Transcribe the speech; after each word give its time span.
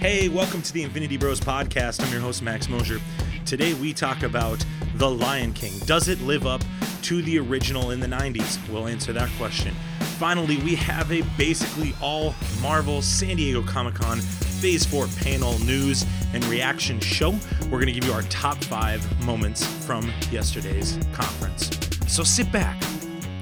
Hey, 0.00 0.30
welcome 0.30 0.62
to 0.62 0.72
the 0.72 0.82
Infinity 0.82 1.18
Bros 1.18 1.40
podcast. 1.40 2.02
I'm 2.02 2.10
your 2.10 2.22
host, 2.22 2.40
Max 2.40 2.70
Mosier. 2.70 2.98
Today 3.44 3.74
we 3.74 3.92
talk 3.92 4.22
about 4.22 4.64
The 4.94 5.10
Lion 5.10 5.52
King. 5.52 5.78
Does 5.80 6.08
it 6.08 6.18
live 6.22 6.46
up 6.46 6.62
to 7.02 7.20
the 7.20 7.38
original 7.38 7.90
in 7.90 8.00
the 8.00 8.06
90s? 8.06 8.66
We'll 8.70 8.88
answer 8.88 9.12
that 9.12 9.28
question. 9.36 9.74
Finally, 10.16 10.56
we 10.62 10.74
have 10.76 11.12
a 11.12 11.20
basically 11.36 11.92
all 12.00 12.34
Marvel 12.62 13.02
San 13.02 13.36
Diego 13.36 13.62
Comic 13.62 13.96
Con 13.96 14.20
Phase 14.20 14.86
4 14.86 15.06
panel 15.18 15.58
news 15.58 16.06
and 16.32 16.42
reaction 16.46 16.98
show. 16.98 17.32
We're 17.64 17.72
going 17.78 17.88
to 17.88 17.92
give 17.92 18.06
you 18.06 18.12
our 18.12 18.22
top 18.22 18.56
five 18.64 19.04
moments 19.26 19.66
from 19.84 20.10
yesterday's 20.30 20.98
conference. 21.12 21.68
So 22.06 22.24
sit 22.24 22.50
back, 22.50 22.82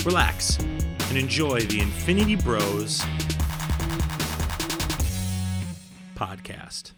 relax, 0.05 0.59
and 0.59 1.17
enjoy 1.17 1.61
the 1.61 1.79
Infinity 1.79 2.35
Bros 2.35 3.05
podcast. 6.69 6.93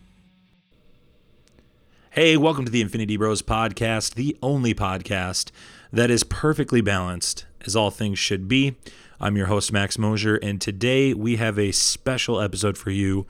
Hey, 2.11 2.37
welcome 2.37 2.65
to 2.65 2.71
the 2.71 2.81
Infinity 2.81 3.17
Bros 3.17 3.43
podcast, 3.43 4.15
the 4.15 4.37
only 4.43 4.75
podcast 4.75 5.51
that 5.93 6.11
is 6.11 6.25
perfectly 6.25 6.81
balanced 6.81 7.47
as 7.65 7.77
all 7.77 7.91
things 7.91 8.19
should 8.19 8.49
be. 8.49 8.77
I'm 9.21 9.37
your 9.37 9.47
host 9.47 9.73
Max 9.73 9.99
Mosier 9.99 10.37
and 10.37 10.61
today 10.61 11.15
we 11.15 11.37
have 11.37 11.59
a 11.59 11.73
special 11.73 12.41
episode 12.41 12.77
for 12.77 12.91
you, 12.91 13.27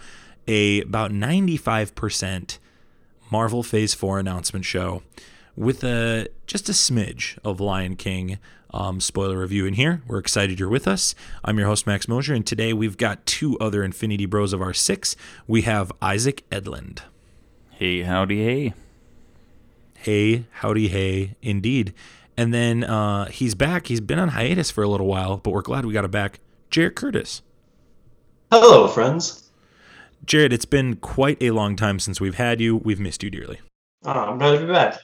a 0.49 0.81
about 0.81 1.11
95% 1.11 2.59
Marvel 3.31 3.63
Phase 3.63 3.95
4 3.95 4.19
announcement 4.19 4.65
show 4.65 5.03
with 5.57 5.85
a 5.85 6.29
just 6.47 6.69
a 6.69 6.73
smidge 6.73 7.39
of 7.45 7.61
Lion 7.61 7.97
King 7.97 8.39
um, 8.73 9.01
spoiler 9.01 9.39
review 9.39 9.67
in 9.67 9.75
here. 9.75 10.03
We're 10.07 10.19
excited 10.19 10.59
you're 10.59 10.69
with 10.69 10.87
us. 10.89 11.15
I'm 11.45 11.59
your 11.59 11.67
host, 11.67 11.87
Max 11.87 12.09
Mosier, 12.09 12.35
and 12.35 12.47
today 12.47 12.73
we've 12.73 12.97
got 12.97 13.27
two 13.27 13.59
other 13.59 13.83
Infinity 13.83 14.27
Bros 14.27 14.53
of 14.53 14.63
our 14.63 14.75
six. 14.75 15.17
We 15.47 15.63
have 15.63 15.93
Isaac 16.01 16.45
Edlund. 16.51 17.01
Hey, 17.71 18.03
howdy, 18.03 18.45
hey. 18.45 18.75
Hey, 19.97 20.47
howdy, 20.51 20.89
hey, 20.89 21.37
indeed. 21.43 21.95
And 22.37 22.55
then 22.55 22.85
uh, 22.85 23.27
he's 23.27 23.55
back. 23.55 23.89
He's 23.89 24.01
been 24.01 24.19
on 24.19 24.29
hiatus 24.29 24.71
for 24.71 24.83
a 24.83 24.89
little 24.89 25.07
while, 25.07 25.37
but 25.37 25.51
we're 25.51 25.63
glad 25.63 25.85
we 25.85 25.93
got 25.93 26.05
him 26.05 26.11
back. 26.11 26.41
Jarret 26.71 26.95
Curtis. 26.95 27.43
Hello, 28.51 28.89
friends. 28.89 29.51
Jarret, 30.25 30.53
it's 30.53 30.65
been 30.65 30.97
quite 30.97 31.37
a 31.43 31.51
long 31.51 31.77
time 31.77 31.99
since 31.99 32.21
we've 32.21 32.37
had 32.37 32.61
you. 32.61 32.77
We've 32.77 33.01
missed 33.01 33.23
you 33.23 33.31
dearly. 33.31 33.61
Oh, 34.05 34.11
I'm 34.11 34.39
glad 34.39 34.59
to 34.59 34.67
be 34.67 34.73
back. 34.73 35.01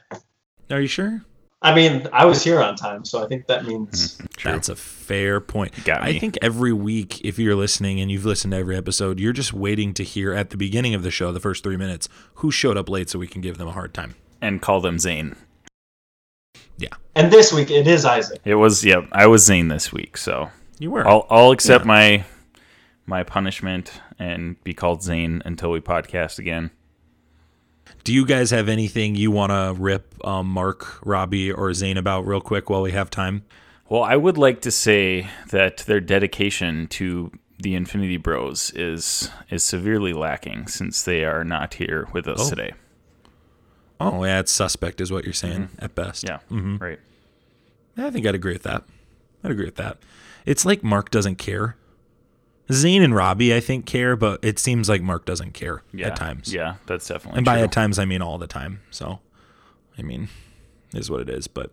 Are 0.70 0.80
you 0.80 0.86
sure? 0.86 1.24
I 1.62 1.74
mean, 1.74 2.06
I 2.12 2.26
was 2.26 2.44
here 2.44 2.60
on 2.60 2.76
time, 2.76 3.04
so 3.04 3.24
I 3.24 3.28
think 3.28 3.46
that 3.46 3.64
means 3.64 4.16
mm-hmm. 4.16 4.26
True. 4.36 4.52
That's 4.52 4.68
a 4.68 4.76
fair 4.76 5.40
point. 5.40 5.72
Got 5.84 6.02
I 6.02 6.18
think 6.18 6.38
every 6.42 6.72
week, 6.72 7.22
if 7.24 7.38
you're 7.38 7.54
listening 7.54 7.98
and 8.00 8.10
you've 8.10 8.26
listened 8.26 8.52
to 8.52 8.58
every 8.58 8.76
episode, 8.76 9.18
you're 9.18 9.32
just 9.32 9.52
waiting 9.54 9.94
to 9.94 10.04
hear 10.04 10.34
at 10.34 10.50
the 10.50 10.56
beginning 10.56 10.94
of 10.94 11.02
the 11.02 11.10
show, 11.10 11.32
the 11.32 11.40
first 11.40 11.64
three 11.64 11.76
minutes, 11.78 12.08
who 12.34 12.50
showed 12.50 12.76
up 12.76 12.88
late 12.90 13.08
so 13.08 13.18
we 13.18 13.26
can 13.26 13.40
give 13.40 13.56
them 13.56 13.68
a 13.68 13.72
hard 13.72 13.94
time. 13.94 14.14
and 14.42 14.60
call 14.60 14.80
them 14.82 14.98
Zane. 14.98 15.34
Yeah, 16.78 16.90
And 17.14 17.32
this 17.32 17.54
week 17.54 17.70
it 17.70 17.86
is 17.86 18.04
Isaac. 18.04 18.40
It 18.44 18.56
was, 18.56 18.84
yep, 18.84 19.08
I 19.10 19.26
was 19.26 19.46
Zane 19.46 19.68
this 19.68 19.94
week, 19.94 20.18
so 20.18 20.50
you 20.78 20.90
were. 20.90 21.08
I'll, 21.08 21.26
I'll 21.30 21.52
accept 21.52 21.84
Yeah. 21.84 21.88
my 21.88 22.24
my 23.06 23.22
punishment 23.22 24.02
and 24.18 24.62
be 24.62 24.74
called 24.74 25.02
Zane 25.02 25.40
until 25.46 25.70
we 25.70 25.80
podcast 25.80 26.38
again. 26.38 26.70
Do 28.06 28.14
you 28.14 28.24
guys 28.24 28.52
have 28.52 28.68
anything 28.68 29.16
you 29.16 29.32
want 29.32 29.50
to 29.50 29.74
rip 29.76 30.14
um, 30.24 30.46
Mark, 30.46 31.04
Robbie, 31.04 31.50
or 31.50 31.74
Zane 31.74 31.96
about 31.96 32.24
real 32.24 32.40
quick 32.40 32.70
while 32.70 32.82
we 32.82 32.92
have 32.92 33.10
time? 33.10 33.42
Well, 33.88 34.04
I 34.04 34.14
would 34.14 34.38
like 34.38 34.60
to 34.60 34.70
say 34.70 35.28
that 35.50 35.78
their 35.78 35.98
dedication 35.98 36.86
to 36.90 37.32
the 37.58 37.74
Infinity 37.74 38.16
Bros 38.16 38.70
is 38.76 39.28
is 39.50 39.64
severely 39.64 40.12
lacking 40.12 40.68
since 40.68 41.02
they 41.02 41.24
are 41.24 41.42
not 41.42 41.74
here 41.74 42.06
with 42.12 42.28
us 42.28 42.46
Oh. 42.46 42.50
today. 42.50 42.74
Oh, 43.98 44.22
yeah, 44.24 44.38
it's 44.38 44.52
suspect, 44.52 45.00
is 45.00 45.10
what 45.10 45.24
you're 45.24 45.32
saying 45.32 45.70
at 45.80 45.96
best. 45.96 46.22
Yeah, 46.28 46.38
Mhm. 46.48 46.80
right. 46.80 47.00
I 47.96 48.10
think 48.10 48.24
I'd 48.24 48.36
agree 48.36 48.52
with 48.52 48.62
that. 48.62 48.84
I'd 49.42 49.50
agree 49.50 49.64
with 49.64 49.76
that. 49.76 49.98
It's 50.44 50.64
like 50.64 50.84
Mark 50.84 51.10
doesn't 51.10 51.36
care. 51.38 51.74
Zane 52.72 53.02
and 53.02 53.14
Robbie, 53.14 53.54
I 53.54 53.60
think, 53.60 53.86
care, 53.86 54.16
but 54.16 54.40
it 54.42 54.58
seems 54.58 54.88
like 54.88 55.02
Mark 55.02 55.24
doesn't 55.24 55.52
care 55.52 55.82
Yeah, 55.92 56.08
at 56.08 56.16
times. 56.16 56.52
Yeah, 56.52 56.76
that's 56.86 57.06
definitely 57.06 57.38
And 57.38 57.44
by 57.44 57.60
at 57.60 57.72
times, 57.72 57.98
I 57.98 58.04
mean 58.04 58.22
all 58.22 58.38
the 58.38 58.46
time. 58.46 58.80
So, 58.90 59.20
I 59.96 60.02
mean, 60.02 60.28
is 60.92 61.10
what 61.10 61.20
it 61.20 61.28
is. 61.28 61.46
But 61.46 61.70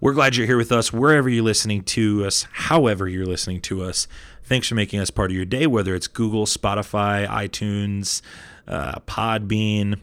we're 0.00 0.12
glad 0.12 0.36
you're 0.36 0.46
here 0.46 0.56
with 0.56 0.72
us 0.72 0.92
wherever 0.92 1.28
you're 1.28 1.44
listening 1.44 1.82
to 1.84 2.24
us, 2.24 2.46
however 2.52 3.08
you're 3.08 3.26
listening 3.26 3.60
to 3.62 3.82
us. 3.82 4.08
Thanks 4.42 4.68
for 4.68 4.74
making 4.74 5.00
us 5.00 5.10
part 5.10 5.30
of 5.30 5.36
your 5.36 5.46
day, 5.46 5.66
whether 5.66 5.94
it's 5.94 6.08
Google, 6.08 6.46
Spotify, 6.46 7.26
iTunes, 7.26 8.20
uh, 8.66 8.98
Podbean. 9.00 10.00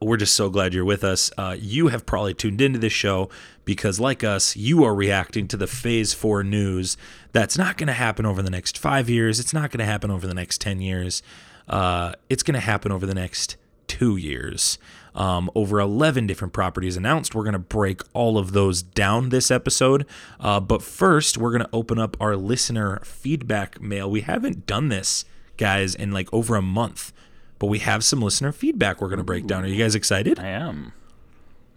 We're 0.00 0.16
just 0.16 0.34
so 0.34 0.48
glad 0.48 0.74
you're 0.74 0.84
with 0.84 1.02
us. 1.02 1.32
Uh, 1.36 1.56
you 1.58 1.88
have 1.88 2.06
probably 2.06 2.32
tuned 2.32 2.60
into 2.60 2.78
this 2.78 2.92
show 2.92 3.28
because, 3.64 3.98
like 3.98 4.22
us, 4.22 4.56
you 4.56 4.84
are 4.84 4.94
reacting 4.94 5.48
to 5.48 5.56
the 5.56 5.66
Phase 5.66 6.14
4 6.14 6.44
news 6.44 6.96
that's 7.32 7.58
not 7.58 7.76
going 7.76 7.88
to 7.88 7.92
happen 7.92 8.24
over 8.24 8.40
the 8.40 8.50
next 8.50 8.78
five 8.78 9.10
years. 9.10 9.40
It's 9.40 9.52
not 9.52 9.70
going 9.70 9.80
to 9.80 9.84
happen 9.84 10.10
over 10.10 10.26
the 10.26 10.34
next 10.34 10.60
10 10.60 10.80
years. 10.80 11.22
Uh, 11.68 12.12
it's 12.28 12.44
going 12.44 12.54
to 12.54 12.60
happen 12.60 12.92
over 12.92 13.06
the 13.06 13.14
next 13.14 13.56
two 13.88 14.16
years. 14.16 14.78
Um, 15.14 15.50
over 15.56 15.80
11 15.80 16.28
different 16.28 16.52
properties 16.52 16.96
announced. 16.96 17.34
We're 17.34 17.42
going 17.42 17.54
to 17.54 17.58
break 17.58 18.02
all 18.12 18.38
of 18.38 18.52
those 18.52 18.82
down 18.82 19.30
this 19.30 19.50
episode. 19.50 20.06
Uh, 20.38 20.60
but 20.60 20.80
first, 20.80 21.36
we're 21.36 21.50
going 21.50 21.64
to 21.64 21.70
open 21.72 21.98
up 21.98 22.16
our 22.20 22.36
listener 22.36 23.00
feedback 23.02 23.80
mail. 23.80 24.08
We 24.08 24.20
haven't 24.20 24.66
done 24.66 24.90
this, 24.90 25.24
guys, 25.56 25.96
in 25.96 26.12
like 26.12 26.32
over 26.32 26.54
a 26.54 26.62
month, 26.62 27.12
but 27.58 27.66
we 27.66 27.78
have 27.80 28.04
some 28.04 28.20
listener 28.22 28.52
feedback 28.52 29.00
we're 29.00 29.08
going 29.08 29.18
to 29.18 29.24
break 29.24 29.46
down. 29.46 29.64
Are 29.64 29.68
you 29.68 29.82
guys 29.82 29.94
excited? 29.94 30.38
I 30.38 30.48
am. 30.48 30.92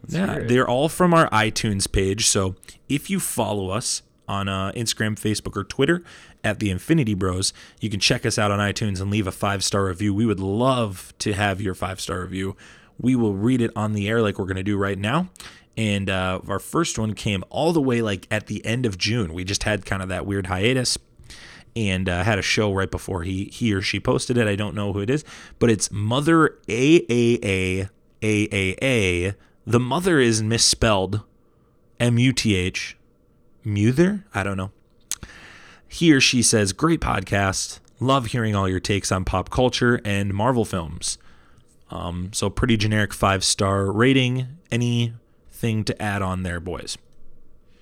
Let's 0.03 0.15
Yeah, 0.15 0.39
they're 0.39 0.67
all 0.67 0.89
from 0.89 1.13
our 1.13 1.29
iTunes 1.29 1.91
page. 1.91 2.27
So 2.27 2.55
if 2.89 3.09
you 3.09 3.19
follow 3.19 3.69
us 3.69 4.01
on 4.27 4.47
uh, 4.47 4.71
Instagram, 4.75 5.19
Facebook, 5.19 5.55
or 5.57 5.63
Twitter 5.63 6.03
at 6.43 6.59
the 6.59 6.69
Infinity 6.69 7.13
Bros, 7.13 7.53
you 7.79 7.89
can 7.89 7.99
check 7.99 8.25
us 8.25 8.39
out 8.39 8.51
on 8.51 8.59
iTunes 8.59 9.01
and 9.01 9.11
leave 9.11 9.27
a 9.27 9.31
five 9.31 9.63
star 9.63 9.85
review. 9.85 10.13
We 10.13 10.25
would 10.25 10.39
love 10.39 11.13
to 11.19 11.33
have 11.33 11.61
your 11.61 11.75
five 11.75 11.99
star 11.99 12.21
review. 12.21 12.55
We 12.99 13.15
will 13.15 13.33
read 13.33 13.61
it 13.61 13.71
on 13.75 13.93
the 13.93 14.07
air 14.07 14.21
like 14.21 14.39
we're 14.39 14.45
going 14.45 14.57
to 14.57 14.63
do 14.63 14.77
right 14.77 14.97
now. 14.97 15.29
And 15.77 16.09
uh, 16.09 16.41
our 16.47 16.59
first 16.59 16.99
one 16.99 17.13
came 17.13 17.43
all 17.49 17.73
the 17.73 17.81
way 17.81 18.01
like 18.01 18.27
at 18.29 18.47
the 18.47 18.63
end 18.65 18.85
of 18.85 18.97
June. 18.97 19.33
We 19.33 19.43
just 19.43 19.63
had 19.63 19.85
kind 19.85 20.01
of 20.01 20.09
that 20.09 20.25
weird 20.25 20.47
hiatus 20.47 20.97
and 21.75 22.09
uh, 22.09 22.23
had 22.23 22.39
a 22.39 22.43
show 22.43 22.73
right 22.73 22.89
before 22.91 23.23
he 23.23 23.45
he 23.45 23.73
or 23.73 23.81
she 23.81 23.99
posted 23.99 24.37
it. 24.37 24.47
I 24.47 24.55
don't 24.55 24.75
know 24.75 24.93
who 24.93 24.99
it 24.99 25.09
is, 25.09 25.23
but 25.59 25.69
it's 25.69 25.91
Mother 25.91 26.57
A 26.67 27.05
A 27.09 27.39
A 27.43 27.89
A 28.23 28.47
A 28.51 28.75
A. 28.81 29.33
The 29.65 29.79
mother 29.79 30.19
is 30.19 30.41
misspelled 30.41 31.21
M 31.99 32.17
U 32.17 32.33
T 32.33 32.55
H. 32.55 32.97
Muther? 33.63 34.25
I 34.33 34.43
don't 34.43 34.57
know. 34.57 34.71
He 35.87 36.11
or 36.13 36.21
she 36.21 36.41
says, 36.41 36.73
"Great 36.73 36.99
podcast. 36.99 37.79
Love 37.99 38.27
hearing 38.27 38.55
all 38.55 38.67
your 38.67 38.79
takes 38.79 39.11
on 39.11 39.23
pop 39.25 39.49
culture 39.49 40.01
and 40.03 40.33
Marvel 40.33 40.65
films." 40.65 41.17
Um, 41.91 42.31
so 42.33 42.49
pretty 42.49 42.77
generic 42.77 43.13
five 43.13 43.43
star 43.43 43.91
rating. 43.91 44.47
Anything 44.71 45.83
to 45.83 46.01
add 46.01 46.21
on 46.21 46.43
there, 46.43 46.59
boys? 46.59 46.97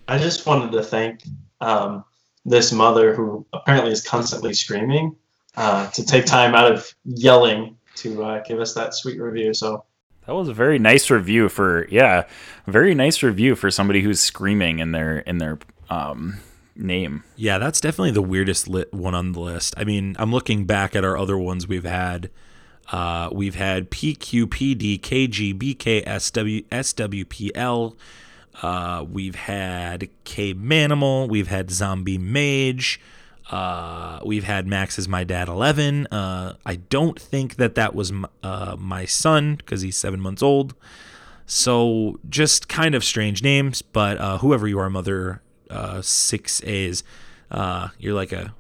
I 0.08 0.18
just 0.18 0.46
wanted 0.48 0.72
to 0.72 0.82
thank 0.82 1.24
um, 1.62 2.04
this 2.50 2.72
mother 2.72 3.16
who 3.16 3.46
apparently 3.54 3.92
is 3.92 4.02
constantly 4.02 4.54
screaming 4.54 5.16
uh, 5.56 5.90
to 5.92 6.06
take 6.06 6.26
time 6.26 6.56
out 6.56 6.72
of 6.72 6.94
yelling 7.06 7.78
to 7.96 8.24
uh, 8.24 8.44
give 8.44 8.60
us 8.60 8.74
that 8.74 8.94
sweet 8.94 9.20
review. 9.20 9.54
So 9.54 9.86
That 10.26 10.34
was 10.34 10.50
a 10.50 10.54
very 10.54 10.80
nice 10.80 11.10
review 11.10 11.48
for 11.48 11.88
yeah, 11.90 12.26
very 12.68 12.96
nice 12.96 13.22
review 13.22 13.56
for 13.56 13.70
somebody 13.70 14.02
who's 14.02 14.20
screaming 14.20 14.80
in 14.80 14.92
their 14.92 15.20
in 15.20 15.38
their 15.38 15.60
um 15.90 16.40
name. 16.76 17.24
Yeah, 17.36 17.58
that's 17.58 17.82
definitely 17.82 18.12
the 18.12 18.22
weirdest 18.22 18.68
lit 18.68 18.94
one 18.94 19.14
on 19.14 19.34
the 19.34 19.40
list. 19.40 19.74
I 19.78 19.84
mean, 19.84 20.16
I'm 20.18 20.32
looking 20.32 20.66
back 20.66 20.96
at 20.96 21.04
our 21.04 21.18
other 21.18 21.38
ones 21.38 21.68
we've 21.68 21.84
had. 21.84 22.30
Uh, 22.92 23.30
we've 23.32 23.56
had 23.56 23.92
PQPD, 23.92 25.00
KG, 25.02 25.54
BK, 25.54 26.04
SW, 26.20 26.68
SWPL. 26.72 27.96
Uh, 28.62 29.06
we've 29.10 29.36
had 29.36 30.10
K 30.26 30.54
Manimal. 30.54 31.30
We've 31.30 31.48
had 31.48 31.72
Zombie 31.72 32.18
Mage. 32.18 33.00
Uh, 33.50 34.20
we've 34.24 34.44
had 34.44 34.68
Max 34.68 35.00
is 35.00 35.08
my 35.08 35.24
dad 35.24 35.48
11. 35.48 36.06
Uh, 36.08 36.56
I 36.66 36.76
don't 36.76 37.20
think 37.20 37.56
that 37.56 37.74
that 37.76 37.96
was 37.96 38.12
m- 38.12 38.28
uh, 38.44 38.76
my 38.78 39.06
son 39.06 39.56
because 39.56 39.82
he's 39.82 39.98
seven 39.98 40.20
months 40.22 40.44
old. 40.44 40.76
So 41.48 42.20
just 42.30 42.70
kind 42.70 42.94
of 42.94 43.04
strange 43.04 43.42
names, 43.42 43.82
but 43.82 44.20
uh, 44.20 44.38
whoever 44.38 44.68
you 44.68 44.78
are, 44.78 44.90
mother 44.90 45.42
uh, 45.70 46.02
six 46.04 46.62
A's, 46.64 47.04
uh, 47.50 47.88
you're 47.98 48.14
like 48.14 48.32
a 48.32 48.54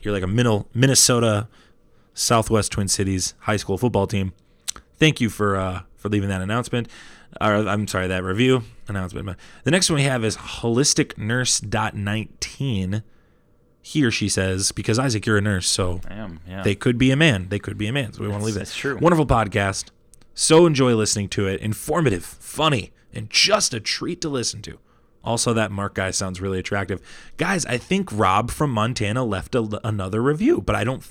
you're 0.00 0.12
like 0.12 0.24
a 0.24 0.26
Min- 0.26 0.64
Minnesota 0.74 1.46
Southwest 2.12 2.72
Twin 2.72 2.88
Cities 2.88 3.34
high 3.40 3.56
school 3.56 3.78
football 3.78 4.08
team. 4.08 4.32
Thank 4.98 5.20
you 5.20 5.30
for 5.30 5.84
for 5.96 6.08
leaving 6.08 6.28
that 6.28 6.42
announcement. 6.42 6.88
Or 7.40 7.54
I'm 7.68 7.86
sorry, 7.88 8.06
that 8.08 8.22
review 8.24 8.62
announcement. 8.88 9.36
The 9.64 9.70
next 9.70 9.90
one 9.90 9.96
we 9.96 10.04
have 10.04 10.24
is 10.24 10.36
holistic 10.36 11.16
nurse.19. 11.18 13.02
he 13.82 14.04
or 14.04 14.10
she 14.10 14.28
says, 14.28 14.72
because 14.72 14.98
Isaac, 14.98 15.26
you're 15.26 15.36
a 15.38 15.40
nurse, 15.42 15.68
so 15.68 16.00
am. 16.08 16.40
Yeah. 16.48 16.62
they 16.62 16.74
could 16.74 16.96
be 16.98 17.10
a 17.10 17.16
man. 17.16 17.48
They 17.48 17.58
could 17.58 17.76
be 17.76 17.86
a 17.86 17.92
man. 17.92 18.12
So 18.12 18.22
we 18.22 18.28
want 18.28 18.40
to 18.40 18.46
leave 18.46 18.56
it. 18.56 18.60
that's 18.60 18.76
true. 18.76 18.96
Wonderful 18.98 19.26
podcast. 19.26 19.90
So 20.34 20.66
enjoy 20.66 20.94
listening 20.94 21.28
to 21.30 21.46
it. 21.46 21.60
Informative, 21.60 22.24
funny, 22.24 22.92
and 23.12 23.30
just 23.30 23.72
a 23.74 23.80
treat 23.80 24.20
to 24.22 24.28
listen 24.28 24.62
to. 24.62 24.78
Also, 25.24 25.54
that 25.54 25.70
Mark 25.70 25.94
guy 25.94 26.10
sounds 26.10 26.40
really 26.40 26.58
attractive. 26.58 27.00
Guys, 27.36 27.64
I 27.66 27.78
think 27.78 28.10
Rob 28.12 28.50
from 28.50 28.70
Montana 28.70 29.24
left 29.24 29.54
a, 29.54 29.80
another 29.82 30.22
review, 30.22 30.60
but 30.60 30.76
I 30.76 30.84
don't. 30.84 31.02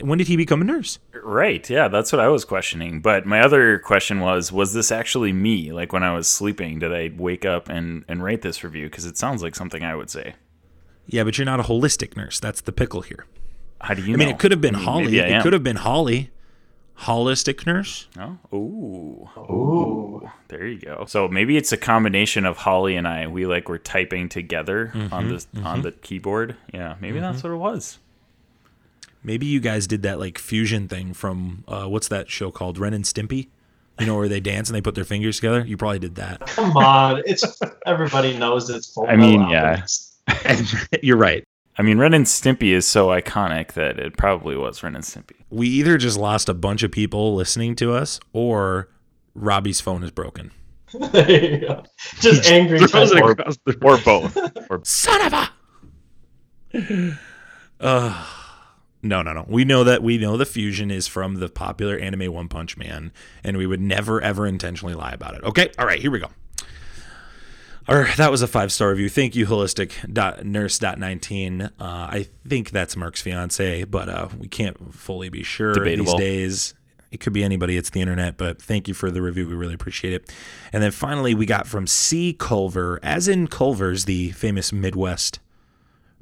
When 0.00 0.18
did 0.18 0.28
he 0.28 0.36
become 0.36 0.60
a 0.60 0.64
nurse? 0.64 0.98
Right. 1.22 1.68
Yeah, 1.68 1.88
that's 1.88 2.12
what 2.12 2.20
I 2.20 2.28
was 2.28 2.44
questioning. 2.44 3.00
But 3.00 3.26
my 3.26 3.40
other 3.40 3.78
question 3.78 4.20
was 4.20 4.52
was 4.52 4.74
this 4.74 4.92
actually 4.92 5.32
me? 5.32 5.72
Like 5.72 5.92
when 5.92 6.02
I 6.02 6.14
was 6.14 6.28
sleeping, 6.28 6.78
did 6.78 6.92
I 6.92 7.10
wake 7.16 7.44
up 7.44 7.68
and, 7.68 8.04
and 8.08 8.22
write 8.22 8.42
this 8.42 8.62
review? 8.62 8.86
Because 8.86 9.06
it 9.06 9.16
sounds 9.16 9.42
like 9.42 9.54
something 9.54 9.82
I 9.82 9.94
would 9.94 10.10
say. 10.10 10.34
Yeah, 11.06 11.24
but 11.24 11.36
you're 11.38 11.44
not 11.44 11.60
a 11.60 11.64
holistic 11.64 12.16
nurse. 12.16 12.38
That's 12.40 12.60
the 12.60 12.72
pickle 12.72 13.02
here. 13.02 13.26
How 13.80 13.94
do 13.94 14.02
you 14.02 14.14
I 14.14 14.16
mean, 14.16 14.28
it 14.28 14.38
could 14.38 14.52
have 14.52 14.60
been 14.60 14.74
Holly. 14.74 15.18
It 15.18 15.24
am. 15.24 15.42
could 15.42 15.52
have 15.52 15.64
been 15.64 15.76
Holly. 15.76 16.30
Holistic 17.02 17.66
nurse. 17.66 18.06
Oh, 18.18 18.38
ooh. 18.56 19.28
Ooh. 19.52 20.30
There 20.48 20.66
you 20.66 20.78
go. 20.80 21.04
So 21.08 21.26
maybe 21.28 21.56
it's 21.56 21.72
a 21.72 21.76
combination 21.76 22.46
of 22.46 22.58
Holly 22.58 22.94
and 22.96 23.08
I. 23.08 23.26
We 23.26 23.46
like 23.46 23.68
were 23.68 23.78
typing 23.78 24.28
together 24.28 24.92
Mm-hmm, 24.94 25.12
on 25.12 25.28
the 25.28 25.46
on 25.64 25.82
the 25.82 25.92
keyboard. 25.92 26.56
Yeah, 26.72 26.94
maybe 27.00 27.18
that's 27.20 27.42
what 27.42 27.52
it 27.52 27.56
was. 27.56 27.98
Maybe 29.24 29.46
you 29.46 29.60
guys 29.60 29.86
did 29.86 30.02
that 30.02 30.18
like 30.18 30.38
fusion 30.38 30.88
thing 30.88 31.12
from 31.14 31.64
uh, 31.68 31.86
what's 31.86 32.08
that 32.08 32.30
show 32.30 32.50
called? 32.50 32.78
Ren 32.78 32.92
and 32.94 33.04
Stimpy. 33.04 33.48
You 34.00 34.06
know 34.06 34.16
where 34.16 34.28
they 34.28 34.40
dance 34.40 34.68
and 34.68 34.74
they 34.76 34.80
put 34.80 34.94
their 34.94 35.04
fingers 35.04 35.36
together. 35.36 35.64
You 35.66 35.76
probably 35.76 35.98
did 36.00 36.14
that. 36.16 36.40
Come 36.40 36.76
on, 36.76 37.22
it's 37.26 37.60
everybody 37.86 38.36
knows 38.36 38.70
it's 38.70 38.92
full. 38.92 39.06
I 39.08 39.16
mean, 39.16 39.48
yeah. 39.48 39.70
Alchemist. 40.28 40.88
You're 41.02 41.16
right. 41.18 41.44
I 41.78 41.82
mean, 41.82 41.98
Ren 41.98 42.12
and 42.14 42.26
Stimpy 42.26 42.72
is 42.72 42.86
so 42.86 43.08
iconic 43.08 43.72
that 43.72 43.98
it 43.98 44.16
probably 44.16 44.56
was 44.56 44.82
Ren 44.82 44.94
and 44.94 45.04
Stimpy. 45.04 45.36
We 45.50 45.68
either 45.68 45.96
just 45.96 46.18
lost 46.18 46.48
a 46.48 46.54
bunch 46.54 46.82
of 46.82 46.90
people 46.92 47.34
listening 47.34 47.76
to 47.76 47.92
us, 47.94 48.20
or 48.32 48.88
Robbie's 49.34 49.80
phone 49.80 50.02
is 50.02 50.10
broken. 50.10 50.50
there 50.92 51.30
you 51.52 51.58
go. 51.66 51.82
Just 52.20 52.50
angry. 52.50 52.78
Throws 52.80 53.12
it 53.12 53.14
type. 53.14 53.38
across 53.38 53.56
the 53.64 53.78
Or 53.82 53.96
both. 53.98 54.36
or 54.70 54.80
son 54.84 55.26
of 55.26 55.32
a. 55.32 57.18
Uh, 57.80 58.26
no, 59.02 59.22
no, 59.22 59.32
no. 59.32 59.44
We 59.48 59.64
know 59.64 59.84
that 59.84 60.02
we 60.02 60.18
know 60.18 60.36
the 60.36 60.46
fusion 60.46 60.90
is 60.90 61.08
from 61.08 61.36
the 61.36 61.48
popular 61.48 61.96
anime 61.98 62.32
One 62.32 62.48
Punch 62.48 62.76
Man, 62.76 63.12
and 63.42 63.56
we 63.56 63.66
would 63.66 63.80
never 63.80 64.20
ever 64.20 64.46
intentionally 64.46 64.94
lie 64.94 65.12
about 65.12 65.34
it. 65.34 65.42
Okay, 65.44 65.70
all 65.78 65.86
right, 65.86 65.98
here 66.00 66.10
we 66.10 66.18
go. 66.20 66.28
All 67.88 67.96
right, 67.96 68.16
that 68.16 68.30
was 68.30 68.42
a 68.42 68.46
five 68.46 68.72
star 68.72 68.90
review. 68.90 69.08
Thank 69.08 69.34
you, 69.34 69.46
holistic 69.46 70.44
nurse 70.44 70.80
nineteen. 70.80 71.62
Uh, 71.62 71.70
I 71.80 72.28
think 72.46 72.70
that's 72.70 72.96
Mark's 72.96 73.20
fiance, 73.20 73.84
but 73.84 74.08
uh, 74.08 74.28
we 74.38 74.46
can't 74.46 74.94
fully 74.94 75.28
be 75.28 75.42
sure 75.42 75.74
Debatable. 75.74 76.16
these 76.16 76.20
days. 76.20 76.74
It 77.10 77.20
could 77.20 77.32
be 77.32 77.42
anybody. 77.42 77.76
It's 77.76 77.90
the 77.90 78.00
internet, 78.00 78.36
but 78.38 78.62
thank 78.62 78.88
you 78.88 78.94
for 78.94 79.10
the 79.10 79.20
review. 79.20 79.48
We 79.48 79.54
really 79.54 79.74
appreciate 79.74 80.14
it. 80.14 80.32
And 80.72 80.82
then 80.82 80.92
finally, 80.92 81.34
we 81.34 81.44
got 81.44 81.66
from 81.66 81.86
C 81.86 82.32
Culver, 82.32 83.00
as 83.02 83.28
in 83.28 83.48
Culver's, 83.48 84.04
the 84.06 84.30
famous 84.30 84.72
Midwest 84.72 85.40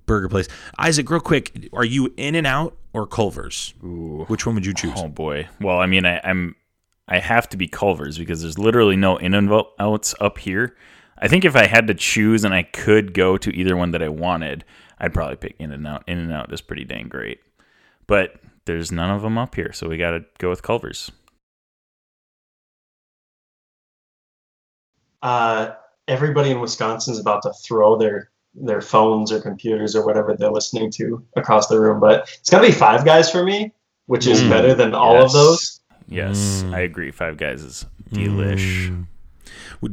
burger 0.07 0.29
place. 0.29 0.49
Isaac, 0.79 1.09
real 1.11 1.21
quick, 1.21 1.69
are 1.73 1.85
you 1.85 2.13
In-N-Out 2.17 2.77
or 2.93 3.07
Culver's? 3.07 3.75
Ooh. 3.85 4.25
Which 4.27 4.47
one 4.47 4.57
would 4.57 4.67
you 4.67 4.75
choose? 4.75 4.95
Oh 4.97 5.09
boy. 5.09 5.47
Well, 5.61 5.79
I 5.79 5.87
mean, 5.87 6.05
I, 6.07 6.21
I'm 6.25 6.57
I 7.07 7.19
have 7.19 7.49
to 7.51 7.57
be 7.57 7.69
Culver's 7.69 8.19
because 8.19 8.43
there's 8.43 8.59
literally 8.59 8.97
no 8.97 9.17
in 9.19 9.35
and 9.35 9.53
outs 9.79 10.15
up 10.21 10.39
here. 10.39 10.75
I 11.21 11.29
think 11.29 11.45
if 11.45 11.55
I 11.55 11.67
had 11.67 11.87
to 11.89 11.95
choose 11.95 12.45
and 12.45 12.55
I 12.55 12.63
could 12.63 13.13
go 13.15 13.37
to 13.37 13.55
either 13.55 13.77
one 13.77 13.91
that 13.91 14.03
I 14.03 14.09
wanted, 14.09 14.65
I'd 14.99 15.13
probably 15.15 15.37
pick 15.37 15.55
In-N-Out. 15.59 16.05
In 16.07 16.19
and 16.19 16.33
Out 16.33 16.53
is 16.53 16.61
pretty 16.63 16.85
dang 16.85 17.09
great, 17.09 17.41
but 18.07 18.37
there's 18.65 18.91
none 18.91 19.11
of 19.11 19.23
them 19.23 19.37
up 19.37 19.55
here, 19.55 19.73
so 19.73 19.89
we 19.89 19.99
got 19.99 20.13
to 20.13 20.25
go 20.39 20.49
with 20.49 20.63
Culver's. 20.63 21.11
Uh, 25.23 25.73
everybody 26.09 26.51
in 26.51 26.61
Wisconsin 26.61 27.13
is 27.13 27.21
about 27.21 27.43
to 27.43 27.53
throw 27.65 27.97
their 27.97 28.31
their 28.55 28.81
phones 28.81 29.31
or 29.31 29.41
computers 29.41 29.95
or 29.95 30.05
whatever 30.05 30.35
they're 30.35 30.51
listening 30.51 30.91
to 30.91 31.25
across 31.37 31.69
the 31.69 31.79
room. 31.79 32.01
But 32.01 32.29
it's 32.41 32.51
got 32.51 32.61
to 32.63 32.67
be 32.67 32.73
Five 32.73 33.05
Guys 33.05 33.31
for 33.31 33.45
me, 33.45 33.73
which 34.07 34.27
is 34.27 34.43
Mm, 34.43 34.49
better 34.51 34.75
than 34.75 34.93
all 34.95 35.15
yes. 35.15 35.25
of 35.27 35.33
those. 35.33 35.81
Yes, 36.09 36.65
Mm. 36.67 36.75
I 36.75 36.81
agree. 36.81 37.11
Five 37.13 37.37
Guys 37.37 37.63
is 37.63 37.87
delish. 38.11 38.89
Mm. 38.89 39.07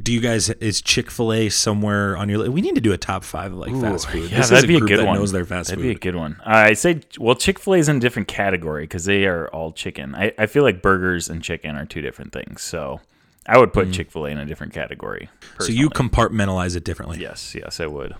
Do 0.01 0.11
you 0.13 0.19
guys 0.19 0.49
is 0.49 0.81
Chick 0.81 1.09
Fil 1.11 1.31
A 1.33 1.49
somewhere 1.49 2.17
on 2.17 2.29
your? 2.29 2.39
li- 2.39 2.49
We 2.49 2.61
need 2.61 2.75
to 2.75 2.81
do 2.81 2.91
a 2.93 2.97
top 2.97 3.23
five 3.23 3.51
of 3.53 3.57
like 3.57 3.71
fast 3.79 4.09
food. 4.09 4.29
Yeah, 4.31 4.37
This 4.37 4.49
that'd 4.49 4.67
be 4.67 4.75
a 4.75 4.79
good 4.79 4.99
that 4.99 5.05
one. 5.05 5.17
Knows 5.17 5.31
their 5.31 5.45
fast 5.45 5.69
That'd 5.69 5.81
food. 5.83 5.87
be 5.89 5.95
a 5.95 5.99
good 5.99 6.15
one. 6.15 6.39
I 6.45 6.73
say, 6.73 7.01
well, 7.19 7.35
Chick 7.35 7.59
Fil 7.59 7.75
A 7.75 7.77
is 7.77 7.89
in 7.89 7.97
a 7.97 7.99
different 7.99 8.27
category 8.27 8.83
because 8.83 9.05
they 9.05 9.25
are 9.25 9.47
all 9.49 9.71
chicken. 9.71 10.13
I, 10.15 10.33
I 10.37 10.45
feel 10.45 10.63
like 10.63 10.81
burgers 10.81 11.29
and 11.29 11.41
chicken 11.43 11.75
are 11.75 11.85
two 11.85 12.01
different 12.01 12.33
things. 12.33 12.61
So 12.61 12.99
I 13.47 13.57
would 13.57 13.71
put 13.73 13.91
Chick 13.93 14.11
Fil 14.11 14.25
A 14.25 14.29
in 14.29 14.37
a 14.37 14.45
different 14.45 14.73
category. 14.73 15.29
Mm. 15.57 15.63
so 15.63 15.71
you 15.71 15.89
compartmentalize 15.89 16.75
it 16.75 16.83
differently. 16.83 17.19
Yes, 17.19 17.55
yes, 17.55 17.79
I 17.79 17.87
would. 17.87 18.15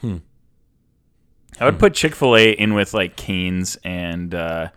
Hmm. 0.00 0.18
I 1.60 1.64
would 1.66 1.78
put 1.78 1.94
Chick 1.94 2.14
Fil 2.14 2.36
A 2.36 2.50
in 2.52 2.74
with 2.74 2.94
like 2.94 3.16
Canes 3.16 3.76
and 3.84 4.34
uh, 4.34 4.68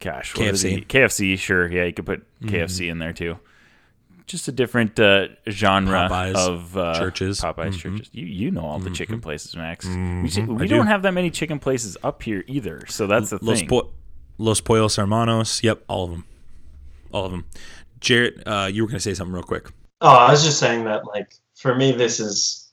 gosh, 0.00 0.32
KFC. 0.34 0.86
KFC, 0.86 1.38
sure, 1.38 1.70
yeah, 1.70 1.84
you 1.84 1.92
could 1.92 2.06
put 2.06 2.24
Mm-hmm. 2.40 2.54
KFC 2.54 2.88
in 2.88 2.98
there 3.00 3.12
too. 3.12 3.36
Just 4.28 4.46
a 4.46 4.52
different 4.52 5.00
uh, 5.00 5.28
genre 5.48 6.06
Popeyes, 6.10 6.34
of 6.36 6.76
uh, 6.76 6.98
Church's. 6.98 7.40
Popeyes 7.40 7.70
Mhm. 7.72 7.78
Church's. 7.78 8.08
You 8.12 8.26
you 8.26 8.50
know 8.50 8.60
all 8.60 8.78
the 8.78 8.90
chicken 8.90 9.20
places, 9.20 9.56
Max. 9.56 9.86
We, 9.86 9.92
Mhm. 9.92 10.46
we 10.58 10.64
I 10.64 10.66
don't 10.68 10.84
do. 10.84 10.88
have 10.88 11.02
that 11.02 11.12
many 11.14 11.30
chicken 11.30 11.58
places 11.58 11.96
up 12.04 12.22
here 12.22 12.44
either, 12.46 12.84
so 12.88 13.06
that's 13.06 13.30
the 13.30 13.38
Los, 13.42 13.60
thing. 13.60 13.68
po- 13.68 13.90
Los 14.36 14.60
Pollos 14.60 14.96
Hermanos. 14.96 15.62
Yep, 15.64 15.82
all 15.88 16.04
of 16.04 16.10
them. 16.10 16.24
All 17.10 17.24
of 17.24 17.30
them. 17.32 17.46
Jarret, 18.00 18.42
uh, 18.46 18.66
you 18.66 18.82
were 18.82 18.88
going 18.88 18.98
to 18.98 19.02
say 19.02 19.14
something 19.14 19.32
real 19.34 19.42
quick. 19.42 19.70
Oh, 20.02 20.08
I 20.08 20.30
was 20.30 20.44
just 20.44 20.58
saying 20.60 20.84
that, 20.84 21.06
like, 21.06 21.32
for 21.56 21.74
me, 21.74 21.90
this 21.92 22.20
is 22.20 22.70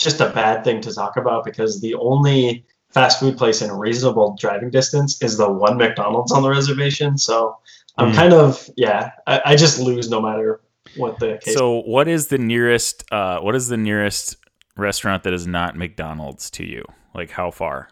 just 0.00 0.20
a 0.20 0.30
bad 0.30 0.64
thing 0.64 0.80
to 0.80 0.92
talk 0.92 1.16
about 1.18 1.44
because 1.44 1.80
the 1.82 1.94
only 1.96 2.64
fast 2.92 3.20
food 3.20 3.36
place 3.36 3.60
in 3.62 3.70
reasonable 3.70 4.36
driving 4.40 4.70
distance 4.70 5.20
is 5.22 5.36
the 5.36 5.52
one 5.52 5.76
McDonald's 5.76 6.32
on 6.32 6.42
the 6.42 6.48
reservation. 6.48 7.18
So 7.18 7.56
I'm 7.98 8.10
Mm. 8.10 8.14
kind 8.16 8.32
of, 8.32 8.68
yeah, 8.76 9.10
I, 9.26 9.40
I 9.44 9.56
just 9.56 9.78
lose 9.78 10.08
no 10.10 10.20
matter 10.20 10.60
what 10.96 11.18
the 11.18 11.38
case. 11.42 11.54
so 11.54 11.80
what 11.82 12.08
is 12.08 12.28
the 12.28 12.38
nearest? 12.38 13.04
Uh, 13.12 13.38
what 13.40 13.54
is 13.54 13.68
the 13.68 13.76
nearest 13.76 14.36
restaurant 14.76 15.22
that 15.24 15.32
is 15.32 15.46
not 15.46 15.76
McDonald's 15.76 16.50
to 16.52 16.64
you? 16.64 16.84
Like 17.14 17.30
how 17.30 17.50
far? 17.50 17.88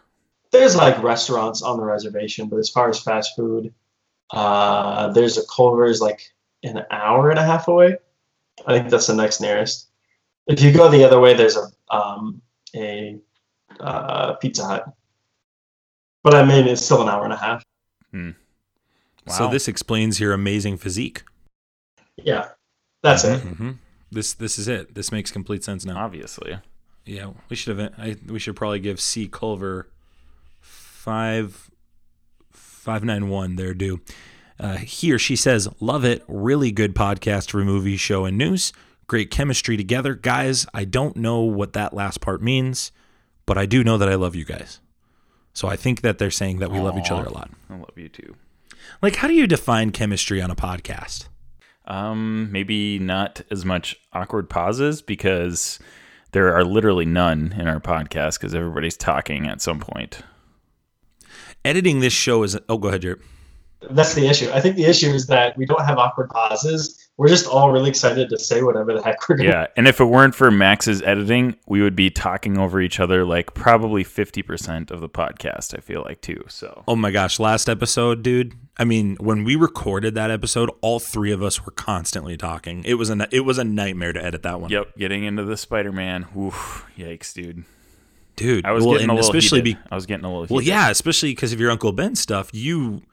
there's 0.51 0.75
like 0.75 1.01
restaurants 1.01 1.63
on 1.63 1.77
the 1.77 1.83
reservation, 1.83 2.47
but 2.47 2.57
as 2.57 2.69
far 2.69 2.87
as 2.87 2.99
fast 2.99 3.35
food, 3.35 3.73
uh, 4.31 5.07
there's 5.11 5.35
a 5.35 5.41
Culver's 5.47 5.99
like 5.99 6.31
an 6.61 6.85
hour 6.91 7.31
and 7.31 7.39
a 7.39 7.43
half 7.43 7.67
away. 7.67 7.97
I 8.67 8.77
think 8.77 8.89
that's 8.89 9.07
the 9.07 9.15
next 9.15 9.41
nearest. 9.41 9.87
If 10.45 10.61
you 10.61 10.71
go 10.71 10.89
the 10.89 11.03
other 11.03 11.19
way, 11.19 11.33
there's 11.33 11.57
a 11.57 11.69
um, 11.89 12.39
a 12.75 13.17
uh, 13.79 14.33
Pizza 14.35 14.63
Hut. 14.63 14.85
But 16.23 16.35
I 16.35 16.45
mean, 16.45 16.67
it's 16.67 16.85
still 16.85 17.01
an 17.01 17.09
hour 17.09 17.23
and 17.23 17.33
a 17.33 17.37
half. 17.37 17.63
So 18.13 19.45
Wow. 19.45 19.49
this 19.51 19.67
explains 19.67 20.19
your 20.19 20.33
amazing 20.33 20.77
physique. 20.77 21.23
Yeah, 22.17 22.49
that's 23.03 23.23
it. 23.23 23.39
hmm 23.41 23.71
This 24.11 24.33
this 24.33 24.57
is 24.57 24.67
it. 24.67 24.95
This 24.95 25.11
makes 25.11 25.29
complete 25.31 25.63
sense 25.63 25.85
now. 25.85 25.97
obviously. 25.97 26.57
Yeah, 27.05 27.31
we 27.49 27.55
should 27.55 27.77
have. 27.77 27.93
I, 27.97 28.15
we 28.27 28.39
should 28.39 28.55
probably 28.55 28.79
give 28.79 28.99
C 28.99 29.27
Culver 29.27 29.89
five 30.61 31.69
five 32.51 33.03
nine 33.03 33.29
one 33.29 33.55
their 33.55 33.73
due. 33.73 34.01
Uh, 34.59 34.77
he 34.77 35.11
or 35.11 35.19
she 35.19 35.35
says, 35.35 35.67
"Love 35.79 36.05
it. 36.05 36.23
Really 36.27 36.71
good 36.71 36.95
podcast 36.95 37.51
for 37.51 37.63
movie, 37.65 37.97
show, 37.97 38.25
and 38.25 38.37
news. 38.37 38.71
Great 39.07 39.29
chemistry 39.31 39.75
together, 39.75 40.13
guys. 40.15 40.65
I 40.73 40.85
don't 40.85 41.17
know 41.17 41.41
what 41.41 41.73
that 41.73 41.93
last 41.93 42.21
part 42.21 42.41
means, 42.41 42.91
but 43.45 43.57
I 43.57 43.65
do 43.65 43.83
know 43.83 43.97
that 43.97 44.07
I 44.07 44.15
love 44.15 44.33
you 44.35 44.45
guys. 44.45 44.79
So 45.53 45.67
I 45.67 45.75
think 45.75 46.01
that 46.01 46.17
they're 46.19 46.31
saying 46.31 46.59
that 46.59 46.71
we 46.71 46.79
love 46.79 46.97
each 46.97 47.11
other 47.11 47.25
a 47.25 47.33
lot. 47.33 47.51
I 47.69 47.75
love 47.75 47.91
you 47.97 48.07
too. 48.09 48.35
Like, 49.01 49.17
how 49.17 49.27
do 49.27 49.33
you 49.33 49.45
define 49.45 49.91
chemistry 49.91 50.41
on 50.41 50.49
a 50.49 50.55
podcast? 50.55 51.27
Um, 51.85 52.49
maybe 52.51 52.97
not 52.99 53.41
as 53.51 53.65
much 53.65 53.99
awkward 54.13 54.49
pauses 54.49 55.01
because 55.01 55.79
there 56.31 56.55
are 56.55 56.63
literally 56.63 57.05
none 57.05 57.53
in 57.57 57.67
our 57.67 57.79
podcast 57.79 58.39
because 58.39 58.55
everybody's 58.55 58.97
talking 58.97 59.47
at 59.47 59.61
some 59.61 59.79
point. 59.79 60.21
Editing 61.65 61.99
this 61.99 62.13
show 62.13 62.43
is. 62.43 62.57
Oh, 62.69 62.77
go 62.77 62.89
ahead, 62.89 63.01
Jarret. 63.01 63.21
That's 63.89 64.13
the 64.13 64.27
issue. 64.27 64.49
I 64.51 64.61
think 64.61 64.75
the 64.75 64.85
issue 64.85 65.09
is 65.09 65.27
that 65.27 65.57
we 65.57 65.65
don't 65.65 65.83
have 65.85 65.97
awkward 65.97 66.29
pauses. 66.29 67.02
We're 67.15 67.27
just 67.27 67.45
all 67.45 67.71
really 67.71 67.89
excited 67.89 68.29
to 68.29 68.39
say 68.39 68.63
whatever 68.63 68.91
the 68.93 69.03
heck 69.03 69.29
we're 69.29 69.35
going 69.35 69.47
to 69.49 69.53
Yeah, 69.55 69.67
and 69.77 69.87
if 69.87 69.99
it 69.99 70.05
weren't 70.05 70.33
for 70.33 70.49
Max's 70.49 71.01
editing, 71.03 71.55
we 71.67 71.81
would 71.83 71.95
be 71.95 72.09
talking 72.09 72.57
over 72.57 72.81
each 72.81 72.99
other 72.99 73.23
like 73.23 73.53
probably 73.53 74.03
50% 74.03 74.89
of 74.89 74.99
the 74.99 75.09
podcast, 75.09 75.77
I 75.77 75.81
feel 75.81 76.01
like 76.01 76.21
too. 76.21 76.43
So, 76.47 76.83
Oh 76.87 76.95
my 76.95 77.11
gosh, 77.11 77.39
last 77.39 77.69
episode, 77.69 78.23
dude. 78.23 78.55
I 78.77 78.83
mean, 78.85 79.15
when 79.19 79.43
we 79.43 79.55
recorded 79.55 80.15
that 80.15 80.31
episode, 80.31 80.71
all 80.81 80.99
three 80.99 81.31
of 81.31 81.43
us 81.43 81.63
were 81.63 81.71
constantly 81.71 82.35
talking. 82.35 82.83
It 82.83 82.95
was 82.95 83.11
a 83.11 83.27
it 83.31 83.41
was 83.41 83.59
a 83.59 83.63
nightmare 83.63 84.13
to 84.13 84.23
edit 84.23 84.41
that 84.41 84.59
one. 84.59 84.71
yep, 84.71 84.97
getting 84.97 85.23
into 85.23 85.43
the 85.43 85.55
Spider-Man. 85.57 86.25
Oof, 86.35 86.87
yikes, 86.97 87.31
dude. 87.35 87.63
dude. 88.35 88.65
I 88.65 88.71
was 88.71 88.83
well, 88.83 88.93
getting 88.93 89.09
a 89.09 89.13
little 89.13 89.29
especially 89.29 89.59
heated. 89.61 89.77
be 89.77 89.89
I 89.91 89.95
was 89.95 90.07
getting 90.07 90.25
a 90.25 90.29
little 90.29 90.47
well, 90.49 90.61
heated. 90.61 90.73
yeah, 90.73 90.89
especially 90.89 91.31
because 91.33 91.53
of 91.53 91.59
your 91.59 91.69
Uncle 91.69 91.91
Ben 91.91 92.15
stuff. 92.15 92.49
You 92.51 93.03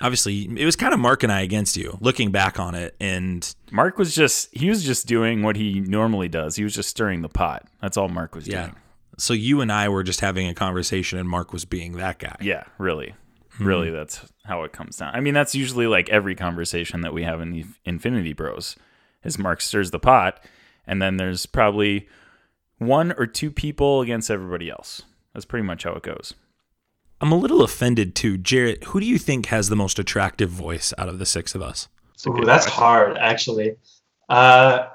obviously 0.00 0.48
it 0.58 0.64
was 0.64 0.76
kind 0.76 0.94
of 0.94 1.00
Mark 1.00 1.22
and 1.22 1.32
I 1.32 1.40
against 1.42 1.76
you, 1.76 1.96
looking 2.00 2.30
back 2.30 2.58
on 2.58 2.74
it, 2.74 2.94
and 3.00 3.54
Mark 3.70 3.98
was 3.98 4.14
just 4.14 4.54
he 4.56 4.68
was 4.68 4.84
just 4.84 5.06
doing 5.06 5.42
what 5.42 5.56
he 5.56 5.80
normally 5.80 6.28
does. 6.28 6.56
He 6.56 6.64
was 6.64 6.74
just 6.74 6.88
stirring 6.88 7.22
the 7.22 7.28
pot. 7.28 7.66
That's 7.80 7.96
all 7.96 8.08
Mark 8.08 8.34
was 8.34 8.46
yeah. 8.46 8.66
doing. 8.66 8.76
So 9.18 9.34
you 9.34 9.60
and 9.60 9.70
I 9.70 9.88
were 9.88 10.02
just 10.02 10.20
having 10.20 10.48
a 10.48 10.54
conversation, 10.54 11.18
and 11.18 11.28
Mark 11.28 11.52
was 11.52 11.64
being 11.64 11.92
that 11.98 12.18
guy. 12.18 12.36
Yeah, 12.40 12.64
really. 12.78 13.14
Hmm. 13.52 13.66
Really 13.66 13.90
that's 13.90 14.24
how 14.44 14.62
it 14.62 14.72
comes 14.72 14.96
down. 14.96 15.14
I 15.14 15.20
mean, 15.20 15.34
that's 15.34 15.54
usually 15.54 15.86
like 15.86 16.08
every 16.08 16.34
conversation 16.34 17.02
that 17.02 17.12
we 17.12 17.24
have 17.24 17.40
in 17.40 17.50
the 17.50 17.66
Infinity 17.84 18.32
Bros 18.32 18.76
is 19.22 19.38
Mark 19.38 19.60
stirs 19.60 19.90
the 19.90 19.98
pot 19.98 20.42
and 20.90 21.00
then 21.00 21.16
there's 21.16 21.46
probably 21.46 22.08
one 22.78 23.12
or 23.12 23.24
two 23.24 23.52
people 23.52 24.00
against 24.00 24.28
everybody 24.28 24.68
else. 24.68 25.02
That's 25.32 25.44
pretty 25.44 25.64
much 25.64 25.84
how 25.84 25.92
it 25.92 26.02
goes. 26.02 26.34
I'm 27.20 27.32
a 27.32 27.36
little 27.36 27.62
offended 27.62 28.14
too, 28.14 28.38
Jarret. 28.38 28.84
Who 28.84 29.00
do 29.00 29.06
you 29.06 29.18
think 29.18 29.46
has 29.46 29.68
the 29.68 29.76
most 29.76 29.98
attractive 29.98 30.48
voice 30.50 30.92
out 30.98 31.08
of 31.08 31.18
the 31.18 31.26
six 31.26 31.54
of 31.54 31.62
us? 31.62 31.88
Ooh, 32.26 32.44
that's 32.44 32.64
question. 32.64 32.82
hard, 32.82 33.18
actually. 33.18 33.76
Uh, 34.28 34.88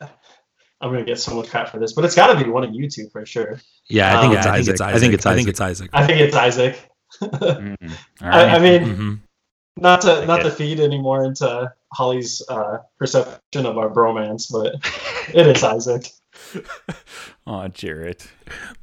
I'm 0.00 0.90
gonna 0.92 1.04
get 1.04 1.18
so 1.18 1.34
much 1.34 1.48
crap 1.48 1.70
for 1.70 1.78
this, 1.78 1.92
but 1.94 2.04
it's 2.04 2.14
got 2.14 2.36
to 2.36 2.44
be 2.44 2.50
one 2.50 2.62
of 2.64 2.74
you 2.74 2.88
two 2.90 3.08
for 3.10 3.24
sure. 3.24 3.60
Yeah, 3.88 4.18
I 4.18 4.22
think 4.22 4.34
it's 4.34 4.46
I 4.46 4.50
think 4.50 4.60
Isaac. 4.60 4.72
it's 4.74 4.80
I 4.82 4.98
think 4.98 5.14
it's 5.14 5.26
I 5.26 5.34
think 5.34 5.48
Isaac. 5.48 5.50
it's 5.50 5.60
Isaac. 5.60 5.90
I 5.94 6.06
think 6.06 6.20
it's 6.20 6.36
Isaac. 6.36 6.78
Mm. 7.22 7.76
All 8.22 8.28
I, 8.28 8.40
I 8.42 8.46
right. 8.58 8.62
mean, 8.62 8.82
Mhm. 8.96 9.20
not 9.76 10.00
to 10.02 10.26
not 10.26 10.42
to 10.42 10.50
feed 10.50 10.80
anymore 10.80 11.24
into 11.24 11.72
Holly's 11.92 12.42
uh, 12.48 12.78
perception 12.98 13.66
of 13.66 13.78
our 13.78 13.88
bromance, 13.88 14.50
but 14.50 14.74
it 15.32 15.46
is 15.46 15.62
Isaac. 15.62 16.08
oh, 17.46 17.68
Jarret. 17.68 18.26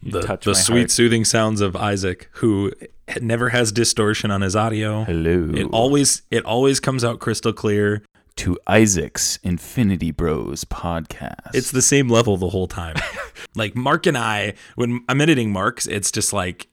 You 0.02 0.12
The, 0.12 0.40
the 0.44 0.56
sweet, 0.56 0.78
heart. 0.80 0.92
soothing 0.92 1.26
sounds 1.26 1.62
of 1.62 1.76
Isaac, 1.76 2.30
who 2.34 2.72
never 3.22 3.50
has 3.50 3.72
distortion 3.72 4.32
on 4.32 4.42
his 4.42 4.56
audio. 4.56 5.04
Hello. 5.04 5.52
It 5.54 5.66
always 5.72 6.22
it 6.32 6.46
always 6.46 6.80
comes 6.80 7.04
out 7.04 7.20
crystal 7.20 7.54
clear. 7.54 8.04
to 8.38 8.58
Isaac's 8.66 9.38
Infinity 9.44 10.12
Bros 10.12 10.64
podcast. 10.66 11.54
It's 11.54 11.72
the 11.72 11.82
same 11.82 12.08
level 12.10 12.38
the 12.38 12.50
whole 12.50 12.68
time. 12.68 12.96
like 13.56 13.76
Mark 13.76 14.06
and 14.08 14.18
I, 14.18 14.54
when 14.76 15.02
I'm 15.10 15.20
editing 15.22 15.52
Mark's, 15.52 15.86
it's 15.86 16.12
just 16.12 16.32
like 16.34 16.68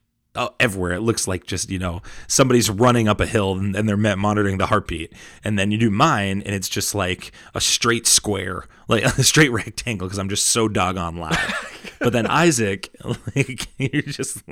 everywhere. 0.61 0.93
It 0.93 1.01
looks 1.01 1.27
like 1.29 1.47
just 1.47 1.71
you 1.71 1.79
know 1.79 2.03
somebody's 2.27 2.71
running 2.71 3.09
up 3.09 3.21
a 3.21 3.27
hill 3.27 3.53
and, 3.53 3.75
and 3.75 3.89
they're 3.89 3.97
monitoring 3.97 4.59
the 4.59 4.67
heartbeat. 4.67 5.13
And 5.45 5.59
then 5.59 5.71
you 5.71 5.79
do 5.79 5.91
mine, 5.91 6.43
and 6.45 6.55
it's 6.55 6.69
just 6.69 6.95
like 6.95 7.33
a 7.55 7.61
straight 7.61 8.07
square, 8.07 8.65
like 8.89 9.05
a 9.19 9.23
straight 9.23 9.53
rectangle, 9.53 10.07
because 10.07 10.19
I'm 10.19 10.29
just 10.29 10.47
so 10.47 10.69
doggone 10.69 11.17
loud. 11.17 11.39
but 12.01 12.13
then 12.13 12.27
Isaac, 12.27 12.91
like 13.05 13.69
you're 13.79 14.03
just. 14.03 14.43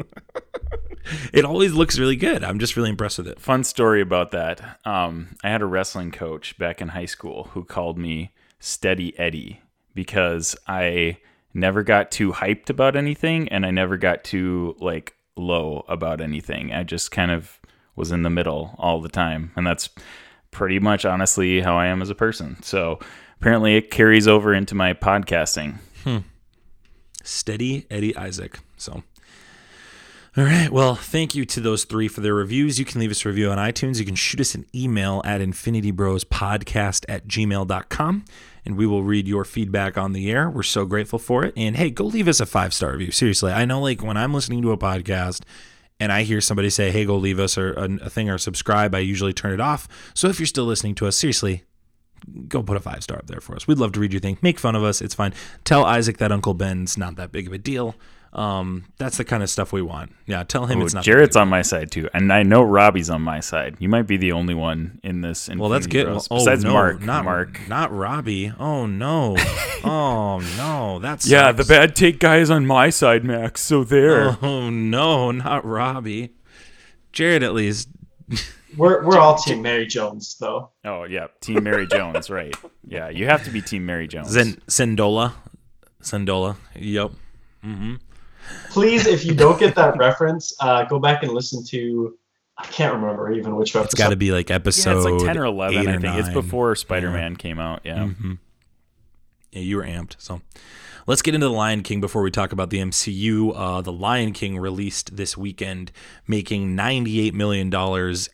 it 1.33 1.45
always 1.45 1.73
looks 1.73 1.99
really 1.99 2.17
good. 2.17 2.43
I'm 2.43 2.59
just 2.59 2.77
really 2.77 2.91
impressed 2.91 3.19
with 3.19 3.29
it. 3.29 3.41
fun 3.41 3.65
story 3.65 4.01
about 4.01 4.33
that. 4.33 4.81
Um, 4.85 5.37
I 5.45 5.51
had 5.51 5.63
a 5.63 5.67
wrestling 5.67 6.11
coach 6.11 6.59
back 6.59 6.81
in 6.81 6.89
high 6.89 7.07
school 7.07 7.51
who 7.53 7.65
called 7.65 7.97
me 7.97 8.33
Steady 8.59 9.17
Eddie 9.19 9.61
because 9.95 10.57
I 10.67 11.19
never 11.57 11.83
got 11.83 12.11
too 12.11 12.33
hyped 12.33 12.71
about 12.71 12.95
anything 12.95 13.49
and 13.49 13.65
I 13.67 13.71
never 13.71 13.97
got 13.97 14.23
too 14.23 14.77
like 14.79 15.16
low 15.37 15.85
about 15.89 16.21
anything. 16.21 16.73
I 16.73 16.83
just 16.83 17.11
kind 17.11 17.31
of 17.31 17.61
was 17.95 18.13
in 18.13 18.23
the 18.23 18.31
middle 18.31 18.75
all 18.79 19.01
the 19.01 19.09
time, 19.09 19.53
and 19.57 19.67
that's 19.67 19.89
pretty 20.51 20.79
much 20.79 21.05
honestly 21.05 21.61
how 21.61 21.77
I 21.77 21.87
am 21.87 22.03
as 22.03 22.11
a 22.11 22.15
person. 22.15 22.63
So 22.63 22.99
apparently, 23.41 23.77
it 23.77 23.91
carries 23.91 24.27
over 24.27 24.55
into 24.55 24.75
my 24.75 24.93
podcasting. 24.95 25.79
Hmm. 26.05 26.19
Steady 27.23 27.87
Eddie 27.91 28.17
Isaac. 28.17 28.61
So, 28.77 29.03
all 30.37 30.45
right. 30.45 30.71
Well, 30.71 30.95
thank 30.95 31.35
you 31.35 31.45
to 31.47 31.61
those 31.61 31.85
three 31.85 32.09
for 32.09 32.21
their 32.21 32.35
reviews. 32.35 32.79
You 32.79 32.85
can 32.85 33.01
leave 33.01 33.11
us 33.11 33.25
a 33.25 33.29
review 33.29 33.51
on 33.51 33.59
iTunes. 33.59 33.99
You 33.99 34.05
can 34.05 34.15
shoot 34.15 34.41
us 34.41 34.55
an 34.55 34.67
email 34.75 35.23
at 35.25 35.41
infinitybrospodcast 35.41 37.05
at 37.09 37.27
gmail.com, 37.27 38.25
and 38.67 38.77
we 38.77 38.87
will 38.87 39.05
read 39.05 39.29
your 39.29 39.45
feedback 39.45 39.97
on 39.97 40.13
the 40.13 40.31
air. 40.31 40.51
We're 40.51 40.65
so 40.65 40.85
grateful 40.85 41.21
for 41.21 41.45
it. 41.45 41.55
And 41.57 41.77
hey, 41.77 41.91
go 41.91 42.05
leave 42.05 42.29
us 42.29 42.41
a 42.41 42.47
five 42.47 42.75
star 42.75 42.93
review. 42.93 43.13
Seriously, 43.13 43.53
I 43.53 43.65
know 43.65 43.81
like 43.81 44.03
when 44.03 44.17
I'm 44.17 44.35
listening 44.35 44.61
to 44.63 44.73
a 44.73 44.79
podcast, 44.79 45.43
and 45.99 46.13
I 46.13 46.25
hear 46.25 46.41
somebody 46.43 46.69
say, 46.69 46.91
"Hey, 46.91 47.07
go 47.07 47.17
leave 47.17 47.39
us 47.39 47.57
a, 47.57 47.69
a 48.03 48.11
thing 48.11 48.29
or 48.29 48.37
subscribe," 48.37 48.95
I 48.95 48.99
usually 48.99 49.33
turn 49.33 49.53
it 49.53 49.61
off. 49.61 49.89
So 50.13 50.29
if 50.29 50.39
you're 50.39 50.47
still 50.47 50.65
listening 50.65 50.95
to 50.97 51.07
us, 51.07 51.17
seriously, 51.17 51.63
go 52.49 52.63
put 52.63 52.77
a 52.77 52.81
five 52.81 53.03
star 53.03 53.19
up 53.19 53.29
there 53.29 53.41
for 53.41 53.55
us. 53.55 53.67
We'd 53.67 53.79
love 53.79 53.93
to 53.93 54.01
read 54.01 54.13
your 54.13 54.21
thing. 54.21 54.37
Make 54.43 54.59
fun 54.59 54.75
of 54.77 54.83
us. 54.83 55.01
It's 55.01 55.15
fine. 55.15 55.33
Tell 55.65 55.85
Isaac 55.85 56.19
that 56.19 56.33
Uncle 56.33 56.55
Ben's 56.55 56.99
not 56.99 57.17
that 57.17 57.33
big 57.33 57.47
of 57.47 57.53
a 57.53 57.59
deal. 57.59 57.95
Um, 58.33 58.85
that's 58.99 59.17
the 59.17 59.25
kind 59.25 59.43
of 59.43 59.49
stuff 59.49 59.73
we 59.73 59.81
want. 59.81 60.13
Yeah, 60.27 60.43
tell 60.43 60.67
him 60.67 60.81
Oh, 60.83 60.85
it's 60.85 60.93
not. 60.93 61.05
that 61.05 61.11
Jarret's 61.11 61.37
on 61.37 61.49
my 61.49 61.63
side 61.63 61.91
too, 61.91 62.09
and 62.13 62.31
I 62.33 62.43
know 62.43 62.63
Robbie's 62.63 63.09
on 63.09 63.23
my 63.23 63.41
side. 63.41 63.77
You 63.79 63.89
might 63.89 64.03
be 64.07 64.19
the 64.19 64.33
only 64.33 64.53
one 64.55 65.01
in 65.03 65.23
this. 65.23 65.49
Well, 65.49 65.71
that's 65.71 65.87
good. 65.87 66.05
Bros. 66.07 66.29
oh, 66.31 66.37
Besides 66.37 66.63
no, 66.65 66.73
Mark, 66.75 67.01
not 67.01 67.25
Mark. 67.25 67.61
not 67.69 67.93
Robbie. 67.93 68.53
Oh 68.59 68.85
no. 68.87 69.37
oh 69.85 70.41
no. 70.59 70.99
That's 70.99 71.27
Yeah, 71.27 71.53
the 71.53 71.65
bad 71.65 71.97
take 71.97 72.19
guy 72.21 72.39
is 72.39 72.51
on 72.51 72.67
my 72.67 72.91
side, 72.91 73.25
Max. 73.25 73.63
So 73.63 73.85
there. 73.85 74.37
Oh 74.43 74.69
no, 74.69 75.31
not 75.31 75.65
Robbie. 75.65 76.35
Jarret, 77.15 77.43
at 77.43 77.55
least. 77.55 77.89
We're 78.77 79.03
we're 79.07 79.17
all 79.19 79.39
Team 79.39 79.63
Mary 79.63 79.87
Jones 79.87 80.37
though. 80.39 80.69
Oh 80.85 81.05
yeah, 81.05 81.29
Team 81.41 81.65
Mary 81.65 81.87
Jones, 81.87 82.29
right? 82.29 82.55
Yeah, 82.87 83.09
you 83.09 83.25
have 83.25 83.43
to 83.45 83.51
be 83.51 83.63
Team 83.63 83.87
Mary 83.87 84.07
Jones. 84.07 84.29
Zen 84.29 84.61
Sendola. 84.69 85.33
Sendola. 86.03 86.57
Yep. 86.75 87.13
Please, 88.71 89.07
if 89.07 89.25
you 89.25 89.35
don't 89.35 89.59
get 89.59 89.75
that 89.75 89.97
reference, 89.97 90.55
uh, 90.61 90.85
go 90.85 90.99
back 90.99 91.23
and 91.23 91.33
listen 91.33 91.65
to. 91.67 92.17
I 92.59 92.65
can't 92.67 92.95
remember 92.95 93.33
even 93.33 93.57
which 93.57 93.71
episode. 93.77 93.85
It's 93.85 93.95
got 93.95 94.11
to 94.11 94.17
be 94.17 94.33
like 94.33 94.49
yeah, 94.49 94.57
episode. 94.57 94.97
it's 94.97 95.05
like 95.05 95.19
ten 95.25 95.39
or 95.39 95.45
eleven. 95.45 95.79
eight 95.79 95.89
I 95.89 95.95
or 95.97 96.01
think 96.01 96.17
it's 96.17 96.29
before 96.31 96.75
Spider 96.75 97.11
Man 97.11 97.37
came 97.37 97.59
out. 97.59 97.81
Yeah. 97.85 97.99
Mm-hmm. 97.99 98.35
Yeah, 99.53 99.61
you 99.61 99.77
were 99.77 99.85
amped. 99.85 100.17
So 100.19 100.43
let's 101.07 101.23
get 101.23 101.35
into 101.35 101.47
The 101.47 101.53
Lion 101.53 101.83
King 101.83 102.01
before 102.01 102.23
we 102.23 102.31
talk 102.31 102.53
about 102.53 102.71
the 102.71 102.79
MCU. 102.79 103.53
Uh, 103.55 103.81
the 103.81 103.93
Lion 103.93 104.33
King 104.33 104.59
released 104.59 105.17
this 105.17 105.37
weekend, 105.37 105.93
making 106.27 106.77
$98 106.77 107.33
million 107.33 107.73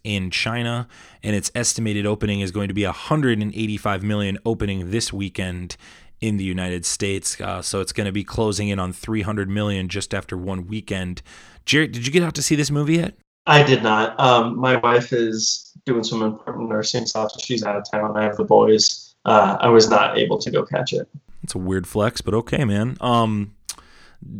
in 0.04 0.30
China, 0.30 0.88
and 1.22 1.36
its 1.36 1.50
estimated 1.54 2.06
opening 2.06 2.40
is 2.40 2.50
going 2.50 2.68
to 2.68 2.74
be 2.74 2.84
185 2.84 4.02
million 4.02 4.38
opening 4.44 4.90
this 4.90 5.12
weekend 5.12 5.76
in 6.22 6.38
the 6.38 6.44
United 6.44 6.86
States. 6.86 7.38
Uh, 7.38 7.60
so 7.60 7.80
it's 7.80 7.92
going 7.92 8.06
to 8.06 8.12
be 8.12 8.24
closing 8.24 8.68
in 8.68 8.78
on 8.78 8.92
300 8.92 9.50
million 9.50 9.88
just 9.88 10.14
after 10.14 10.38
one 10.38 10.66
weekend. 10.66 11.20
Jarret, 11.66 11.92
did 11.92 12.06
you 12.06 12.12
get 12.12 12.22
out 12.22 12.34
to 12.36 12.42
see 12.42 12.54
this 12.54 12.70
movie 12.70 12.94
yet? 12.94 13.14
I 13.46 13.64
did 13.64 13.82
not. 13.82 14.18
Um, 14.20 14.56
my 14.56 14.76
wife 14.76 15.12
is 15.12 15.76
doing 15.84 16.04
some 16.04 16.22
important 16.22 16.68
nursing 16.68 17.06
stuff, 17.06 17.32
so 17.32 17.40
she's 17.42 17.64
out 17.64 17.76
of 17.76 17.84
town. 17.90 18.16
I 18.16 18.22
have 18.22 18.36
the 18.36 18.44
boys. 18.44 19.14
Uh, 19.24 19.58
I 19.60 19.68
was 19.68 19.90
not 19.90 20.16
able 20.16 20.38
to 20.38 20.50
go 20.50 20.64
catch 20.64 20.92
it. 20.92 21.08
It's 21.42 21.56
a 21.56 21.58
weird 21.58 21.88
flex, 21.88 22.20
but 22.20 22.34
okay, 22.34 22.64
man. 22.64 22.96
Um, 23.00 23.56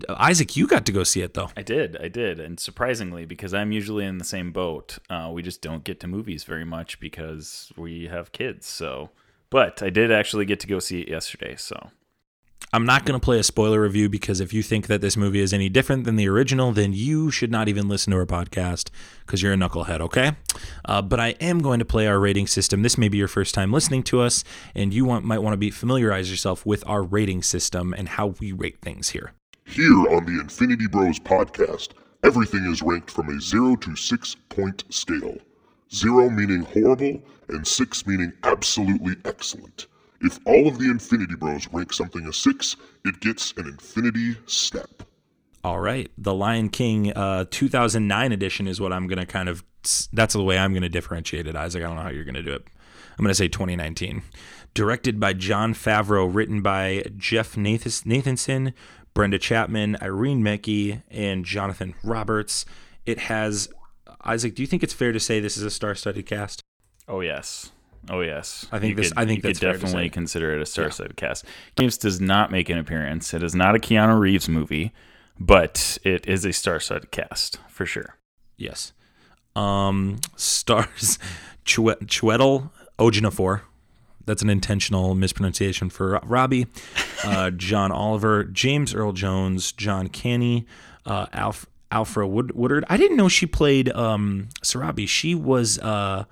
Isaac, 0.09 0.57
you 0.57 0.69
got 0.69 0.87
to 0.87 0.93
go 0.93 1.03
see 1.03 1.23
it 1.23 1.35
though. 1.35 1.51
I 1.57 1.63
did, 1.63 1.97
I 2.01 2.07
did, 2.07 2.39
and 2.39 2.61
surprisingly, 2.61 3.25
because 3.25 3.53
I'm 3.53 3.73
usually 3.73 4.05
in 4.05 4.19
the 4.19 4.25
same 4.25 4.53
boat, 4.53 4.99
uh, 5.11 5.31
we 5.33 5.43
just 5.43 5.61
don't 5.61 5.83
get 5.83 5.99
to 6.01 6.07
movies 6.07 6.45
very 6.45 6.65
much 6.65 7.01
because 7.01 7.73
we 7.77 8.07
have 8.07 8.31
kids. 8.31 8.67
So, 8.67 9.11
but 9.53 9.83
I 9.83 9.91
did 9.91 10.11
actually 10.11 10.47
get 10.47 10.61
to 10.61 10.67
go 10.67 10.79
see 10.79 11.03
it 11.03 11.09
yesterday. 11.09 11.57
So, 11.59 11.91
I'm 12.73 12.87
not 12.87 13.05
going 13.05 13.21
to 13.21 13.23
play 13.23 13.39
a 13.39 13.43
spoiler 13.43 13.83
review 13.83 14.09
because 14.09 14.41
if 14.41 14.55
you 14.55 14.63
think 14.63 14.87
that 14.87 15.03
this 15.03 15.15
movie 15.15 15.41
is 15.41 15.53
any 15.53 15.69
different 15.69 16.05
than 16.05 16.17
the 16.17 16.27
original, 16.27 16.73
then 16.73 16.95
you 16.95 17.31
should 17.31 17.51
not 17.51 17.69
even 17.69 17.87
listen 17.87 18.13
to 18.13 18.17
our 18.17 18.25
podcast 18.25 18.89
because 19.27 19.43
you're 19.43 19.53
a 19.53 19.57
knucklehead, 19.57 20.01
okay? 20.01 20.33
Uh, 20.87 21.03
but 21.03 21.21
I 21.21 21.35
am 21.39 21.59
going 21.59 21.81
to 21.81 21.85
play 21.85 22.07
our 22.07 22.19
rating 22.19 22.47
system. 22.47 22.81
This 22.81 22.97
may 22.97 23.11
be 23.11 23.19
your 23.19 23.29
first 23.29 23.55
time 23.55 23.75
listening 23.75 24.03
to 24.05 24.23
us, 24.23 24.43
and 24.75 24.95
you 24.95 25.05
want, 25.05 25.27
might 25.27 25.41
want 25.41 25.53
to 25.53 25.59
be 25.59 25.71
familiarize 25.71 26.31
yourself 26.31 26.65
with 26.65 26.83
our 26.87 27.03
rating 27.03 27.43
system 27.43 27.93
and 27.93 28.09
how 28.09 28.29
we 28.41 28.53
rate 28.53 28.81
things 28.81 29.11
here. 29.11 29.35
Here 29.67 30.09
on 30.09 30.25
the 30.25 30.41
Infinity 30.41 30.87
Bros 30.87 31.19
podcast, 31.19 31.91
everything 32.25 32.65
is 32.73 32.81
ranked 32.81 33.11
from 33.11 33.29
a 33.29 33.39
0 33.39 33.77
to 33.77 33.95
6 33.95 34.37
point 34.49 34.85
scale. 34.89 35.37
0 35.93 36.31
meaning 36.31 36.63
horrible, 36.63 37.23
and 37.53 37.67
6 37.67 38.07
meaning 38.07 38.33
absolutely 38.43 39.15
excellent. 39.25 39.87
If 40.21 40.39
all 40.47 40.69
of 40.69 40.79
the 40.79 40.91
Infinity 40.91 41.35
Bros 41.35 41.69
rank 41.73 41.93
something 41.93 42.27
a 42.27 42.33
6, 42.33 42.77
it 43.05 43.21
gets 43.21 43.53
an 43.57 43.67
Infinity 43.67 44.37
Step. 44.47 45.03
All 45.65 45.81
right, 45.81 46.11
the 46.19 46.35
Lion 46.35 46.69
King 46.69 47.13
uh, 47.13 47.45
2009 47.51 48.33
edition 48.33 48.67
is 48.67 48.81
what 48.81 48.93
I'm 48.93 49.07
going 49.07 49.19
to 49.19 49.27
kind 49.27 49.49
of. 49.49 49.65
That's 50.13 50.35
the 50.35 50.43
way 50.43 50.59
I'm 50.59 50.73
going 50.73 50.83
to 50.83 50.89
differentiate 50.89 51.47
it, 51.47 51.57
Isaac. 51.57 51.83
I 51.83 51.87
don't 51.87 51.97
know 51.97 52.03
how 52.03 52.11
you're 52.11 52.25
going 52.25 52.35
to 52.35 52.43
do 52.43 52.53
it. 52.53 52.65
I'm 53.19 53.25
going 53.25 53.31
to 53.31 53.35
say 53.35 53.49
2019. 53.49 54.23
Directed 54.75 55.21
by 55.21 55.33
Jon 55.33 55.75
Favreau, 55.75 56.33
written 56.33 56.63
by 56.63 57.05
Jeff 57.17 57.57
Nathanson, 57.57 58.73
Brenda 59.13 59.39
Chapman, 59.39 59.99
Irene 60.01 60.43
Mecchi, 60.43 61.03
and 61.11 61.45
Jonathan 61.45 61.95
Roberts. 62.03 62.65
It 63.05 63.19
has 63.21 63.69
Isaac. 64.25 64.55
Do 64.55 64.63
you 64.63 64.67
think 64.67 64.83
it's 64.83 64.95
fair 64.95 65.13
to 65.13 65.21
say 65.21 65.41
this 65.41 65.57
is 65.57 65.63
a 65.63 65.71
star-studded 65.71 66.27
cast? 66.27 66.63
Oh 67.13 67.21
yes, 67.21 67.71
oh 68.11 68.23
yes, 68.23 68.67
I 68.73 68.79
think 68.79 68.91
You 68.91 68.97
this- 68.97 69.09
Could, 69.11 69.19
I 69.19 69.27
think 69.27 69.39
you 69.39 69.43
that's 69.43 69.59
could 69.61 69.73
definitely 69.73 70.09
consider 70.09 70.57
it 70.57 70.63
a 70.63 70.67
star-studded 70.67 71.17
cast. 71.17 71.45
James 71.79 71.99
does 71.99 72.21
not 72.21 72.51
make 72.51 72.69
an 72.71 72.79
appearance. 72.79 73.35
It 73.35 73.43
is 73.43 73.55
not 73.55 73.77
a 73.77 73.79
Keanu 73.79 74.19
Reeves 74.19 74.49
movie. 74.49 74.93
but 75.39 75.99
it 76.05 76.27
is 76.27 76.45
a 76.45 76.53
star-studded 76.53 77.11
cast 77.11 77.59
for 77.69 77.85
sure. 77.87 78.17
Yes. 78.57 78.93
Um, 79.57 80.21
stars 80.37 81.19
Chwe- 81.67 81.99
Chwetel 82.07 82.71
Ejiofor. 82.99 83.61
That's 84.25 84.41
an 84.43 84.49
intentional 84.51 85.15
mispronunciation 85.15 85.91
for 85.91 86.21
Robbie. 86.25 86.67
Uh, 87.25 87.51
John 87.69 87.91
Oliver, 87.93 88.45
James 88.45 88.95
Earl 88.95 89.13
Jones, 89.13 89.73
John 89.73 90.09
Kani, 90.09 90.65
uh, 91.07 91.27
Alf, 91.33 91.67
Alfra 91.91 92.27
Wood- 92.29 92.53
Woodard. 92.55 92.85
I 92.89 92.97
didn't 92.97 93.17
know 93.17 93.29
she 93.29 93.47
played 93.47 93.91
um, 93.91 94.49
Sarabi. 94.63 95.09
She 95.09 95.35
was, 95.35 95.79
uh, 95.81 96.25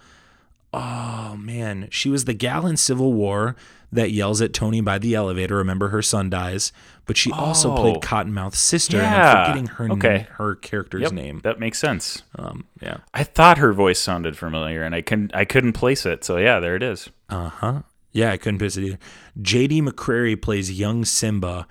oh 0.73 1.37
man, 1.39 1.89
she 1.91 2.09
was 2.09 2.25
the 2.25 2.35
gal 2.35 2.67
in 2.67 2.77
Civil 2.77 3.13
War 3.13 3.57
that 3.93 4.13
yells 4.13 4.41
at 4.41 4.53
Tony 4.53 4.81
by 4.81 4.99
the 4.99 5.15
elevator. 5.17 5.57
Remember, 5.57 5.89
her 5.89 6.01
son 6.03 6.31
dies, 6.31 6.73
but 7.07 7.17
she 7.17 7.33
also 7.33 7.73
Oh. 7.73 7.77
played 7.77 7.97
Cottonmouth's 8.01 8.59
sister. 8.59 8.99
And 8.99 9.07
I'm 9.07 9.13
Yeah. 9.13 9.45
forgetting 9.45 9.67
her 9.67 9.91
Okay. 9.93 10.27
her 10.35 10.55
character's 10.55 11.03
Yep, 11.03 11.13
name. 11.13 11.41
that 11.43 11.59
makes 11.59 11.79
sense. 11.79 12.23
Um, 12.39 12.67
yeah. 12.81 12.99
I 13.13 13.25
thought 13.25 13.59
her 13.59 13.73
voice 13.73 13.99
sounded 13.99 14.37
familiar, 14.39 14.83
and 14.85 14.95
I 14.95 15.01
couldn't 15.03 15.35
I 15.35 15.45
couldn't 15.45 15.73
place 15.73 16.07
it. 16.07 16.25
So 16.25 16.37
yeah, 16.37 16.61
there 16.61 16.77
it 16.77 16.83
is. 16.85 17.11
Uh 17.29 17.49
huh. 17.49 17.83
Yeah, 18.13 18.31
I 18.33 18.37
couldn't 18.37 18.59
piss 18.59 18.77
it 18.77 18.85
either. 18.85 18.99
J.D. 19.41 19.83
McCrary 19.83 20.41
plays 20.41 20.71
young 20.73 21.05
Simba. 21.05 21.67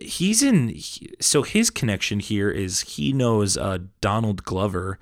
He's 0.00 0.42
in. 0.42 0.68
he- 0.70 1.10
so 1.20 1.42
his 1.42 1.68
connection 1.70 2.20
here 2.20 2.50
is 2.50 2.80
he 2.82 3.12
knows 3.12 3.56
uh, 3.56 3.78
Donald 4.00 4.44
Glover, 4.44 4.98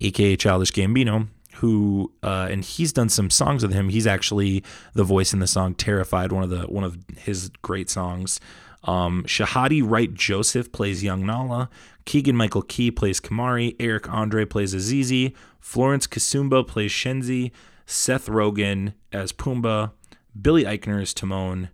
aka 0.00 0.36
Childish 0.36 0.72
Gambino, 0.72 1.28
who 1.62 2.12
uh, 2.24 2.48
and 2.50 2.64
he's 2.64 2.92
done 2.92 3.08
some 3.08 3.30
songs 3.30 3.62
with 3.62 3.72
him. 3.72 3.88
He's 3.88 4.06
actually 4.06 4.64
the 4.94 5.04
voice 5.04 5.32
in 5.32 5.38
the 5.38 5.46
song 5.46 5.76
"Terrified," 5.76 6.32
one 6.32 6.42
of 6.42 6.50
the 6.50 6.62
one 6.62 6.82
of 6.82 6.98
his 7.16 7.50
great 7.62 7.88
songs. 7.88 8.40
Um, 8.82 9.22
Shahadi 9.28 9.80
Wright 9.88 10.12
Joseph 10.12 10.72
plays 10.72 11.04
young 11.04 11.24
Nala. 11.24 11.70
Keegan 12.04 12.34
Michael 12.34 12.62
Key 12.62 12.90
plays 12.90 13.20
Kamari. 13.20 13.76
Eric 13.78 14.12
Andre 14.12 14.44
plays 14.44 14.74
Azizi. 14.74 15.34
Florence 15.60 16.08
Kasumba 16.08 16.66
plays 16.66 16.90
Shenzi. 16.90 17.52
Seth 17.86 18.26
Rogen 18.26 18.94
as 19.12 19.30
Pumbaa. 19.32 19.92
Billy 20.40 20.64
Eichner 20.64 21.00
as 21.00 21.14
Timon. 21.14 21.68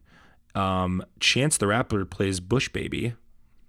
Um, 0.55 1.03
Chance 1.19 1.57
the 1.57 1.67
Rapper 1.67 2.05
plays 2.05 2.41
Bush 2.41 2.69
Baby. 2.69 3.15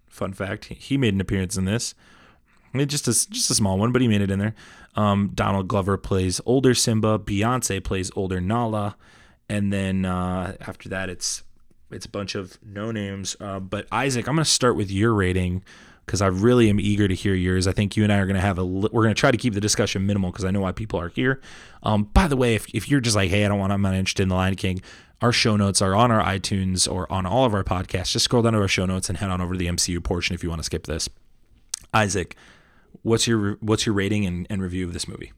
Fun 0.09 0.33
fact, 0.33 0.65
he 0.65 0.97
made 0.97 1.13
an 1.13 1.21
appearance 1.21 1.55
in 1.55 1.63
this. 1.63 1.95
Just 2.75 3.07
a 3.07 3.29
just 3.29 3.49
a 3.49 3.55
small 3.55 3.77
one, 3.77 3.91
but 3.91 4.01
he 4.01 4.07
made 4.07 4.21
it 4.21 4.31
in 4.31 4.39
there. 4.39 4.55
Um, 4.95 5.31
Donald 5.33 5.67
Glover 5.67 5.97
plays 5.97 6.41
older 6.45 6.73
Simba. 6.73 7.19
Beyonce 7.19 7.83
plays 7.83 8.11
older 8.15 8.39
Nala, 8.41 8.95
and 9.47 9.71
then 9.71 10.05
uh, 10.05 10.55
after 10.61 10.89
that, 10.89 11.09
it's 11.09 11.43
it's 11.91 12.05
a 12.05 12.09
bunch 12.09 12.35
of 12.35 12.59
no 12.63 12.91
names. 12.91 13.35
Uh, 13.39 13.59
but 13.59 13.87
Isaac, 13.91 14.27
I'm 14.27 14.35
going 14.35 14.45
to 14.45 14.49
start 14.49 14.75
with 14.75 14.91
your 14.91 15.13
rating 15.13 15.63
because 16.05 16.21
I 16.21 16.27
really 16.27 16.69
am 16.69 16.79
eager 16.79 17.07
to 17.07 17.13
hear 17.13 17.35
yours. 17.35 17.67
I 17.67 17.71
think 17.71 17.95
you 17.95 18.03
and 18.03 18.11
I 18.11 18.17
are 18.17 18.25
going 18.25 18.35
to 18.35 18.41
have 18.41 18.57
a 18.57 18.65
we're 18.65 18.89
going 18.89 19.13
to 19.13 19.19
try 19.19 19.31
to 19.31 19.37
keep 19.37 19.53
the 19.53 19.61
discussion 19.61 20.05
minimal 20.05 20.31
because 20.31 20.45
I 20.45 20.51
know 20.51 20.61
why 20.61 20.71
people 20.71 20.99
are 20.99 21.09
here. 21.09 21.39
Um, 21.83 22.05
by 22.05 22.27
the 22.27 22.35
way, 22.35 22.55
if 22.55 22.67
if 22.73 22.89
you're 22.89 22.99
just 22.99 23.15
like, 23.15 23.29
hey, 23.29 23.45
I 23.45 23.47
don't 23.47 23.59
want, 23.59 23.71
I'm 23.71 23.81
not 23.81 23.93
interested 23.93 24.23
in 24.23 24.29
the 24.29 24.35
Lion 24.35 24.55
King. 24.55 24.81
Our 25.21 25.31
show 25.31 25.57
notes 25.57 25.81
are 25.81 25.95
on 25.95 26.11
our 26.11 26.23
iTunes 26.23 26.91
or 26.91 27.11
on 27.11 27.25
all 27.25 27.45
of 27.45 27.53
our 27.53 27.63
podcasts. 27.63 28.11
Just 28.11 28.25
scroll 28.25 28.41
down 28.41 28.53
to 28.53 28.59
our 28.59 28.67
show 28.67 28.85
notes 28.85 29.09
and 29.09 29.17
head 29.17 29.29
on 29.29 29.41
over 29.41 29.53
to 29.53 29.59
the 29.59 29.67
MCU 29.67 30.01
portion 30.03 30.33
if 30.33 30.43
you 30.43 30.49
want 30.49 30.59
to 30.59 30.63
skip 30.63 30.85
this. 30.85 31.09
Isaac, 31.93 32.35
what's 33.01 33.27
your 33.27 33.57
what's 33.61 33.85
your 33.85 33.95
rating 33.95 34.25
and, 34.25 34.47
and 34.49 34.61
review 34.61 34.85
of 34.85 34.93
this 34.93 35.07
movie? 35.07 35.31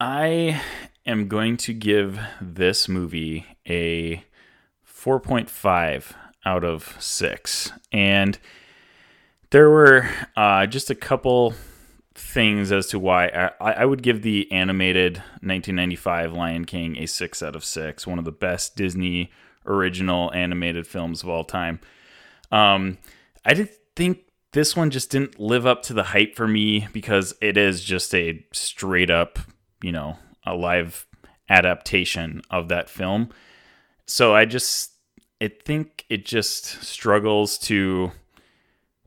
I 0.00 0.60
am 1.06 1.26
going 1.26 1.56
to 1.58 1.72
give 1.72 2.20
this 2.40 2.88
movie 2.88 3.46
a 3.68 4.24
4.5 4.86 6.12
out 6.44 6.64
of 6.64 6.96
6. 7.00 7.72
And 7.92 8.38
there 9.50 9.70
were 9.70 10.08
uh, 10.36 10.66
just 10.66 10.90
a 10.90 10.94
couple 10.94 11.54
things 12.14 12.72
as 12.72 12.88
to 12.88 12.98
why 12.98 13.50
I, 13.60 13.72
I 13.72 13.84
would 13.84 14.02
give 14.02 14.22
the 14.22 14.50
animated 14.52 15.18
1995 15.40 16.32
Lion 16.32 16.64
King 16.64 16.96
a 16.98 17.06
6 17.06 17.42
out 17.42 17.56
of 17.56 17.64
6, 17.64 18.06
one 18.06 18.18
of 18.18 18.24
the 18.24 18.32
best 18.32 18.76
Disney 18.76 19.30
original 19.66 20.32
animated 20.32 20.86
films 20.86 21.22
of 21.22 21.28
all 21.28 21.44
time. 21.44 21.80
Um, 22.50 22.98
I 23.44 23.54
did 23.54 23.70
think 23.94 24.27
this 24.52 24.76
one 24.76 24.90
just 24.90 25.10
didn't 25.10 25.38
live 25.38 25.66
up 25.66 25.82
to 25.84 25.92
the 25.92 26.04
hype 26.04 26.34
for 26.34 26.48
me 26.48 26.88
because 26.92 27.34
it 27.40 27.56
is 27.56 27.82
just 27.82 28.14
a 28.14 28.44
straight 28.52 29.10
up, 29.10 29.38
you 29.82 29.92
know, 29.92 30.18
a 30.46 30.54
live 30.54 31.06
adaptation 31.48 32.42
of 32.50 32.68
that 32.68 32.88
film. 32.88 33.30
So 34.06 34.34
I 34.34 34.44
just 34.44 34.92
I 35.40 35.50
think 35.64 36.04
it 36.08 36.24
just 36.24 36.82
struggles 36.82 37.58
to 37.58 38.12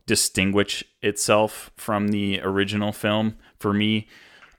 distinguish 0.06 0.84
itself 1.02 1.72
from 1.76 2.10
the 2.10 2.40
original 2.42 2.92
film 2.92 3.38
for 3.60 3.74
me. 3.74 4.08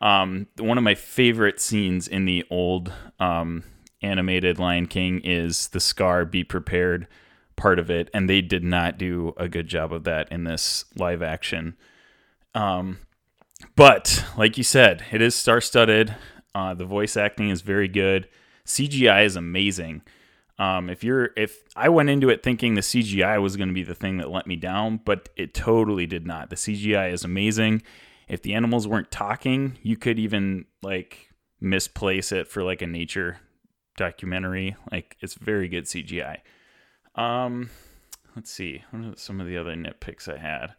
Um, 0.01 0.49
one 0.59 0.79
of 0.79 0.85
my 0.85 0.95
favorite 0.95 1.61
scenes 1.61 2.09
in 2.09 2.25
the 2.25 2.45
old 2.51 2.93
um, 3.21 3.63
animated 4.03 4.59
Lion 4.59 4.87
King 4.87 5.21
is 5.23 5.69
the 5.69 5.81
Scar 5.81 6.25
Be 6.25 6.43
Prepared 6.43 7.07
part 7.57 7.79
of 7.79 7.91
it, 7.91 8.11
and 8.13 8.29
they 8.29 8.41
did 8.41 8.65
not 8.65 8.99
do 8.99 9.35
a 9.37 9.49
good 9.49 9.69
job 9.69 9.93
of 9.93 10.05
that 10.05 10.31
in 10.31 10.45
this 10.45 10.85
live 10.97 11.23
action. 11.23 11.77
Um, 12.55 12.99
but 13.77 14.25
like 14.37 14.59
you 14.59 14.65
said, 14.65 15.05
it 15.13 15.23
is 15.23 15.35
star 15.35 15.61
studded. 15.61 16.15
Uh, 16.55 16.75
the 16.75 16.85
voice 16.85 17.17
acting 17.17 17.51
is 17.51 17.63
very 17.63 17.89
good. 17.89 18.29
CGI 18.67 19.25
is 19.25 19.37
amazing. 19.37 20.03
Um, 20.59 20.91
if 20.91 21.03
you're 21.03 21.31
if 21.37 21.63
I 21.75 21.89
went 21.89 22.11
into 22.11 22.29
it 22.29 22.43
thinking 22.43 22.75
the 22.75 22.83
CGI 22.83 23.41
was 23.41 23.57
going 23.57 23.69
to 23.69 23.75
be 23.75 23.83
the 23.83 23.95
thing 23.95 24.19
that 24.19 24.31
let 24.31 24.47
me 24.47 24.57
down, 24.57 25.01
but 25.05 25.29
it 25.37 25.55
totally 25.55 26.07
did 26.07 26.27
not. 26.27 26.51
The 26.51 26.57
CGI 26.57 27.13
is 27.13 27.25
amazing. 27.25 27.83
If 28.29 28.43
the 28.43 28.55
animals 28.55 28.87
weren't 28.87 29.11
talking, 29.11 29.79
you 29.83 29.97
could 29.97 30.19
even 30.19 30.67
like 30.83 31.31
misplace 31.61 32.33
it 32.33 32.49
for 32.49 32.63
like 32.63 32.83
a 32.83 32.87
nature 32.87 33.39
documentary. 33.97 34.77
Like 34.91 35.17
it's 35.21 35.35
very 35.35 35.69
good 35.69 35.85
CGI. 35.85 36.39
Um, 37.15 37.71
let's 38.35 38.51
see. 38.51 38.85
What 38.91 39.05
are 39.05 39.17
some 39.17 39.41
of 39.41 39.47
the 39.47 39.57
other 39.57 39.75
nitpicks 39.75 40.29
I 40.33 40.39
had? 40.39 40.75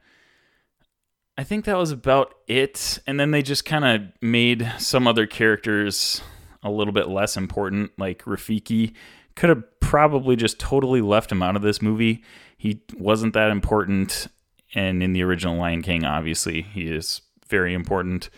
I 1.38 1.44
think 1.44 1.66
that 1.66 1.78
was 1.78 1.92
about 1.92 2.36
it. 2.48 3.00
And 3.08 3.20
then 3.20 3.32
they 3.32 3.42
just 3.42 3.66
kind 3.66 3.86
of 3.86 4.02
made 4.22 4.72
some 4.78 5.08
other 5.08 5.26
characters 5.26 6.22
a 6.62 6.70
little 6.70 6.94
bit 6.94 7.10
less 7.10 7.36
important, 7.36 7.92
like 7.98 8.24
Rafiki. 8.24 8.94
Could 9.36 9.50
have 9.50 9.80
probably 9.80 10.36
just 10.36 10.60
totally 10.60 11.02
left 11.02 11.32
him 11.32 11.42
out 11.42 11.56
of 11.56 11.62
this 11.62 11.82
movie. 11.82 12.24
He 12.58 12.82
wasn't 12.98 13.34
that 13.34 13.50
important. 13.50 14.28
And 14.76 15.04
in 15.04 15.14
the 15.14 15.24
original 15.24 15.58
Lion 15.58 15.82
King, 15.82 16.06
obviously, 16.06 16.62
he 16.62 16.88
is 16.88 17.22
very 17.48 17.74
important. 17.74 18.30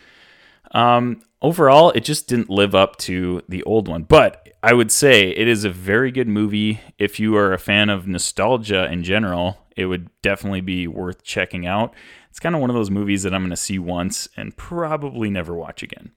Um, 0.72 1.22
overall, 1.42 1.92
it 1.92 2.04
just 2.04 2.28
didn't 2.28 2.50
live 2.50 2.76
up 2.76 2.98
to 2.98 3.42
the 3.48 3.64
old 3.64 3.88
one. 3.88 4.04
But 4.04 4.45
I 4.66 4.74
would 4.74 4.92
say 4.92 5.30
it 5.30 5.48
is 5.48 5.64
a 5.64 5.70
very 5.70 6.10
good 6.10 6.28
movie. 6.28 6.82
If 6.98 7.20
you 7.20 7.38
are 7.38 7.54
a 7.54 7.60
fan 7.60 7.92
of 7.92 8.08
nostalgia 8.08 8.92
in 8.92 9.04
general, 9.04 9.60
it 9.78 9.86
would 9.86 10.10
definitely 10.24 10.62
be 10.62 10.88
worth 10.88 11.22
checking 11.22 11.68
out. 11.68 11.94
It's 12.32 12.40
kind 12.40 12.56
of 12.56 12.62
one 12.62 12.72
of 12.72 12.76
those 12.76 12.90
movies 12.90 13.22
that 13.22 13.34
I'm 13.36 13.42
going 13.42 13.52
to 13.52 13.58
see 13.58 13.78
once 13.78 14.28
and 14.36 14.58
probably 14.58 15.30
never 15.30 15.54
watch 15.54 15.84
again. 15.84 16.14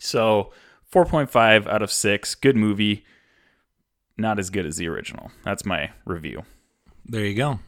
So, 0.00 0.50
4.5 0.92 1.68
out 1.68 1.80
of 1.80 1.92
6. 1.92 2.34
Good 2.34 2.56
movie. 2.56 3.04
Not 4.18 4.40
as 4.40 4.50
good 4.50 4.66
as 4.66 4.76
the 4.76 4.88
original. 4.88 5.30
That's 5.44 5.64
my 5.64 5.92
review. 6.04 6.42
There 7.06 7.24
you 7.24 7.36
go. 7.36 7.60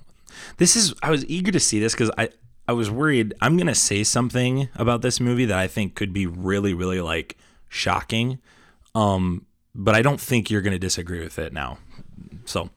This 0.57 0.75
is 0.75 0.95
I 1.01 1.13
was 1.13 1.25
eager 1.27 1.53
to 1.53 1.61
see 1.61 1.79
this 1.79 1.93
because 1.93 2.11
I 2.19 2.31
I 2.67 2.73
was 2.73 2.91
worried 2.91 3.35
I'm 3.41 3.57
gonna 3.57 3.75
say 3.75 4.03
something 4.03 4.69
about 4.75 5.03
this 5.03 5.21
movie 5.21 5.45
that 5.45 5.59
I 5.59 5.69
think 5.69 5.95
could 5.95 6.13
be 6.13 6.27
really 6.27 6.75
really 6.75 7.01
like 7.01 7.37
shocking, 7.69 8.41
um, 8.95 9.47
but 9.75 9.95
I 9.95 10.03
don't 10.03 10.21
think 10.21 10.51
you're 10.51 10.63
gonna 10.63 10.79
disagree 10.79 11.21
with 11.21 11.39
it 11.39 11.53
now. 11.53 11.79
So, 12.45 12.71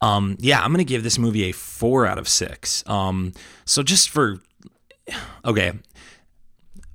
um, 0.00 0.36
yeah, 0.40 0.62
I'm 0.62 0.72
gonna 0.72 0.84
give 0.84 1.02
this 1.02 1.18
movie 1.18 1.44
a 1.44 1.52
four 1.52 2.06
out 2.06 2.18
of 2.18 2.28
six. 2.28 2.82
Um, 2.88 3.32
so 3.64 3.82
just 3.82 4.10
for 4.10 4.40
okay, 5.44 5.72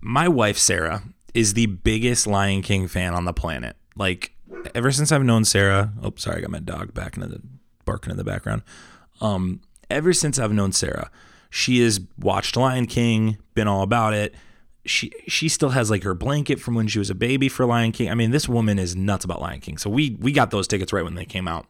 my 0.01 0.27
wife 0.27 0.57
Sarah 0.57 1.03
is 1.33 1.53
the 1.53 1.67
biggest 1.67 2.27
Lion 2.27 2.61
King 2.61 2.87
fan 2.87 3.13
on 3.13 3.25
the 3.25 3.33
planet. 3.33 3.75
Like 3.95 4.33
ever 4.73 4.91
since 4.91 5.11
I've 5.11 5.23
known 5.23 5.45
Sarah. 5.45 5.93
Oh, 6.01 6.13
sorry, 6.15 6.37
I 6.37 6.41
got 6.41 6.51
my 6.51 6.59
dog 6.59 6.93
back 6.93 7.15
into 7.15 7.27
the 7.27 7.41
barking 7.85 8.11
in 8.11 8.17
the 8.17 8.23
background. 8.23 8.63
Um, 9.21 9.61
ever 9.89 10.13
since 10.13 10.39
I've 10.39 10.53
known 10.53 10.71
Sarah, 10.71 11.09
she 11.49 11.81
has 11.81 11.99
watched 12.19 12.55
Lion 12.55 12.85
King, 12.85 13.37
been 13.53 13.67
all 13.67 13.81
about 13.81 14.13
it. 14.13 14.35
She 14.87 15.11
she 15.27 15.49
still 15.49 15.69
has 15.69 15.91
like 15.91 16.03
her 16.03 16.13
blanket 16.15 16.59
from 16.59 16.73
when 16.75 16.87
she 16.87 16.99
was 16.99 17.09
a 17.09 17.15
baby 17.15 17.49
for 17.49 17.65
Lion 17.65 17.91
King. 17.91 18.09
I 18.09 18.15
mean, 18.15 18.31
this 18.31 18.47
woman 18.49 18.79
is 18.79 18.95
nuts 18.95 19.25
about 19.25 19.41
Lion 19.41 19.59
King. 19.59 19.77
So 19.77 19.89
we 19.89 20.17
we 20.19 20.31
got 20.31 20.49
those 20.51 20.67
tickets 20.67 20.91
right 20.93 21.03
when 21.03 21.15
they 21.15 21.25
came 21.25 21.47
out. 21.47 21.65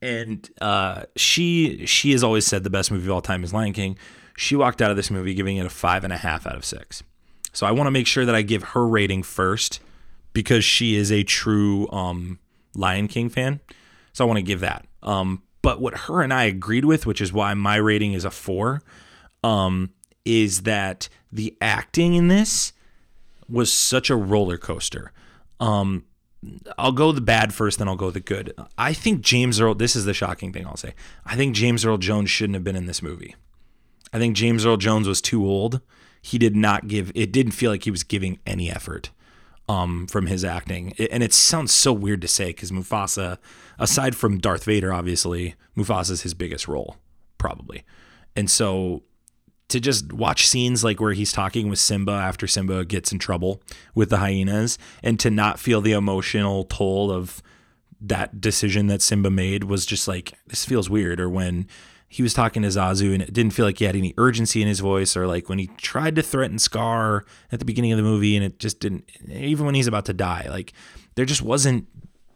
And 0.00 0.48
uh, 0.60 1.04
she 1.16 1.86
she 1.86 2.12
has 2.12 2.22
always 2.24 2.46
said 2.46 2.64
the 2.64 2.70
best 2.70 2.90
movie 2.90 3.06
of 3.06 3.12
all 3.12 3.20
time 3.22 3.44
is 3.44 3.54
Lion 3.54 3.72
King. 3.72 3.96
She 4.36 4.56
walked 4.56 4.82
out 4.82 4.90
of 4.90 4.96
this 4.96 5.10
movie 5.10 5.34
giving 5.34 5.56
it 5.58 5.66
a 5.66 5.70
five 5.70 6.04
and 6.04 6.12
a 6.12 6.16
half 6.16 6.46
out 6.46 6.56
of 6.56 6.64
six. 6.64 7.02
So 7.52 7.66
I 7.66 7.70
want 7.70 7.86
to 7.86 7.92
make 7.92 8.06
sure 8.06 8.24
that 8.24 8.34
I 8.34 8.42
give 8.42 8.62
her 8.62 8.86
rating 8.86 9.22
first 9.22 9.80
because 10.32 10.64
she 10.64 10.96
is 10.96 11.12
a 11.12 11.22
true 11.22 11.88
um, 11.90 12.38
Lion 12.74 13.06
King 13.08 13.28
fan. 13.28 13.60
So 14.12 14.24
I 14.24 14.26
want 14.26 14.38
to 14.38 14.42
give 14.42 14.60
that. 14.60 14.86
Um, 15.02 15.42
But 15.62 15.80
what 15.80 15.94
her 15.94 16.22
and 16.22 16.32
I 16.32 16.44
agreed 16.44 16.84
with, 16.84 17.06
which 17.06 17.20
is 17.20 17.32
why 17.32 17.54
my 17.54 17.76
rating 17.76 18.14
is 18.14 18.24
a 18.24 18.30
four, 18.30 18.82
um, 19.44 19.90
is 20.24 20.62
that 20.62 21.08
the 21.30 21.56
acting 21.60 22.14
in 22.14 22.28
this 22.28 22.72
was 23.48 23.72
such 23.72 24.10
a 24.10 24.16
roller 24.16 24.56
coaster. 24.56 25.12
Um, 25.60 26.04
I'll 26.76 26.92
go 26.92 27.12
the 27.12 27.20
bad 27.20 27.54
first, 27.54 27.78
then 27.78 27.88
I'll 27.88 27.96
go 27.96 28.10
the 28.10 28.20
good. 28.20 28.52
I 28.76 28.92
think 28.92 29.20
James 29.20 29.60
Earl. 29.60 29.74
This 29.74 29.94
is 29.94 30.04
the 30.04 30.14
shocking 30.14 30.52
thing 30.52 30.66
I'll 30.66 30.76
say. 30.76 30.94
I 31.24 31.36
think 31.36 31.54
James 31.54 31.84
Earl 31.84 31.98
Jones 31.98 32.30
shouldn't 32.30 32.54
have 32.54 32.64
been 32.64 32.76
in 32.76 32.86
this 32.86 33.02
movie. 33.02 33.36
I 34.12 34.18
think 34.18 34.36
James 34.36 34.66
Earl 34.66 34.76
Jones 34.76 35.06
was 35.06 35.20
too 35.20 35.46
old. 35.46 35.80
He 36.20 36.38
did 36.38 36.56
not 36.56 36.88
give. 36.88 37.12
It 37.14 37.32
didn't 37.32 37.52
feel 37.52 37.70
like 37.70 37.84
he 37.84 37.90
was 37.90 38.02
giving 38.02 38.38
any 38.46 38.70
effort 38.70 39.10
um, 39.68 40.06
from 40.08 40.26
his 40.26 40.44
acting. 40.44 40.94
It, 40.96 41.10
and 41.12 41.22
it 41.22 41.32
sounds 41.32 41.72
so 41.72 41.92
weird 41.92 42.20
to 42.22 42.28
say 42.28 42.46
because 42.46 42.70
Mufasa, 42.70 43.38
aside 43.78 44.16
from 44.16 44.38
Darth 44.38 44.64
Vader, 44.64 44.92
obviously 44.92 45.54
Mufasa 45.76 46.10
is 46.10 46.22
his 46.22 46.34
biggest 46.34 46.66
role, 46.66 46.96
probably. 47.38 47.84
And 48.34 48.50
so 48.50 49.02
to 49.72 49.80
just 49.80 50.12
watch 50.12 50.46
scenes 50.46 50.84
like 50.84 51.00
where 51.00 51.12
he's 51.12 51.32
talking 51.32 51.68
with 51.68 51.78
Simba 51.78 52.12
after 52.12 52.46
Simba 52.46 52.84
gets 52.84 53.12
in 53.12 53.18
trouble 53.18 53.62
with 53.94 54.10
the 54.10 54.18
hyenas 54.18 54.78
and 55.02 55.18
to 55.20 55.30
not 55.30 55.58
feel 55.58 55.80
the 55.80 55.92
emotional 55.92 56.64
toll 56.64 57.10
of 57.10 57.42
that 58.00 58.40
decision 58.40 58.86
that 58.88 59.02
Simba 59.02 59.30
made 59.30 59.64
was 59.64 59.86
just 59.86 60.08
like 60.08 60.34
this 60.46 60.64
feels 60.64 60.90
weird 60.90 61.20
or 61.20 61.28
when 61.28 61.66
he 62.08 62.22
was 62.22 62.34
talking 62.34 62.62
to 62.62 62.68
Zazu 62.68 63.14
and 63.14 63.22
it 63.22 63.32
didn't 63.32 63.54
feel 63.54 63.64
like 63.64 63.78
he 63.78 63.84
had 63.84 63.96
any 63.96 64.12
urgency 64.18 64.60
in 64.60 64.68
his 64.68 64.80
voice 64.80 65.16
or 65.16 65.26
like 65.26 65.48
when 65.48 65.58
he 65.58 65.68
tried 65.78 66.16
to 66.16 66.22
threaten 66.22 66.58
Scar 66.58 67.24
at 67.50 67.58
the 67.58 67.64
beginning 67.64 67.92
of 67.92 67.96
the 67.96 68.02
movie 68.02 68.36
and 68.36 68.44
it 68.44 68.58
just 68.58 68.80
didn't 68.80 69.08
even 69.28 69.64
when 69.64 69.74
he's 69.74 69.86
about 69.86 70.04
to 70.06 70.12
die 70.12 70.46
like 70.50 70.72
there 71.14 71.24
just 71.24 71.42
wasn't 71.42 71.86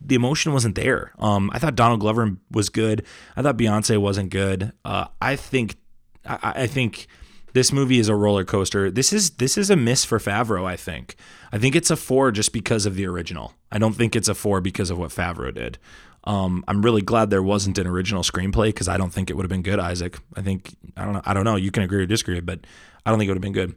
the 0.01 0.15
emotion 0.15 0.53
wasn't 0.53 0.75
there. 0.75 1.13
Um, 1.19 1.51
I 1.53 1.59
thought 1.59 1.75
Donald 1.75 2.01
Glover 2.01 2.37
was 2.51 2.69
good. 2.69 3.05
I 3.35 3.43
thought 3.43 3.57
Beyonce 3.57 3.99
wasn't 3.99 4.31
good. 4.31 4.73
Uh, 4.85 5.07
I 5.21 5.37
think 5.37 5.77
I, 6.25 6.53
I 6.57 6.67
think 6.67 7.07
this 7.57 7.73
movie 7.73 7.99
is 7.99 8.11
a 8.11 8.15
roller 8.15 8.45
coaster. 8.45 8.91
This 8.91 9.15
is 9.15 9.31
this 9.31 9.57
is 9.57 9.71
a 9.71 9.77
miss 9.77 10.05
for 10.05 10.19
Favreau. 10.19 10.67
I 10.67 10.77
think. 10.77 11.17
I 11.51 11.57
think 11.57 11.75
it's 11.75 11.91
a 11.91 11.97
four 11.97 12.31
just 12.31 12.53
because 12.53 12.85
of 12.85 12.97
the 12.97 13.07
original. 13.07 13.55
I 13.73 13.79
don't 13.79 13.95
think 13.95 14.15
it's 14.15 14.29
a 14.29 14.35
four 14.35 14.61
because 14.61 14.91
of 14.91 14.99
what 14.99 15.09
Favreau 15.09 15.55
did. 15.55 15.79
Um, 16.25 16.65
I'm 16.69 16.83
really 16.83 17.01
glad 17.01 17.31
there 17.31 17.43
wasn't 17.43 17.79
an 17.79 17.87
original 17.87 18.23
screenplay 18.23 18.67
because 18.67 18.89
I 18.89 18.99
don't 18.99 19.11
think 19.11 19.31
it 19.31 19.37
would 19.37 19.45
have 19.45 19.51
been 19.51 19.63
good, 19.63 19.79
Isaac. 19.79 20.19
I 20.37 20.43
think 20.43 20.77
I 20.99 21.05
don't 21.07 21.15
know. 21.15 21.23
I 21.25 21.33
don't 21.33 21.45
know. 21.45 21.57
You 21.57 21.71
can 21.71 21.83
agree 21.83 22.03
or 22.03 22.07
disagree, 22.07 22.41
but 22.41 22.61
I 23.07 23.11
don't 23.11 23.19
think 23.19 23.29
it 23.29 23.31
would 23.31 23.39
have 23.39 23.43
been 23.43 23.55
good. 23.55 23.75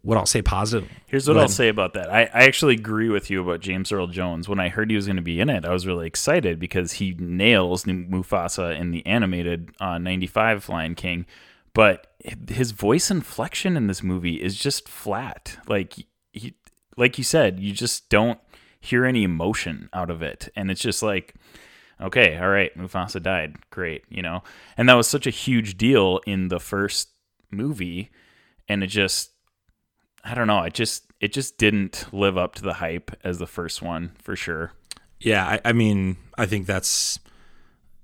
What 0.00 0.16
I'll 0.16 0.24
say 0.24 0.40
positive. 0.40 0.88
Here's 1.04 1.28
what 1.28 1.36
I'll 1.36 1.46
say 1.46 1.68
about 1.68 1.92
that. 1.92 2.10
I, 2.10 2.22
I 2.22 2.44
actually 2.44 2.74
agree 2.74 3.10
with 3.10 3.28
you 3.28 3.42
about 3.42 3.60
James 3.60 3.92
Earl 3.92 4.06
Jones. 4.06 4.48
When 4.48 4.58
I 4.58 4.70
heard 4.70 4.88
he 4.88 4.96
was 4.96 5.04
going 5.04 5.16
to 5.16 5.22
be 5.22 5.40
in 5.40 5.50
it, 5.50 5.66
I 5.66 5.74
was 5.74 5.86
really 5.86 6.06
excited 6.06 6.58
because 6.58 6.92
he 6.92 7.14
nails 7.18 7.84
Mufasa 7.84 8.74
in 8.80 8.92
the 8.92 9.04
animated 9.04 9.72
uh, 9.78 9.98
95 9.98 10.70
Lion 10.70 10.94
King 10.94 11.26
but 11.74 12.08
his 12.48 12.72
voice 12.72 13.10
inflection 13.10 13.76
in 13.76 13.86
this 13.86 14.02
movie 14.02 14.42
is 14.42 14.56
just 14.56 14.88
flat. 14.88 15.58
Like 15.66 15.94
he, 16.32 16.54
like 16.96 17.18
you 17.18 17.24
said, 17.24 17.60
you 17.60 17.72
just 17.72 18.08
don't 18.08 18.38
hear 18.80 19.04
any 19.04 19.22
emotion 19.22 19.88
out 19.92 20.10
of 20.10 20.22
it, 20.22 20.48
and 20.56 20.70
it's 20.70 20.80
just 20.80 21.02
like, 21.02 21.34
okay, 22.00 22.38
all 22.38 22.48
right, 22.48 22.76
Mufasa 22.76 23.22
died, 23.22 23.56
great, 23.70 24.04
you 24.08 24.22
know, 24.22 24.42
and 24.76 24.88
that 24.88 24.94
was 24.94 25.08
such 25.08 25.26
a 25.26 25.30
huge 25.30 25.76
deal 25.76 26.20
in 26.26 26.48
the 26.48 26.60
first 26.60 27.10
movie, 27.50 28.10
and 28.68 28.82
it 28.82 28.88
just, 28.88 29.30
I 30.24 30.34
don't 30.34 30.46
know, 30.46 30.62
it 30.62 30.74
just 30.74 31.04
it 31.20 31.32
just 31.32 31.58
didn't 31.58 32.06
live 32.12 32.36
up 32.38 32.54
to 32.56 32.62
the 32.62 32.74
hype 32.74 33.10
as 33.22 33.38
the 33.38 33.46
first 33.46 33.82
one 33.82 34.12
for 34.22 34.34
sure. 34.34 34.72
Yeah, 35.20 35.46
I, 35.46 35.60
I 35.66 35.72
mean, 35.72 36.16
I 36.38 36.46
think 36.46 36.66
that's 36.66 37.18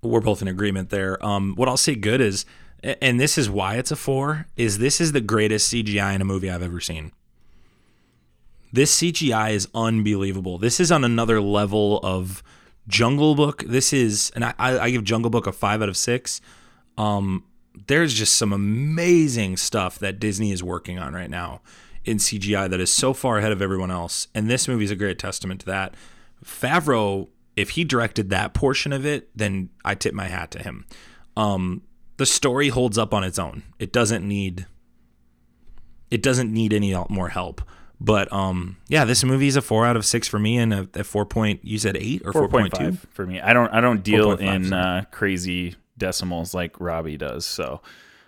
we're 0.02 0.20
both 0.20 0.42
in 0.42 0.48
agreement 0.48 0.90
there. 0.90 1.24
Um, 1.24 1.54
what 1.56 1.68
I'll 1.68 1.76
say 1.76 1.94
good 1.94 2.20
is 2.20 2.44
and 2.82 3.18
this 3.20 3.38
is 3.38 3.50
why 3.50 3.76
it's 3.76 3.90
a 3.90 3.96
four, 3.96 4.46
is 4.56 4.78
this 4.78 5.00
is 5.00 5.12
the 5.12 5.20
greatest 5.20 5.72
CGI 5.72 6.14
in 6.14 6.20
a 6.20 6.24
movie 6.24 6.50
I've 6.50 6.62
ever 6.62 6.80
seen. 6.80 7.12
This 8.72 9.00
CGI 9.00 9.52
is 9.52 9.68
unbelievable. 9.74 10.58
This 10.58 10.80
is 10.80 10.92
on 10.92 11.04
another 11.04 11.40
level 11.40 12.00
of 12.02 12.42
Jungle 12.88 13.34
Book. 13.34 13.64
This 13.66 13.92
is, 13.92 14.30
and 14.34 14.44
I, 14.44 14.54
I 14.58 14.90
give 14.90 15.04
Jungle 15.04 15.30
Book 15.30 15.46
a 15.46 15.52
five 15.52 15.82
out 15.82 15.88
of 15.88 15.96
six. 15.96 16.40
Um, 16.98 17.44
there's 17.86 18.14
just 18.14 18.36
some 18.36 18.52
amazing 18.52 19.56
stuff 19.56 19.98
that 19.98 20.18
Disney 20.18 20.52
is 20.52 20.62
working 20.62 20.98
on 20.98 21.14
right 21.14 21.30
now 21.30 21.60
in 22.04 22.18
CGI 22.18 22.70
that 22.70 22.80
is 22.80 22.92
so 22.92 23.12
far 23.12 23.38
ahead 23.38 23.52
of 23.52 23.60
everyone 23.60 23.90
else. 23.90 24.28
And 24.34 24.48
this 24.48 24.68
movie 24.68 24.84
is 24.84 24.90
a 24.90 24.96
great 24.96 25.18
testament 25.18 25.60
to 25.60 25.66
that. 25.66 25.94
Favreau, 26.44 27.28
if 27.56 27.70
he 27.70 27.84
directed 27.84 28.30
that 28.30 28.54
portion 28.54 28.92
of 28.92 29.04
it, 29.04 29.28
then 29.34 29.70
I 29.84 29.94
tip 29.94 30.14
my 30.14 30.26
hat 30.26 30.50
to 30.52 30.62
him. 30.62 30.86
Um, 31.36 31.82
the 32.16 32.26
story 32.26 32.68
holds 32.68 32.98
up 32.98 33.12
on 33.12 33.24
its 33.24 33.38
own. 33.38 33.62
It 33.78 33.92
doesn't 33.92 34.26
need 34.26 34.66
it 36.10 36.22
doesn't 36.22 36.52
need 36.52 36.72
any 36.72 36.94
more 37.08 37.28
help. 37.28 37.62
But 37.98 38.32
um, 38.32 38.76
yeah, 38.88 39.04
this 39.04 39.24
movie 39.24 39.48
is 39.48 39.56
a 39.56 39.62
four 39.62 39.86
out 39.86 39.96
of 39.96 40.04
six 40.04 40.28
for 40.28 40.38
me, 40.38 40.58
and 40.58 40.74
a, 40.74 40.88
a 40.94 41.04
four 41.04 41.24
point. 41.24 41.64
You 41.64 41.78
said 41.78 41.96
eight 41.96 42.22
or 42.24 42.32
four 42.32 42.48
point 42.48 42.74
two 42.74 42.92
for 43.10 43.26
me. 43.26 43.40
I 43.40 43.52
don't 43.52 43.72
I 43.72 43.80
don't 43.80 44.02
deal 44.02 44.32
in 44.32 44.72
uh, 44.72 45.04
crazy 45.10 45.76
decimals 45.96 46.52
like 46.52 46.78
Robbie 46.78 47.16
does. 47.16 47.46
So 47.46 47.80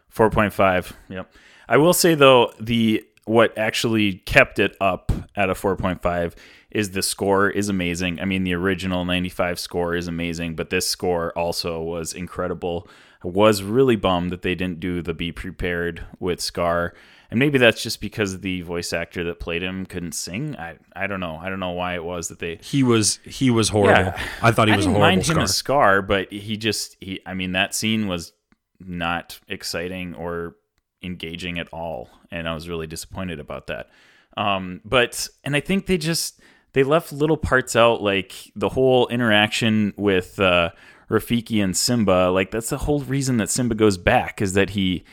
four 0.09 0.31
point 0.31 0.53
five. 0.53 0.97
Yep. 1.09 1.31
I 1.69 1.77
will 1.77 1.93
say 1.93 2.15
though 2.15 2.53
the 2.59 3.05
what 3.27 3.57
actually 3.59 4.15
kept 4.15 4.59
it 4.59 4.75
up 4.81 5.13
at 5.37 5.51
a 5.51 5.55
four 5.55 5.77
point 5.77 6.01
five 6.01 6.35
is 6.71 6.93
the 6.93 7.03
score 7.03 7.51
is 7.51 7.69
amazing. 7.69 8.21
I 8.21 8.25
mean, 8.25 8.45
the 8.45 8.55
original 8.55 9.05
ninety 9.05 9.29
five 9.29 9.61
score 9.61 9.95
is 9.95 10.09
amazing, 10.09 10.55
but 10.57 10.71
this 10.71 10.89
score 10.89 11.33
also 11.33 11.83
was 11.83 12.15
incredible. 12.15 12.89
I 13.25 13.29
was 13.29 13.63
really 13.63 13.97
bummed 13.97 14.31
that 14.31 14.43
they 14.43 14.55
didn't 14.55 14.81
do 14.81 15.03
the 15.03 15.15
Be 15.15 15.33
Prepared 15.33 16.07
with 16.21 16.41
Scar. 16.41 16.95
And 17.31 17.39
maybe 17.39 17.59
that's 17.59 17.83
just 17.83 18.01
because 18.01 18.41
the 18.41 18.63
voice 18.63 18.93
actor 18.93 19.23
that 19.25 19.39
played 19.39 19.63
him 19.63 19.85
couldn't 19.85 20.13
sing. 20.13 20.57
I 20.57 20.79
I 20.97 21.07
don't 21.07 21.21
know. 21.21 21.37
I 21.37 21.51
don't 21.51 21.61
know 21.61 21.73
why 21.73 21.95
it 21.95 22.05
was 22.05 22.29
that 22.29 22.39
they. 22.39 22.59
He 22.63 22.83
was 22.83 23.19
he 23.25 23.51
was 23.51 23.69
horrible. 23.69 24.13
Yeah, 24.17 24.29
I 24.43 24.51
thought 24.51 24.69
he 24.69 24.75
was 24.75 24.87
I 24.87 24.89
didn't 24.89 25.01
mind 25.01 25.27
Scar. 25.27 25.37
him 25.37 25.43
as 25.43 25.55
Scar, 25.55 26.03
but 26.03 26.33
he 26.33 26.57
just 26.57 26.97
he. 27.01 27.21
I 27.27 27.35
mean, 27.35 27.53
that 27.53 27.75
scene 27.75 28.09
was 28.09 28.33
not 28.81 29.41
exciting 29.47 30.15
or 30.15 30.57
engaging 31.03 31.59
at 31.59 31.69
all, 31.71 32.09
and 32.31 32.49
I 32.49 32.55
was 32.55 32.67
really 32.67 32.87
disappointed 32.87 33.41
about 33.41 33.67
that. 33.67 33.91
Um, 34.39 34.81
but 34.85 35.29
and 35.45 35.55
I 35.55 35.61
think 35.61 35.85
they 35.85 35.99
just 35.99 36.41
they 36.73 36.83
left 36.83 37.13
little 37.13 37.37
parts 37.37 37.77
out, 37.77 38.03
like 38.03 38.33
the 38.57 38.71
whole 38.71 39.07
interaction 39.09 39.93
with 39.97 40.41
uh, 40.41 40.71
Rafiki 41.11 41.63
and 41.63 41.77
Simba, 41.77 42.31
like 42.31 42.51
that's 42.51 42.71
the 42.71 42.79
whole 42.79 43.01
reason 43.01 43.39
that 43.39 43.51
Simba 43.51 43.75
goes 43.75 43.97
back 43.97 44.43
is 44.43 44.53
that 44.55 44.71
he 44.71 45.05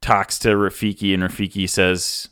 talks 0.00 0.38
to 0.40 0.48
Rafiki 0.48 1.14
and 1.14 1.22
Rafiki 1.22 1.68
says, 1.68 2.28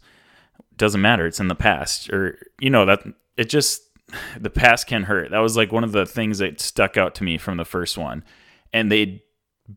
doesn't 0.76 1.00
matter, 1.00 1.26
it's 1.26 1.40
in 1.40 1.48
the 1.48 1.54
past. 1.54 2.10
Or, 2.10 2.38
you 2.58 2.70
know, 2.70 2.86
that 2.86 3.02
it 3.36 3.48
just, 3.48 3.82
the 4.40 4.50
past 4.50 4.86
can 4.86 5.04
hurt. 5.04 5.30
That 5.30 5.38
was 5.40 5.56
like 5.56 5.72
one 5.72 5.84
of 5.84 5.92
the 5.92 6.06
things 6.06 6.38
that 6.38 6.60
stuck 6.60 6.96
out 6.96 7.14
to 7.16 7.24
me 7.24 7.38
from 7.38 7.56
the 7.56 7.64
first 7.64 7.98
one. 7.98 8.24
And 8.72 8.90
they 8.90 9.22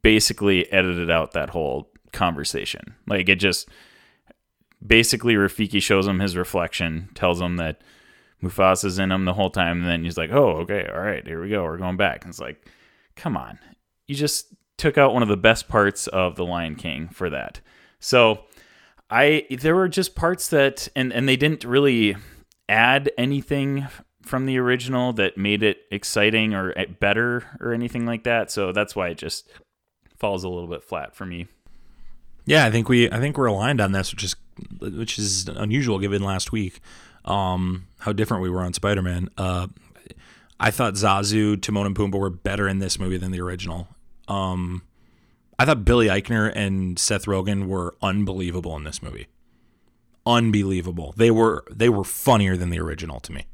basically 0.01 0.71
edited 0.71 1.11
out 1.11 1.31
that 1.33 1.49
whole 1.49 1.91
conversation. 2.11 2.95
Like 3.07 3.27
it 3.27 3.35
just, 3.35 3.67
basically 4.85 5.35
Rafiki 5.35 5.81
shows 5.81 6.07
him 6.07 6.19
his 6.19 6.35
reflection, 6.35 7.09
tells 7.13 7.41
him 7.41 7.57
that 7.57 7.81
Mufasa's 8.41 8.99
in 8.99 9.11
him 9.11 9.25
the 9.25 9.33
whole 9.33 9.49
time, 9.49 9.79
and 9.79 9.87
then 9.87 10.03
he's 10.03 10.17
like, 10.17 10.31
"Oh, 10.31 10.57
okay, 10.57 10.87
all 10.93 10.99
right, 10.99 11.25
here 11.25 11.41
we 11.41 11.49
go, 11.49 11.63
we're 11.63 11.77
going 11.77 11.97
back." 11.97 12.23
And 12.23 12.31
it's 12.31 12.39
like, 12.39 12.67
come 13.15 13.37
on. 13.37 13.59
You 14.07 14.15
just 14.15 14.53
took 14.77 14.97
out 14.97 15.13
one 15.13 15.23
of 15.23 15.29
the 15.29 15.37
best 15.37 15.67
parts 15.67 16.07
of 16.07 16.35
The 16.35 16.45
Lion 16.45 16.75
King 16.75 17.07
for 17.09 17.29
that. 17.29 17.61
So 17.99 18.43
I 19.09 19.45
there 19.49 19.75
were 19.75 19.87
just 19.87 20.15
parts 20.15 20.49
that 20.49 20.87
and 20.95 21.13
and 21.13 21.27
they 21.27 21.35
didn't 21.35 21.63
really 21.63 22.15
add 22.67 23.11
anything 23.17 23.87
from 24.23 24.45
the 24.45 24.57
original 24.57 25.13
that 25.13 25.37
made 25.37 25.63
it 25.63 25.79
exciting 25.91 26.53
or 26.53 26.73
eh, 26.77 26.85
better 26.99 27.43
or 27.59 27.73
anything 27.73 28.05
like 28.05 28.23
that. 28.23 28.49
So 28.51 28.71
that's 28.71 28.95
why 28.95 29.09
it 29.09 29.17
just 29.17 29.49
falls 30.17 30.43
a 30.43 30.49
little 30.49 30.69
bit 30.69 30.83
flat 30.83 31.15
for 31.15 31.25
me. 31.25 31.47
Yeah, 32.45 32.65
I 32.65 32.71
think 32.71 32.89
we 32.89 33.09
I 33.11 33.19
think 33.19 33.37
we're 33.37 33.45
aligned 33.45 33.81
on 33.81 33.91
this, 33.91 34.11
which 34.11 34.23
is 34.23 34.35
which 34.79 35.17
is 35.17 35.47
unusual 35.47 35.99
given 35.99 36.23
last 36.23 36.51
week. 36.51 36.79
Um, 37.25 37.87
how 37.99 38.11
different 38.11 38.43
we 38.43 38.49
were 38.49 38.61
on 38.61 38.73
Spider 38.73 39.01
Man. 39.01 39.29
Uh, 39.37 39.67
I 40.63 40.71
thought 40.71 40.93
Zazu, 40.93 41.61
Timon 41.61 41.87
and 41.87 41.93
Pumbaa 41.93 42.17
were 42.17 42.29
better 42.29 42.69
in 42.69 42.79
this 42.79 42.97
movie 42.97 43.17
than 43.17 43.33
the 43.33 43.41
original. 43.41 43.89
Um, 44.29 44.83
I 45.59 45.65
thought 45.65 45.83
Billy 45.83 46.07
Eichner 46.07 46.53
and 46.55 46.97
Seth 46.97 47.25
Rogen 47.25 47.67
were 47.67 47.95
unbelievable 48.01 48.73
in 48.77 48.85
this 48.85 49.03
movie. 49.03 49.27
Unbelievable. 50.25 51.13
They 51.17 51.31
were 51.31 51.65
they 51.69 51.89
were 51.89 52.05
funnier 52.05 52.55
than 52.55 52.69
the 52.69 52.79
original 52.79 53.19
to 53.19 53.33
me. 53.33 53.45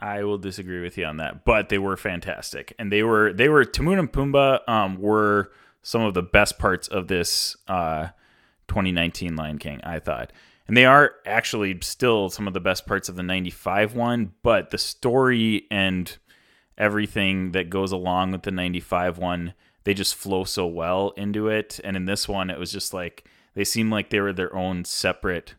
I 0.00 0.22
will 0.22 0.38
disagree 0.38 0.80
with 0.80 0.96
you 0.96 1.06
on 1.06 1.16
that, 1.16 1.44
but 1.44 1.70
they 1.70 1.78
were 1.78 1.96
fantastic, 1.96 2.72
and 2.78 2.92
they 2.92 3.02
were 3.02 3.32
they 3.32 3.48
were 3.48 3.64
Timon 3.64 3.98
and 3.98 4.12
Pumbaa 4.12 4.60
um, 4.68 5.00
were 5.00 5.50
some 5.82 6.02
of 6.02 6.14
the 6.14 6.22
best 6.22 6.56
parts 6.56 6.86
of 6.86 7.08
this 7.08 7.56
uh, 7.66 8.10
2019 8.68 9.34
Lion 9.34 9.58
King. 9.58 9.80
I 9.82 9.98
thought 9.98 10.32
and 10.68 10.76
they 10.76 10.84
are 10.84 11.12
actually 11.26 11.78
still 11.82 12.30
some 12.30 12.46
of 12.46 12.54
the 12.54 12.60
best 12.60 12.86
parts 12.86 13.08
of 13.08 13.16
the 13.16 13.22
95 13.22 13.94
one 13.94 14.32
but 14.42 14.70
the 14.70 14.78
story 14.78 15.66
and 15.70 16.18
everything 16.78 17.52
that 17.52 17.70
goes 17.70 17.92
along 17.92 18.32
with 18.32 18.42
the 18.42 18.50
95 18.50 19.18
one 19.18 19.54
they 19.84 19.94
just 19.94 20.14
flow 20.14 20.44
so 20.44 20.66
well 20.66 21.12
into 21.16 21.48
it. 21.48 21.80
And 21.82 21.96
in 21.96 22.04
this 22.04 22.28
one, 22.28 22.50
it 22.50 22.58
was 22.58 22.72
just 22.72 22.94
like 22.94 23.24
they 23.54 23.64
seem 23.64 23.90
like 23.90 24.10
they 24.10 24.20
were 24.20 24.32
their 24.32 24.54
own 24.54 24.84
separate 24.84 25.54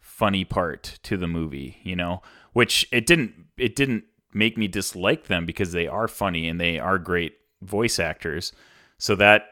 funny 0.00 0.44
part 0.44 0.98
to 1.02 1.16
the 1.16 1.26
movie, 1.26 1.78
you 1.82 1.94
know, 1.94 2.22
which 2.52 2.88
it 2.90 3.06
didn't 3.06 3.34
it 3.56 3.76
didn't 3.76 4.04
make 4.32 4.56
me 4.56 4.68
dislike 4.68 5.26
them 5.26 5.46
because 5.46 5.72
they 5.72 5.86
are 5.86 6.08
funny 6.08 6.48
and 6.48 6.60
they 6.60 6.78
are 6.78 6.98
great 6.98 7.34
voice 7.62 7.98
actors. 7.98 8.52
So 8.98 9.14
that 9.16 9.46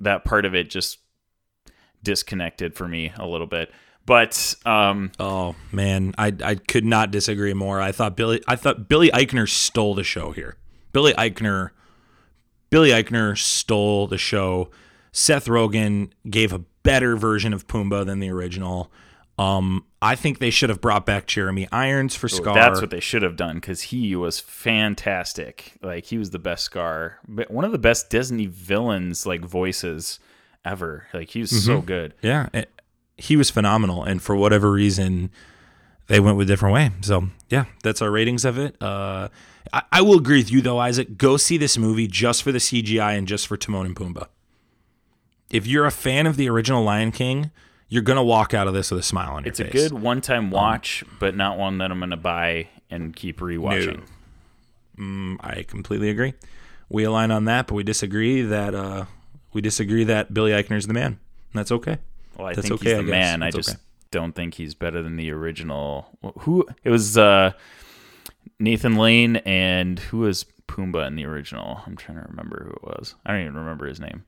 that 0.00 0.24
part 0.24 0.44
of 0.44 0.54
it 0.54 0.70
just 0.70 0.98
disconnected 2.02 2.74
for 2.74 2.88
me 2.88 3.12
a 3.16 3.26
little 3.26 3.46
bit. 3.46 3.70
But 4.08 4.54
um, 4.64 5.12
oh 5.20 5.54
man, 5.70 6.14
I 6.16 6.32
I 6.42 6.54
could 6.54 6.86
not 6.86 7.10
disagree 7.10 7.52
more. 7.52 7.78
I 7.78 7.92
thought 7.92 8.16
Billy 8.16 8.42
I 8.48 8.56
thought 8.56 8.88
Billy 8.88 9.10
Eichner 9.10 9.46
stole 9.46 9.94
the 9.94 10.02
show 10.02 10.32
here. 10.32 10.56
Billy 10.92 11.12
Eichner 11.12 11.72
Billy 12.70 12.88
Eichner 12.88 13.36
stole 13.36 14.06
the 14.06 14.16
show. 14.16 14.70
Seth 15.12 15.44
Rogen 15.44 16.10
gave 16.28 16.54
a 16.54 16.60
better 16.84 17.16
version 17.16 17.52
of 17.52 17.68
Pumbaa 17.68 18.06
than 18.06 18.18
the 18.18 18.30
original. 18.30 18.90
Um, 19.38 19.84
I 20.00 20.14
think 20.14 20.38
they 20.38 20.50
should 20.50 20.70
have 20.70 20.80
brought 20.80 21.04
back 21.04 21.26
Jeremy 21.26 21.68
Irons 21.70 22.16
for 22.16 22.30
Scar. 22.30 22.54
That's 22.54 22.80
what 22.80 22.88
they 22.88 23.00
should 23.00 23.22
have 23.22 23.36
done 23.36 23.56
because 23.56 23.82
he 23.82 24.16
was 24.16 24.40
fantastic. 24.40 25.74
Like 25.82 26.06
he 26.06 26.16
was 26.16 26.30
the 26.30 26.38
best 26.38 26.64
Scar, 26.64 27.18
but 27.28 27.50
one 27.50 27.66
of 27.66 27.72
the 27.72 27.78
best 27.78 28.08
Disney 28.08 28.46
villains 28.46 29.26
like 29.26 29.42
voices 29.42 30.18
ever. 30.64 31.08
Like 31.12 31.28
he's 31.28 31.52
mm-hmm. 31.52 31.66
so 31.66 31.82
good. 31.82 32.14
Yeah, 32.22 32.48
he 33.18 33.36
was 33.36 33.50
phenomenal, 33.50 34.02
and 34.02 34.22
for 34.22 34.34
whatever 34.34 34.70
reason, 34.70 35.30
they 36.06 36.20
went 36.20 36.36
with 36.36 36.48
a 36.48 36.52
different 36.52 36.74
way. 36.74 36.90
So 37.02 37.28
yeah, 37.50 37.66
that's 37.82 38.00
our 38.00 38.10
ratings 38.10 38.44
of 38.44 38.58
it. 38.58 38.80
Uh, 38.80 39.28
I, 39.72 39.82
I 39.92 40.02
will 40.02 40.18
agree 40.18 40.38
with 40.38 40.50
you 40.50 40.62
though, 40.62 40.78
Isaac. 40.78 41.18
Go 41.18 41.36
see 41.36 41.58
this 41.58 41.76
movie 41.76 42.06
just 42.06 42.42
for 42.42 42.52
the 42.52 42.58
CGI 42.58 43.18
and 43.18 43.28
just 43.28 43.46
for 43.46 43.56
Timon 43.56 43.86
and 43.86 43.96
Pumbaa. 43.96 44.28
If 45.50 45.66
you're 45.66 45.86
a 45.86 45.90
fan 45.90 46.26
of 46.26 46.36
the 46.36 46.48
original 46.48 46.82
Lion 46.82 47.12
King 47.12 47.50
you're 47.88 48.02
gonna 48.02 48.24
walk 48.24 48.54
out 48.54 48.68
of 48.68 48.74
this 48.74 48.90
with 48.90 49.00
a 49.00 49.02
smile 49.02 49.32
on 49.32 49.44
your 49.44 49.50
it's 49.50 49.58
face. 49.58 49.74
It's 49.74 49.86
a 49.86 49.88
good 49.88 50.02
one-time 50.02 50.44
um, 50.44 50.50
watch, 50.50 51.02
um, 51.02 51.16
but 51.18 51.36
not 51.36 51.58
one 51.58 51.78
that 51.78 51.90
I'm 51.90 51.98
gonna 51.98 52.16
buy 52.16 52.68
and 52.90 53.14
keep 53.14 53.40
rewatching. 53.40 54.02
No. 54.96 55.04
Mm, 55.04 55.36
I 55.40 55.62
completely 55.62 56.10
agree. 56.10 56.34
We 56.88 57.04
align 57.04 57.30
on 57.30 57.44
that, 57.46 57.66
but 57.66 57.74
we 57.74 57.82
disagree 57.82 58.42
that 58.42 58.74
uh, 58.74 59.06
we 59.52 59.60
disagree 59.60 60.04
that 60.04 60.34
Billy 60.34 60.52
Eichner's 60.52 60.86
the 60.86 60.94
man. 60.94 61.18
that's 61.54 61.72
okay. 61.72 61.98
Well, 62.38 62.46
I 62.46 62.54
that's 62.54 62.68
think 62.68 62.80
okay, 62.80 62.96
he's 62.96 63.06
the 63.06 63.12
I 63.12 63.18
man. 63.18 63.40
That's 63.40 63.54
I 63.54 63.58
just 63.58 63.70
okay. 63.70 63.78
don't 64.10 64.34
think 64.34 64.54
he's 64.54 64.74
better 64.74 65.02
than 65.02 65.16
the 65.16 65.30
original. 65.30 66.06
Who 66.40 66.66
it 66.84 66.90
was? 66.90 67.18
Uh, 67.18 67.52
Nathan 68.58 68.96
Lane 68.96 69.36
and 69.36 69.98
who 69.98 70.18
was 70.18 70.44
Pumbaa 70.66 71.06
in 71.06 71.16
the 71.16 71.24
original? 71.24 71.80
I'm 71.86 71.96
trying 71.96 72.18
to 72.18 72.26
remember 72.28 72.64
who 72.64 72.70
it 72.70 72.82
was. 72.82 73.14
I 73.24 73.32
don't 73.32 73.42
even 73.42 73.54
remember 73.56 73.86
his 73.86 74.00
name. 74.00 74.24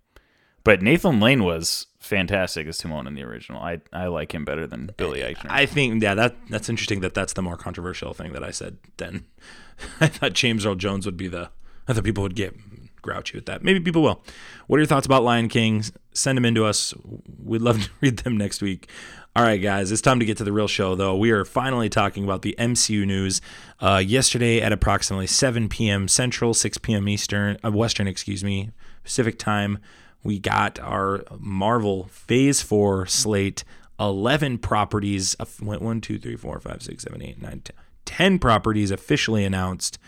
But 0.62 0.82
Nathan 0.82 1.20
Lane 1.20 1.42
was 1.42 1.86
fantastic 2.00 2.66
as 2.66 2.78
Timon 2.78 3.06
in 3.06 3.14
the 3.14 3.22
original. 3.22 3.62
I 3.62 3.80
I 3.92 4.06
like 4.06 4.34
him 4.34 4.44
better 4.44 4.66
than 4.66 4.90
Billy 4.96 5.20
Eichner. 5.20 5.46
I 5.48 5.66
think 5.66 6.02
yeah, 6.02 6.14
that 6.14 6.36
that's 6.48 6.68
interesting 6.68 7.00
that 7.00 7.14
that's 7.14 7.32
the 7.32 7.42
more 7.42 7.56
controversial 7.56 8.12
thing 8.12 8.32
that 8.32 8.44
I 8.44 8.50
said. 8.50 8.78
Then 8.98 9.24
I 10.00 10.06
thought 10.06 10.34
James 10.34 10.66
Earl 10.66 10.74
Jones 10.74 11.06
would 11.06 11.16
be 11.16 11.28
the. 11.28 11.50
I 11.88 11.92
thought 11.92 12.04
people 12.04 12.22
would 12.22 12.36
get 12.36 12.54
grouchy 13.00 13.38
with 13.38 13.46
that. 13.46 13.64
Maybe 13.64 13.80
people 13.80 14.02
will. 14.02 14.22
What 14.66 14.76
are 14.76 14.80
your 14.80 14.86
thoughts 14.86 15.06
about 15.06 15.24
Lion 15.24 15.48
King? 15.48 15.82
Send 16.12 16.36
them 16.36 16.44
into 16.44 16.64
us. 16.64 16.94
We'd 17.42 17.62
love 17.62 17.82
to 17.84 17.90
read 18.00 18.18
them 18.18 18.36
next 18.36 18.62
week. 18.62 18.88
All 19.36 19.44
right, 19.44 19.62
guys, 19.62 19.92
it's 19.92 20.02
time 20.02 20.18
to 20.18 20.26
get 20.26 20.38
to 20.38 20.44
the 20.44 20.52
real 20.52 20.66
show, 20.66 20.96
though. 20.96 21.16
We 21.16 21.30
are 21.30 21.44
finally 21.44 21.88
talking 21.88 22.24
about 22.24 22.42
the 22.42 22.56
MCU 22.58 23.06
news. 23.06 23.40
Uh, 23.78 24.02
yesterday 24.04 24.60
at 24.60 24.72
approximately 24.72 25.28
7 25.28 25.68
p.m. 25.68 26.08
Central, 26.08 26.52
6 26.52 26.78
p.m. 26.78 27.08
Eastern, 27.08 27.56
uh, 27.64 27.70
Western, 27.70 28.08
excuse 28.08 28.42
me, 28.42 28.70
Pacific 29.04 29.38
time 29.38 29.78
we 30.22 30.38
got 30.38 30.78
our 30.80 31.24
Marvel 31.38 32.04
Phase 32.10 32.62
4 32.62 33.06
slate 33.06 33.64
11 33.98 34.58
properties, 34.58 35.36
one, 35.60 36.00
two, 36.00 36.18
three, 36.18 36.36
four, 36.36 36.58
five, 36.60 36.82
six, 36.82 37.04
seven, 37.04 37.22
eight, 37.22 37.40
nine, 37.40 37.60
ten, 37.62 37.76
10 38.06 38.38
properties 38.38 38.90
officially 38.90 39.44
announced, 39.44 39.98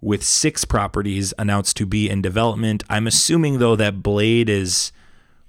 with 0.00 0.22
six 0.22 0.64
properties 0.64 1.34
announced 1.36 1.76
to 1.76 1.84
be 1.84 2.08
in 2.08 2.22
development. 2.22 2.84
I'm 2.88 3.08
assuming, 3.08 3.58
though, 3.58 3.74
that 3.74 4.02
Blade 4.02 4.48
is 4.48 4.92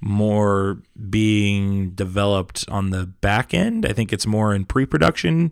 more 0.02 0.82
being 1.10 1.92
developed 1.92 2.66
on 2.68 2.90
the 2.90 3.06
back 3.06 3.54
end. 3.54 3.86
I 3.86 3.94
think 3.94 4.12
it's 4.12 4.26
more 4.26 4.54
in 4.54 4.66
pre 4.66 4.86
production, 4.86 5.52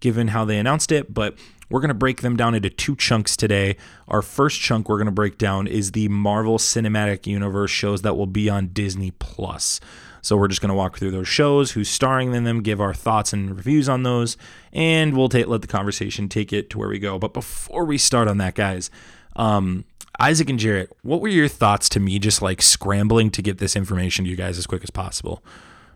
given 0.00 0.28
how 0.28 0.44
they 0.44 0.58
announced 0.58 0.90
it. 0.90 1.12
But 1.12 1.36
we're 1.70 1.80
going 1.80 1.88
to 1.88 1.94
break 1.94 2.22
them 2.22 2.36
down 2.36 2.54
into 2.54 2.70
two 2.70 2.96
chunks 2.96 3.36
today. 3.36 3.76
Our 4.08 4.22
first 4.22 4.60
chunk 4.60 4.88
we're 4.88 4.96
going 4.96 5.06
to 5.06 5.12
break 5.12 5.38
down 5.38 5.66
is 5.66 5.92
the 5.92 6.08
Marvel 6.08 6.58
Cinematic 6.58 7.26
Universe 7.26 7.70
shows 7.70 8.02
that 8.02 8.16
will 8.16 8.26
be 8.26 8.48
on 8.48 8.68
Disney 8.68 9.12
Plus. 9.12 9.80
So 10.22 10.38
we're 10.38 10.48
just 10.48 10.62
going 10.62 10.70
to 10.70 10.74
walk 10.74 10.98
through 10.98 11.10
those 11.10 11.28
shows, 11.28 11.72
who's 11.72 11.90
starring 11.90 12.32
in 12.32 12.44
them, 12.44 12.62
give 12.62 12.80
our 12.80 12.94
thoughts 12.94 13.34
and 13.34 13.54
reviews 13.54 13.90
on 13.90 14.04
those, 14.04 14.38
and 14.72 15.14
we'll 15.14 15.28
take 15.28 15.48
let 15.48 15.60
the 15.60 15.68
conversation 15.68 16.30
take 16.30 16.50
it 16.50 16.70
to 16.70 16.78
where 16.78 16.88
we 16.88 16.98
go. 16.98 17.18
But 17.18 17.34
before 17.34 17.84
we 17.84 17.98
start 17.98 18.26
on 18.26 18.38
that, 18.38 18.54
guys, 18.54 18.90
um, 19.36 19.84
Isaac 20.18 20.48
and 20.48 20.58
Jarret, 20.58 20.88
what 21.02 21.20
were 21.20 21.28
your 21.28 21.48
thoughts 21.48 21.88
to 21.90 22.00
me 22.00 22.18
just 22.18 22.40
like 22.40 22.62
scrambling 22.62 23.30
to 23.30 23.42
get 23.42 23.58
this 23.58 23.76
information 23.76 24.24
to 24.24 24.30
you 24.30 24.36
guys 24.36 24.58
as 24.58 24.66
quick 24.66 24.84
as 24.84 24.90
possible? 24.90 25.42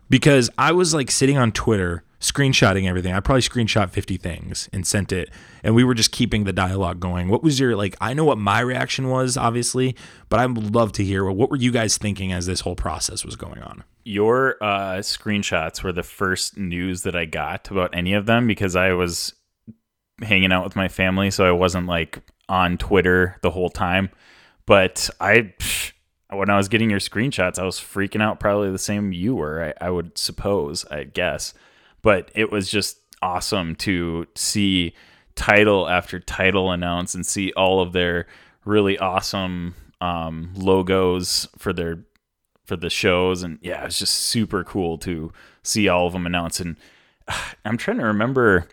Because 0.09 0.49
I 0.57 0.71
was 0.71 0.93
like 0.93 1.11
sitting 1.11 1.37
on 1.37 1.51
Twitter 1.51 2.03
screenshotting 2.19 2.85
everything. 2.85 3.13
I 3.13 3.19
probably 3.21 3.41
screenshot 3.41 3.89
50 3.89 4.17
things 4.17 4.69
and 4.73 4.85
sent 4.85 5.11
it. 5.11 5.29
And 5.63 5.73
we 5.73 5.83
were 5.83 5.93
just 5.93 6.11
keeping 6.11 6.43
the 6.43 6.53
dialogue 6.53 6.99
going. 6.99 7.29
What 7.29 7.43
was 7.43 7.59
your, 7.59 7.75
like, 7.75 7.95
I 8.01 8.13
know 8.13 8.25
what 8.25 8.37
my 8.37 8.59
reaction 8.59 9.09
was, 9.09 9.37
obviously, 9.37 9.95
but 10.27 10.39
I 10.39 10.45
would 10.45 10.75
love 10.75 10.91
to 10.93 11.03
hear 11.03 11.25
what 11.25 11.49
were 11.49 11.55
you 11.55 11.71
guys 11.71 11.97
thinking 11.97 12.31
as 12.33 12.45
this 12.45 12.61
whole 12.61 12.75
process 12.75 13.23
was 13.23 13.35
going 13.35 13.59
on? 13.59 13.83
Your 14.03 14.57
uh, 14.61 14.97
screenshots 14.97 15.81
were 15.83 15.93
the 15.93 16.03
first 16.03 16.57
news 16.57 17.03
that 17.03 17.15
I 17.15 17.25
got 17.25 17.71
about 17.71 17.95
any 17.95 18.13
of 18.13 18.25
them 18.25 18.47
because 18.47 18.75
I 18.75 18.91
was 18.93 19.33
hanging 20.21 20.51
out 20.51 20.65
with 20.65 20.75
my 20.75 20.89
family. 20.89 21.31
So 21.31 21.45
I 21.45 21.51
wasn't 21.51 21.87
like 21.87 22.19
on 22.49 22.77
Twitter 22.77 23.37
the 23.41 23.51
whole 23.51 23.69
time. 23.69 24.09
But 24.65 25.09
I, 25.21 25.53
when 26.29 26.49
I 26.49 26.57
was 26.57 26.67
getting 26.67 26.89
your 26.89 26.99
screenshots, 26.99 27.57
I 27.57 27.63
was 27.63 27.77
freaking 27.77 28.21
out 28.21 28.39
probably 28.39 28.71
the 28.71 28.77
same 28.77 29.13
you 29.13 29.35
were, 29.35 29.73
I, 29.79 29.87
I 29.87 29.89
would 29.89 30.17
suppose, 30.17 30.85
I 30.85 31.05
guess. 31.05 31.53
But 32.01 32.31
it 32.35 32.51
was 32.51 32.69
just 32.69 32.97
awesome 33.21 33.75
to 33.75 34.25
see 34.35 34.93
title 35.35 35.87
after 35.87 36.19
title 36.19 36.71
announced 36.71 37.15
and 37.15 37.25
see 37.25 37.53
all 37.53 37.81
of 37.81 37.93
their 37.93 38.27
really 38.65 38.97
awesome 38.97 39.75
um, 40.01 40.51
logos 40.55 41.47
for 41.57 41.71
their 41.71 42.03
for 42.65 42.75
the 42.75 42.89
shows. 42.89 43.41
And 43.41 43.57
yeah 43.61 43.81
it 43.81 43.85
was 43.85 43.99
just 43.99 44.13
super 44.13 44.63
cool 44.63 44.97
to 44.99 45.31
see 45.63 45.87
all 45.87 46.07
of 46.07 46.13
them 46.13 46.25
announced 46.25 46.59
and 46.59 46.75
i'm 47.65 47.77
trying 47.77 47.97
to 47.97 48.05
remember 48.05 48.67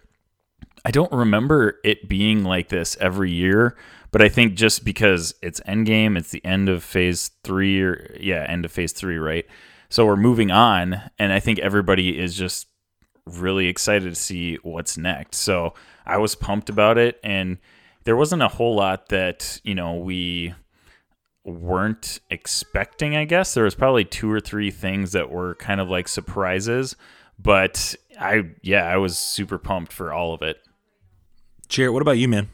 i 0.87 0.91
don't 0.91 1.13
remember 1.13 1.79
it 1.85 2.09
being 2.09 2.45
like 2.45 2.71
this 2.71 2.97
every 3.01 3.31
year 3.31 3.77
but 4.11 4.23
i 4.23 4.29
think 4.29 4.55
just 4.55 4.85
because 4.85 5.35
it's 5.43 5.61
endgame 5.69 6.17
it's 6.17 6.31
the 6.31 6.45
end 6.45 6.69
of 6.69 6.83
phase 6.83 7.31
three 7.43 7.83
or 7.83 8.17
yeah 8.19 8.47
end 8.49 8.65
of 8.65 8.73
phase 8.73 8.93
three 8.93 9.19
right 9.19 9.45
so 9.91 10.07
we're 10.07 10.17
moving 10.17 10.51
on 10.51 11.03
and 11.19 11.33
i 11.33 11.41
think 11.41 11.59
everybody 11.59 12.19
is 12.19 12.35
just 12.35 12.67
really 13.27 13.67
excited 13.67 14.15
to 14.15 14.21
see 14.21 14.57
what's 14.63 14.97
next. 14.97 15.39
So 15.39 15.75
I 16.07 16.19
was 16.19 16.35
pumped 16.35 16.71
about 16.71 16.97
it, 16.99 17.19
and 17.23 17.59
there 18.05 18.17
wasn't 18.17 18.43
a 18.43 18.49
whole 18.49 18.77
lot 18.77 19.09
that 19.09 19.61
you 19.65 19.75
know 19.75 19.95
we 19.95 20.55
weren't 21.45 22.21
expecting. 22.31 23.17
I 23.17 23.25
guess 23.25 23.55
there 23.55 23.65
was 23.65 23.75
probably 23.75 24.05
two 24.05 24.31
or 24.31 24.41
three 24.41 24.71
things 24.71 25.13
that 25.13 25.31
were 25.31 25.57
kind 25.57 25.81
of 25.81 25.89
like 25.89 26.09
surprises, 26.09 26.97
but 27.39 27.95
I 28.19 28.51
yeah 28.63 28.85
I 28.85 28.97
was 28.97 29.19
super 29.19 29.59
pumped 29.59 29.93
for 29.93 30.13
all 30.13 30.33
of 30.33 30.43
it. 30.43 30.59
Jarret, 31.69 31.93
what 31.93 32.03
about 32.03 32.19
you, 32.19 32.29
man? 32.29 32.49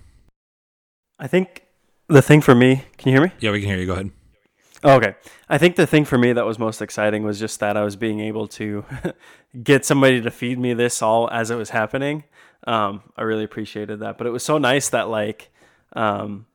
I 1.19 1.27
think 1.27 1.65
the 2.09 2.23
thing 2.23 2.41
for 2.41 2.55
me, 2.55 2.85
can 2.97 3.11
you 3.11 3.19
hear 3.19 3.27
me? 3.27 3.33
Yeah, 3.41 3.51
we 3.51 3.61
can 3.61 3.69
hear 3.69 3.79
you. 3.79 3.87
Go 3.87 3.93
ahead. 3.93 4.11
Oh, 4.85 4.97
okay. 4.97 5.15
I 5.49 5.59
think 5.59 5.77
the 5.77 5.87
thing 5.87 6.05
for 6.05 6.19
me 6.19 6.33
that 6.33 6.45
was 6.45 6.59
most 6.59 6.83
exciting 6.83 7.23
was 7.23 7.39
just 7.39 7.61
that 7.61 7.77
I 7.77 7.85
was 7.85 7.95
being 7.95 8.21
able 8.21 8.49
to 8.49 8.85
get 9.63 9.85
somebody 9.85 10.21
to 10.21 10.31
feed 10.31 10.59
me 10.59 10.75
this 10.75 11.03
all 11.03 11.31
as 11.31 11.51
it 11.51 11.57
was 11.57 11.71
happening. 11.71 12.25
Um, 12.67 13.03
I 13.17 13.23
really 13.23 13.45
appreciated 13.45 14.01
that. 14.01 14.19
But 14.19 14.27
it 14.27 14.31
was 14.31 14.43
so 14.43 14.59
nice 14.59 14.89
that 14.89 15.09
like 15.09 15.51
um, 15.93 16.47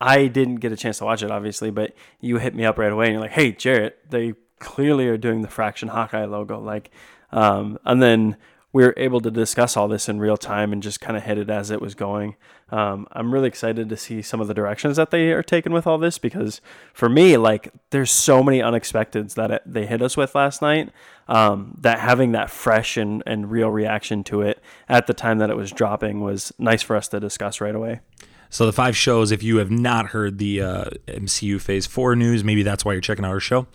I 0.00 0.26
didn't 0.28 0.56
get 0.56 0.70
a 0.70 0.76
chance 0.76 0.98
to 0.98 1.04
watch 1.04 1.22
it, 1.22 1.30
obviously, 1.30 1.70
but 1.70 1.94
you 2.20 2.38
hit 2.38 2.54
me 2.54 2.64
up 2.64 2.78
right 2.78 2.92
away 2.92 3.06
and 3.06 3.14
you're 3.14 3.22
like, 3.22 3.32
"Hey, 3.32 3.52
Jarret, 3.52 3.92
they 4.08 4.34
clearly 4.60 5.08
are 5.08 5.16
doing 5.16 5.42
the 5.42 5.48
Fraction 5.48 5.88
Hawkeye 5.88 6.26
logo." 6.26 6.60
Like, 6.60 6.90
um, 7.32 7.78
and 7.84 8.02
then 8.02 8.36
we 8.74 8.82
were 8.82 8.92
able 8.96 9.20
to 9.20 9.30
discuss 9.30 9.76
all 9.76 9.86
this 9.86 10.08
in 10.08 10.18
real 10.18 10.36
time 10.36 10.72
and 10.72 10.82
just 10.82 11.00
kind 11.00 11.16
of 11.16 11.22
hit 11.22 11.38
it 11.38 11.48
as 11.48 11.70
it 11.70 11.80
was 11.80 11.94
going. 11.94 12.34
Um, 12.70 13.06
I'm 13.12 13.32
really 13.32 13.46
excited 13.46 13.88
to 13.88 13.96
see 13.96 14.20
some 14.20 14.40
of 14.40 14.48
the 14.48 14.52
directions 14.52 14.96
that 14.96 15.12
they 15.12 15.30
are 15.30 15.44
taking 15.44 15.72
with 15.72 15.86
all 15.86 15.96
this 15.96 16.18
because 16.18 16.60
for 16.92 17.08
me, 17.08 17.36
like, 17.36 17.72
there's 17.90 18.10
so 18.10 18.42
many 18.42 18.58
unexpecteds 18.58 19.34
that 19.34 19.52
it, 19.52 19.62
they 19.64 19.86
hit 19.86 20.02
us 20.02 20.16
with 20.16 20.34
last 20.34 20.60
night 20.60 20.90
um, 21.28 21.76
that 21.82 22.00
having 22.00 22.32
that 22.32 22.50
fresh 22.50 22.96
and, 22.96 23.22
and 23.26 23.48
real 23.48 23.70
reaction 23.70 24.24
to 24.24 24.40
it 24.40 24.60
at 24.88 25.06
the 25.06 25.14
time 25.14 25.38
that 25.38 25.50
it 25.50 25.56
was 25.56 25.70
dropping 25.70 26.20
was 26.20 26.52
nice 26.58 26.82
for 26.82 26.96
us 26.96 27.06
to 27.06 27.20
discuss 27.20 27.60
right 27.60 27.76
away. 27.76 28.00
So 28.50 28.66
the 28.66 28.72
five 28.72 28.96
shows, 28.96 29.30
if 29.30 29.42
you 29.42 29.58
have 29.58 29.70
not 29.70 30.06
heard 30.06 30.38
the 30.38 30.60
uh, 30.60 30.84
MCU 31.08 31.60
Phase 31.60 31.86
Four 31.86 32.14
news, 32.14 32.44
maybe 32.44 32.62
that's 32.62 32.84
why 32.84 32.92
you're 32.92 33.00
checking 33.00 33.24
out 33.24 33.30
our 33.30 33.40
show. 33.40 33.66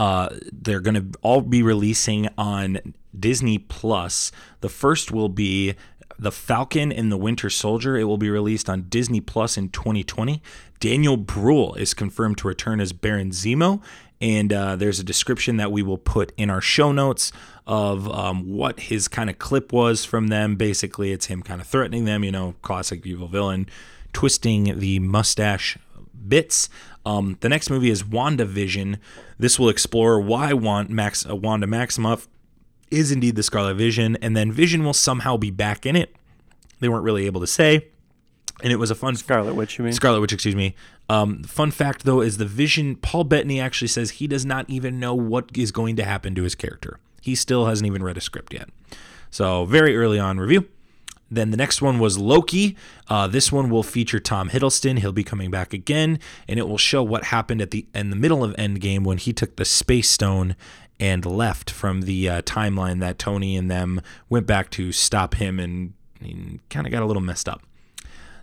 Uh, 0.00 0.30
they're 0.50 0.80
going 0.80 0.94
to 0.94 1.18
all 1.20 1.42
be 1.42 1.62
releasing 1.62 2.26
on 2.38 2.94
Disney 3.18 3.58
Plus. 3.58 4.32
The 4.62 4.70
first 4.70 5.12
will 5.12 5.28
be 5.28 5.74
The 6.18 6.32
Falcon 6.32 6.90
and 6.90 7.12
the 7.12 7.18
Winter 7.18 7.50
Soldier. 7.50 7.98
It 7.98 8.04
will 8.04 8.16
be 8.16 8.30
released 8.30 8.70
on 8.70 8.86
Disney 8.88 9.20
Plus 9.20 9.58
in 9.58 9.68
2020. 9.68 10.40
Daniel 10.78 11.18
Bruhl 11.18 11.74
is 11.74 11.92
confirmed 11.92 12.38
to 12.38 12.48
return 12.48 12.80
as 12.80 12.94
Baron 12.94 13.28
Zemo, 13.30 13.82
and 14.22 14.54
uh, 14.54 14.74
there's 14.74 15.00
a 15.00 15.04
description 15.04 15.58
that 15.58 15.70
we 15.70 15.82
will 15.82 15.98
put 15.98 16.32
in 16.38 16.48
our 16.48 16.62
show 16.62 16.92
notes 16.92 17.30
of 17.66 18.10
um, 18.10 18.50
what 18.50 18.80
his 18.80 19.06
kind 19.06 19.28
of 19.28 19.38
clip 19.38 19.70
was 19.70 20.06
from 20.06 20.28
them. 20.28 20.56
Basically, 20.56 21.12
it's 21.12 21.26
him 21.26 21.42
kind 21.42 21.60
of 21.60 21.66
threatening 21.66 22.06
them, 22.06 22.24
you 22.24 22.32
know, 22.32 22.54
classic 22.62 23.04
evil 23.04 23.28
villain, 23.28 23.66
twisting 24.14 24.78
the 24.78 24.98
mustache 24.98 25.76
bits. 26.26 26.70
Um, 27.06 27.38
the 27.40 27.48
next 27.48 27.70
movie 27.70 27.90
is 27.90 28.02
WandaVision. 28.02 28.98
This 29.38 29.58
will 29.58 29.68
explore 29.68 30.20
why 30.20 30.52
Want 30.52 30.90
Max, 30.90 31.28
uh, 31.28 31.34
Wanda 31.34 31.66
Maximoff 31.66 32.28
is 32.90 33.10
indeed 33.12 33.36
the 33.36 33.42
Scarlet 33.42 33.74
Vision, 33.74 34.16
and 34.20 34.36
then 34.36 34.52
Vision 34.52 34.84
will 34.84 34.92
somehow 34.92 35.36
be 35.36 35.50
back 35.50 35.86
in 35.86 35.96
it. 35.96 36.14
They 36.80 36.88
weren't 36.88 37.04
really 37.04 37.26
able 37.26 37.40
to 37.40 37.46
say. 37.46 37.86
And 38.62 38.72
it 38.72 38.76
was 38.76 38.90
a 38.90 38.94
fun 38.94 39.16
Scarlet 39.16 39.54
Witch, 39.54 39.78
you 39.78 39.84
mean? 39.84 39.92
Scarlet 39.94 40.20
Witch, 40.20 40.32
excuse 40.32 40.56
me. 40.56 40.74
Um, 41.08 41.42
fun 41.44 41.70
fact 41.70 42.04
though 42.04 42.20
is 42.20 42.36
the 42.36 42.44
Vision. 42.44 42.96
Paul 42.96 43.24
Bettany 43.24 43.60
actually 43.60 43.88
says 43.88 44.12
he 44.12 44.26
does 44.26 44.44
not 44.44 44.68
even 44.68 45.00
know 45.00 45.14
what 45.14 45.56
is 45.56 45.72
going 45.72 45.96
to 45.96 46.04
happen 46.04 46.34
to 46.34 46.42
his 46.42 46.54
character. 46.54 47.00
He 47.22 47.34
still 47.34 47.66
hasn't 47.66 47.86
even 47.86 48.02
read 48.02 48.16
a 48.16 48.20
script 48.20 48.52
yet. 48.52 48.68
So 49.30 49.64
very 49.64 49.96
early 49.96 50.18
on 50.18 50.38
review. 50.38 50.68
Then 51.30 51.50
the 51.50 51.56
next 51.56 51.80
one 51.80 51.98
was 51.98 52.18
Loki. 52.18 52.76
Uh, 53.08 53.26
this 53.28 53.52
one 53.52 53.70
will 53.70 53.82
feature 53.82 54.18
Tom 54.18 54.50
Hiddleston. 54.50 54.98
He'll 54.98 55.12
be 55.12 55.24
coming 55.24 55.50
back 55.50 55.72
again, 55.72 56.18
and 56.48 56.58
it 56.58 56.68
will 56.68 56.78
show 56.78 57.02
what 57.02 57.24
happened 57.24 57.62
at 57.62 57.70
the 57.70 57.86
in 57.94 58.10
the 58.10 58.16
middle 58.16 58.42
of 58.42 58.54
Endgame 58.56 59.04
when 59.04 59.18
he 59.18 59.32
took 59.32 59.56
the 59.56 59.64
Space 59.64 60.10
Stone 60.10 60.56
and 60.98 61.24
left 61.24 61.70
from 61.70 62.02
the 62.02 62.28
uh, 62.28 62.42
timeline 62.42 63.00
that 63.00 63.18
Tony 63.18 63.56
and 63.56 63.70
them 63.70 64.02
went 64.28 64.46
back 64.46 64.70
to 64.70 64.92
stop 64.92 65.34
him, 65.34 65.60
and, 65.60 65.94
and 66.20 66.60
kind 66.68 66.86
of 66.86 66.92
got 66.92 67.02
a 67.02 67.06
little 67.06 67.22
messed 67.22 67.48
up. 67.48 67.62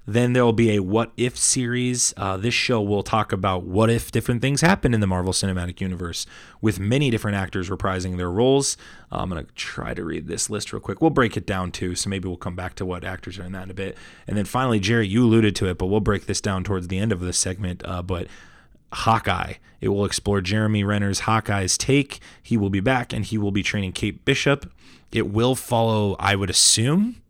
Then 0.09 0.31
there 0.31 0.45
will 0.45 0.53
be 0.53 0.71
a 0.71 0.79
What 0.79 1.11
If 1.17 1.37
series. 1.37 2.13
Uh, 2.15 2.37
this 2.37 2.53
show 2.53 2.81
will 2.81 3.03
talk 3.03 3.33
about 3.33 3.63
what 3.63 3.89
if 3.89 4.09
different 4.09 4.41
things 4.41 4.61
happen 4.61 4.93
in 4.93 5.01
the 5.01 5.07
Marvel 5.07 5.33
Cinematic 5.33 5.81
Universe, 5.81 6.25
with 6.61 6.79
many 6.79 7.09
different 7.09 7.35
actors 7.35 7.69
reprising 7.69 8.15
their 8.15 8.31
roles. 8.31 8.77
Uh, 9.11 9.17
I'm 9.17 9.29
going 9.29 9.45
to 9.45 9.51
try 9.53 9.93
to 9.93 10.05
read 10.05 10.27
this 10.27 10.49
list 10.49 10.71
real 10.71 10.79
quick. 10.79 11.01
We'll 11.01 11.09
break 11.09 11.35
it 11.35 11.45
down 11.45 11.73
too, 11.73 11.93
so 11.93 12.09
maybe 12.09 12.29
we'll 12.29 12.37
come 12.37 12.55
back 12.55 12.75
to 12.75 12.85
what 12.85 13.03
actors 13.03 13.37
are 13.37 13.43
in 13.43 13.51
that 13.51 13.63
in 13.63 13.71
a 13.71 13.73
bit. 13.73 13.97
And 14.27 14.37
then 14.37 14.45
finally, 14.45 14.79
Jerry, 14.79 15.07
you 15.07 15.25
alluded 15.25 15.57
to 15.57 15.67
it, 15.67 15.77
but 15.77 15.87
we'll 15.87 15.99
break 15.99 16.25
this 16.25 16.39
down 16.39 16.63
towards 16.63 16.87
the 16.87 16.97
end 16.97 17.11
of 17.11 17.19
this 17.19 17.37
segment. 17.37 17.83
Uh, 17.83 18.01
but 18.01 18.27
Hawkeye. 18.93 19.55
It 19.81 19.89
will 19.89 20.05
explore 20.05 20.39
Jeremy 20.39 20.83
Renner's 20.83 21.21
Hawkeye's 21.21 21.77
take. 21.77 22.19
He 22.41 22.55
will 22.57 22.69
be 22.69 22.79
back 22.79 23.13
and 23.13 23.25
he 23.25 23.37
will 23.37 23.51
be 23.51 23.61
training 23.61 23.91
Kate 23.91 24.23
Bishop. 24.23 24.71
It 25.11 25.29
will 25.29 25.55
follow, 25.55 26.15
I 26.17 26.35
would 26.35 26.49
assume, 26.49 27.21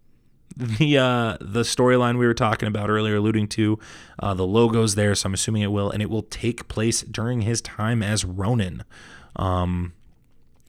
the 0.55 0.97
uh, 0.97 1.37
the 1.39 1.61
storyline 1.61 2.17
we 2.17 2.25
were 2.25 2.33
talking 2.33 2.67
about 2.67 2.89
earlier, 2.89 3.17
alluding 3.17 3.47
to 3.49 3.79
uh, 4.19 4.33
the 4.33 4.45
logos 4.45 4.95
there. 4.95 5.13
So 5.15 5.27
I'm 5.27 5.33
assuming 5.33 5.61
it 5.61 5.67
will, 5.67 5.89
and 5.91 6.01
it 6.01 6.09
will 6.09 6.23
take 6.23 6.67
place 6.67 7.01
during 7.01 7.41
his 7.41 7.61
time 7.61 8.01
as 8.01 8.25
Ronin. 8.25 8.83
Um, 9.35 9.93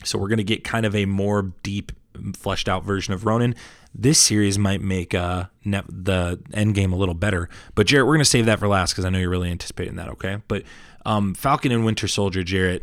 so 0.05 0.19
we're 0.19 0.29
gonna 0.29 0.43
get 0.43 0.65
kind 0.65 0.85
of 0.85 0.95
a 0.95 1.07
more 1.07 1.55
deep, 1.63 1.93
fleshed 2.37 2.69
out 2.69 2.85
version 2.85 3.15
of 3.15 3.25
Ronin. 3.25 3.55
This 3.95 4.21
series 4.21 4.59
might 4.59 4.83
make 4.83 5.15
uh, 5.15 5.47
ne- 5.65 5.83
the 5.89 6.41
end 6.53 6.75
game 6.75 6.93
a 6.93 6.97
little 6.97 7.15
better. 7.15 7.49
But 7.75 7.87
Jarret, 7.87 8.07
we're 8.07 8.15
gonna 8.15 8.25
save 8.25 8.47
that 8.47 8.59
for 8.59 8.69
last 8.69 8.93
because 8.93 9.05
I 9.05 9.11
know 9.11 9.19
you're 9.19 9.31
really 9.31 9.51
anticipating 9.51 9.97
that. 9.97 10.09
Okay, 10.09 10.43
but 10.49 10.65
um, 11.07 11.35
Falcon 11.35 11.73
and 11.73 11.85
Winter 11.85 12.09
Soldier, 12.09 12.43
Jarret, 12.43 12.83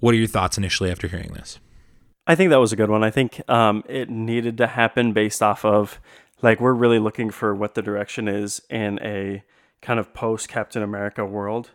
what 0.00 0.14
are 0.14 0.18
your 0.18 0.26
thoughts 0.26 0.56
initially 0.56 0.90
after 0.90 1.08
hearing 1.08 1.32
this? 1.34 1.58
I 2.26 2.34
think 2.34 2.50
that 2.50 2.60
was 2.60 2.72
a 2.72 2.76
good 2.76 2.90
one. 2.90 3.02
I 3.02 3.10
think 3.10 3.42
um, 3.50 3.82
it 3.88 4.08
needed 4.08 4.58
to 4.58 4.66
happen 4.66 5.12
based 5.12 5.42
off 5.42 5.64
of 5.64 6.00
like 6.42 6.60
we're 6.60 6.74
really 6.74 6.98
looking 6.98 7.30
for 7.30 7.54
what 7.54 7.74
the 7.74 7.82
direction 7.82 8.28
is 8.28 8.62
in 8.70 8.98
a 9.02 9.42
kind 9.82 9.98
of 9.98 10.12
post 10.14 10.48
Captain 10.48 10.82
America 10.82 11.24
world, 11.24 11.70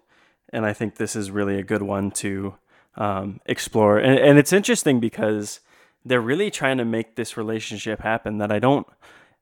and 0.49 0.65
I 0.65 0.73
think 0.73 0.95
this 0.95 1.15
is 1.15 1.32
really 1.32 1.60
a 1.60 1.63
good 1.63 1.82
one 1.82 2.12
to 2.12 2.56
um, 2.95 3.39
explore. 3.45 3.97
And, 3.97 4.17
and 4.19 4.38
it's 4.38 4.54
interesting 4.54 4.99
because 4.99 5.60
they're 6.04 6.21
really 6.21 6.51
trying 6.51 6.78
to 6.78 6.86
make 6.86 7.15
this 7.15 7.36
relationship 7.36 8.01
happen 8.01 8.38
that 8.38 8.51
I 8.51 8.60
don't 8.60 8.88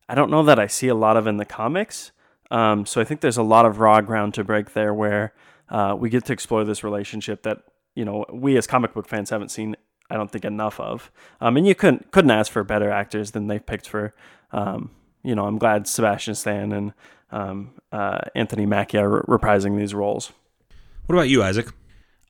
I 0.07 0.15
don't 0.15 0.31
know 0.31 0.43
that 0.43 0.59
I 0.59 0.67
see 0.67 0.87
a 0.87 0.95
lot 0.95 1.17
of 1.17 1.27
in 1.27 1.37
the 1.37 1.45
comics. 1.45 2.11
Um, 2.51 2.85
so 2.85 3.01
I 3.01 3.03
think 3.03 3.21
there's 3.21 3.37
a 3.37 3.43
lot 3.43 3.65
of 3.65 3.79
raw 3.79 4.01
ground 4.01 4.33
to 4.35 4.43
break 4.43 4.73
there 4.73 4.93
where 4.93 5.33
uh, 5.69 5.95
we 5.97 6.09
get 6.09 6.25
to 6.25 6.33
explore 6.33 6.63
this 6.63 6.83
relationship 6.83 7.43
that 7.43 7.63
you 7.95 8.05
know 8.05 8.25
we 8.31 8.57
as 8.57 8.67
comic 8.67 8.93
book 8.93 9.07
fans 9.07 9.29
haven't 9.29 9.49
seen 9.49 9.75
I 10.09 10.15
don't 10.15 10.29
think 10.29 10.45
enough 10.45 10.79
of. 10.79 11.11
Um, 11.41 11.57
and 11.57 11.65
you 11.65 11.75
couldn't 11.75 12.11
couldn't 12.11 12.31
ask 12.31 12.51
for 12.51 12.63
better 12.63 12.89
actors 12.91 13.31
than 13.31 13.47
they've 13.47 13.65
picked 13.65 13.87
for 13.87 14.13
um, 14.51 14.91
you 15.23 15.35
know, 15.35 15.45
I'm 15.45 15.57
glad 15.57 15.87
Sebastian 15.87 16.35
Stan 16.35 16.71
and 16.71 16.93
um, 17.31 17.71
uh, 17.91 18.19
Anthony 18.35 18.65
Mackie 18.65 18.97
are 18.97 19.23
reprising 19.23 19.77
these 19.77 19.93
roles. 19.93 20.31
What 21.05 21.15
about 21.15 21.29
you, 21.29 21.43
Isaac? 21.43 21.67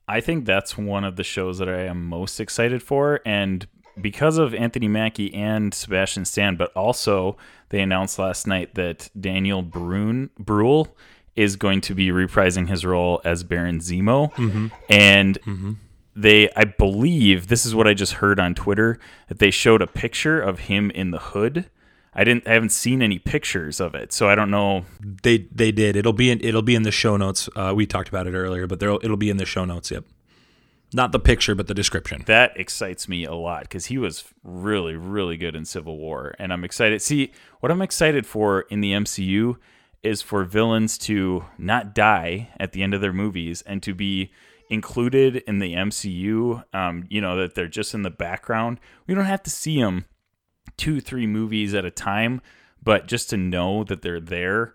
I 0.08 0.20
think 0.20 0.44
that's 0.44 0.76
one 0.76 1.04
of 1.04 1.16
the 1.16 1.24
shows 1.24 1.58
that 1.58 1.68
I 1.68 1.82
am 1.82 2.06
most 2.06 2.40
excited 2.40 2.82
for, 2.82 3.20
and 3.24 3.66
because 4.00 4.38
of 4.38 4.54
Anthony 4.54 4.88
Mackie 4.88 5.32
and 5.32 5.72
Sebastian 5.72 6.24
Stan, 6.24 6.56
but 6.56 6.72
also 6.74 7.36
they 7.68 7.80
announced 7.80 8.18
last 8.18 8.46
night 8.46 8.74
that 8.74 9.10
Daniel 9.18 9.62
Brun 9.62 10.30
Bruhl 10.38 10.94
is 11.36 11.56
going 11.56 11.80
to 11.82 11.94
be 11.94 12.08
reprising 12.08 12.68
his 12.68 12.84
role 12.84 13.20
as 13.24 13.44
Baron 13.44 13.78
Zemo, 13.78 14.32
mm-hmm. 14.34 14.66
and 14.88 15.40
mm-hmm. 15.42 15.72
they, 16.14 16.50
I 16.52 16.64
believe, 16.64 17.48
this 17.48 17.64
is 17.64 17.74
what 17.74 17.88
I 17.88 17.94
just 17.94 18.14
heard 18.14 18.38
on 18.38 18.54
Twitter 18.54 18.98
that 19.28 19.38
they 19.38 19.50
showed 19.50 19.82
a 19.82 19.86
picture 19.86 20.40
of 20.40 20.60
him 20.60 20.90
in 20.90 21.10
the 21.10 21.18
hood 21.18 21.70
I 22.14 22.24
didn't. 22.24 22.46
I 22.46 22.52
haven't 22.54 22.70
seen 22.70 23.02
any 23.02 23.18
pictures 23.18 23.80
of 23.80 23.94
it, 23.94 24.12
so 24.12 24.28
I 24.28 24.34
don't 24.34 24.50
know. 24.50 24.84
They 25.00 25.48
they 25.52 25.72
did. 25.72 25.96
It'll 25.96 26.12
be 26.12 26.30
in 26.30 26.40
it'll 26.42 26.62
be 26.62 26.74
in 26.74 26.84
the 26.84 26.92
show 26.92 27.16
notes. 27.16 27.48
Uh, 27.56 27.72
we 27.74 27.86
talked 27.86 28.08
about 28.08 28.26
it 28.26 28.34
earlier, 28.34 28.66
but 28.66 28.80
there 28.80 28.90
it'll 28.90 29.16
be 29.16 29.30
in 29.30 29.36
the 29.36 29.46
show 29.46 29.64
notes. 29.64 29.90
Yep. 29.90 30.04
Not 30.92 31.10
the 31.10 31.18
picture, 31.18 31.56
but 31.56 31.66
the 31.66 31.74
description. 31.74 32.22
That 32.26 32.52
excites 32.56 33.08
me 33.08 33.24
a 33.24 33.34
lot 33.34 33.62
because 33.62 33.86
he 33.86 33.98
was 33.98 34.24
really, 34.44 34.94
really 34.94 35.36
good 35.36 35.56
in 35.56 35.64
Civil 35.64 35.98
War, 35.98 36.36
and 36.38 36.52
I'm 36.52 36.62
excited. 36.62 37.02
See, 37.02 37.32
what 37.58 37.72
I'm 37.72 37.82
excited 37.82 38.26
for 38.26 38.60
in 38.62 38.80
the 38.80 38.92
MCU 38.92 39.56
is 40.04 40.22
for 40.22 40.44
villains 40.44 40.96
to 40.98 41.46
not 41.58 41.94
die 41.94 42.50
at 42.60 42.72
the 42.72 42.82
end 42.84 42.94
of 42.94 43.00
their 43.00 43.12
movies 43.12 43.62
and 43.62 43.82
to 43.82 43.92
be 43.92 44.30
included 44.70 45.36
in 45.48 45.58
the 45.58 45.74
MCU. 45.74 46.62
Um, 46.72 47.06
you 47.10 47.20
know 47.20 47.36
that 47.38 47.56
they're 47.56 47.66
just 47.66 47.92
in 47.92 48.02
the 48.02 48.10
background. 48.10 48.78
We 49.08 49.14
don't 49.14 49.24
have 49.24 49.42
to 49.44 49.50
see 49.50 49.80
them 49.80 50.04
two, 50.76 51.00
three 51.00 51.26
movies 51.26 51.74
at 51.74 51.84
a 51.84 51.90
time, 51.90 52.40
but 52.82 53.06
just 53.06 53.30
to 53.30 53.36
know 53.36 53.84
that 53.84 54.02
they're 54.02 54.20
there 54.20 54.74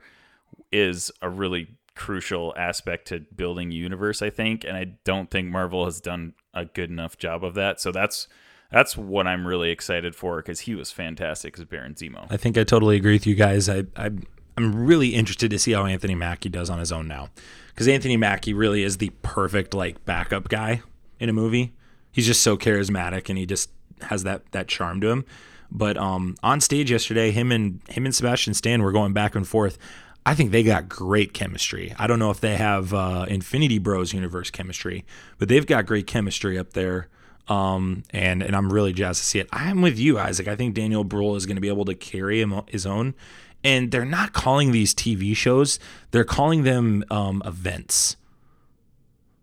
is 0.72 1.12
a 1.22 1.30
really 1.30 1.78
crucial 1.96 2.54
aspect 2.58 3.08
to 3.10 3.20
building 3.36 3.72
universe, 3.72 4.22
I 4.22 4.30
think. 4.30 4.64
And 4.64 4.78
I 4.78 4.86
don't 5.04 5.30
think 5.30 5.50
Marvel 5.50 5.86
has 5.86 6.00
done 6.00 6.34
a 6.54 6.66
good 6.66 6.90
enough 6.90 7.18
job 7.18 7.44
of 7.44 7.56
that. 7.56 7.80
So 7.80 7.92
that's 7.92 8.28
that's 8.72 8.96
what 8.96 9.28
I'm 9.28 9.48
really 9.48 9.72
excited 9.72 10.16
for 10.16 10.38
because 10.38 10.62
he 10.62 10.76
was 10.76 10.92
fantastic 10.92 11.58
as 11.58 11.66
Baron 11.66 11.96
Zemo. 11.96 12.28
I 12.30 12.38
think 12.38 12.58
I 12.58 12.64
totally 12.64 12.96
agree 12.96 13.14
with 13.14 13.28
you 13.28 13.36
guys. 13.36 13.68
I, 13.68 13.86
I 13.96 14.12
I'm 14.58 14.86
really 14.86 15.16
interested 15.16 15.52
to 15.52 15.60
see 15.60 15.72
how 15.72 15.86
Anthony 15.86 16.16
Mackie 16.16 16.50
does 16.50 16.70
on 16.70 16.80
his 16.80 16.92
own 16.92 17.08
now, 17.08 17.30
because 17.70 17.88
Anthony 17.88 18.18
Mackie 18.18 18.54
really 18.54 18.84
is 18.84 18.98
the 18.98 19.12
perfect 19.22 19.74
like 19.74 20.04
backup 20.06 20.50
guy 20.50 20.82
in 21.20 21.30
a 21.30 21.34
movie. 21.34 21.74
He's 22.12 22.26
just 22.26 22.42
so 22.42 22.58
charismatic 22.58 23.30
and 23.30 23.38
he 23.38 23.46
just 23.46 23.70
has 24.04 24.24
that 24.24 24.52
that 24.52 24.68
charm 24.68 25.02
to 25.02 25.10
him. 25.10 25.26
But 25.72 25.98
um, 25.98 26.36
on 26.42 26.62
stage 26.62 26.92
yesterday, 26.92 27.32
him 27.32 27.52
and 27.52 27.82
him 27.90 28.06
and 28.06 28.16
Sebastian 28.16 28.54
Stan 28.54 28.82
were 28.82 28.92
going 28.92 29.14
back 29.14 29.36
and 29.36 29.48
forth. 29.48 29.78
I 30.26 30.36
think 30.36 30.52
they 30.52 30.64
got 30.64 30.90
great 30.90 31.34
chemistry. 31.34 31.94
I 31.98 32.08
don't 32.08 32.20
know 32.20 32.32
if 32.32 32.40
they 32.40 32.56
have 32.56 32.94
uh, 32.94 33.26
Infinity 33.28 33.80
Bros 33.80 34.14
universe 34.14 34.52
chemistry, 34.52 35.06
but 35.38 35.48
they've 35.48 35.66
got 35.66 35.86
great 35.86 36.08
chemistry 36.08 36.58
up 36.58 36.74
there. 36.74 37.08
Um, 37.48 38.04
and 38.12 38.44
and 38.44 38.56
I'm 38.56 38.72
really 38.72 38.94
jazzed 38.94 39.22
to 39.22 39.26
see 39.26 39.40
it. 39.40 39.50
I'm 39.52 39.82
with 39.82 39.98
you, 39.98 40.20
Isaac. 40.20 40.48
I 40.48 40.56
think 40.56 40.76
Daniel 40.76 41.04
Bruhl 41.04 41.36
is 41.36 41.46
going 41.46 41.56
to 41.56 41.62
be 41.62 41.68
able 41.68 41.86
to 41.86 41.96
carry 41.96 42.42
him 42.42 42.62
his 42.68 42.86
own. 42.86 43.16
And 43.64 43.92
they're 43.92 44.06
not 44.06 44.34
calling 44.34 44.72
these 44.72 44.94
TV 44.94 45.36
shows; 45.36 45.80
they're 46.12 46.24
calling 46.24 46.64
them 46.64 47.04
um, 47.10 47.42
events. 47.46 48.18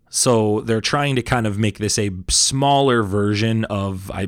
So 0.09 0.61
they're 0.61 0.81
trying 0.81 1.15
to 1.17 1.21
kind 1.21 1.45
of 1.45 1.59
make 1.59 1.79
this 1.79 1.99
a 1.99 2.11
smaller 2.29 3.03
version 3.03 3.65
of 3.65 4.09
I 4.11 4.27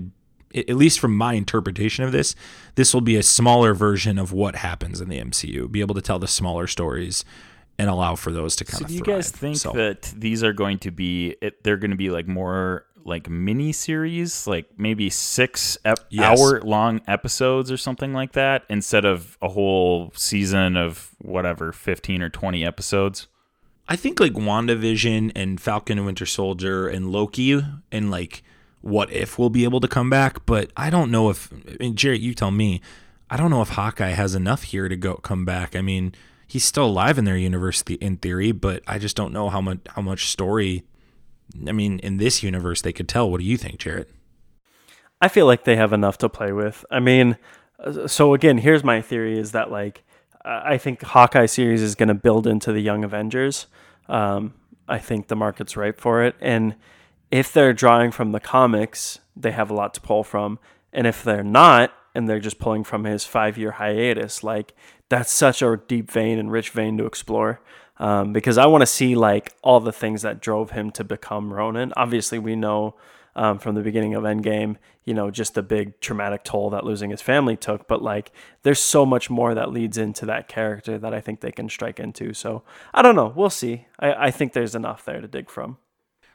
at 0.56 0.76
least 0.76 1.00
from 1.00 1.16
my 1.16 1.34
interpretation 1.34 2.04
of 2.06 2.12
this, 2.12 2.36
this 2.76 2.94
will 2.94 3.02
be 3.02 3.16
a 3.16 3.24
smaller 3.24 3.74
version 3.74 4.18
of 4.18 4.32
what 4.32 4.56
happens 4.56 5.00
in 5.02 5.10
the 5.10 5.20
MCU. 5.20 5.72
Be 5.72 5.82
able 5.82 5.96
to 5.96 6.02
tell 6.02 6.20
the 6.20 6.28
smaller 6.28 6.68
stories 6.68 7.24
and 7.78 7.90
allow 7.90 8.16
for 8.16 8.32
those 8.32 8.56
to 8.58 8.66
kind 8.66 8.80
so 8.80 8.84
of. 8.86 8.90
Do 8.90 8.94
you 8.96 9.00
thrive. 9.04 9.18
guys 9.18 9.32
think 9.32 9.58
so. 9.58 9.72
that 9.74 10.14
these 10.16 10.44
are 10.44 10.54
going 10.54 10.80
to 10.80 10.92
be? 10.92 11.36
They're 11.64 11.78
going 11.78 11.92
to 11.92 11.98
be 11.98 12.10
like 12.10 12.28
more 12.28 12.86
like 13.06 13.30
mini 13.30 13.72
series, 13.72 14.46
like 14.46 14.68
maybe 14.78 15.10
six 15.10 15.78
ep- 15.86 16.00
Yes. 16.10 16.40
hour 16.40 16.62
long 16.62 17.02
episodes 17.08 17.72
or 17.72 17.78
something 17.78 18.12
like 18.14 18.34
that, 18.34 18.64
instead 18.70 19.06
of 19.06 19.38
a 19.42 19.48
whole 19.48 20.12
season 20.16 20.76
of 20.76 21.12
whatever 21.20 21.72
fifteen 21.72 22.22
or 22.22 22.30
twenty 22.30 22.66
episodes. 22.66 23.28
I 23.88 23.96
think 23.96 24.20
like 24.20 24.34
WandaVision 24.34 25.32
and 25.36 25.60
Falcon 25.60 25.98
and 25.98 26.06
Winter 26.06 26.26
Soldier 26.26 26.88
and 26.88 27.12
Loki 27.12 27.60
and 27.92 28.12
like 28.12 28.44
What 28.82 29.12
If 29.12 29.38
we'll 29.38 29.50
be 29.50 29.66
able 29.66 29.82
to 29.82 29.88
come 29.88 30.10
back, 30.10 30.46
but 30.46 30.72
I 30.78 30.90
don't 30.90 31.12
know 31.12 31.30
if 31.30 31.52
I 31.52 31.76
mean, 31.80 31.96
Jarret, 31.96 32.22
you 32.22 32.34
tell 32.34 32.52
me. 32.52 32.82
I 33.30 33.38
don't 33.38 33.52
know 33.52 33.62
if 33.62 33.70
Hawkeye 33.70 34.10
has 34.10 34.34
enough 34.34 34.64
here 34.64 34.90
to 34.90 34.96
go 34.96 35.16
come 35.16 35.46
back. 35.46 35.76
I 35.76 35.82
mean, 35.82 36.16
he's 36.48 36.66
still 36.66 36.86
alive 36.86 37.18
in 37.18 37.26
their 37.26 37.38
universe 37.38 37.82
in 37.84 38.18
theory, 38.18 38.52
but 38.52 38.82
I 38.88 38.98
just 38.98 39.16
don't 39.16 39.32
know 39.32 39.50
how 39.50 39.62
much 39.62 39.80
how 39.88 40.02
much 40.02 40.28
story. 40.28 40.84
I 41.68 41.72
mean, 41.72 42.00
in 42.00 42.18
this 42.18 42.42
universe, 42.42 42.82
they 42.82 42.94
could 42.94 43.08
tell. 43.08 43.30
What 43.30 43.40
do 43.40 43.46
you 43.46 43.58
think, 43.58 43.80
Jarret? 43.80 44.08
I 45.22 45.28
feel 45.28 45.46
like 45.46 45.64
they 45.64 45.76
have 45.76 45.94
enough 45.94 46.18
to 46.20 46.30
play 46.30 46.52
with. 46.52 46.86
I 46.90 47.00
mean, 47.00 47.38
so 48.08 48.34
again, 48.34 48.60
here's 48.60 48.84
my 48.84 49.02
theory: 49.02 49.38
is 49.38 49.52
that 49.52 49.72
like 49.72 50.04
I 50.44 50.74
I 50.74 50.78
think 50.78 51.02
Hawkeye 51.02 51.46
series 51.46 51.82
is 51.82 51.96
going 51.96 52.10
to 52.10 52.16
build 52.16 52.48
into 52.48 52.72
the 52.72 52.82
Young 52.82 53.04
Avengers. 53.04 53.68
Um, 54.08 54.54
I 54.88 54.98
think 54.98 55.28
the 55.28 55.36
market's 55.36 55.78
ripe 55.78 56.00
for 56.00 56.24
it, 56.24 56.36
and 56.42 56.76
if 57.32 57.54
they're 57.54 57.74
drawing 57.74 58.12
from 58.12 58.32
the 58.32 58.40
comics, 58.40 59.20
they 59.36 59.52
have 59.52 59.70
a 59.70 59.74
lot 59.74 59.94
to 59.94 60.02
pull 60.02 60.24
from. 60.24 60.60
And 60.92 61.06
if 61.06 61.24
they're 61.24 61.44
not, 61.44 61.94
and 62.16 62.28
they're 62.28 62.40
just 62.40 62.60
pulling 62.60 62.84
from 62.84 63.04
his 63.04 63.26
five-year 63.26 63.72
hiatus, 63.72 64.44
like 64.44 64.74
that's 65.10 65.32
such 65.32 65.62
a 65.62 65.80
deep 65.88 66.10
vein 66.10 66.40
and 66.40 66.52
rich 66.52 66.72
vein 66.72 66.98
to 66.98 67.06
explore. 67.06 67.62
Um, 67.98 68.34
because 68.34 68.58
I 68.58 68.66
want 68.66 68.82
to 68.82 68.88
see 68.88 69.16
like 69.16 69.54
all 69.62 69.80
the 69.80 69.92
things 69.92 70.22
that 70.22 70.42
drove 70.42 70.72
him 70.72 70.90
to 70.92 71.04
become 71.04 71.54
Ronin. 71.54 71.94
Obviously, 71.98 72.40
we 72.40 72.56
know 72.56 72.96
um, 73.36 73.60
from 73.60 73.76
the 73.76 73.82
beginning 73.82 74.16
of 74.16 74.24
Endgame, 74.24 74.78
you 75.04 75.14
know, 75.14 75.30
just 75.30 75.54
the 75.54 75.62
big 75.62 76.00
traumatic 76.00 76.44
toll 76.44 76.70
that 76.70 76.86
losing 76.86 77.10
his 77.10 77.22
family 77.22 77.58
took. 77.58 77.88
But 77.88 78.02
like, 78.02 78.32
there's 78.64 78.80
so 78.80 79.06
much 79.06 79.30
more 79.30 79.54
that 79.54 79.72
leads 79.72 79.98
into 79.98 80.26
that 80.26 80.48
character 80.48 80.98
that 80.98 81.14
I 81.14 81.20
think 81.20 81.42
they 81.42 81.52
can 81.52 81.70
strike 81.70 82.00
into. 82.00 82.34
So 82.34 82.64
I 82.94 83.02
don't 83.02 83.16
know. 83.16 83.34
We'll 83.36 83.50
see. 83.50 83.86
I, 84.00 84.28
I 84.28 84.32
think 84.32 84.54
there's 84.54 84.76
enough 84.76 85.04
there 85.06 85.22
to 85.22 85.28
dig 85.28 85.50
from. 85.50 85.78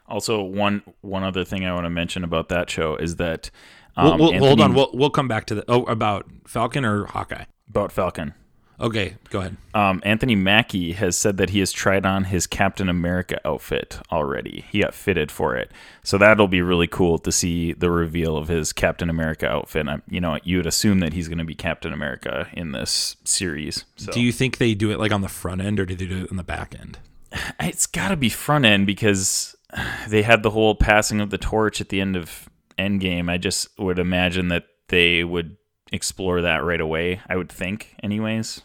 Also, 0.07 0.41
one 0.41 0.83
one 1.01 1.23
other 1.23 1.43
thing 1.43 1.65
I 1.65 1.73
want 1.73 1.85
to 1.85 1.89
mention 1.89 2.23
about 2.23 2.49
that 2.49 2.69
show 2.69 2.95
is 2.95 3.15
that 3.15 3.49
We'll, 3.97 4.13
um, 4.13 4.19
we'll, 4.19 4.39
hold 4.39 4.61
on. 4.61 4.73
We'll 4.73 4.89
we'll 4.93 5.09
come 5.09 5.27
back 5.27 5.45
to 5.47 5.55
the 5.55 5.65
oh 5.67 5.83
about 5.83 6.25
Falcon 6.45 6.83
or 6.83 7.05
Hawkeye. 7.05 7.45
about 7.69 7.91
Falcon. 7.91 8.33
Okay, 8.77 9.15
go 9.29 9.39
ahead. 9.39 9.55
Um, 9.73 10.01
Anthony 10.03 10.35
Mackie 10.35 10.91
has 10.91 11.15
said 11.15 11.37
that 11.37 11.51
he 11.51 11.59
has 11.59 11.71
tried 11.71 12.05
on 12.05 12.25
his 12.25 12.45
Captain 12.45 12.89
America 12.89 13.39
outfit 13.45 13.99
already. 14.11 14.65
He 14.69 14.81
got 14.81 14.93
fitted 14.93 15.31
for 15.31 15.55
it, 15.55 15.71
so 16.03 16.17
that'll 16.17 16.49
be 16.49 16.61
really 16.61 16.87
cool 16.87 17.17
to 17.19 17.31
see 17.31 17.71
the 17.71 17.89
reveal 17.89 18.35
of 18.35 18.49
his 18.49 18.73
Captain 18.73 19.09
America 19.09 19.47
outfit. 19.47 19.87
i 19.87 20.01
you 20.09 20.19
know, 20.19 20.39
you 20.43 20.57
would 20.57 20.65
assume 20.65 20.99
that 20.99 21.13
he's 21.13 21.29
going 21.29 21.37
to 21.37 21.45
be 21.45 21.55
Captain 21.55 21.93
America 21.93 22.49
in 22.51 22.73
this 22.73 23.15
series. 23.23 23.85
So. 23.95 24.11
Do 24.11 24.19
you 24.19 24.33
think 24.33 24.57
they 24.57 24.73
do 24.73 24.91
it 24.91 24.99
like 24.99 25.13
on 25.13 25.21
the 25.21 25.29
front 25.29 25.61
end 25.61 25.79
or 25.79 25.85
do 25.85 25.95
they 25.95 26.05
do 26.05 26.25
it 26.25 26.31
on 26.31 26.35
the 26.35 26.43
back 26.43 26.75
end? 26.77 26.99
It's 27.61 27.85
got 27.85 28.09
to 28.09 28.17
be 28.17 28.27
front 28.27 28.65
end 28.65 28.85
because 28.87 29.54
they 30.07 30.21
had 30.21 30.43
the 30.43 30.51
whole 30.51 30.75
passing 30.75 31.21
of 31.21 31.29
the 31.29 31.37
torch 31.37 31.81
at 31.81 31.89
the 31.89 32.01
end 32.01 32.15
of 32.15 32.49
Endgame. 32.77 33.29
I 33.29 33.37
just 33.37 33.67
would 33.79 33.99
imagine 33.99 34.49
that 34.49 34.65
they 34.87 35.23
would 35.23 35.57
explore 35.91 36.41
that 36.41 36.63
right 36.63 36.81
away. 36.81 37.21
I 37.27 37.35
would 37.35 37.51
think, 37.51 37.95
anyways. 38.03 38.61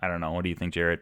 I 0.00 0.08
don't 0.08 0.20
know. 0.20 0.32
What 0.32 0.42
do 0.42 0.50
you 0.50 0.54
think, 0.54 0.74
Jarret? 0.74 0.98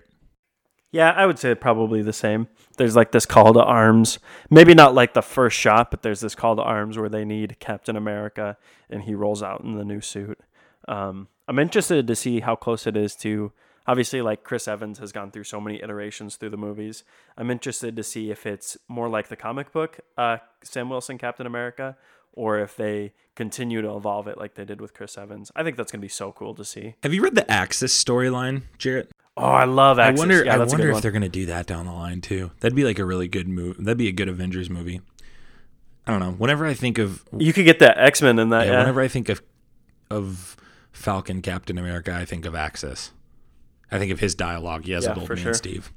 Yeah, 0.92 1.10
I 1.10 1.24
would 1.24 1.38
say 1.38 1.54
probably 1.54 2.02
the 2.02 2.12
same. 2.12 2.48
There's 2.76 2.94
like 2.94 3.12
this 3.12 3.24
call 3.24 3.54
to 3.54 3.62
arms. 3.62 4.18
Maybe 4.50 4.74
not 4.74 4.94
like 4.94 5.14
the 5.14 5.22
first 5.22 5.58
shot, 5.58 5.90
but 5.90 6.02
there's 6.02 6.20
this 6.20 6.34
call 6.34 6.54
to 6.56 6.62
arms 6.62 6.98
where 6.98 7.08
they 7.08 7.24
need 7.24 7.58
Captain 7.58 7.96
America 7.96 8.58
and 8.90 9.02
he 9.02 9.14
rolls 9.14 9.42
out 9.42 9.62
in 9.62 9.76
the 9.76 9.84
new 9.84 10.02
suit. 10.02 10.38
Um, 10.86 11.28
I'm 11.48 11.58
interested 11.58 12.06
to 12.06 12.14
see 12.14 12.40
how 12.40 12.56
close 12.56 12.86
it 12.86 12.96
is 12.96 13.16
to 13.16 13.52
obviously 13.86 14.22
like 14.22 14.44
Chris 14.44 14.68
Evans 14.68 14.98
has 14.98 15.12
gone 15.12 15.30
through 15.30 15.44
so 15.44 15.60
many 15.60 15.82
iterations 15.82 16.36
through 16.36 16.50
the 16.50 16.56
movies. 16.56 17.04
I'm 17.36 17.50
interested 17.50 17.96
to 17.96 18.02
see 18.02 18.30
if 18.30 18.46
it's 18.46 18.76
more 18.88 19.08
like 19.08 19.28
the 19.28 19.36
comic 19.36 19.72
book 19.72 20.00
uh, 20.16 20.38
Sam 20.62 20.88
Wilson 20.88 21.18
Captain 21.18 21.46
America 21.46 21.96
or 22.32 22.58
if 22.58 22.76
they 22.76 23.12
continue 23.34 23.82
to 23.82 23.94
evolve 23.94 24.26
it 24.26 24.38
like 24.38 24.54
they 24.54 24.64
did 24.64 24.80
with 24.80 24.94
Chris 24.94 25.18
Evans. 25.18 25.50
I 25.54 25.62
think 25.62 25.76
that's 25.76 25.92
going 25.92 26.00
to 26.00 26.04
be 26.04 26.08
so 26.08 26.32
cool 26.32 26.54
to 26.54 26.64
see. 26.64 26.94
Have 27.02 27.12
you 27.12 27.22
read 27.22 27.34
the 27.34 27.50
Axis 27.50 28.02
storyline, 28.02 28.62
Jarret? 28.78 29.08
Oh, 29.36 29.44
I 29.44 29.64
love 29.64 29.98
Axis. 29.98 30.20
I 30.20 30.22
wonder. 30.22 30.44
Yeah, 30.44 30.54
I 30.54 30.58
wonder 30.58 30.88
if 30.88 30.92
one. 30.94 31.02
they're 31.02 31.10
gonna 31.10 31.28
do 31.28 31.46
that 31.46 31.66
down 31.66 31.86
the 31.86 31.92
line 31.92 32.20
too. 32.20 32.50
That'd 32.60 32.76
be 32.76 32.84
like 32.84 32.98
a 32.98 33.04
really 33.04 33.28
good 33.28 33.48
movie. 33.48 33.82
That'd 33.82 33.96
be 33.96 34.08
a 34.08 34.12
good 34.12 34.28
Avengers 34.28 34.68
movie. 34.68 35.00
I 36.06 36.10
don't 36.10 36.20
know. 36.20 36.32
Whenever 36.32 36.66
I 36.66 36.74
think 36.74 36.98
of 36.98 37.24
You 37.36 37.52
could 37.52 37.64
get 37.64 37.78
that 37.78 37.96
X 37.96 38.20
Men 38.20 38.38
in 38.38 38.50
that. 38.50 38.66
yeah, 38.66 38.72
Yeah, 38.72 38.78
whenever 38.80 39.00
I 39.00 39.08
think 39.08 39.30
of 39.30 39.40
of 40.10 40.56
Falcon 40.92 41.40
Captain 41.40 41.78
America, 41.78 42.14
I 42.14 42.26
think 42.26 42.44
of 42.44 42.54
Axis. 42.54 43.12
I 43.92 43.98
think 43.98 44.10
of 44.12 44.20
his 44.20 44.34
dialogue. 44.34 44.84
He 44.84 44.92
has 44.92 45.04
Yeah, 45.04 45.12
a 45.12 45.14
gold 45.14 45.28
man, 45.28 45.38
sure. 45.38 45.54
Steve. 45.54 45.92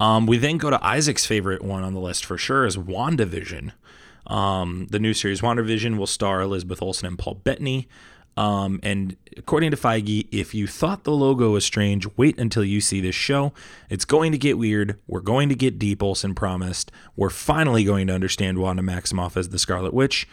Um, 0.00 0.26
we 0.26 0.38
then 0.38 0.58
go 0.58 0.70
to 0.70 0.84
Isaac's 0.84 1.24
favorite 1.26 1.62
one 1.62 1.82
on 1.82 1.94
the 1.94 2.00
list 2.00 2.24
for 2.24 2.36
sure 2.36 2.66
is 2.66 2.76
WandaVision. 2.76 3.72
Um, 4.26 4.86
the 4.90 4.98
new 4.98 5.14
series 5.14 5.40
WandaVision 5.40 5.96
will 5.98 6.06
star 6.06 6.40
Elizabeth 6.40 6.82
Olsen 6.82 7.06
and 7.06 7.18
Paul 7.18 7.34
Bettany. 7.34 7.88
Um, 8.36 8.80
and 8.82 9.16
according 9.36 9.70
to 9.70 9.76
Feige, 9.76 10.26
if 10.32 10.54
you 10.54 10.66
thought 10.66 11.04
the 11.04 11.12
logo 11.12 11.50
was 11.50 11.64
strange, 11.64 12.08
wait 12.16 12.36
until 12.38 12.64
you 12.64 12.80
see 12.80 13.00
this 13.00 13.14
show. 13.14 13.52
It's 13.88 14.04
going 14.04 14.32
to 14.32 14.38
get 14.38 14.58
weird. 14.58 14.98
We're 15.06 15.20
going 15.20 15.48
to 15.50 15.54
get 15.54 15.78
deep, 15.78 16.02
Olsen 16.02 16.34
promised. 16.34 16.90
We're 17.14 17.30
finally 17.30 17.84
going 17.84 18.08
to 18.08 18.12
understand 18.12 18.58
Wanda 18.58 18.82
Maximoff 18.82 19.36
as 19.36 19.50
the 19.50 19.58
Scarlet 19.60 19.94
Witch. 19.94 20.26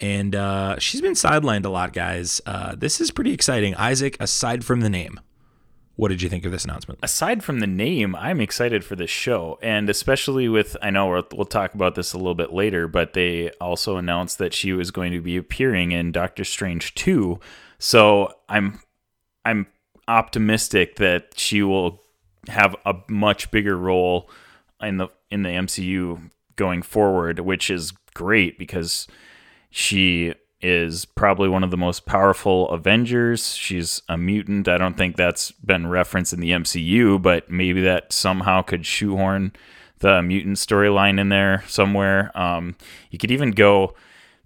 And 0.00 0.36
uh, 0.36 0.78
she's 0.78 1.00
been 1.00 1.14
sidelined 1.14 1.64
a 1.66 1.70
lot, 1.70 1.92
guys. 1.92 2.40
Uh, 2.46 2.76
this 2.76 3.00
is 3.00 3.10
pretty 3.10 3.32
exciting. 3.32 3.74
Isaac, 3.74 4.16
aside 4.20 4.64
from 4.64 4.80
the 4.80 4.88
name, 4.88 5.18
what 6.00 6.08
did 6.08 6.22
you 6.22 6.30
think 6.30 6.46
of 6.46 6.52
this 6.52 6.64
announcement? 6.64 6.98
aside 7.02 7.44
from 7.44 7.60
the 7.60 7.66
name, 7.66 8.16
I'm 8.16 8.40
excited 8.40 8.84
for 8.84 8.96
this 8.96 9.10
show, 9.10 9.58
and 9.62 9.90
especially 9.90 10.48
with 10.48 10.74
I 10.80 10.88
know 10.88 11.08
we'll, 11.08 11.26
we'll 11.32 11.44
talk 11.44 11.74
about 11.74 11.94
this 11.94 12.14
a 12.14 12.16
little 12.16 12.34
bit 12.34 12.54
later, 12.54 12.88
but 12.88 13.12
they 13.12 13.50
also 13.60 13.98
announced 13.98 14.38
that 14.38 14.54
she 14.54 14.72
was 14.72 14.90
going 14.90 15.12
to 15.12 15.20
be 15.20 15.36
appearing 15.36 15.92
in 15.92 16.10
Doctor 16.10 16.42
Strange 16.42 16.94
two. 16.94 17.38
So 17.78 18.32
I'm 18.48 18.80
I'm 19.44 19.66
optimistic 20.08 20.96
that 20.96 21.34
she 21.38 21.62
will 21.62 22.02
have 22.48 22.74
a 22.86 22.94
much 23.08 23.50
bigger 23.50 23.76
role 23.76 24.30
in 24.80 24.96
the 24.96 25.08
in 25.30 25.42
the 25.42 25.50
MCU 25.50 26.30
going 26.56 26.80
forward, 26.80 27.40
which 27.40 27.70
is 27.70 27.92
great 28.14 28.58
because 28.58 29.06
she 29.70 30.34
is 30.62 31.04
probably 31.04 31.48
one 31.48 31.64
of 31.64 31.70
the 31.70 31.76
most 31.76 32.06
powerful 32.06 32.68
Avengers. 32.70 33.54
She's 33.54 34.02
a 34.08 34.16
mutant. 34.18 34.68
I 34.68 34.78
don't 34.78 34.96
think 34.96 35.16
that's 35.16 35.50
been 35.52 35.86
referenced 35.86 36.32
in 36.32 36.40
the 36.40 36.50
MCU, 36.50 37.20
but 37.20 37.50
maybe 37.50 37.80
that 37.82 38.12
somehow 38.12 38.62
could 38.62 38.84
shoehorn 38.84 39.52
the 40.00 40.22
mutant 40.22 40.56
storyline 40.56 41.20
in 41.20 41.28
there 41.28 41.64
somewhere. 41.66 42.30
Um, 42.38 42.76
you 43.10 43.18
could 43.18 43.30
even 43.30 43.52
go 43.52 43.94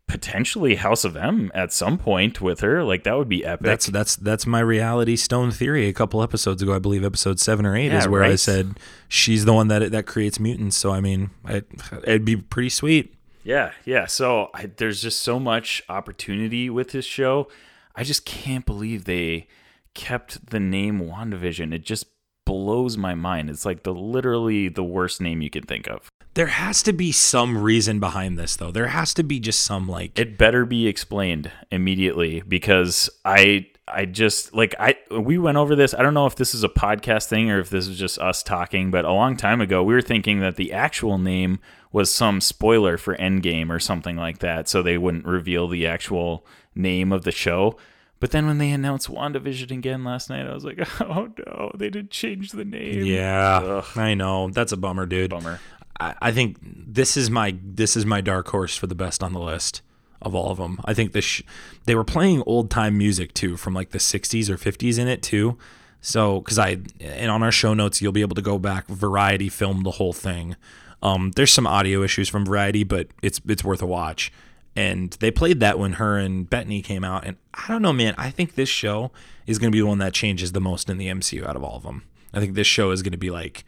potentially 0.07 0.75
House 0.75 1.05
of 1.05 1.17
M 1.17 1.51
at 1.55 1.73
some 1.73 1.99
point 1.99 2.41
with 2.41 2.61
her. 2.61 2.85
Like 2.85 3.05
that 3.05 3.17
would 3.17 3.29
be 3.29 3.45
epic. 3.45 3.65
That's 3.65 3.87
that's 3.87 4.17
that's 4.17 4.47
my 4.47 4.61
reality 4.61 5.17
stone 5.17 5.51
theory. 5.51 5.89
A 5.89 5.93
couple 5.93 6.23
episodes 6.23 6.63
ago, 6.63 6.75
I 6.75 6.79
believe 6.79 7.05
episode 7.05 7.41
seven 7.41 7.65
or 7.67 7.77
eight 7.77 7.93
is 7.93 8.05
Yeah, 8.05 8.11
where 8.11 8.23
I 8.23 8.37
said 8.37 8.79
she's 9.09 9.45
the 9.45 9.53
one 9.53 9.69
that 9.69 9.91
that 9.93 10.07
creates 10.07 10.39
mutants. 10.39 10.77
So 10.77 10.93
I 10.93 11.01
mean, 11.01 11.31
it, 11.49 11.67
it'd 12.05 12.25
be 12.25 12.37
pretty 12.37 12.69
sweet. 12.69 13.15
Yeah, 13.45 13.73
yeah. 13.85 14.07
So 14.07 14.51
I, 14.55 14.71
there's 14.77 15.03
just 15.03 15.21
so 15.21 15.39
much 15.39 15.83
opportunity 15.89 16.71
with 16.71 16.91
this 16.91 17.05
show. 17.05 17.49
I 17.95 18.03
just 18.03 18.25
can't 18.25 18.67
believe 18.67 19.05
they 19.05 19.47
kept 19.95 20.51
the 20.51 20.59
name 20.59 21.01
WandaVision. 21.01 21.73
It 21.73 21.85
just 21.85 22.07
blows 22.45 22.97
my 22.97 23.15
mind. 23.15 23.51
It's 23.51 23.65
like 23.65 23.85
the 23.85 23.95
literally 23.95 24.69
the 24.69 24.83
worst 24.83 25.21
name 25.21 25.41
you 25.41 25.51
could 25.51 25.69
think 25.69 25.87
of. 25.89 26.09
There 26.35 26.47
has 26.49 26.83
to 26.83 26.93
be 26.93 27.13
some 27.13 27.63
reason 27.63 28.01
behind 28.01 28.37
this, 28.39 28.57
though. 28.57 28.73
There 28.73 28.89
has 28.89 29.15
to 29.15 29.23
be 29.23 29.39
just 29.39 29.63
some 29.63 29.89
like 29.89 30.19
It 30.19 30.37
better 30.37 30.65
be 30.65 30.89
explained 30.89 31.53
immediately 31.71 32.43
because 32.49 33.09
I 33.25 33.69
I 33.87 34.07
just 34.07 34.53
like 34.53 34.75
I 34.81 34.97
we 35.11 35.39
went 35.39 35.59
over 35.59 35.77
this. 35.77 35.95
I 35.95 36.03
don't 36.03 36.15
know 36.15 36.27
if 36.27 36.35
this 36.35 36.55
is 36.55 36.65
a 36.65 36.69
podcast 36.69 37.27
thing 37.27 37.51
or 37.51 37.61
if 37.61 37.71
this 37.71 37.87
is 37.87 37.97
just 37.97 38.19
us 38.19 38.43
talking, 38.43 38.91
but 38.91 39.05
a 39.05 39.13
long 39.13 39.37
time 39.37 39.61
ago 39.61 39.85
we 39.85 39.95
were 39.95 40.03
thinking 40.03 40.41
that 40.41 40.57
the 40.57 40.73
actual 40.73 41.19
name 41.19 41.61
was 41.95 42.13
some 42.13 42.41
spoiler 42.41 42.99
for 42.99 43.17
Endgame 43.19 43.71
or 43.71 43.79
something 43.79 44.17
like 44.17 44.41
that, 44.41 44.69
so 44.69 44.83
they 44.83 44.99
wouldn't 44.99 45.25
reveal 45.25 45.69
the 45.69 45.87
actual 45.87 46.45
name 46.75 47.13
of 47.13 47.23
the 47.23 47.31
show. 47.31 47.77
But 48.19 48.33
then 48.33 48.49
when 48.49 48.59
they 48.59 48.73
announced 48.73 49.09
WandaVision 49.09 49.71
again 49.71 50.03
last 50.03 50.29
night, 50.29 50.45
I 50.45 50.53
was 50.53 50.65
like, 50.65 50.81
oh 51.01 51.29
no, 51.47 51.71
they 51.73 51.91
did 51.91 52.11
change 52.11 52.51
the 52.51 52.65
name. 52.65 53.05
yeah. 53.05 53.61
Ugh. 53.63 53.85
I 53.97 54.15
know 54.15 54.51
that's 54.51 54.73
a 54.73 54.77
bummer, 54.77 55.07
dude. 55.07 55.31
Bummer. 55.31 55.61
I, 56.01 56.15
I 56.21 56.33
think 56.33 56.57
this 56.61 57.17
is 57.17 57.31
my 57.31 57.57
this 57.63 57.97
is 57.97 58.05
my 58.05 58.21
dark 58.21 58.49
horse 58.49 58.77
for 58.77 58.89
the 58.89 58.97
best 58.97 59.23
on 59.23 59.33
the 59.33 59.41
list 59.41 59.81
of 60.21 60.35
all 60.35 60.51
of 60.51 60.59
them. 60.59 60.81
I 60.85 60.95
think 60.95 61.13
this 61.13 61.25
sh- 61.25 61.43
they 61.85 61.95
were 61.95 62.03
playing 62.03 62.43
old 62.45 62.73
time 62.73 62.99
music 62.99 63.35
too 63.35 63.57
from 63.57 63.73
like 63.73 63.91
the 63.91 63.99
60s 63.99 64.51
or 64.51 64.57
50s 64.57 64.99
in 64.99 65.07
it 65.07 65.23
too. 65.23 65.57
So 66.01 66.41
cuz 66.41 66.59
I 66.59 66.79
and 66.99 67.31
on 67.31 67.45
our 67.45 67.53
show 67.53 67.73
notes 67.73 68.03
you'll 68.03 68.11
be 68.11 68.23
able 68.23 68.35
to 68.35 68.43
go 68.43 68.59
back 68.59 68.89
Variety 68.89 69.49
filmed 69.49 69.87
the 69.87 69.93
whole 69.93 70.13
thing. 70.13 70.57
Um 71.05 71.31
there's 71.37 71.53
some 71.53 71.67
audio 71.67 72.03
issues 72.03 72.29
from 72.29 72.45
Variety 72.45 72.83
but 72.83 73.09
it's 73.23 73.41
it's 73.47 73.63
worth 73.63 73.83
a 73.83 73.87
watch. 73.87 74.33
and 74.77 75.13
they 75.21 75.31
played 75.31 75.61
that 75.61 75.79
when 75.79 75.93
her 75.95 76.19
and 76.19 76.51
Bettany 76.51 76.83
came 76.83 77.05
out. 77.05 77.25
And 77.25 77.37
I 77.55 77.69
don't 77.69 77.81
know, 77.83 77.93
man. 77.93 78.15
I 78.19 78.31
think 78.31 78.57
this 78.57 78.69
show 78.69 79.13
is 79.47 79.59
going 79.61 79.71
to 79.71 79.77
be 79.77 79.81
the 79.81 79.87
one 79.87 79.99
that 79.99 80.13
changes 80.13 80.51
the 80.51 80.61
most 80.61 80.91
in 80.91 80.99
the 80.99 81.07
MCU 81.07 81.47
out 81.47 81.55
of 81.55 81.63
all 81.63 81.77
of 81.77 81.85
them. 81.85 82.03
I 82.33 82.41
think 82.41 82.55
this 82.55 82.67
show 82.67 82.91
is 82.91 83.01
going 83.03 83.13
to 83.13 83.19
be 83.19 83.31
like, 83.31 83.65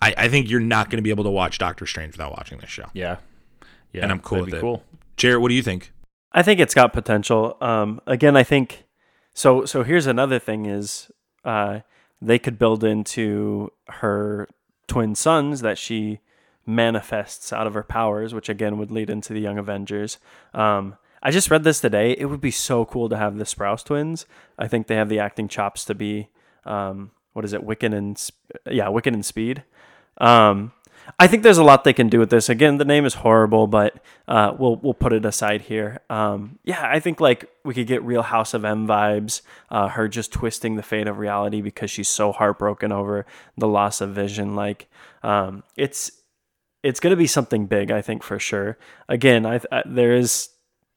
I, 0.00 0.14
I 0.16 0.28
think 0.30 0.48
you're 0.48 0.60
not 0.60 0.88
going 0.88 0.96
to 0.96 1.02
be 1.02 1.10
able 1.10 1.24
to 1.24 1.30
watch 1.30 1.58
Doctor 1.58 1.84
Strange 1.84 2.12
without 2.14 2.30
watching 2.32 2.58
this 2.60 2.70
show. 2.70 2.86
Yeah. 2.94 3.16
Yeah. 3.92 4.04
And 4.04 4.10
I'm 4.12 4.20
cool 4.20 4.38
that'd 4.38 4.46
with 4.46 4.52
be 4.52 4.58
it. 4.58 4.60
Cool. 4.62 4.82
Jarret, 5.18 5.40
what 5.42 5.48
do 5.48 5.54
you 5.54 5.62
think? 5.62 5.92
I 6.32 6.42
think 6.42 6.60
it's 6.60 6.74
got 6.74 6.94
potential. 6.94 7.58
Um, 7.60 8.00
again, 8.06 8.34
I 8.36 8.42
think 8.44 8.84
so. 9.34 9.66
So 9.66 9.82
here's 9.82 10.06
another 10.06 10.38
thing: 10.38 10.64
is 10.66 11.10
uh, 11.44 11.80
they 12.22 12.38
could 12.38 12.58
build 12.58 12.84
into 12.84 13.70
her 13.88 14.48
twin 14.86 15.14
sons 15.14 15.60
that 15.60 15.76
she 15.76 16.20
manifests 16.68 17.52
out 17.52 17.66
of 17.66 17.74
her 17.74 17.82
powers, 17.82 18.34
which 18.34 18.48
again 18.48 18.78
would 18.78 18.90
lead 18.90 19.10
into 19.10 19.32
the 19.32 19.40
Young 19.40 19.58
Avengers. 19.58 20.18
Um, 20.54 20.96
I 21.22 21.30
just 21.32 21.50
read 21.50 21.64
this 21.64 21.80
today. 21.80 22.12
It 22.12 22.26
would 22.26 22.40
be 22.40 22.52
so 22.52 22.84
cool 22.84 23.08
to 23.08 23.16
have 23.16 23.38
the 23.38 23.44
Sprouse 23.44 23.84
twins. 23.84 24.26
I 24.58 24.68
think 24.68 24.86
they 24.86 24.94
have 24.94 25.08
the 25.08 25.18
acting 25.18 25.48
chops 25.48 25.84
to 25.86 25.94
be 25.94 26.28
um, 26.64 27.10
what 27.32 27.44
is 27.44 27.52
it, 27.52 27.66
Wiccan 27.66 27.94
and 27.94 28.30
yeah, 28.70 28.86
Wiccan 28.86 29.14
and 29.14 29.24
Speed. 29.24 29.64
Um, 30.18 30.72
I 31.18 31.26
think 31.26 31.42
there's 31.42 31.58
a 31.58 31.64
lot 31.64 31.84
they 31.84 31.92
can 31.92 32.08
do 32.08 32.18
with 32.18 32.30
this. 32.30 32.48
Again, 32.48 32.76
the 32.76 32.84
name 32.84 33.06
is 33.06 33.14
horrible, 33.14 33.66
but 33.66 34.02
uh, 34.26 34.54
we'll 34.58 34.76
we'll 34.76 34.94
put 34.94 35.12
it 35.12 35.24
aside 35.24 35.62
here. 35.62 36.00
Um, 36.10 36.58
yeah, 36.64 36.80
I 36.82 37.00
think 37.00 37.20
like 37.20 37.50
we 37.64 37.74
could 37.74 37.86
get 37.86 38.02
real 38.02 38.22
House 38.22 38.54
of 38.54 38.64
M 38.64 38.86
vibes. 38.86 39.40
Uh, 39.70 39.88
her 39.88 40.08
just 40.08 40.32
twisting 40.32 40.76
the 40.76 40.82
fate 40.82 41.06
of 41.06 41.18
reality 41.18 41.62
because 41.62 41.90
she's 41.90 42.08
so 42.08 42.32
heartbroken 42.32 42.92
over 42.92 43.24
the 43.56 43.68
loss 43.68 44.00
of 44.00 44.10
Vision. 44.10 44.54
Like, 44.54 44.88
um, 45.22 45.62
it's 45.76 46.10
it's 46.82 47.00
gonna 47.00 47.16
be 47.16 47.26
something 47.26 47.66
big. 47.66 47.90
I 47.90 48.02
think 48.02 48.22
for 48.22 48.38
sure. 48.38 48.78
Again, 49.08 49.46
I, 49.46 49.60
I 49.70 49.82
there 49.86 50.14
is 50.14 50.50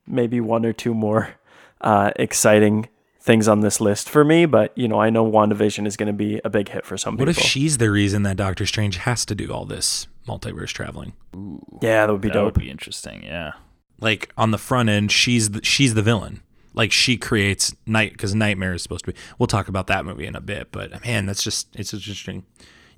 maybe 0.08 0.42
one 0.42 0.66
or 0.66 0.74
two 0.74 0.94
more 0.94 1.36
uh, 1.82 2.12
exciting 2.16 2.90
things 3.20 3.48
on 3.48 3.60
this 3.60 3.80
list 3.80 4.10
for 4.10 4.24
me, 4.24 4.46
but 4.46 4.76
you 4.78 4.88
know, 4.88 5.00
I 5.00 5.10
know 5.10 5.30
WandaVision 5.30 5.86
is 5.86 5.96
going 5.96 6.08
to 6.08 6.14
be 6.14 6.42
a 6.44 6.50
big 6.50 6.70
hit 6.70 6.86
for 6.86 6.98
some 6.98 7.14
What 7.14 7.28
people. 7.28 7.34
What 7.34 7.38
if 7.38 7.44
she's 7.44 7.78
the 7.78 7.92
reason 7.92 8.24
that 8.24 8.38
Doctor 8.38 8.66
Strange 8.66 8.98
has 8.98 9.26
to 9.26 9.36
do 9.36 9.52
all 9.54 9.66
this 9.66 10.08
multiverse 10.28 10.70
traveling? 10.70 11.14
Ooh, 11.36 11.66
yeah, 11.82 12.06
that 12.06 12.12
would 12.12 12.22
be 12.22 12.30
That 12.30 12.34
dope. 12.34 12.54
That 12.54 12.60
would 12.60 12.66
be 12.66 12.72
interesting. 12.72 13.24
Yeah. 13.24 13.54
Like 14.00 14.32
on 14.38 14.52
the 14.52 14.58
front 14.58 14.90
end, 14.90 15.12
she's 15.12 15.52
the, 15.52 15.64
she's 15.64 15.94
the 15.94 16.02
villain. 16.02 16.42
Like 16.74 16.92
she 16.92 17.18
creates 17.18 17.76
night 17.86 18.14
because 18.14 18.34
Nightmare 18.34 18.74
is 18.74 18.82
supposed 18.82 19.06
to 19.06 19.12
be. 19.12 19.20
We'll 19.38 19.48
talk 19.48 19.68
about 19.68 19.88
that 19.88 20.06
movie 20.06 20.26
in 20.26 20.36
a 20.36 20.42
bit, 20.42 20.70
but 20.72 21.06
man, 21.06 21.26
that's 21.26 21.44
just 21.44 21.68
it's 21.76 21.94
interesting. 21.94 22.46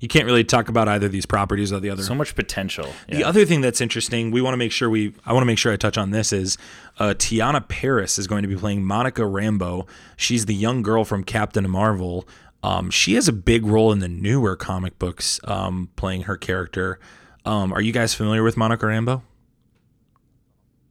You 0.00 0.08
can't 0.08 0.26
really 0.26 0.44
talk 0.44 0.68
about 0.68 0.88
either 0.88 1.06
of 1.06 1.12
these 1.12 1.26
properties 1.26 1.72
or 1.72 1.80
the 1.80 1.90
other. 1.90 2.02
So 2.02 2.14
much 2.14 2.34
potential. 2.34 2.88
The 3.08 3.24
other 3.24 3.44
thing 3.44 3.60
that's 3.60 3.80
interesting, 3.80 4.30
we 4.30 4.42
want 4.42 4.52
to 4.52 4.58
make 4.58 4.72
sure 4.72 4.90
we, 4.90 5.14
I 5.24 5.32
want 5.32 5.42
to 5.42 5.46
make 5.46 5.58
sure 5.58 5.72
I 5.72 5.76
touch 5.76 5.96
on 5.96 6.10
this 6.10 6.32
is 6.32 6.58
uh, 6.98 7.14
Teyonah 7.16 7.68
Parris 7.68 8.18
is 8.18 8.26
going 8.26 8.42
to 8.42 8.48
be 8.48 8.56
playing 8.56 8.84
Monica 8.84 9.22
Rambeau. 9.22 9.88
She's 10.16 10.46
the 10.46 10.54
young 10.54 10.82
girl 10.82 11.04
from 11.04 11.24
Captain 11.24 11.68
Marvel. 11.70 12.28
Um, 12.62 12.90
she 12.90 13.14
has 13.14 13.28
a 13.28 13.32
big 13.32 13.64
role 13.66 13.92
in 13.92 13.98
the 13.98 14.08
newer 14.08 14.56
comic 14.56 14.98
books, 14.98 15.38
um, 15.44 15.90
playing 15.96 16.22
her 16.22 16.36
character. 16.36 16.98
Um, 17.44 17.72
are 17.72 17.80
you 17.80 17.92
guys 17.92 18.14
familiar 18.14 18.42
with 18.42 18.56
Monica 18.56 18.86
Rambeau? 18.86 19.22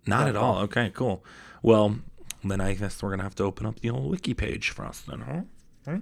Not 0.05 0.27
at 0.27 0.35
all. 0.35 0.59
Okay, 0.59 0.91
cool. 0.93 1.23
Well, 1.61 1.99
then 2.43 2.61
I 2.61 2.73
guess 2.73 3.01
we're 3.01 3.09
gonna 3.09 3.23
have 3.23 3.35
to 3.35 3.43
open 3.43 3.65
up 3.65 3.79
the 3.79 3.89
old 3.89 4.09
wiki 4.11 4.33
page 4.33 4.69
for 4.69 4.85
us 4.85 5.01
then, 5.01 5.21
huh? 5.21 5.41
Huh? 5.85 5.97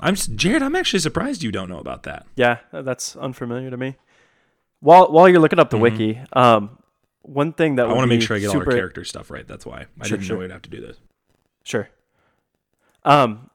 I'm 0.00 0.14
Jarret. 0.14 0.62
I'm 0.62 0.76
actually 0.76 1.00
surprised 1.00 1.42
you 1.42 1.52
don't 1.52 1.68
know 1.68 1.78
about 1.78 2.02
that. 2.04 2.26
Yeah, 2.36 2.58
that's 2.72 3.16
unfamiliar 3.16 3.70
to 3.70 3.76
me. 3.76 3.96
While 4.80 5.10
while 5.12 5.28
you're 5.28 5.40
looking 5.40 5.58
up 5.58 5.70
the 5.70 5.78
wiki, 5.78 6.20
um, 6.34 6.78
one 7.22 7.52
thing 7.52 7.76
that 7.76 7.84
Mm-hmm. 7.84 7.92
I 7.92 7.96
want 7.96 8.10
to 8.10 8.14
make 8.16 8.22
sure 8.22 8.36
I 8.36 8.40
get 8.40 8.48
all 8.48 8.52
super, 8.54 8.70
our 8.72 8.76
character 8.76 9.04
stuff 9.04 9.30
right. 9.30 9.46
That's 9.46 9.64
why 9.64 9.86
I 10.00 10.06
Sure, 10.06 10.16
didn't 10.18 10.26
sure. 10.26 10.36
know 10.36 10.40
we'd 10.42 10.50
have 10.50 10.62
to 10.62 10.70
do 10.70 10.80
this. 10.80 10.98
Sure. 11.64 11.88
Um, 13.04 13.50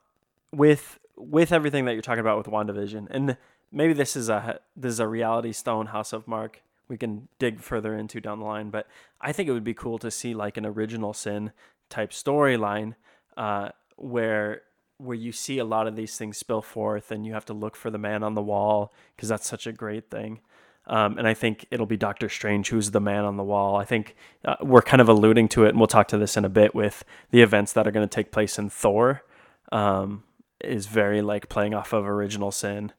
with 0.51 0.99
with 1.17 1.51
everything 1.51 1.85
that 1.85 1.93
you're 1.93 2.01
talking 2.01 2.21
about 2.21 2.37
with 2.37 2.47
WandaVision, 2.47 3.07
and 3.11 3.37
maybe 3.71 3.93
this 3.93 4.15
is 4.15 4.29
a 4.29 4.59
this 4.75 4.93
is 4.93 4.99
a 4.99 5.07
reality 5.07 5.51
stone 5.51 5.87
House 5.87 6.13
of 6.13 6.27
Mark 6.27 6.61
we 6.87 6.97
can 6.97 7.27
dig 7.37 7.59
further 7.59 7.95
into 7.95 8.19
down 8.19 8.39
the 8.39 8.45
line, 8.45 8.71
but 8.71 8.87
I 9.21 9.31
think 9.31 9.47
it 9.47 9.51
would 9.51 9.63
be 9.63 9.75
cool 9.75 9.99
to 9.99 10.09
see 10.09 10.33
like 10.33 10.57
an 10.57 10.65
original 10.65 11.13
sin 11.13 11.51
type 11.87 12.09
storyline 12.09 12.95
uh, 13.37 13.69
where 13.95 14.63
where 14.99 15.15
you 15.15 15.31
see 15.31 15.57
a 15.57 15.65
lot 15.65 15.87
of 15.87 15.95
these 15.95 16.17
things 16.17 16.37
spill 16.37 16.61
forth, 16.61 17.11
and 17.11 17.25
you 17.25 17.33
have 17.33 17.45
to 17.45 17.53
look 17.53 17.75
for 17.75 17.89
the 17.89 17.97
man 17.97 18.21
on 18.21 18.35
the 18.35 18.41
wall 18.41 18.93
because 19.15 19.29
that's 19.29 19.47
such 19.47 19.65
a 19.65 19.71
great 19.71 20.09
thing. 20.09 20.39
Um, 20.85 21.17
and 21.17 21.27
I 21.27 21.33
think 21.33 21.65
it'll 21.71 21.85
be 21.85 21.97
Doctor 21.97 22.29
Strange 22.29 22.69
who's 22.69 22.91
the 22.91 22.99
man 22.99 23.23
on 23.23 23.37
the 23.37 23.43
wall. 23.43 23.75
I 23.75 23.85
think 23.85 24.15
uh, 24.43 24.55
we're 24.61 24.81
kind 24.81 25.01
of 25.01 25.09
alluding 25.09 25.47
to 25.49 25.65
it, 25.65 25.69
and 25.69 25.77
we'll 25.77 25.87
talk 25.87 26.07
to 26.09 26.17
this 26.17 26.35
in 26.35 26.45
a 26.45 26.49
bit 26.49 26.75
with 26.75 27.03
the 27.31 27.41
events 27.41 27.73
that 27.73 27.87
are 27.87 27.91
going 27.91 28.07
to 28.07 28.15
take 28.15 28.31
place 28.31 28.57
in 28.59 28.69
Thor. 28.69 29.23
Um, 29.71 30.23
is 30.61 30.87
very 30.87 31.21
like 31.21 31.49
playing 31.49 31.73
off 31.73 31.93
of 31.93 32.05
original 32.05 32.51
sin. 32.51 32.91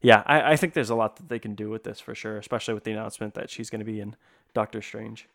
Yeah, 0.00 0.22
I, 0.26 0.52
I 0.52 0.56
think 0.56 0.74
there's 0.74 0.90
a 0.90 0.94
lot 0.94 1.16
that 1.16 1.28
they 1.28 1.38
can 1.38 1.54
do 1.54 1.70
with 1.70 1.82
this 1.82 1.98
for 1.98 2.14
sure, 2.14 2.38
especially 2.38 2.74
with 2.74 2.84
the 2.84 2.92
announcement 2.92 3.34
that 3.34 3.50
she's 3.50 3.70
going 3.70 3.80
to 3.80 3.84
be 3.84 4.00
in 4.00 4.14
Doctor 4.54 4.80
Strange. 4.80 5.28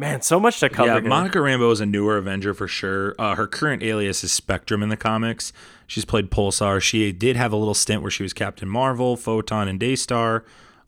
Man, 0.00 0.22
so 0.22 0.40
much 0.40 0.60
to 0.60 0.70
cover. 0.70 0.94
Yeah. 0.94 1.00
Monica 1.00 1.36
Rambeau 1.36 1.70
is 1.70 1.80
a 1.82 1.84
newer 1.84 2.16
Avenger 2.16 2.54
for 2.54 2.66
sure. 2.66 3.14
Uh, 3.18 3.34
her 3.34 3.46
current 3.46 3.82
alias 3.82 4.24
is 4.24 4.32
Spectrum 4.32 4.82
in 4.82 4.88
the 4.88 4.96
comics. 4.96 5.52
She's 5.86 6.06
played 6.06 6.30
Pulsar. 6.30 6.80
She 6.80 7.12
did 7.12 7.36
have 7.36 7.52
a 7.52 7.56
little 7.56 7.74
stint 7.74 8.00
where 8.00 8.10
she 8.10 8.22
was 8.22 8.32
Captain 8.32 8.66
Marvel, 8.66 9.14
Photon, 9.18 9.68
and 9.68 9.78
Daystar. 9.78 10.42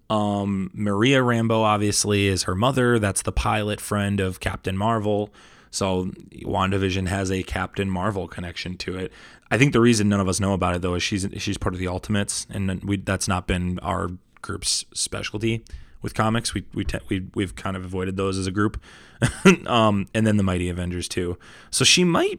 Um, 0.08 0.70
Maria 0.72 1.20
Rambeau 1.20 1.60
obviously 1.60 2.26
is 2.26 2.44
her 2.44 2.54
mother. 2.54 2.98
That's 2.98 3.20
the 3.20 3.32
pilot 3.32 3.82
friend 3.82 4.18
of 4.18 4.40
Captain 4.40 4.78
Marvel. 4.78 5.28
So 5.70 6.06
WandaVision 6.46 7.06
has 7.08 7.30
a 7.30 7.42
Captain 7.42 7.90
Marvel 7.90 8.26
connection 8.26 8.78
to 8.78 8.96
it. 8.96 9.12
I 9.50 9.58
think 9.58 9.74
the 9.74 9.80
reason 9.80 10.08
none 10.08 10.20
of 10.20 10.28
us 10.28 10.40
know 10.40 10.54
about 10.54 10.74
it 10.74 10.80
though 10.80 10.94
is 10.94 11.02
she's 11.02 11.28
she's 11.36 11.58
part 11.58 11.74
of 11.74 11.80
the 11.80 11.88
Ultimates, 11.88 12.46
and 12.48 12.82
we 12.82 12.96
that's 12.96 13.28
not 13.28 13.46
been 13.46 13.78
our 13.80 14.08
group's 14.40 14.86
specialty 14.94 15.62
with 16.02 16.14
comics. 16.14 16.52
We 16.52 16.64
we 16.74 16.84
te- 16.84 16.98
we 17.08 17.26
we've 17.34 17.54
kind 17.54 17.76
of 17.76 17.84
avoided 17.84 18.16
those 18.16 18.36
as 18.36 18.46
a 18.46 18.50
group, 18.50 18.80
um, 19.66 20.06
and 20.12 20.26
then 20.26 20.36
the 20.36 20.42
Mighty 20.42 20.68
Avengers 20.68 21.08
too. 21.08 21.38
So 21.70 21.84
she 21.84 22.04
might. 22.04 22.38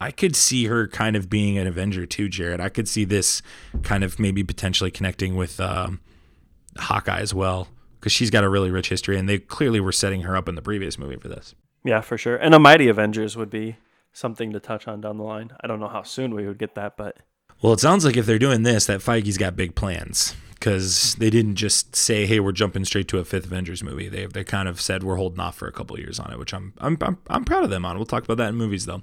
I 0.00 0.10
could 0.10 0.34
see 0.34 0.66
her 0.66 0.88
kind 0.88 1.14
of 1.14 1.30
being 1.30 1.58
an 1.58 1.68
Avenger 1.68 2.06
too, 2.06 2.28
Jarret. 2.28 2.58
I 2.60 2.68
could 2.68 2.88
see 2.88 3.04
this 3.04 3.40
kind 3.84 4.02
of 4.02 4.18
maybe 4.18 4.42
potentially 4.42 4.90
connecting 4.90 5.36
with 5.36 5.60
um, 5.60 6.00
Hawkeye 6.76 7.20
as 7.20 7.32
well 7.32 7.68
because 8.00 8.10
she's 8.10 8.30
got 8.30 8.42
a 8.42 8.48
really 8.48 8.70
rich 8.70 8.88
history, 8.88 9.16
and 9.16 9.28
they 9.28 9.38
clearly 9.38 9.78
were 9.78 9.92
setting 9.92 10.22
her 10.22 10.36
up 10.36 10.48
in 10.48 10.56
the 10.56 10.62
previous 10.62 10.98
movie 10.98 11.16
for 11.16 11.28
this. 11.28 11.54
Yeah, 11.84 12.00
for 12.00 12.18
sure. 12.18 12.36
And 12.36 12.52
a 12.54 12.58
Mighty 12.58 12.88
Avengers 12.88 13.36
would 13.36 13.50
be 13.50 13.76
something 14.12 14.52
to 14.52 14.60
touch 14.60 14.88
on 14.88 15.00
down 15.00 15.18
the 15.18 15.24
line. 15.24 15.52
I 15.60 15.66
don't 15.66 15.80
know 15.80 15.88
how 15.88 16.02
soon 16.02 16.34
we 16.34 16.46
would 16.46 16.58
get 16.58 16.74
that, 16.74 16.96
but 16.96 17.18
Well, 17.62 17.72
it 17.72 17.80
sounds 17.80 18.04
like 18.04 18.16
if 18.16 18.26
they're 18.26 18.38
doing 18.38 18.64
this, 18.64 18.86
that 18.86 19.00
Feige's 19.00 19.38
got 19.38 19.56
big 19.56 19.74
plans 19.74 20.34
because 20.62 21.16
they 21.16 21.28
didn't 21.28 21.56
just 21.56 21.96
say, 21.96 22.24
"Hey, 22.24 22.38
we're 22.38 22.52
jumping 22.52 22.84
straight 22.84 23.08
to 23.08 23.18
a 23.18 23.24
fifth 23.24 23.46
Avengers 23.46 23.82
movie." 23.82 24.08
They 24.08 24.26
they 24.26 24.44
kind 24.44 24.68
of 24.68 24.80
said 24.80 25.02
we're 25.02 25.16
holding 25.16 25.40
off 25.40 25.56
for 25.56 25.66
a 25.66 25.72
couple 25.72 25.98
years 25.98 26.20
on 26.20 26.32
it, 26.32 26.38
which 26.38 26.54
I'm 26.54 26.72
I'm 26.78 26.96
I'm, 27.00 27.18
I'm 27.28 27.44
proud 27.44 27.64
of 27.64 27.70
them 27.70 27.84
on. 27.84 27.96
We'll 27.96 28.06
talk 28.06 28.22
about 28.22 28.36
that 28.36 28.50
in 28.50 28.54
movies 28.54 28.86
though. 28.86 29.02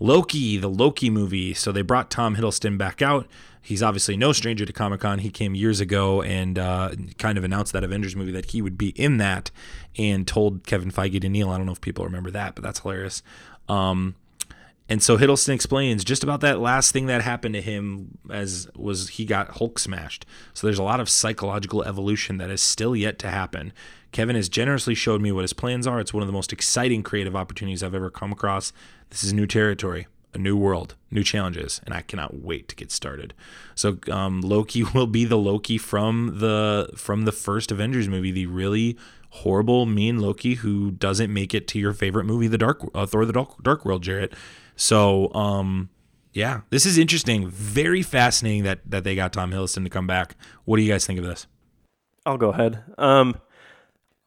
Loki, 0.00 0.56
the 0.56 0.68
Loki 0.68 1.10
movie. 1.10 1.52
So 1.52 1.72
they 1.72 1.82
brought 1.82 2.10
Tom 2.10 2.36
Hiddleston 2.36 2.78
back 2.78 3.02
out. 3.02 3.28
He's 3.60 3.82
obviously 3.82 4.16
no 4.16 4.32
stranger 4.32 4.64
to 4.64 4.72
Comic 4.72 5.00
Con. 5.00 5.18
He 5.18 5.30
came 5.30 5.54
years 5.54 5.78
ago 5.78 6.22
and 6.22 6.58
uh, 6.58 6.92
kind 7.18 7.36
of 7.36 7.44
announced 7.44 7.74
that 7.74 7.84
Avengers 7.84 8.16
movie 8.16 8.32
that 8.32 8.46
he 8.46 8.62
would 8.62 8.78
be 8.78 8.88
in 8.90 9.18
that, 9.18 9.50
and 9.98 10.26
told 10.26 10.66
Kevin 10.66 10.90
Feige 10.90 11.20
to 11.20 11.28
kneel. 11.28 11.50
I 11.50 11.58
don't 11.58 11.66
know 11.66 11.72
if 11.72 11.82
people 11.82 12.04
remember 12.04 12.30
that, 12.30 12.54
but 12.54 12.64
that's 12.64 12.80
hilarious. 12.80 13.22
Um, 13.68 14.16
and 14.88 15.02
so 15.02 15.16
Hiddleston 15.16 15.54
explains 15.54 16.04
just 16.04 16.22
about 16.22 16.40
that 16.42 16.60
last 16.60 16.92
thing 16.92 17.06
that 17.06 17.22
happened 17.22 17.54
to 17.54 17.62
him 17.62 18.18
as 18.30 18.68
was 18.76 19.10
he 19.10 19.24
got 19.24 19.56
Hulk 19.56 19.78
smashed. 19.78 20.26
So 20.52 20.66
there's 20.66 20.78
a 20.78 20.82
lot 20.82 21.00
of 21.00 21.08
psychological 21.08 21.82
evolution 21.82 22.36
that 22.38 22.50
is 22.50 22.60
still 22.60 22.94
yet 22.94 23.18
to 23.20 23.28
happen. 23.28 23.72
Kevin 24.12 24.36
has 24.36 24.48
generously 24.48 24.94
showed 24.94 25.22
me 25.22 25.32
what 25.32 25.42
his 25.42 25.54
plans 25.54 25.86
are. 25.86 26.00
It's 26.00 26.12
one 26.12 26.22
of 26.22 26.26
the 26.26 26.34
most 26.34 26.52
exciting 26.52 27.02
creative 27.02 27.34
opportunities 27.34 27.82
I've 27.82 27.94
ever 27.94 28.10
come 28.10 28.30
across. 28.30 28.72
This 29.08 29.24
is 29.24 29.32
new 29.32 29.46
territory, 29.46 30.06
a 30.34 30.38
new 30.38 30.56
world, 30.56 30.96
new 31.10 31.24
challenges, 31.24 31.80
and 31.86 31.94
I 31.94 32.02
cannot 32.02 32.42
wait 32.42 32.68
to 32.68 32.76
get 32.76 32.92
started. 32.92 33.32
So 33.74 33.98
um, 34.10 34.42
Loki 34.42 34.82
will 34.94 35.06
be 35.06 35.24
the 35.24 35.38
Loki 35.38 35.78
from 35.78 36.40
the 36.40 36.90
from 36.94 37.24
the 37.24 37.32
first 37.32 37.72
Avengers 37.72 38.06
movie, 38.06 38.30
the 38.30 38.46
really 38.46 38.98
horrible, 39.30 39.86
mean 39.86 40.20
Loki 40.20 40.54
who 40.54 40.90
doesn't 40.90 41.32
make 41.32 41.54
it 41.54 41.66
to 41.68 41.78
your 41.78 41.94
favorite 41.94 42.24
movie, 42.24 42.48
The 42.48 42.58
Dark 42.58 42.82
uh, 42.94 43.06
Thor: 43.06 43.24
The 43.24 43.32
Dark, 43.32 43.62
Dark 43.62 43.84
World, 43.86 44.04
Jarret. 44.04 44.32
So, 44.76 45.32
um, 45.34 45.90
yeah, 46.32 46.62
this 46.70 46.84
is 46.84 46.98
interesting. 46.98 47.48
Very 47.48 48.02
fascinating 48.02 48.64
that 48.64 48.80
that 48.86 49.04
they 49.04 49.14
got 49.14 49.32
Tom 49.32 49.52
Hiddleston 49.52 49.84
to 49.84 49.90
come 49.90 50.06
back. 50.06 50.36
What 50.64 50.76
do 50.76 50.82
you 50.82 50.90
guys 50.90 51.06
think 51.06 51.18
of 51.18 51.24
this? 51.24 51.46
I'll 52.26 52.38
go 52.38 52.50
ahead. 52.50 52.82
Um, 52.98 53.36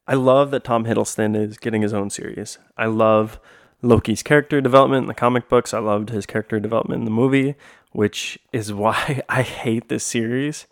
I 0.06 0.14
love 0.14 0.50
that 0.52 0.64
Tom 0.64 0.84
Hiddleston 0.84 1.36
is 1.36 1.58
getting 1.58 1.82
his 1.82 1.92
own 1.92 2.08
series. 2.08 2.58
I 2.76 2.86
love 2.86 3.38
Loki's 3.82 4.22
character 4.22 4.60
development 4.60 5.04
in 5.04 5.08
the 5.08 5.14
comic 5.14 5.48
books. 5.48 5.74
I 5.74 5.80
loved 5.80 6.10
his 6.10 6.24
character 6.24 6.58
development 6.58 7.00
in 7.00 7.04
the 7.04 7.10
movie, 7.10 7.56
which 7.92 8.38
is 8.52 8.72
why 8.72 9.22
I 9.28 9.42
hate 9.42 9.88
this 9.88 10.04
series. 10.04 10.66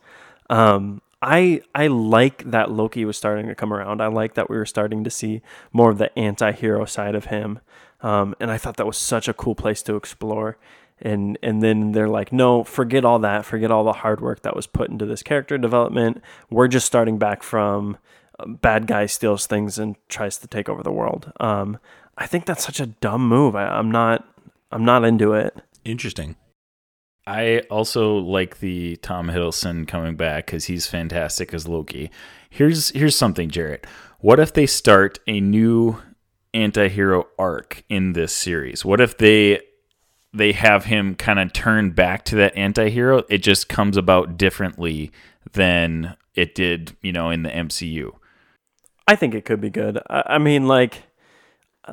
Um, 0.49 1.03
I 1.21 1.63
I 1.75 1.89
like 1.89 2.51
that 2.51 2.71
Loki 2.71 3.05
was 3.05 3.17
starting 3.17 3.47
to 3.49 3.55
come 3.55 3.73
around. 3.73 4.01
I 4.01 4.07
like 4.07 4.35
that 4.35 4.49
we 4.49 4.57
were 4.57 4.67
starting 4.67 5.05
to 5.05 5.11
see 5.11 5.43
more 5.73 5.91
of 5.91 5.99
the 5.99 6.17
anti-hero 6.19 6.85
side 6.85 7.15
of 7.15 7.27
him. 7.27 7.61
Um, 8.03 8.35
and 8.41 8.51
I 8.51 8.59
thought 8.59 8.77
that 8.77 8.87
was 8.87 8.97
such 8.97 9.29
a 9.29 9.35
cool 9.35 9.55
place 9.55 9.83
to 9.83 9.97
explore. 9.97 10.59
And 11.01 11.39
and 11.43 11.63
then 11.63 11.93
they're 11.93 12.09
like, 12.09 12.33
no, 12.33 12.65
forget 12.65 13.05
all 13.05 13.19
that, 13.19 13.45
forget 13.45 13.71
all 13.71 13.85
the 13.85 13.93
hard 13.93 14.21
work 14.21 14.43
that 14.43 14.57
was 14.57 14.67
put 14.67 14.89
into 14.89 15.05
this 15.05 15.23
character 15.23 15.59
development. 15.59 16.23
We're 16.51 16.69
just 16.69 16.87
starting 16.87 17.19
back 17.19 17.43
from 17.43 17.99
uh, 18.39 18.47
bad 18.49 18.87
guy 18.87 19.07
steals 19.07 19.47
things 19.47 19.79
and 19.79 19.97
tries 20.09 20.39
to 20.39 20.47
take 20.47 20.69
over 20.69 20.83
the 20.83 20.93
world. 20.93 21.33
Um, 21.39 21.79
I 22.17 22.27
think 22.27 22.47
that's 22.47 22.65
such 22.65 22.81
a 22.81 22.87
dumb 22.87 23.29
move. 23.29 23.55
I, 23.55 23.67
I'm 23.67 23.91
not 23.91 24.27
I'm 24.73 24.85
not 24.85 25.05
into 25.05 25.35
it. 25.35 25.55
Interesting. 25.85 26.37
I 27.27 27.61
also 27.71 28.17
like 28.17 28.61
the 28.61 28.97
Tom 28.97 29.29
Hiddleston 29.29 29.89
coming 29.89 30.15
back 30.17 30.47
because 30.47 30.67
he's 30.67 30.87
fantastic 30.87 31.53
as 31.53 31.67
Loki. 31.67 32.11
Here's 32.49 32.91
here's 32.91 33.17
something, 33.17 33.51
Jarret. 33.51 33.85
What 34.21 34.41
if 34.41 34.53
they 34.53 34.67
start 34.67 35.19
a 35.27 35.41
new 35.41 36.01
anti-hero 36.55 37.27
arc 37.39 37.85
in 37.89 38.13
this 38.13 38.35
series? 38.35 38.85
What 38.85 39.01
if 39.01 39.17
they 39.19 39.61
they 40.33 40.53
have 40.53 40.85
him 40.85 41.15
kind 41.15 41.39
of 41.39 41.53
turn 41.53 41.91
back 41.91 42.25
to 42.27 42.37
that 42.37 42.57
anti-hero? 42.57 43.23
It 43.29 43.39
just 43.39 43.69
comes 43.69 43.97
about 43.97 44.37
differently 44.37 45.11
than 45.53 46.17
it 46.35 46.55
did, 46.55 46.97
you 47.03 47.13
know, 47.13 47.31
in 47.31 47.43
the 47.43 47.49
MCU. 47.51 48.11
I 49.09 49.17
think 49.17 49.35
it 49.35 49.45
could 49.45 49.61
be 49.61 49.71
good. 49.71 49.99
I, 50.11 50.23
I 50.27 50.39
mean, 50.39 50.67
like, 50.67 51.05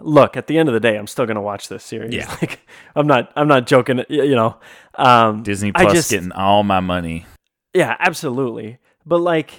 look, 0.02 0.36
at 0.36 0.48
the 0.48 0.58
end 0.58 0.68
of 0.68 0.74
the 0.74 0.80
day, 0.80 0.98
I'm 0.98 1.08
still 1.08 1.26
gonna 1.26 1.42
watch 1.42 1.68
this 1.70 1.84
series. 1.84 2.14
Yeah. 2.14 2.36
Like, 2.42 2.60
I'm 2.96 3.08
not, 3.08 3.32
I'm 3.36 3.48
not 3.48 3.68
joking. 3.68 4.04
You 4.10 4.36
know, 4.36 4.58
um, 4.96 5.44
Disney 5.44 5.72
Plus 5.72 5.94
just- 5.94 6.10
getting 6.12 6.32
all 6.32 6.64
my 6.64 6.80
money. 6.80 7.26
Yeah, 7.74 7.96
absolutely. 8.00 8.78
But 9.06 9.20
like, 9.20 9.52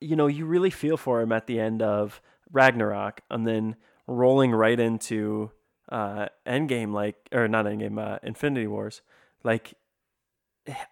you 0.00 0.16
know, 0.16 0.26
you 0.26 0.44
really 0.44 0.70
feel 0.70 0.96
for 0.96 1.20
him 1.20 1.30
at 1.32 1.46
the 1.46 1.60
end 1.60 1.82
of 1.82 2.20
Ragnarok, 2.56 3.20
and 3.30 3.46
then 3.46 3.76
rolling 4.06 4.52
right 4.52 4.78
into 4.80 5.50
uh, 5.90 6.26
Endgame, 6.46 6.92
like, 6.92 7.16
or 7.32 7.46
not 7.46 7.66
Endgame, 7.66 7.98
uh, 8.00 8.18
Infinity 8.22 8.66
Wars. 8.66 9.02
Like, 9.44 9.74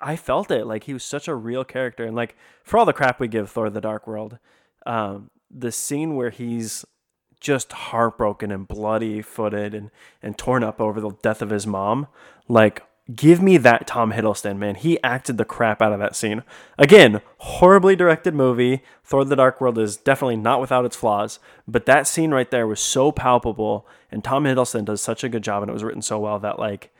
I 0.00 0.16
felt 0.16 0.50
it. 0.50 0.66
Like 0.66 0.84
he 0.84 0.92
was 0.92 1.04
such 1.04 1.28
a 1.28 1.34
real 1.34 1.64
character, 1.64 2.04
and 2.04 2.14
like 2.14 2.36
for 2.62 2.78
all 2.78 2.84
the 2.84 2.92
crap 2.92 3.20
we 3.20 3.28
give 3.28 3.50
Thor: 3.50 3.70
The 3.70 3.80
Dark 3.80 4.06
World, 4.06 4.38
um, 4.86 5.30
the 5.50 5.72
scene 5.72 6.16
where 6.16 6.30
he's 6.30 6.84
just 7.40 7.72
heartbroken 7.72 8.50
and 8.50 8.68
bloody 8.68 9.20
footed 9.20 9.74
and 9.74 9.90
and 10.22 10.38
torn 10.38 10.62
up 10.62 10.80
over 10.80 11.00
the 11.00 11.10
death 11.22 11.42
of 11.42 11.50
his 11.50 11.66
mom, 11.66 12.06
like 12.48 12.82
give 13.14 13.42
me 13.42 13.56
that 13.58 13.86
Tom 13.86 14.12
Hiddleston, 14.12 14.56
man. 14.56 14.76
He 14.76 15.02
acted 15.02 15.36
the 15.36 15.44
crap 15.44 15.82
out 15.82 15.92
of 15.92 15.98
that 15.98 16.16
scene. 16.16 16.42
Again, 16.78 17.20
horribly 17.38 17.96
directed 17.96 18.34
movie. 18.34 18.82
Thor 19.02 19.24
the 19.24 19.36
Dark 19.36 19.60
World 19.60 19.78
is 19.78 19.96
definitely 19.96 20.36
not 20.36 20.60
without 20.60 20.84
its 20.84 20.96
flaws, 20.96 21.38
but 21.68 21.86
that 21.86 22.06
scene 22.06 22.32
right 22.32 22.50
there 22.50 22.66
was 22.66 22.80
so 22.80 23.12
palpable 23.12 23.86
and 24.10 24.24
Tom 24.24 24.44
Hiddleston 24.44 24.84
does 24.84 25.02
such 25.02 25.24
a 25.24 25.28
good 25.28 25.42
job 25.42 25.62
and 25.62 25.70
it 25.70 25.74
was 25.74 25.84
written 25.84 26.02
so 26.02 26.18
well 26.18 26.38
that 26.38 26.58
like 26.58 26.92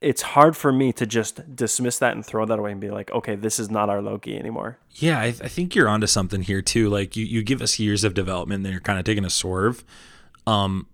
it's 0.00 0.22
hard 0.22 0.56
for 0.56 0.72
me 0.72 0.92
to 0.92 1.06
just 1.06 1.56
dismiss 1.56 1.98
that 1.98 2.12
and 2.12 2.24
throw 2.24 2.44
that 2.46 2.58
away 2.58 2.70
and 2.70 2.80
be 2.80 2.90
like, 2.90 3.10
okay, 3.10 3.34
this 3.34 3.58
is 3.58 3.70
not 3.70 3.88
our 3.88 4.02
Loki 4.02 4.38
anymore. 4.38 4.78
Yeah, 4.92 5.18
I, 5.18 5.26
I 5.26 5.48
think 5.48 5.74
you're 5.74 5.88
onto 5.88 6.06
something 6.06 6.42
here 6.42 6.62
too. 6.62 6.88
Like 6.88 7.16
you, 7.16 7.24
you 7.24 7.42
give 7.42 7.62
us 7.62 7.78
years 7.78 8.04
of 8.04 8.14
development, 8.14 8.58
and 8.58 8.64
then 8.66 8.72
you're 8.72 8.80
kind 8.80 8.98
of 8.98 9.04
taking 9.04 9.24
a 9.24 9.30
swerve. 9.30 9.84
Um, 10.46 10.86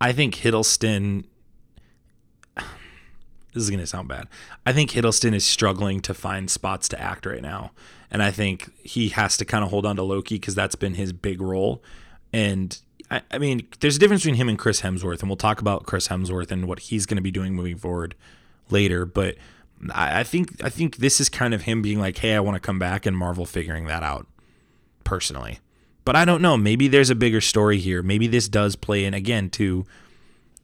I 0.00 0.12
think 0.12 0.36
Hiddleston. 0.36 1.24
This 3.56 3.64
is 3.64 3.70
gonna 3.70 3.86
sound 3.86 4.06
bad. 4.06 4.28
I 4.66 4.74
think 4.74 4.90
Hiddleston 4.90 5.32
is 5.32 5.42
struggling 5.42 6.00
to 6.00 6.12
find 6.12 6.50
spots 6.50 6.90
to 6.90 7.00
act 7.00 7.24
right 7.24 7.40
now, 7.40 7.70
and 8.10 8.22
I 8.22 8.30
think 8.30 8.70
he 8.82 9.08
has 9.08 9.38
to 9.38 9.46
kind 9.46 9.64
of 9.64 9.70
hold 9.70 9.86
on 9.86 9.96
to 9.96 10.02
Loki 10.02 10.34
because 10.34 10.54
that's 10.54 10.74
been 10.74 10.92
his 10.92 11.14
big 11.14 11.40
role. 11.40 11.82
And 12.34 12.78
I, 13.10 13.22
I 13.30 13.38
mean, 13.38 13.66
there's 13.80 13.96
a 13.96 13.98
difference 13.98 14.24
between 14.24 14.34
him 14.34 14.50
and 14.50 14.58
Chris 14.58 14.82
Hemsworth, 14.82 15.20
and 15.20 15.30
we'll 15.30 15.38
talk 15.38 15.62
about 15.62 15.86
Chris 15.86 16.08
Hemsworth 16.08 16.50
and 16.50 16.68
what 16.68 16.80
he's 16.80 17.06
going 17.06 17.16
to 17.16 17.22
be 17.22 17.30
doing 17.30 17.54
moving 17.54 17.78
forward 17.78 18.14
later. 18.68 19.06
But 19.06 19.36
I, 19.90 20.20
I 20.20 20.22
think 20.22 20.62
I 20.62 20.68
think 20.68 20.98
this 20.98 21.18
is 21.18 21.30
kind 21.30 21.54
of 21.54 21.62
him 21.62 21.80
being 21.80 21.98
like, 21.98 22.18
"Hey, 22.18 22.34
I 22.34 22.40
want 22.40 22.56
to 22.56 22.60
come 22.60 22.78
back," 22.78 23.06
and 23.06 23.16
Marvel 23.16 23.46
figuring 23.46 23.86
that 23.86 24.02
out 24.02 24.26
personally. 25.02 25.60
But 26.04 26.14
I 26.14 26.26
don't 26.26 26.42
know. 26.42 26.58
Maybe 26.58 26.88
there's 26.88 27.08
a 27.08 27.14
bigger 27.14 27.40
story 27.40 27.78
here. 27.78 28.02
Maybe 28.02 28.26
this 28.26 28.50
does 28.50 28.76
play 28.76 29.06
in 29.06 29.14
again 29.14 29.48
to 29.52 29.86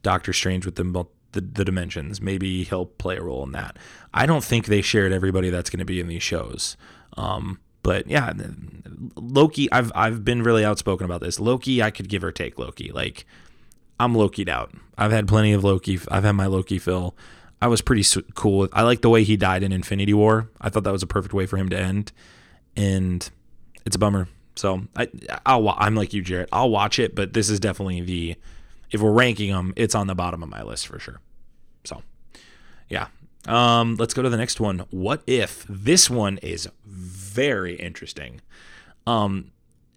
Doctor 0.03 0.35
Strange 0.35 0.67
with 0.67 0.75
the 0.75 0.85
the, 1.33 1.41
the 1.41 1.65
dimensions. 1.65 2.21
Maybe 2.21 2.65
he'll 2.65 2.87
play 2.87 3.17
a 3.17 3.23
role 3.23 3.43
in 3.45 3.53
that. 3.53 3.77
I 4.15 4.27
don't 4.27 4.45
think 4.45 4.67
they 4.67 4.83
shared 4.83 5.13
everybody 5.13 5.51
that's 5.51 5.71
going 5.71 5.81
to 5.81 5.85
be 5.85 6.01
in 6.01 6.09
these 6.09 6.23
shows. 6.23 6.77
Um, 7.17 7.59
but 7.83 8.07
yeah, 8.07 8.33
Loki. 9.17 9.71
I've 9.73 9.91
I've 9.95 10.25
been 10.25 10.43
really 10.43 10.65
outspoken 10.65 11.05
about 11.05 11.21
this. 11.21 11.41
Loki, 11.41 11.83
I 11.83 11.91
could 11.91 12.09
give 12.09 12.23
or 12.23 12.33
take 12.33 12.59
Loki. 12.59 12.93
Like 12.93 13.27
I'm 13.99 14.15
Loki'd 14.15 14.49
out. 14.49 14.73
I've 14.97 15.13
had 15.13 15.27
plenty 15.29 15.53
of 15.53 15.65
Loki. 15.65 15.99
I've 16.09 16.25
had 16.25 16.33
my 16.33 16.47
Loki 16.47 16.79
fill. 16.79 17.17
I 17.61 17.69
was 17.69 17.81
pretty 17.81 18.05
cool. 18.35 18.69
I 18.73 18.83
like 18.83 19.03
the 19.03 19.09
way 19.09 19.23
he 19.23 19.37
died 19.37 19.63
in 19.63 19.73
Infinity 19.73 20.15
War. 20.15 20.51
I 20.61 20.69
thought 20.69 20.83
that 20.85 20.93
was 20.93 21.05
a 21.05 21.07
perfect 21.07 21.33
way 21.33 21.47
for 21.47 21.57
him 21.57 21.69
to 21.69 21.79
end, 21.79 22.11
and 22.77 23.29
it's 23.87 23.95
a 23.95 23.99
bummer. 24.01 24.27
So 24.57 24.83
I, 24.97 25.09
I'll, 25.47 25.69
I'm 25.71 25.95
like 25.95 26.13
you, 26.13 26.25
Jarret. 26.25 26.49
I'll 26.53 26.71
watch 26.71 26.99
it, 26.99 27.15
but 27.15 27.33
this 27.33 27.49
is 27.49 27.61
definitely 27.61 28.01
the, 28.01 28.37
if 28.93 29.01
we're 29.01 29.13
ranking 29.13 29.51
them, 29.51 29.73
it's 29.77 29.95
on 29.95 30.07
the 30.07 30.15
bottom 30.15 30.43
of 30.43 30.49
my 30.49 30.63
list 30.63 30.87
for 30.87 30.99
sure. 30.99 31.21
So, 31.85 32.03
yeah. 32.89 33.09
Um, 33.49 33.97
let's 33.97 34.15
go 34.15 34.23
to 34.23 34.29
the 34.29 34.37
next 34.37 34.61
one. 34.61 34.81
What 34.91 35.23
if 35.27 35.65
this 35.69 36.09
one 36.09 36.39
is 36.39 36.69
very 36.85 37.75
interesting? 37.75 38.41
Um, 39.07 39.51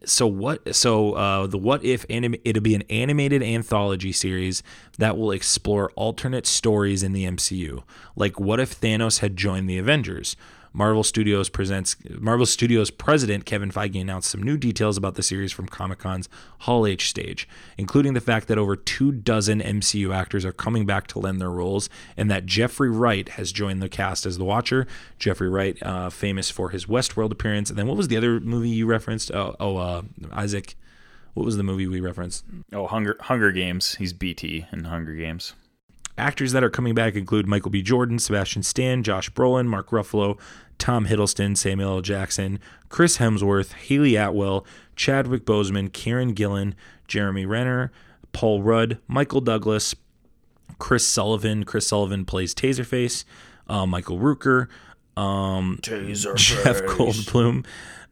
so 0.03 0.27
what? 0.27 0.75
So 0.75 1.13
uh, 1.13 1.47
the 1.47 1.57
what 1.57 1.83
if 1.83 2.05
anim- 2.09 2.35
it'll 2.43 2.63
be 2.63 2.75
an 2.75 2.83
animated 2.83 3.43
anthology 3.43 4.11
series 4.11 4.63
that 4.97 5.17
will 5.17 5.31
explore 5.31 5.91
alternate 5.95 6.47
stories 6.47 7.03
in 7.03 7.11
the 7.11 7.25
MCU. 7.25 7.83
Like 8.15 8.39
what 8.39 8.59
if 8.59 8.79
Thanos 8.79 9.19
had 9.19 9.35
joined 9.35 9.69
the 9.69 9.77
Avengers? 9.77 10.35
Marvel 10.75 11.05
Studios 11.05 11.47
presents 11.47 11.95
Marvel 12.19 12.45
Studios 12.45 12.91
president 12.91 13.45
Kevin 13.45 13.71
Feige 13.71 14.01
announced 14.01 14.29
some 14.29 14.43
new 14.43 14.57
details 14.57 14.97
about 14.97 15.15
the 15.15 15.23
series 15.23 15.53
from 15.53 15.67
Comic 15.67 15.99
Con's 15.99 16.27
Hall 16.59 16.85
H 16.85 17.09
stage, 17.09 17.47
including 17.77 18.13
the 18.13 18.19
fact 18.19 18.49
that 18.49 18.57
over 18.57 18.75
two 18.75 19.13
dozen 19.13 19.61
MCU 19.61 20.13
actors 20.13 20.43
are 20.43 20.51
coming 20.51 20.85
back 20.85 21.07
to 21.07 21.19
lend 21.19 21.39
their 21.39 21.49
roles, 21.49 21.89
and 22.17 22.29
that 22.29 22.45
Jeffrey 22.45 22.89
Wright 22.89 23.29
has 23.29 23.53
joined 23.53 23.81
the 23.81 23.87
cast 23.87 24.25
as 24.25 24.37
the 24.37 24.43
Watcher. 24.43 24.85
Jeffrey 25.17 25.47
Wright, 25.47 25.81
uh, 25.81 26.09
famous 26.09 26.51
for 26.51 26.71
his 26.71 26.87
Westworld 26.87 27.31
appearance, 27.31 27.69
and 27.69 27.79
then 27.79 27.87
what 27.87 27.95
was 27.95 28.09
the 28.09 28.17
other 28.17 28.41
movie 28.41 28.67
you 28.67 28.85
referenced? 28.85 29.31
Oh, 29.31 29.55
oh 29.61 29.77
uh, 29.77 30.01
Isaac. 30.33 30.75
What 31.35 31.45
was 31.45 31.55
the 31.55 31.63
movie 31.63 31.87
we 31.87 32.01
referenced? 32.01 32.43
Oh, 32.73 32.87
Hunger 32.87 33.15
Hunger 33.21 33.53
Games. 33.53 33.95
He's 33.95 34.13
Beetee 34.13 34.71
in 34.73 34.83
Hunger 34.83 35.15
Games. 35.15 35.53
Actors 36.17 36.53
that 36.53 36.63
are 36.63 36.69
coming 36.69 36.95
back 36.95 37.15
include 37.15 37.45
Michael 37.45 37.71
B. 37.71 37.81
Jordan, 37.81 38.19
Sebastian 38.19 38.63
Stan, 38.63 39.03
Josh 39.03 39.29
Brolin, 39.31 39.67
Mark 39.67 39.89
Ruffalo, 39.89 40.39
Tom 40.77 41.07
Hiddleston, 41.07 41.55
Samuel 41.57 41.95
L. 41.95 42.01
Jackson, 42.01 42.59
Chris 42.89 43.17
Hemsworth, 43.17 43.73
Hayley 43.73 44.15
Atwell, 44.15 44.65
Chadwick 44.95 45.45
Boseman, 45.45 45.91
Kieran 45.91 46.33
Gillan, 46.33 46.73
Jeremy 47.07 47.45
Renner, 47.45 47.91
Paul 48.33 48.61
Rudd, 48.61 48.99
Michael 49.07 49.41
Douglas, 49.41 49.95
Chris 50.79 51.07
Sullivan. 51.07 51.63
Chris 51.63 51.87
Sullivan 51.87 52.25
plays 52.25 52.53
Taserface. 52.53 53.23
Uh, 53.67 53.85
Michael 53.85 54.19
Rooker, 54.19 54.67
um, 55.17 55.79
Jeff 55.81 56.83
Goldblum, 56.83 57.65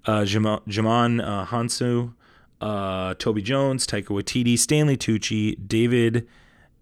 uh, 0.06 0.22
Djimon 0.22 1.24
uh, 1.24 1.46
Hounsou, 1.46 2.14
uh, 2.60 3.14
Toby 3.16 3.44
Jones, 3.44 3.86
Taika 3.86 4.08
Waititi, 4.08 4.58
Stanley 4.58 4.98
Tucci, 4.98 5.56
David. 5.68 6.28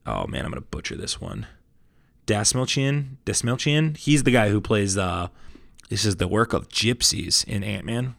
Oh 0.05 0.25
man, 0.27 0.45
I'm 0.45 0.51
gonna 0.51 0.61
butcher 0.61 0.95
this 0.95 1.19
one. 1.19 1.47
Dastmalchian, 2.27 3.17
Dastmalchian. 3.25 3.97
He's 3.97 4.23
the 4.23 4.32
guy 4.32 4.49
who 4.49 4.61
plays. 4.61 4.97
Uh, 4.97 5.27
this 5.92 6.06
is 6.06 6.16
the 6.16 6.28
work 6.28 6.54
of 6.54 6.70
gypsies 6.70 7.46
in 7.46 7.66
Ant 7.66 7.86
Man. 7.86 8.16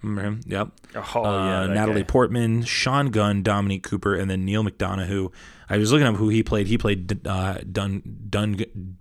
Remember 0.00 0.22
him? 0.22 0.40
Yep. 0.46 0.68
Oh, 0.94 1.24
uh, 1.24 1.66
that 1.66 1.74
Natalie 1.74 2.02
guy. 2.02 2.06
Portman, 2.06 2.62
Sean 2.62 3.10
Gunn, 3.10 3.42
Dominic 3.42 3.82
Cooper, 3.82 4.14
and 4.14 4.30
then 4.30 4.44
Neal 4.44 4.62
McDonough. 4.62 5.08
Who 5.08 5.32
I 5.68 5.76
was 5.76 5.90
looking 5.90 6.06
up 6.06 6.14
who 6.14 6.28
he 6.28 6.44
played. 6.44 6.68
He 6.68 6.78
played 6.78 7.26
uh, 7.26 7.58
Dun 7.70 8.02
Dun 8.30 8.56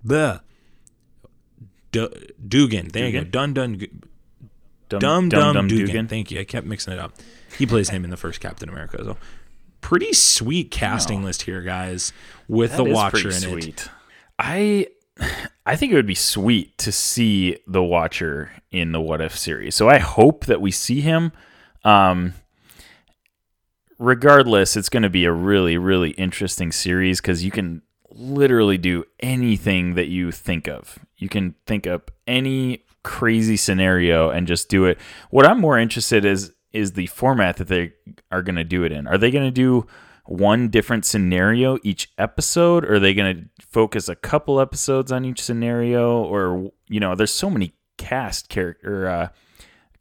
bleh. 0.06 0.42
Du- 1.92 2.14
Dugan. 2.46 2.88
There 2.92 3.08
you 3.08 3.12
go. 3.12 3.24
Dun 3.24 3.54
Dun. 3.54 3.78
Dum 4.90 5.00
Dum 5.00 5.30
Dum 5.30 5.68
Dugan. 5.68 5.86
Dugan. 5.86 6.08
Thank 6.08 6.32
you. 6.32 6.40
I 6.40 6.46
kept 6.46 6.66
mixing 6.66 6.94
it 6.94 7.00
up. 7.00 7.14
He 7.60 7.68
plays 7.68 7.90
him 7.90 8.04
in 8.04 8.10
the 8.10 8.18
first 8.18 8.40
Captain 8.42 8.68
America. 8.68 9.04
So 9.04 9.18
pretty 9.82 10.14
sweet 10.14 10.72
casting 10.72 11.24
list 11.24 11.44
here, 11.44 11.62
guys, 11.62 12.12
with 12.48 12.72
That 12.72 12.78
the 12.78 12.86
Watcher 12.86 13.30
in 13.30 13.60
it. 13.60 13.88
I 14.40 14.88
I 15.66 15.76
think 15.76 15.92
it 15.92 15.96
would 15.96 16.08
be 16.08 16.16
sweet 16.16 16.78
to 16.80 16.92
see 16.92 17.58
the 17.68 17.84
Watcher 17.84 18.52
in 18.72 18.92
the 18.92 19.02
What 19.02 19.22
If 19.22 19.38
series. 19.38 19.76
So 19.76 19.90
I 19.90 20.00
hope 20.00 20.46
that 20.46 20.62
we 20.62 20.72
see 20.72 21.02
him. 21.02 21.32
Um, 21.84 22.34
regardless, 23.98 24.76
it's 24.76 24.90
going 24.90 25.04
to 25.04 25.10
be 25.10 25.26
a 25.26 25.32
really 25.32 25.78
really 25.78 26.12
interesting 26.12 26.72
series 26.72 27.22
because 27.22 27.44
you 27.44 27.52
can 27.52 27.82
literally 28.12 28.78
do 28.78 29.06
anything 29.20 29.96
that 29.96 30.08
you 30.08 30.32
think 30.32 30.68
of. 30.68 31.00
You 31.18 31.30
can 31.30 31.56
think 31.66 31.86
up 31.86 32.12
any 32.28 32.84
crazy 33.04 33.58
scenario 33.58 34.30
and 34.30 34.48
just 34.48 34.70
do 34.70 34.86
it. 34.86 34.98
What 35.30 35.46
I'm 35.46 35.60
more 35.60 35.78
interested 35.78 36.26
is 36.26 36.52
is 36.72 36.94
the 36.94 37.08
format 37.08 37.58
that 37.58 37.68
they 37.68 37.94
are 38.32 38.44
going 38.44 38.56
to 38.56 38.64
do 38.64 38.84
it 38.84 38.92
in. 38.92 39.08
Are 39.08 39.18
they 39.18 39.32
going 39.32 39.46
to 39.46 39.52
do 39.52 39.88
one 40.30 40.70
different 40.70 41.06
scenario 41.06 41.80
each 41.82 42.12
episode 42.20 42.86
or 42.86 42.96
are 42.96 43.00
they 43.00 43.16
going 43.16 43.36
to 43.36 43.66
focus 43.66 44.08
a 44.08 44.16
couple 44.16 44.60
episodes 44.60 45.12
on 45.12 45.26
each 45.26 45.42
scenario 45.42 46.22
or 46.22 46.72
you 46.88 47.00
know, 47.00 47.16
there's 47.16 47.34
so 47.34 47.50
many 47.50 47.74
cast 47.98 48.48
character 48.48 49.08
uh, 49.08 49.28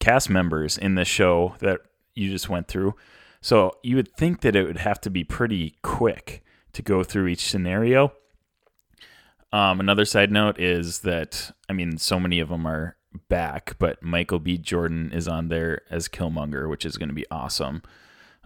cast 0.00 0.28
members 0.28 0.76
in 0.76 0.96
the 0.96 1.04
show 1.04 1.54
that 1.60 1.80
you 2.14 2.28
just 2.28 2.50
went 2.50 2.68
through. 2.68 2.94
So 3.40 3.72
you 3.82 3.96
would 3.96 4.14
think 4.16 4.42
that 4.42 4.54
it 4.54 4.64
would 4.64 4.76
have 4.76 5.00
to 5.02 5.10
be 5.10 5.24
pretty 5.24 5.76
quick 5.82 6.44
to 6.74 6.82
go 6.82 7.02
through 7.02 7.28
each 7.28 7.48
scenario. 7.48 8.12
Um, 9.50 9.80
another 9.80 10.04
side 10.04 10.30
note 10.30 10.60
is 10.60 11.00
that 11.00 11.52
I 11.70 11.72
mean, 11.72 11.96
so 11.96 12.20
many 12.20 12.38
of 12.38 12.50
them 12.50 12.66
are 12.66 12.96
back, 13.30 13.76
but 13.78 14.02
Michael 14.02 14.40
B. 14.40 14.58
Jordan 14.58 15.10
is 15.10 15.26
on 15.26 15.48
there 15.48 15.80
as 15.90 16.06
Killmonger, 16.06 16.68
which 16.68 16.84
is 16.84 16.98
going 16.98 17.08
to 17.08 17.14
be 17.14 17.24
awesome. 17.30 17.82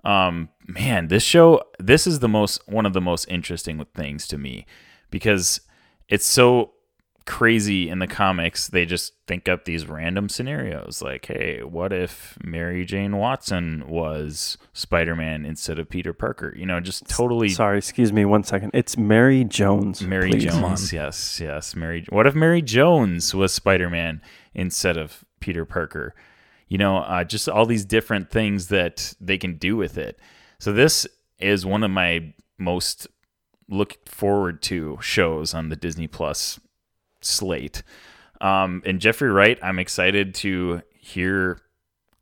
Um, 0.04 0.48
man, 0.66 1.08
this 1.08 1.22
show, 1.22 1.62
this 1.78 2.06
is 2.06 2.18
the 2.18 2.28
most 2.28 2.66
one 2.68 2.86
of 2.86 2.92
the 2.92 3.00
most 3.00 3.26
interesting 3.28 3.84
things 3.94 4.26
to 4.28 4.38
me 4.38 4.66
because 5.10 5.60
it's 6.08 6.26
so 6.26 6.72
crazy 7.24 7.88
in 7.88 8.00
the 8.00 8.06
comics 8.06 8.66
they 8.68 8.84
just 8.84 9.12
think 9.26 9.48
up 9.48 9.64
these 9.64 9.86
random 9.86 10.28
scenarios 10.28 11.00
like 11.00 11.26
hey 11.26 11.62
what 11.62 11.92
if 11.92 12.36
mary 12.42 12.84
jane 12.84 13.16
watson 13.16 13.84
was 13.86 14.58
spider-man 14.72 15.44
instead 15.44 15.78
of 15.78 15.88
peter 15.88 16.12
parker 16.12 16.52
you 16.56 16.66
know 16.66 16.80
just 16.80 17.06
totally 17.08 17.48
Sorry, 17.48 17.78
excuse 17.78 18.12
me 18.12 18.24
one 18.24 18.42
second. 18.42 18.72
It's 18.74 18.96
Mary 18.96 19.44
Jones. 19.44 20.02
mary 20.02 20.32
please. 20.32 20.44
jones 20.46 20.92
yes 20.92 21.38
yes 21.40 21.76
mary 21.76 22.04
what 22.08 22.26
if 22.26 22.34
mary 22.34 22.60
jones 22.60 23.34
was 23.34 23.52
spider-man 23.54 24.20
instead 24.52 24.96
of 24.96 25.24
peter 25.38 25.64
parker 25.64 26.14
you 26.72 26.78
know 26.78 26.98
uh, 26.98 27.24
just 27.24 27.48
all 27.48 27.66
these 27.66 27.84
different 27.84 28.30
things 28.30 28.68
that 28.68 29.14
they 29.20 29.38
can 29.38 29.56
do 29.56 29.76
with 29.76 29.98
it 29.98 30.18
so 30.58 30.72
this 30.72 31.06
is 31.38 31.66
one 31.66 31.82
of 31.82 31.90
my 31.90 32.32
most 32.58 33.06
look 33.68 34.08
forward 34.08 34.62
to 34.62 34.98
shows 35.00 35.54
on 35.54 35.68
the 35.68 35.76
disney 35.76 36.06
plus 36.06 36.60
slate. 37.24 37.82
Um, 38.40 38.82
and 38.84 39.00
Jeffrey 39.00 39.30
Wright, 39.30 39.58
I'm 39.62 39.78
excited 39.78 40.34
to 40.36 40.82
hear 40.92 41.60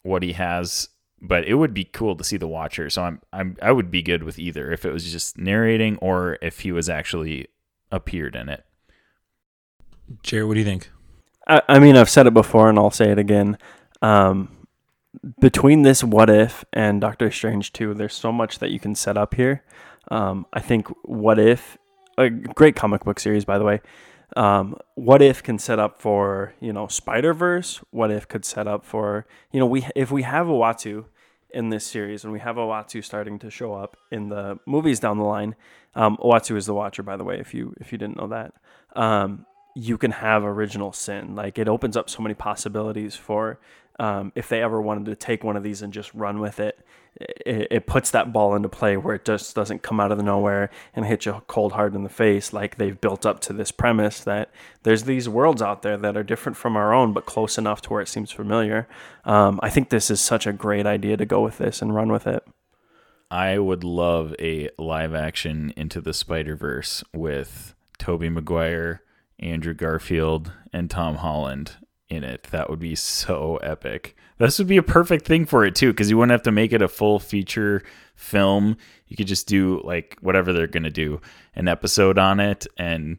what 0.03 0.23
he 0.23 0.33
has, 0.35 0.89
but 1.21 1.45
it 1.45 1.55
would 1.55 1.75
be 1.75 1.85
cool 1.85 2.17
to 2.17 2.25
see 2.25 2.37
the 2.37 2.47
Watcher. 2.47 2.91
So 2.91 3.03
I'm, 3.03 3.21
I'm 3.33 3.57
I 3.61 3.73
would 3.73 3.91
be 3.91 4.03
good 4.03 4.23
with 4.23 4.39
either 4.39 4.71
if 4.71 4.85
it 4.85 4.93
was 4.93 5.11
just 5.11 5.39
narrating 5.39 5.97
or 5.99 6.39
if 6.43 6.61
he 6.61 6.73
was 6.73 6.89
actually 6.89 7.49
appeared 7.91 8.37
in 8.37 8.49
it. 8.49 8.65
Jarret, 10.23 10.47
what 10.47 10.55
do 10.55 10.61
you 10.61 10.67
think? 10.67 10.91
I, 11.47 11.63
I 11.69 11.79
mean, 11.79 11.97
I've 11.97 12.11
said 12.11 12.27
it 12.27 12.35
before 12.35 12.69
and 12.69 12.79
I'll 12.79 12.91
say 12.91 13.11
it 13.11 13.19
again. 13.19 13.57
Um, 14.03 14.67
between 15.41 15.83
this 15.83 16.05
What 16.05 16.31
If 16.31 16.65
and 16.73 17.01
Doctor 17.01 17.31
Strange 17.31 17.73
2, 17.73 17.95
there's 17.95 18.15
so 18.15 18.33
much 18.33 18.59
that 18.59 18.71
you 18.71 18.79
can 18.79 18.95
set 18.95 19.17
up 19.17 19.35
here. 19.35 19.65
Um, 20.11 20.47
I 20.53 20.61
think 20.61 20.89
What 21.03 21.39
If, 21.39 21.79
a 22.17 22.31
great 22.31 22.77
comic 22.77 23.05
book 23.05 23.19
series, 23.19 23.45
by 23.45 23.59
the 23.59 23.65
way. 23.65 23.81
Um, 24.37 24.77
what 24.95 25.23
if 25.23 25.43
can 25.43 25.59
set 25.59 25.81
up 25.81 26.01
for 26.01 26.55
you 26.61 26.73
know 26.73 26.87
Spider 26.87 27.35
Verse? 27.35 27.81
What 27.91 28.11
if 28.13 28.29
could 28.29 28.45
set 28.45 28.69
up 28.69 28.85
for 28.85 29.27
you 29.51 29.59
know 29.59 29.67
we 29.67 29.87
if 29.97 30.11
we 30.13 30.23
have 30.23 30.49
a 30.49 30.53
Uatu 30.53 31.07
in 31.53 31.71
this 31.71 31.85
series 31.85 32.23
and 32.23 32.33
we 32.33 32.39
have 32.39 32.57
Uatu 32.57 33.05
starting 33.05 33.39
to 33.41 33.51
show 33.51 33.75
up 33.75 33.97
in 34.11 34.29
the 34.29 34.59
movies 34.67 35.01
down 35.01 35.19
the 35.19 35.25
line. 35.25 35.57
Um, 35.97 36.17
Uatu 36.19 36.57
is 36.57 36.67
the 36.67 36.75
Watcher, 36.75 37.03
by 37.03 37.17
the 37.17 37.25
way, 37.25 37.41
if 37.41 37.53
you 37.55 37.75
if 37.81 37.91
you 37.91 37.99
didn't 37.99 38.17
know 38.17 38.29
that. 38.29 38.55
Um, 38.95 39.47
you 39.75 39.99
can 39.99 40.13
have 40.13 40.45
original 40.45 40.93
sin. 40.93 41.35
Like 41.35 41.59
it 41.59 41.69
opens 41.69 41.97
up 41.97 42.09
so 42.09 42.23
many 42.23 42.35
possibilities 42.35 43.17
for 43.17 43.59
um, 44.01 44.33
if 44.35 44.49
they 44.49 44.63
ever 44.63 44.81
wanted 44.81 45.05
to 45.05 45.15
take 45.15 45.45
one 45.45 45.57
of 45.57 45.63
these 45.63 45.83
and 45.83 45.93
just 45.93 46.13
run 46.15 46.41
with 46.41 46.59
it, 46.59 46.79
it, 47.17 47.69
it 47.71 47.87
puts 47.87 48.11
that 48.13 48.33
ball 48.33 48.55
into 48.55 48.69
play 48.69 48.97
where 48.97 49.15
it 49.15 49.27
just 49.27 49.55
doesn't 49.55 49.83
come 49.83 50.01
out 50.01 50.11
of 50.11 50.17
the 50.17 50.25
nowhere 50.25 50.71
and 50.95 51.05
hit 51.05 51.27
you 51.27 51.43
cold 51.49 51.73
hard 51.73 51.95
in 51.95 52.03
the 52.03 52.09
face 52.09 52.55
like 52.55 52.77
they've 52.77 52.99
built 52.99 53.27
up 53.27 53.41
to 53.41 53.53
this 53.53 53.71
premise 53.71 54.21
that 54.25 54.51
there's 54.85 55.03
these 55.03 55.29
worlds 55.29 55.61
out 55.61 55.83
there 55.83 55.99
that 55.99 56.17
are 56.17 56.23
different 56.23 56.57
from 56.57 56.77
our 56.77 56.95
own 56.95 57.13
but 57.13 57.27
close 57.27 57.59
enough 57.59 57.83
to 57.83 57.91
where 57.91 58.01
it 58.01 58.09
seems 58.09 58.31
familiar. 58.31 58.89
Um, 59.27 59.61
I 59.63 59.69
think 59.69 59.91
this 59.91 60.11
is 60.11 60.21
such 60.21 60.47
a 60.47 60.53
great 60.53 60.87
idea 60.87 61.19
to 61.19 61.27
go 61.27 61.43
with 61.43 61.59
this 61.59 61.83
and 61.83 61.95
run 61.95 62.11
with 62.11 62.27
it. 62.27 62.43
I 63.31 63.59
would 63.59 63.85
love 63.85 64.35
a 64.41 64.71
live 64.79 65.15
action 65.15 65.75
into 65.77 66.01
the 66.01 66.15
Spider 66.15 66.57
Verse 66.57 67.05
with 67.13 67.75
Tobey 67.99 68.31
Maguire, 68.31 69.03
Andrew 69.39 69.75
Garfield, 69.75 70.53
and 70.73 70.89
Tom 70.89 71.17
Holland 71.17 71.77
in 72.11 72.25
it. 72.25 72.45
That 72.51 72.69
would 72.69 72.81
be 72.81 72.95
so 72.95 73.57
epic. 73.59 74.17
This 74.39 74.59
would 74.59 74.69
be 74.69 74.77
a 74.77 74.83
perfect 74.83 75.27
thing 75.27 75.47
for 75.47 75.65
it 75.65 75.75
too, 75.75 75.93
because 75.93 76.11
you 76.11 76.17
wouldn't 76.17 76.33
have 76.33 76.43
to 76.43 76.53
make 76.53 76.73
it 76.73 76.83
a 76.83 76.89
full 76.89 77.19
feature 77.19 77.83
film. 78.15 78.77
You 79.07 79.17
could 79.17 79.27
just 79.27 79.47
do 79.47 79.81
like 79.85 80.17
whatever 80.21 80.53
they're 80.53 80.67
gonna 80.67 80.91
do, 80.91 81.21
an 81.55 81.69
episode 81.69 82.19
on 82.19 82.41
it, 82.41 82.67
and 82.77 83.19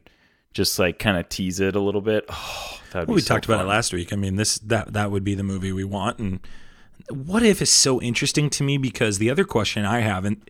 just 0.52 0.78
like 0.78 0.98
kind 0.98 1.16
of 1.16 1.28
tease 1.28 1.60
it 1.60 1.74
a 1.76 1.80
little 1.80 2.00
bit. 2.00 2.24
Oh, 2.28 2.80
that'd 2.92 3.08
Well, 3.08 3.14
be 3.14 3.18
we 3.18 3.22
so 3.22 3.34
talked 3.34 3.46
about 3.46 3.64
it 3.64 3.68
last 3.68 3.92
week. 3.92 4.12
I 4.12 4.16
mean, 4.16 4.36
this 4.36 4.58
that 4.58 4.92
that 4.92 5.10
would 5.10 5.24
be 5.24 5.34
the 5.34 5.42
movie 5.42 5.72
we 5.72 5.84
want. 5.84 6.18
And 6.18 6.40
what 7.08 7.42
if 7.42 7.62
is 7.62 7.70
so 7.70 8.00
interesting 8.00 8.50
to 8.50 8.62
me 8.64 8.76
because 8.76 9.18
the 9.18 9.30
other 9.30 9.44
question 9.44 9.84
I 9.84 10.00
have, 10.00 10.24
and 10.24 10.48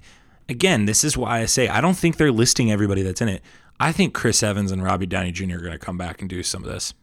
again, 0.48 0.86
this 0.86 1.04
is 1.04 1.16
why 1.16 1.40
I 1.40 1.46
say 1.46 1.68
I 1.68 1.80
don't 1.80 1.96
think 1.96 2.16
they're 2.16 2.32
listing 2.32 2.72
everybody 2.72 3.02
that's 3.02 3.20
in 3.20 3.28
it. 3.28 3.42
I 3.78 3.92
think 3.92 4.14
Chris 4.14 4.42
Evans 4.42 4.70
and 4.70 4.82
Robbie 4.82 5.06
Downey 5.06 5.32
Jr. 5.32 5.56
are 5.56 5.58
going 5.58 5.72
to 5.72 5.78
come 5.78 5.98
back 5.98 6.20
and 6.20 6.30
do 6.30 6.42
some 6.42 6.62
of 6.62 6.70
this. 6.70 6.94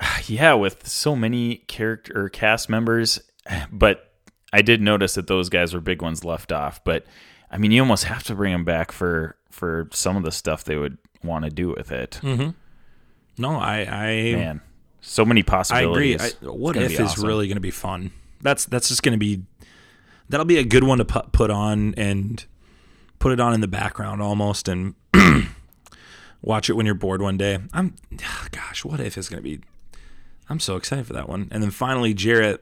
Yeah, 0.26 0.54
with 0.54 0.86
so 0.86 1.16
many 1.16 1.56
character 1.68 2.28
cast 2.28 2.68
members, 2.68 3.18
but 3.72 4.12
I 4.52 4.62
did 4.62 4.80
notice 4.82 5.14
that 5.14 5.26
those 5.26 5.48
guys 5.48 5.74
were 5.74 5.80
big 5.80 6.02
ones 6.02 6.24
left 6.24 6.52
off. 6.52 6.82
But 6.84 7.06
I 7.50 7.58
mean, 7.58 7.70
you 7.70 7.80
almost 7.80 8.04
have 8.04 8.22
to 8.24 8.34
bring 8.34 8.52
them 8.52 8.64
back 8.64 8.92
for 8.92 9.36
for 9.50 9.88
some 9.92 10.16
of 10.16 10.22
the 10.22 10.32
stuff 10.32 10.64
they 10.64 10.76
would 10.76 10.98
want 11.22 11.44
to 11.44 11.50
do 11.50 11.68
with 11.70 11.90
it. 11.90 12.20
Mm-hmm. 12.22 12.50
No, 13.38 13.56
I 13.56 13.78
I 13.80 14.32
Man, 14.32 14.60
so 15.00 15.24
many 15.24 15.40
I 15.40 15.44
possibilities. 15.44 16.14
agree. 16.34 16.48
I, 16.48 16.52
what 16.52 16.76
if 16.76 16.92
is 16.92 17.00
awesome. 17.00 17.26
really 17.26 17.46
going 17.46 17.56
to 17.56 17.60
be 17.60 17.70
fun? 17.70 18.10
That's 18.40 18.64
that's 18.66 18.88
just 18.88 19.02
going 19.02 19.12
to 19.12 19.18
be 19.18 19.42
that'll 20.28 20.46
be 20.46 20.58
a 20.58 20.64
good 20.64 20.84
one 20.84 20.98
to 20.98 21.04
put 21.04 21.32
put 21.32 21.50
on 21.50 21.94
and 21.96 22.44
put 23.18 23.32
it 23.32 23.40
on 23.40 23.54
in 23.54 23.60
the 23.60 23.68
background 23.68 24.22
almost 24.22 24.68
and 24.68 24.94
watch 26.42 26.68
it 26.70 26.74
when 26.74 26.86
you're 26.86 26.94
bored 26.94 27.22
one 27.22 27.36
day. 27.36 27.58
I'm 27.72 27.94
gosh, 28.50 28.84
what 28.84 29.00
if 29.00 29.16
is 29.18 29.28
going 29.28 29.42
to 29.42 29.48
be 29.48 29.60
I'm 30.48 30.60
so 30.60 30.76
excited 30.76 31.06
for 31.06 31.12
that 31.12 31.28
one. 31.28 31.48
And 31.50 31.62
then 31.62 31.70
finally 31.70 32.14
Jarret 32.14 32.58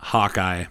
Hawkeye. 0.00 0.66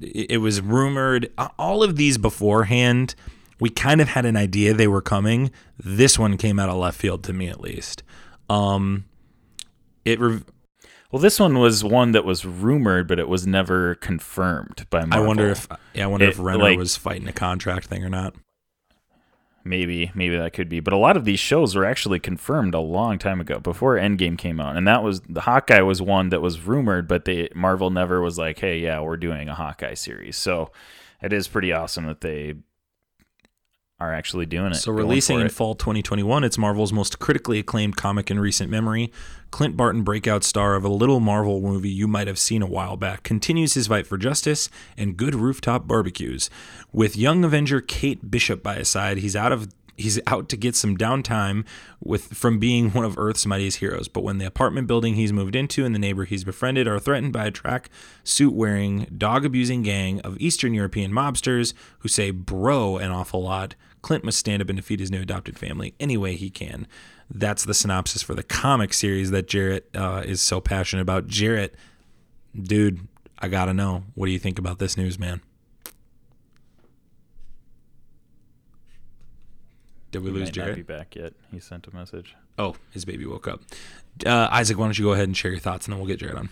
It, 0.00 0.38
was 0.40 0.60
rumored 0.60 1.32
all 1.58 1.82
of 1.82 1.96
these 1.96 2.18
beforehand. 2.18 3.14
We 3.60 3.70
kind 3.70 4.00
of 4.00 4.08
had 4.08 4.26
an 4.26 4.36
idea 4.36 4.74
they 4.74 4.88
were 4.88 5.00
coming. 5.00 5.50
This 5.78 6.18
one 6.18 6.36
came 6.36 6.58
out 6.58 6.68
of 6.68 6.76
left 6.76 6.98
field 7.00 7.22
to 7.24 7.32
me 7.32 7.48
at 7.48 7.60
least. 7.60 8.02
Um 8.50 9.06
it 10.04 10.20
rev- 10.20 10.44
well, 11.10 11.22
this 11.22 11.38
one 11.40 11.58
was 11.58 11.82
one 11.82 12.12
that 12.12 12.24
was 12.24 12.44
rumored, 12.44 13.06
but 13.08 13.18
it 13.18 13.28
was 13.28 13.46
never 13.46 13.94
confirmed 13.94 14.84
by 14.90 15.04
my 15.06 15.16
I 15.16 15.20
wonder 15.20 15.48
if 15.48 15.66
yeah, 15.94 16.04
I 16.04 16.06
wonder 16.08 16.26
if 16.26 16.38
It, 16.38 16.42
Renner 16.42 16.64
like- 16.64 16.78
was 16.78 16.96
fighting 16.96 17.28
a 17.28 17.32
contract 17.32 17.86
thing 17.86 18.04
or 18.04 18.10
not. 18.10 18.34
Maybe 19.64 20.12
maybe 20.14 20.36
that 20.36 20.52
could 20.52 20.68
be. 20.68 20.80
But 20.80 20.92
a 20.92 20.98
lot 20.98 21.16
of 21.16 21.24
these 21.24 21.40
shows 21.40 21.74
were 21.74 21.84
actually 21.84 22.20
confirmed 22.20 22.74
a 22.74 22.80
long 22.80 23.18
time 23.18 23.40
ago, 23.40 23.58
before 23.58 23.96
Endgame 23.96 24.38
came 24.38 24.60
out, 24.60 24.76
and 24.76 24.86
that 24.86 25.02
was 25.02 25.20
the 25.22 25.42
Hawkeye 25.42 25.80
was 25.80 26.00
one 26.02 26.28
that 26.28 26.42
was 26.42 26.60
rumored, 26.60 27.08
but 27.08 27.24
they 27.24 27.48
Marvel 27.54 27.90
never 27.90 28.20
was 28.20 28.38
like, 28.38 28.58
hey, 28.58 28.78
yeah, 28.78 29.00
we're 29.00 29.16
doing 29.16 29.48
a 29.48 29.54
Hawkeye 29.54 29.94
series. 29.94 30.36
So 30.36 30.70
it 31.22 31.32
is 31.32 31.48
pretty 31.48 31.72
awesome 31.72 32.06
that 32.06 32.20
they 32.20 32.54
are 34.04 34.14
actually 34.14 34.46
doing 34.46 34.72
it. 34.72 34.76
So 34.76 34.92
releasing 34.92 35.40
in 35.40 35.46
it. 35.46 35.52
fall 35.52 35.74
2021, 35.74 36.44
it's 36.44 36.58
Marvel's 36.58 36.92
most 36.92 37.18
critically 37.18 37.58
acclaimed 37.58 37.96
comic 37.96 38.30
in 38.30 38.38
recent 38.38 38.70
memory. 38.70 39.12
Clint 39.50 39.76
Barton, 39.76 40.02
breakout 40.02 40.44
star 40.44 40.74
of 40.74 40.84
a 40.84 40.88
little 40.88 41.20
Marvel 41.20 41.60
movie 41.60 41.90
you 41.90 42.08
might 42.08 42.26
have 42.26 42.38
seen 42.38 42.62
a 42.62 42.66
while 42.66 42.96
back, 42.96 43.22
continues 43.22 43.74
his 43.74 43.86
fight 43.86 44.06
for 44.06 44.18
justice 44.18 44.68
and 44.96 45.16
good 45.16 45.34
rooftop 45.34 45.86
barbecues. 45.86 46.50
With 46.92 47.16
young 47.16 47.44
Avenger 47.44 47.80
Kate 47.80 48.30
Bishop 48.30 48.62
by 48.62 48.76
his 48.76 48.88
side, 48.88 49.18
he's 49.18 49.36
out 49.36 49.52
of 49.52 49.68
he's 49.96 50.20
out 50.26 50.48
to 50.48 50.56
get 50.56 50.74
some 50.74 50.96
downtime 50.96 51.64
with 52.02 52.34
from 52.34 52.58
being 52.58 52.90
one 52.90 53.04
of 53.04 53.18
Earth's 53.18 53.46
mightiest 53.46 53.78
heroes. 53.78 54.08
But 54.08 54.24
when 54.24 54.38
the 54.38 54.46
apartment 54.46 54.86
building 54.86 55.14
he's 55.14 55.32
moved 55.32 55.56
into 55.56 55.84
and 55.84 55.94
the 55.94 55.98
neighbor 55.98 56.24
he's 56.24 56.44
befriended 56.44 56.88
are 56.88 56.98
threatened 56.98 57.32
by 57.32 57.46
a 57.46 57.50
track 57.50 57.90
suit 58.22 58.52
wearing, 58.52 59.06
dog 59.16 59.44
abusing 59.44 59.82
gang 59.82 60.20
of 60.20 60.40
Eastern 60.40 60.74
European 60.74 61.12
mobsters 61.12 61.74
who 62.00 62.08
say 62.08 62.30
bro 62.30 62.96
an 62.96 63.10
awful 63.10 63.42
lot, 63.42 63.74
Clint 64.04 64.22
must 64.22 64.38
stand 64.38 64.60
up 64.60 64.68
and 64.68 64.76
defeat 64.76 65.00
his 65.00 65.10
new 65.10 65.22
adopted 65.22 65.58
family 65.58 65.94
any 65.98 66.18
way 66.18 66.36
he 66.36 66.50
can. 66.50 66.86
That's 67.30 67.64
the 67.64 67.72
synopsis 67.72 68.20
for 68.20 68.34
the 68.34 68.42
comic 68.42 68.92
series 68.92 69.30
that 69.30 69.46
Jarret 69.46 69.80
uh, 69.94 70.22
is 70.22 70.42
so 70.42 70.60
passionate 70.60 71.00
about. 71.00 71.26
Jarret, 71.26 71.70
dude, 72.54 73.08
I 73.38 73.48
gotta 73.48 73.72
know. 73.72 74.04
What 74.14 74.26
do 74.26 74.32
you 74.32 74.38
think 74.38 74.58
about 74.58 74.78
this 74.78 74.98
news, 74.98 75.18
man? 75.18 75.40
Did 80.10 80.22
we 80.22 80.30
He 80.30 80.36
lose 80.36 80.54
might 80.54 80.66
not 80.66 80.76
be 80.76 80.82
back 80.82 81.16
yet. 81.16 81.32
He 81.50 81.58
sent 81.58 81.86
a 81.86 81.96
message. 81.96 82.36
Oh, 82.58 82.76
his 82.90 83.06
baby 83.06 83.24
woke 83.24 83.48
up. 83.48 83.62
Uh, 84.26 84.48
Isaac, 84.52 84.76
why 84.76 84.84
don't 84.84 84.98
you 84.98 85.06
go 85.06 85.14
ahead 85.14 85.28
and 85.28 85.34
share 85.34 85.50
your 85.50 85.60
thoughts, 85.60 85.86
and 85.86 85.94
then 85.94 85.98
we'll 85.98 86.14
get 86.14 86.20
Jarret 86.20 86.38
on. 86.38 86.50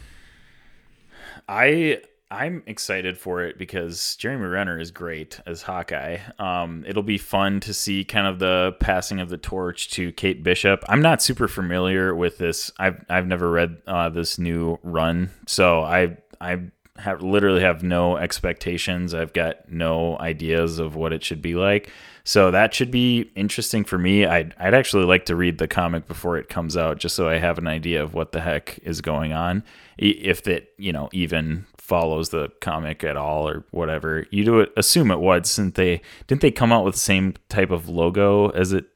I 1.47 2.01
I'm 2.33 2.63
excited 2.67 3.19
for 3.19 3.43
it 3.43 3.59
because 3.59 4.17
Jeremy 4.17 4.47
Renner 4.47 4.81
is 4.81 4.91
great 4.91 5.39
as 5.45 5.61
Hawkeye. 5.61 6.17
Um, 6.39 6.83
it'll 6.89 7.03
be 7.03 7.19
fun 7.19 7.61
to 7.61 7.75
see 7.75 8.05
kind 8.05 8.27
of 8.27 8.39
the 8.39 8.75
passing 8.81 9.21
of 9.21 9.29
the 9.29 9.37
torch 9.37 9.91
to 9.91 10.13
Kate 10.13 10.43
Bishop. 10.43 10.83
I'm 10.89 11.03
not 11.03 11.21
super 11.21 11.47
familiar 11.47 12.15
with 12.15 12.39
this. 12.39 12.73
I've 12.79 13.05
I've 13.11 13.27
never 13.27 13.51
read 13.51 13.83
uh, 13.87 14.09
this 14.09 14.39
new 14.39 14.79
run, 14.83 15.29
so 15.47 15.83
I 15.83 16.17
I 16.41 16.63
have 16.97 17.23
literally 17.23 17.61
have 17.61 17.83
no 17.83 18.17
expectations. 18.17 19.13
I've 19.13 19.35
got 19.35 19.71
no 19.71 20.19
ideas 20.19 20.79
of 20.79 20.95
what 20.95 21.13
it 21.13 21.23
should 21.23 21.43
be 21.43 21.55
like. 21.55 21.91
So 22.25 22.51
that 22.51 22.73
should 22.73 22.91
be 22.91 23.31
interesting 23.35 23.83
for 23.83 23.99
me. 23.99 24.25
I'd, 24.25 24.55
I'd 24.59 24.75
actually 24.75 25.05
like 25.05 25.27
to 25.27 25.35
read 25.35 25.59
the 25.59 25.67
comic 25.67 26.07
before 26.07 26.37
it 26.39 26.49
comes 26.49 26.77
out 26.77 26.99
just 26.99 27.17
so 27.17 27.29
I 27.29 27.39
have 27.39 27.59
an 27.59 27.67
idea 27.67 28.03
of 28.03 28.15
what 28.15 28.33
the 28.33 28.41
heck 28.41 28.79
is 28.83 29.01
going 29.01 29.33
on. 29.33 29.65
If 29.99 30.47
it, 30.47 30.73
you 30.79 30.93
know, 30.93 31.09
even 31.13 31.67
follows 31.93 32.31
the 32.31 32.49
comic 32.63 33.05
at 33.05 33.17
all 33.19 33.47
or 33.47 33.65
whatever. 33.71 34.27
You 34.31 34.45
do 34.45 34.61
it, 34.61 34.73
assume 34.79 35.11
it 35.11 35.21
would, 35.21 35.45
since 35.45 35.75
they 35.75 36.01
didn't 36.27 36.41
they 36.41 36.51
come 36.51 36.73
out 36.73 36.85
with 36.87 36.95
the 36.95 37.01
same 37.01 37.35
type 37.51 37.71
of 37.71 37.87
logo 37.87 38.49
as 38.51 38.73
it 38.73 38.87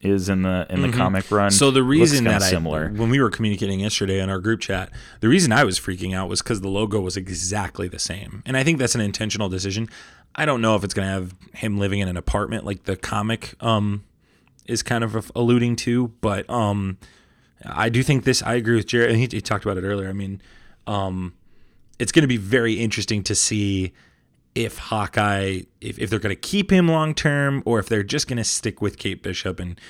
is 0.00 0.28
in 0.28 0.42
the 0.42 0.66
in 0.70 0.82
the 0.82 0.88
Mm-hmm. 0.88 0.98
comic 0.98 1.30
run. 1.32 1.50
So 1.50 1.70
the 1.72 1.82
reason 1.82 2.24
that 2.24 2.42
I, 2.42 2.50
similar. 2.50 2.90
when 2.90 3.10
we 3.10 3.20
were 3.20 3.30
communicating 3.30 3.80
yesterday 3.80 4.20
in 4.20 4.28
our 4.30 4.38
group 4.38 4.60
chat, 4.60 4.90
the 5.20 5.28
reason 5.28 5.50
I 5.50 5.64
was 5.64 5.80
freaking 5.80 6.14
out 6.14 6.28
was 6.28 6.42
because 6.42 6.60
the 6.60 6.68
logo 6.68 7.00
was 7.00 7.16
exactly 7.16 7.88
the 7.88 7.98
same, 7.98 8.42
and 8.46 8.56
I 8.56 8.62
think 8.62 8.78
that's 8.78 8.94
an 8.94 9.00
intentional 9.00 9.48
decision. 9.48 9.88
I 10.36 10.44
don't 10.44 10.60
know 10.60 10.76
if 10.76 10.84
it's 10.84 10.94
going 10.94 11.08
to 11.08 11.12
have 11.12 11.34
him 11.54 11.78
living 11.78 11.98
in 12.00 12.08
an 12.08 12.16
apartment 12.16 12.64
like 12.64 12.84
the 12.84 12.96
comic 12.96 13.54
um, 13.60 14.04
is 14.66 14.82
kind 14.82 15.02
of 15.04 15.32
alluding 15.34 15.76
to, 15.86 16.08
but 16.20 16.48
um, 16.50 16.98
I 17.64 17.88
do 17.88 18.02
think 18.02 18.24
this. 18.24 18.42
I 18.42 18.54
agree 18.54 18.76
with 18.76 18.86
Jarret, 18.86 19.08
and 19.10 19.16
he, 19.16 19.26
he 19.30 19.40
talked 19.40 19.64
about 19.64 19.78
it 19.78 19.84
earlier. 19.84 20.08
I 20.08 20.12
mean, 20.12 20.40
um, 20.86 21.32
it's 21.98 22.12
going 22.12 22.22
to 22.22 22.28
be 22.28 22.36
very 22.36 22.74
interesting 22.74 23.22
to 23.24 23.34
see 23.34 23.92
if 24.54 24.78
Hawkeye, 24.78 25.62
if, 25.80 25.98
if 25.98 26.10
they're 26.10 26.18
going 26.18 26.34
to 26.34 26.40
keep 26.40 26.70
him 26.70 26.88
long 26.88 27.14
term, 27.14 27.62
or 27.64 27.78
if 27.78 27.88
they're 27.88 28.02
just 28.02 28.28
going 28.28 28.36
to 28.36 28.44
stick 28.44 28.80
with 28.80 28.98
Kate 28.98 29.22
Bishop 29.22 29.58
and 29.58 29.80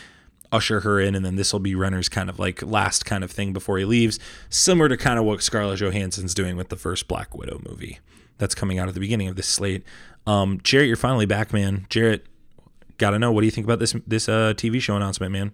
usher 0.53 0.81
her 0.81 1.01
in, 1.01 1.15
and 1.15 1.25
then 1.25 1.37
this 1.37 1.53
will 1.53 1.61
be 1.61 1.75
Renner's 1.75 2.09
kind 2.09 2.31
of 2.31 2.39
like 2.39 2.63
last 2.63 3.05
kind 3.05 3.25
of 3.25 3.31
thing 3.31 3.53
before 3.53 3.79
he 3.79 3.85
leaves, 3.85 4.19
similar 4.49 4.89
to 4.89 4.97
kind 4.97 5.19
of 5.19 5.25
what 5.25 5.43
Scarlett 5.43 5.81
Johansson's 5.81 6.35
doing 6.35 6.57
with 6.57 6.69
the 6.69 6.77
first 6.77 7.09
Black 7.09 7.37
Widow 7.37 7.61
movie 7.69 7.99
that's 8.39 8.55
coming 8.55 8.79
out 8.79 8.89
at 8.89 8.95
the 8.95 9.01
beginning 9.01 9.29
of 9.29 9.37
this 9.37 9.49
slate. 9.49 9.85
Um, 10.27 10.59
Jarret, 10.61 10.87
you're 10.87 10.97
finally 10.97 11.27
back, 11.27 11.53
man. 11.53 11.87
Jarret, 11.91 12.23
gotta 12.99 13.19
know 13.19 13.33
what 13.33 13.41
do 13.41 13.47
you 13.47 13.51
think 13.51 13.67
about 13.67 13.81
this 13.81 13.95
this 14.07 14.29
uh, 14.29 14.55
TV 14.57 14.81
show 14.81 14.97
announcement, 14.97 15.33
man? 15.33 15.53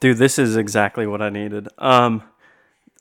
Dude, 0.00 0.18
this 0.18 0.38
is 0.38 0.56
exactly 0.56 1.06
what 1.06 1.20
I 1.20 1.28
needed. 1.28 1.68
Um, 1.78 2.22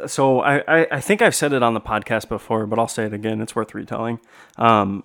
so 0.07 0.41
I, 0.41 0.63
I, 0.67 0.87
I 0.91 1.01
think 1.01 1.21
I've 1.21 1.35
said 1.35 1.53
it 1.53 1.63
on 1.63 1.73
the 1.73 1.81
podcast 1.81 2.29
before, 2.29 2.65
but 2.65 2.79
I'll 2.79 2.87
say 2.87 3.05
it 3.05 3.13
again. 3.13 3.41
It's 3.41 3.55
worth 3.55 3.73
retelling. 3.73 4.19
Um, 4.57 5.03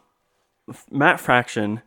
Matt 0.90 1.20
Fraction 1.20 1.82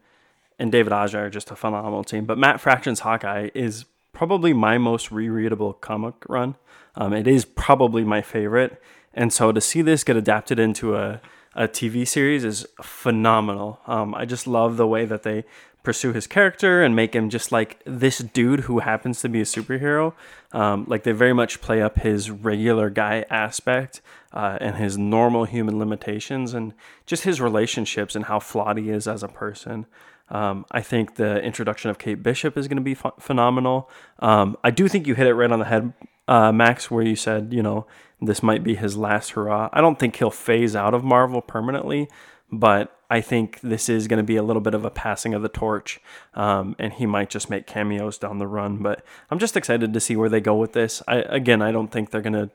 and 0.57 0.71
David 0.71 0.93
Aja 0.93 1.19
are 1.19 1.29
just 1.29 1.51
a 1.51 1.55
phenomenal 1.55 2.03
team, 2.03 2.25
but 2.25 2.37
Matt 2.37 2.59
Fraction's 2.59 3.01
Hawkeye 3.01 3.49
is 3.53 3.85
probably 4.13 4.53
my 4.53 4.77
most 4.77 5.09
rereadable 5.09 5.79
comic 5.79 6.15
run. 6.27 6.55
Um, 6.95 7.13
it 7.13 7.27
is 7.27 7.45
probably 7.45 8.03
my 8.03 8.21
favorite, 8.21 8.81
and 9.13 9.31
so 9.31 9.51
to 9.51 9.61
see 9.61 9.81
this 9.81 10.03
get 10.03 10.17
adapted 10.17 10.59
into 10.59 10.95
a 10.95 11.21
a 11.55 11.67
TV 11.67 12.07
series 12.07 12.45
is 12.45 12.65
phenomenal. 12.81 13.79
Um, 13.87 14.13
I 14.13 14.25
just 14.25 14.47
love 14.47 14.77
the 14.77 14.87
way 14.87 15.05
that 15.05 15.23
they 15.23 15.45
pursue 15.89 16.13
his 16.13 16.27
character 16.27 16.83
and 16.83 16.95
make 16.95 17.15
him 17.15 17.31
just 17.31 17.51
like 17.51 17.81
this 17.83 18.19
dude 18.19 18.59
who 18.59 18.77
happens 18.77 19.21
to 19.21 19.27
be 19.27 19.41
a 19.41 19.43
superhero. 19.43 20.13
Um, 20.51 20.85
like 20.87 21.01
they 21.01 21.13
very 21.13 21.33
much 21.33 21.61
play 21.61 21.81
up 21.81 21.97
his 21.97 22.29
regular 22.29 22.91
guy 22.91 23.25
aspect 23.31 23.99
uh, 24.31 24.59
and 24.61 24.75
his 24.75 24.99
normal 24.99 25.45
human 25.45 25.79
limitations 25.79 26.53
and 26.53 26.75
just 27.07 27.23
his 27.23 27.41
relationships 27.41 28.15
and 28.15 28.25
how 28.25 28.39
flawed 28.39 28.77
he 28.77 28.91
is 28.91 29.07
as 29.07 29.23
a 29.23 29.27
person. 29.27 29.87
Um, 30.29 30.63
I 30.69 30.81
think 30.81 31.15
the 31.15 31.41
introduction 31.41 31.89
of 31.89 31.97
Kate 31.97 32.21
Bishop 32.21 32.55
is 32.55 32.67
going 32.67 32.77
to 32.77 32.83
be 32.83 32.93
ph- 32.93 33.15
phenomenal. 33.19 33.89
Um, 34.19 34.57
I 34.63 34.69
do 34.69 34.87
think 34.87 35.07
you 35.07 35.15
hit 35.15 35.25
it 35.25 35.33
right 35.33 35.51
on 35.51 35.57
the 35.57 35.65
head, 35.65 35.93
uh, 36.27 36.51
Max, 36.51 36.91
where 36.91 37.03
you 37.03 37.15
said, 37.15 37.51
you 37.51 37.63
know, 37.63 37.87
this 38.21 38.43
might 38.43 38.63
be 38.63 38.75
his 38.75 38.95
last 38.95 39.31
hurrah. 39.31 39.69
I 39.73 39.81
don't 39.81 39.97
think 39.97 40.17
he'll 40.17 40.29
phase 40.29 40.75
out 40.75 40.93
of 40.93 41.03
Marvel 41.03 41.41
permanently, 41.41 42.09
but 42.51 42.95
I 43.09 43.21
think 43.21 43.59
this 43.61 43.89
is 43.89 44.07
going 44.07 44.17
to 44.17 44.23
be 44.23 44.35
a 44.35 44.43
little 44.43 44.61
bit 44.61 44.73
of 44.73 44.85
a 44.85 44.89
passing 44.89 45.33
of 45.33 45.41
the 45.41 45.49
torch, 45.49 45.99
um, 46.35 46.75
and 46.77 46.93
he 46.93 47.05
might 47.05 47.29
just 47.29 47.49
make 47.49 47.65
cameos 47.65 48.17
down 48.17 48.37
the 48.37 48.47
run. 48.47 48.77
But 48.77 49.03
I'm 49.29 49.39
just 49.39 49.57
excited 49.57 49.93
to 49.93 49.99
see 49.99 50.15
where 50.15 50.29
they 50.29 50.41
go 50.41 50.55
with 50.55 50.73
this. 50.73 51.01
I, 51.07 51.17
again, 51.17 51.61
I 51.61 51.71
don't 51.71 51.91
think 51.91 52.11
they're 52.11 52.21
going 52.21 52.33
to 52.33 52.49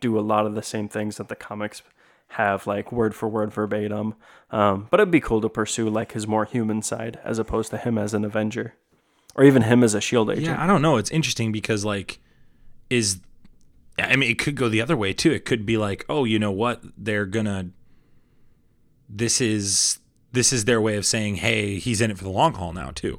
do 0.00 0.18
a 0.18 0.20
lot 0.20 0.46
of 0.46 0.54
the 0.54 0.62
same 0.62 0.88
things 0.88 1.16
that 1.16 1.28
the 1.28 1.36
comics 1.36 1.82
have, 2.32 2.66
like 2.66 2.92
word 2.92 3.14
for 3.14 3.28
word 3.28 3.52
verbatim. 3.52 4.14
Um, 4.50 4.86
but 4.90 5.00
it'd 5.00 5.10
be 5.10 5.20
cool 5.20 5.40
to 5.40 5.48
pursue 5.48 5.88
like 5.88 6.12
his 6.12 6.26
more 6.26 6.44
human 6.44 6.82
side 6.82 7.18
as 7.24 7.38
opposed 7.38 7.70
to 7.70 7.78
him 7.78 7.98
as 7.98 8.14
an 8.14 8.24
Avenger, 8.24 8.74
or 9.34 9.44
even 9.44 9.62
him 9.62 9.82
as 9.82 9.94
a 9.94 10.00
Shield 10.00 10.30
agent. 10.30 10.46
Yeah, 10.46 10.62
I 10.62 10.66
don't 10.66 10.82
know. 10.82 10.96
It's 10.96 11.10
interesting 11.10 11.52
because 11.52 11.84
like 11.84 12.20
is 12.90 13.20
I 13.98 14.16
mean 14.16 14.30
it 14.30 14.38
could 14.38 14.54
go 14.54 14.68
the 14.68 14.80
other 14.80 14.96
way 14.96 15.12
too. 15.12 15.32
It 15.32 15.44
could 15.44 15.66
be 15.66 15.76
like, 15.76 16.04
oh, 16.08 16.24
you 16.24 16.38
know 16.38 16.52
what? 16.52 16.82
They're 16.96 17.26
gonna 17.26 17.70
this 19.08 19.40
is 19.40 19.98
this 20.32 20.52
is 20.52 20.66
their 20.66 20.80
way 20.80 20.96
of 20.96 21.06
saying, 21.06 21.36
hey, 21.36 21.78
he's 21.78 22.00
in 22.00 22.10
it 22.10 22.18
for 22.18 22.24
the 22.24 22.30
long 22.30 22.54
haul 22.54 22.72
now 22.72 22.90
too. 22.90 23.18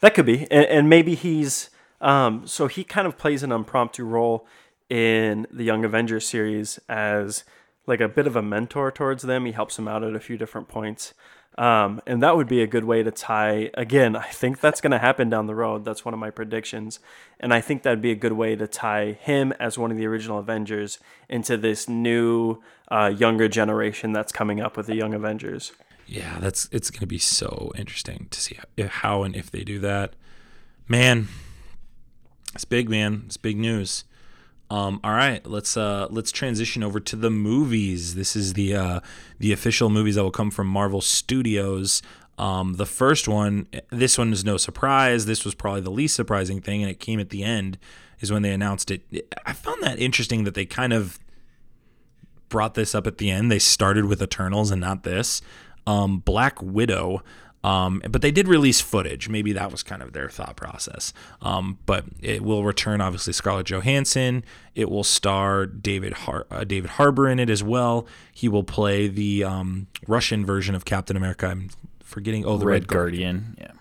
That 0.00 0.14
could 0.14 0.26
be, 0.26 0.50
and, 0.50 0.66
and 0.66 0.88
maybe 0.88 1.14
he's 1.14 1.70
um, 2.00 2.46
so 2.46 2.66
he 2.66 2.84
kind 2.84 3.06
of 3.06 3.18
plays 3.18 3.42
an 3.42 3.52
impromptu 3.52 4.04
role 4.04 4.46
in 4.88 5.46
the 5.50 5.64
Young 5.64 5.84
Avengers 5.84 6.26
series 6.26 6.78
as 6.88 7.44
like 7.86 8.00
a 8.00 8.08
bit 8.08 8.26
of 8.26 8.36
a 8.36 8.42
mentor 8.42 8.90
towards 8.90 9.22
them. 9.22 9.44
He 9.44 9.52
helps 9.52 9.76
them 9.76 9.88
out 9.88 10.02
at 10.02 10.14
a 10.14 10.20
few 10.20 10.38
different 10.38 10.68
points, 10.68 11.12
um, 11.58 12.00
and 12.06 12.22
that 12.22 12.36
would 12.36 12.48
be 12.48 12.62
a 12.62 12.66
good 12.66 12.84
way 12.84 13.02
to 13.02 13.10
tie. 13.10 13.70
Again, 13.74 14.16
I 14.16 14.28
think 14.28 14.60
that's 14.60 14.80
going 14.80 14.92
to 14.92 14.98
happen 14.98 15.28
down 15.28 15.46
the 15.46 15.54
road. 15.54 15.84
That's 15.84 16.04
one 16.04 16.14
of 16.14 16.20
my 16.20 16.30
predictions, 16.30 17.00
and 17.38 17.52
I 17.52 17.60
think 17.60 17.82
that'd 17.82 18.02
be 18.02 18.12
a 18.12 18.16
good 18.16 18.32
way 18.32 18.56
to 18.56 18.66
tie 18.66 19.12
him 19.12 19.52
as 19.60 19.76
one 19.76 19.90
of 19.90 19.98
the 19.98 20.06
original 20.06 20.38
Avengers 20.38 20.98
into 21.28 21.56
this 21.56 21.88
new 21.88 22.62
uh, 22.90 23.12
younger 23.16 23.48
generation 23.48 24.12
that's 24.12 24.32
coming 24.32 24.60
up 24.60 24.76
with 24.76 24.86
the 24.86 24.94
Young 24.94 25.14
Avengers. 25.14 25.72
Yeah, 26.06 26.38
that's 26.40 26.68
it's 26.72 26.90
going 26.90 27.00
to 27.00 27.06
be 27.06 27.18
so 27.18 27.72
interesting 27.76 28.26
to 28.30 28.40
see 28.40 28.58
how, 28.88 29.22
and 29.22 29.36
if 29.36 29.50
they 29.50 29.62
do 29.62 29.78
that. 29.78 30.14
Man, 30.88 31.28
it's 32.52 32.64
big, 32.64 32.90
man. 32.90 33.22
It's 33.26 33.36
big 33.36 33.56
news. 33.56 34.04
Um, 34.70 35.00
all 35.02 35.12
right, 35.12 35.44
let's 35.46 35.76
uh, 35.76 36.08
let's 36.10 36.32
transition 36.32 36.82
over 36.82 37.00
to 37.00 37.16
the 37.16 37.30
movies. 37.30 38.14
This 38.14 38.34
is 38.34 38.54
the 38.54 38.74
uh, 38.74 39.00
the 39.38 39.52
official 39.52 39.88
movies 39.88 40.16
that 40.16 40.22
will 40.22 40.30
come 40.30 40.50
from 40.50 40.66
Marvel 40.66 41.00
Studios. 41.00 42.02
Um, 42.38 42.74
the 42.74 42.86
first 42.86 43.28
one, 43.28 43.66
this 43.90 44.16
one 44.16 44.32
is 44.32 44.44
no 44.44 44.56
surprise. 44.56 45.26
This 45.26 45.44
was 45.44 45.54
probably 45.54 45.82
the 45.82 45.90
least 45.90 46.16
surprising 46.16 46.60
thing, 46.60 46.82
and 46.82 46.90
it 46.90 46.98
came 46.98 47.20
at 47.20 47.30
the 47.30 47.44
end. 47.44 47.78
Is 48.20 48.30
when 48.30 48.42
they 48.42 48.52
announced 48.52 48.90
it. 48.90 49.02
I 49.46 49.52
found 49.52 49.82
that 49.82 49.98
interesting 49.98 50.44
that 50.44 50.54
they 50.54 50.66
kind 50.66 50.92
of 50.92 51.18
brought 52.50 52.74
this 52.74 52.94
up 52.94 53.06
at 53.06 53.16
the 53.16 53.30
end. 53.30 53.50
They 53.50 53.58
started 53.58 54.04
with 54.04 54.20
Eternals 54.20 54.70
and 54.70 54.80
not 54.80 55.02
this. 55.02 55.40
Um, 55.86 56.18
Black 56.18 56.60
Widow. 56.60 57.22
Um, 57.62 58.00
but 58.08 58.22
they 58.22 58.30
did 58.30 58.48
release 58.48 58.80
footage. 58.80 59.28
Maybe 59.28 59.52
that 59.52 59.70
was 59.70 59.82
kind 59.82 60.02
of 60.02 60.14
their 60.14 60.30
thought 60.30 60.56
process. 60.56 61.12
Um, 61.42 61.78
but 61.84 62.04
it 62.22 62.42
will 62.42 62.64
return, 62.64 63.02
obviously, 63.02 63.34
Scarlett 63.34 63.66
Johansson. 63.66 64.44
It 64.74 64.88
will 64.88 65.04
star 65.04 65.66
David 65.66 66.14
Har- 66.14 66.46
uh, 66.50 66.64
David 66.64 66.92
Harbour 66.92 67.28
in 67.28 67.38
it 67.38 67.50
as 67.50 67.62
well. 67.62 68.06
He 68.32 68.48
will 68.48 68.64
play 68.64 69.08
the 69.08 69.44
um, 69.44 69.88
Russian 70.06 70.46
version 70.46 70.74
of 70.74 70.86
Captain 70.86 71.18
America. 71.18 71.48
I'm 71.48 71.68
forgetting. 72.02 72.46
Oh, 72.46 72.56
the 72.56 72.64
Red 72.64 72.72
Red, 72.82 72.88
Guardian. 72.88 73.54
Guardian. 73.58 73.74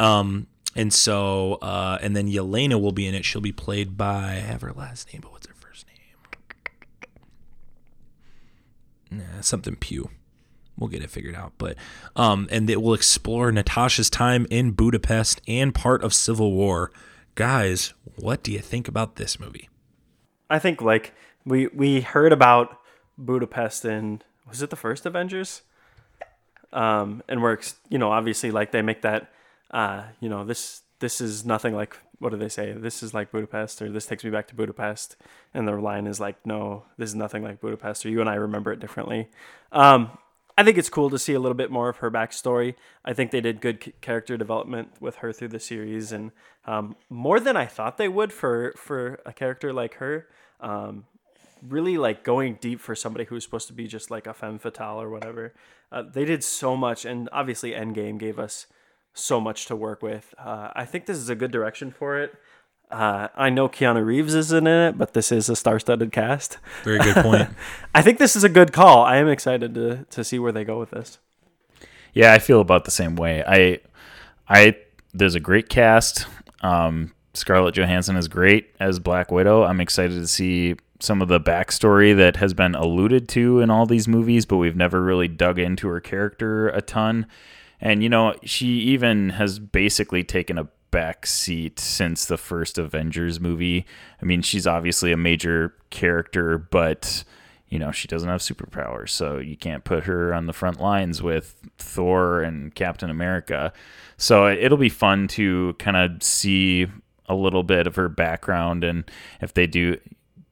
Yeah. 0.00 0.18
Um, 0.18 0.48
and 0.74 0.92
so, 0.92 1.58
uh, 1.62 1.98
and 2.02 2.16
then 2.16 2.26
Yelena 2.26 2.80
will 2.80 2.92
be 2.92 3.06
in 3.06 3.14
it. 3.14 3.24
She'll 3.24 3.40
be 3.40 3.52
played 3.52 3.96
by 3.96 4.30
I 4.30 4.34
have 4.40 4.62
her 4.62 4.72
last 4.72 5.12
name, 5.12 5.20
but 5.22 5.30
what's 5.30 5.46
her 5.46 5.54
first 5.54 5.86
name? 5.86 5.96
Nah, 9.18 9.40
something 9.40 9.76
Pugh. 9.76 10.10
We'll 10.78 10.88
get 10.88 11.02
it 11.02 11.10
figured 11.10 11.34
out. 11.34 11.52
But 11.58 11.76
um, 12.16 12.48
and 12.50 12.68
it 12.68 12.80
will 12.80 12.94
explore 12.94 13.52
Natasha's 13.52 14.08
time 14.08 14.46
in 14.50 14.72
Budapest 14.72 15.40
and 15.46 15.74
part 15.74 16.02
of 16.02 16.14
Civil 16.14 16.52
War. 16.52 16.90
Guys, 17.34 17.92
what 18.16 18.42
do 18.42 18.52
you 18.52 18.58
think 18.58 18.88
about 18.88 19.16
this 19.16 19.38
movie? 19.38 19.68
I 20.48 20.58
think 20.58 20.80
like 20.80 21.14
we 21.44 21.68
we 21.68 22.00
heard 22.00 22.32
about 22.32 22.78
Budapest 23.18 23.84
in 23.84 24.22
was 24.48 24.62
it 24.62 24.70
the 24.70 24.76
first 24.76 25.06
Avengers? 25.06 25.62
Um, 26.72 27.22
and 27.28 27.42
we're 27.42 27.58
you 27.88 27.98
know 27.98 28.10
obviously 28.10 28.50
like 28.50 28.72
they 28.72 28.82
make 28.82 29.02
that 29.02 29.30
uh, 29.70 30.04
you 30.20 30.28
know 30.28 30.44
this 30.44 30.82
this 31.00 31.20
is 31.20 31.44
nothing 31.44 31.74
like 31.74 31.96
what 32.22 32.30
do 32.30 32.38
they 32.38 32.48
say? 32.48 32.72
This 32.72 33.02
is 33.02 33.12
like 33.12 33.32
Budapest 33.32 33.82
or 33.82 33.90
this 33.90 34.06
takes 34.06 34.22
me 34.22 34.30
back 34.30 34.46
to 34.48 34.54
Budapest, 34.54 35.16
and 35.52 35.66
the 35.66 35.72
line 35.72 36.06
is 36.06 36.20
like 36.20 36.36
no, 36.46 36.84
this 36.96 37.08
is 37.08 37.16
nothing 37.16 37.42
like 37.42 37.60
Budapest 37.60 38.06
or 38.06 38.10
you 38.10 38.20
and 38.20 38.30
I 38.30 38.34
remember 38.34 38.72
it 38.72 38.78
differently. 38.78 39.28
Um, 39.72 40.16
I 40.56 40.62
think 40.62 40.78
it's 40.78 40.88
cool 40.88 41.10
to 41.10 41.18
see 41.18 41.32
a 41.32 41.40
little 41.40 41.56
bit 41.56 41.70
more 41.70 41.88
of 41.88 41.96
her 41.96 42.10
backstory. 42.10 42.76
I 43.04 43.12
think 43.12 43.32
they 43.32 43.40
did 43.40 43.60
good 43.60 43.92
character 44.00 44.36
development 44.36 44.92
with 45.00 45.16
her 45.16 45.32
through 45.32 45.48
the 45.48 45.58
series, 45.58 46.12
and 46.12 46.30
um, 46.64 46.94
more 47.10 47.40
than 47.40 47.56
I 47.56 47.66
thought 47.66 47.98
they 47.98 48.08
would 48.08 48.32
for 48.32 48.72
for 48.76 49.20
a 49.26 49.32
character 49.32 49.72
like 49.72 49.94
her. 49.94 50.28
Um, 50.60 51.06
really 51.66 51.96
like 51.96 52.24
going 52.24 52.58
deep 52.60 52.80
for 52.80 52.94
somebody 52.94 53.24
who's 53.24 53.44
supposed 53.44 53.68
to 53.68 53.72
be 53.72 53.86
just 53.86 54.10
like 54.10 54.26
a 54.26 54.34
femme 54.34 54.58
fatale 54.58 55.00
or 55.00 55.10
whatever. 55.10 55.54
Uh, 55.90 56.02
they 56.02 56.24
did 56.24 56.44
so 56.44 56.76
much, 56.76 57.04
and 57.04 57.28
obviously 57.32 57.72
Endgame 57.72 58.18
gave 58.18 58.38
us 58.38 58.66
so 59.14 59.40
much 59.40 59.66
to 59.66 59.76
work 59.76 60.02
with. 60.02 60.34
Uh, 60.38 60.70
I 60.74 60.84
think 60.84 61.06
this 61.06 61.18
is 61.18 61.28
a 61.28 61.34
good 61.34 61.50
direction 61.50 61.90
for 61.90 62.18
it. 62.18 62.34
Uh, 62.90 63.28
I 63.34 63.48
know 63.48 63.68
Keanu 63.68 64.04
Reeves 64.04 64.34
isn't 64.34 64.66
in 64.66 64.88
it, 64.88 64.98
but 64.98 65.14
this 65.14 65.32
is 65.32 65.48
a 65.48 65.56
star-studded 65.56 66.12
cast. 66.12 66.58
Very 66.84 66.98
good 66.98 67.16
point. 67.16 67.48
I 67.94 68.02
think 68.02 68.18
this 68.18 68.36
is 68.36 68.44
a 68.44 68.50
good 68.50 68.72
call. 68.72 69.02
I 69.02 69.16
am 69.16 69.28
excited 69.28 69.74
to 69.74 70.04
to 70.10 70.22
see 70.22 70.38
where 70.38 70.52
they 70.52 70.64
go 70.64 70.78
with 70.78 70.90
this. 70.90 71.18
Yeah, 72.12 72.34
I 72.34 72.38
feel 72.38 72.60
about 72.60 72.84
the 72.84 72.90
same 72.90 73.16
way. 73.16 73.42
I, 73.46 73.80
I 74.46 74.76
there's 75.14 75.34
a 75.34 75.40
great 75.40 75.70
cast. 75.70 76.26
Um, 76.60 77.14
Scarlett 77.32 77.74
Johansson 77.74 78.16
is 78.16 78.28
great 78.28 78.74
as 78.78 78.98
Black 78.98 79.30
Widow. 79.30 79.64
I'm 79.64 79.80
excited 79.80 80.20
to 80.20 80.28
see 80.28 80.76
some 81.00 81.22
of 81.22 81.28
the 81.28 81.40
backstory 81.40 82.14
that 82.16 82.36
has 82.36 82.52
been 82.52 82.74
alluded 82.74 83.28
to 83.30 83.60
in 83.60 83.70
all 83.70 83.86
these 83.86 84.06
movies, 84.06 84.44
but 84.44 84.58
we've 84.58 84.76
never 84.76 85.02
really 85.02 85.28
dug 85.28 85.58
into 85.58 85.88
her 85.88 86.00
character 86.00 86.68
a 86.68 86.82
ton. 86.82 87.26
And 87.82 88.02
you 88.02 88.08
know, 88.08 88.34
she 88.44 88.66
even 88.66 89.30
has 89.30 89.58
basically 89.58 90.24
taken 90.24 90.56
a 90.56 90.68
back 90.92 91.26
seat 91.26 91.80
since 91.80 92.24
the 92.24 92.38
first 92.38 92.78
Avengers 92.78 93.40
movie. 93.40 93.84
I 94.22 94.24
mean, 94.24 94.40
she's 94.40 94.66
obviously 94.66 95.10
a 95.10 95.16
major 95.16 95.74
character, 95.90 96.58
but 96.58 97.24
you 97.68 97.78
know, 97.78 97.90
she 97.90 98.06
doesn't 98.06 98.28
have 98.28 98.40
superpowers, 98.40 99.08
so 99.08 99.38
you 99.38 99.56
can't 99.56 99.82
put 99.82 100.04
her 100.04 100.32
on 100.32 100.46
the 100.46 100.52
front 100.52 100.78
lines 100.78 101.22
with 101.22 101.56
Thor 101.78 102.42
and 102.42 102.74
Captain 102.74 103.10
America. 103.10 103.72
So 104.18 104.46
it'll 104.46 104.78
be 104.78 104.90
fun 104.90 105.26
to 105.28 105.74
kind 105.78 105.96
of 105.96 106.22
see 106.22 106.86
a 107.26 107.34
little 107.34 107.62
bit 107.62 107.86
of 107.86 107.96
her 107.96 108.08
background 108.08 108.84
and 108.84 109.10
if 109.40 109.54
they 109.54 109.66
do 109.66 109.96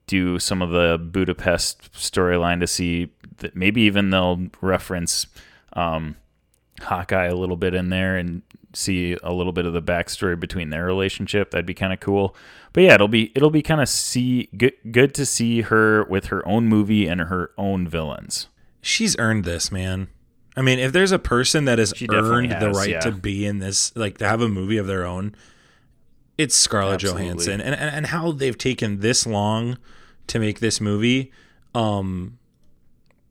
do 0.07 0.39
some 0.39 0.63
of 0.63 0.71
the 0.71 0.99
Budapest 0.99 1.93
storyline 1.93 2.59
to 2.61 2.67
see 2.67 3.13
that 3.37 3.55
maybe 3.55 3.83
even 3.83 4.11
they'll 4.11 4.49
reference 4.61 5.27
um, 5.75 6.17
Hawkeye 6.81 7.27
a 7.27 7.35
little 7.35 7.57
bit 7.57 7.75
in 7.75 7.91
there 7.91 8.17
and 8.17 8.43
see 8.73 9.17
a 9.23 9.33
little 9.33 9.53
bit 9.53 9.67
of 9.67 9.73
the 9.73 9.83
backstory 9.83 10.39
between 10.39 10.71
their 10.71 10.85
relationship. 10.85 11.51
That'd 11.51 11.67
be 11.67 11.75
kind 11.75 11.93
of 11.93 12.01
cool. 12.01 12.35
But 12.73 12.85
yeah, 12.85 12.95
it'll 12.95 13.09
be 13.09 13.33
it'll 13.35 13.51
be 13.51 13.63
kind 13.63 13.81
of 13.81 13.89
see 13.89 14.49
good 14.57 14.75
good 14.91 15.15
to 15.15 15.27
see 15.27 15.63
her 15.63 16.05
with 16.05 16.27
her 16.27 16.47
own 16.47 16.67
movie 16.67 17.07
and 17.07 17.21
her 17.21 17.51
own 17.59 17.89
villains. 17.89 18.49
She's 18.83 19.19
earned 19.19 19.45
this, 19.45 19.71
man. 19.71 20.09
I 20.57 20.63
mean, 20.63 20.79
if 20.79 20.93
there's 20.93 21.13
a 21.13 21.19
person 21.19 21.65
that 21.67 21.79
has 21.79 21.95
earned 22.11 22.53
the 22.61 22.71
right 22.71 22.91
yeah. 22.91 23.01
to 23.01 23.13
be 23.13 23.47
in 23.47 23.59
this, 23.59 23.95
like 23.97 24.19
to 24.19 24.27
have 24.27 24.41
a 24.41 24.49
movie 24.49 24.79
of 24.79 24.87
their 24.87 25.07
own, 25.07 25.35
it's 26.37 26.57
Scarlett 26.57 26.95
Absolutely. 26.95 27.23
Johansson. 27.25 27.61
And, 27.61 27.75
and 27.75 27.95
and 27.95 28.07
how 28.07 28.33
they've 28.33 28.59
taken 28.59 29.01
this 29.01 29.27
long 29.27 29.79
to 30.27 30.39
make 30.39 30.61
this 30.61 30.81
movie 30.81 31.33
um 31.75 32.39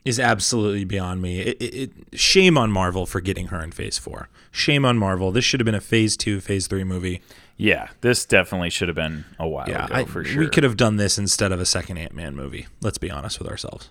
is 0.06 0.20
absolutely 0.20 0.86
beyond 0.86 1.22
me. 1.22 1.40
It, 1.42 1.58
it, 1.62 1.76
it 2.12 2.20
shame 2.20 2.58
on 2.58 2.72
Marvel 2.72 3.06
for 3.06 3.22
getting 3.22 3.48
her 3.48 3.62
in 3.64 3.72
Phase 3.72 3.98
4. 3.98 4.30
Shame 4.52 4.86
on 4.86 4.98
Marvel. 4.98 5.32
This 5.32 5.46
should 5.46 5.60
have 5.60 5.66
been 5.66 5.76
a 5.76 5.82
Phase 5.82 6.16
2, 6.18 6.40
Phase 6.42 6.68
3 6.68 6.84
movie. 6.84 7.22
Yeah, 7.58 7.90
this 8.02 8.26
definitely 8.26 8.70
should 8.70 8.88
have 8.88 8.96
been 8.96 9.26
a 9.38 9.48
while 9.48 9.68
Yeah, 9.68 9.86
ago 9.86 9.94
I, 9.96 10.06
for 10.06 10.24
sure. 10.24 10.40
we 10.40 10.48
could 10.50 10.64
have 10.64 10.78
done 10.78 10.96
this 10.96 11.18
instead 11.18 11.52
of 11.52 11.60
a 11.60 11.66
second 11.66 11.98
Ant 11.98 12.14
Man 12.14 12.34
movie. 12.36 12.68
Let's 12.82 12.98
be 12.98 13.12
honest 13.12 13.38
with 13.40 13.50
ourselves. 13.50 13.90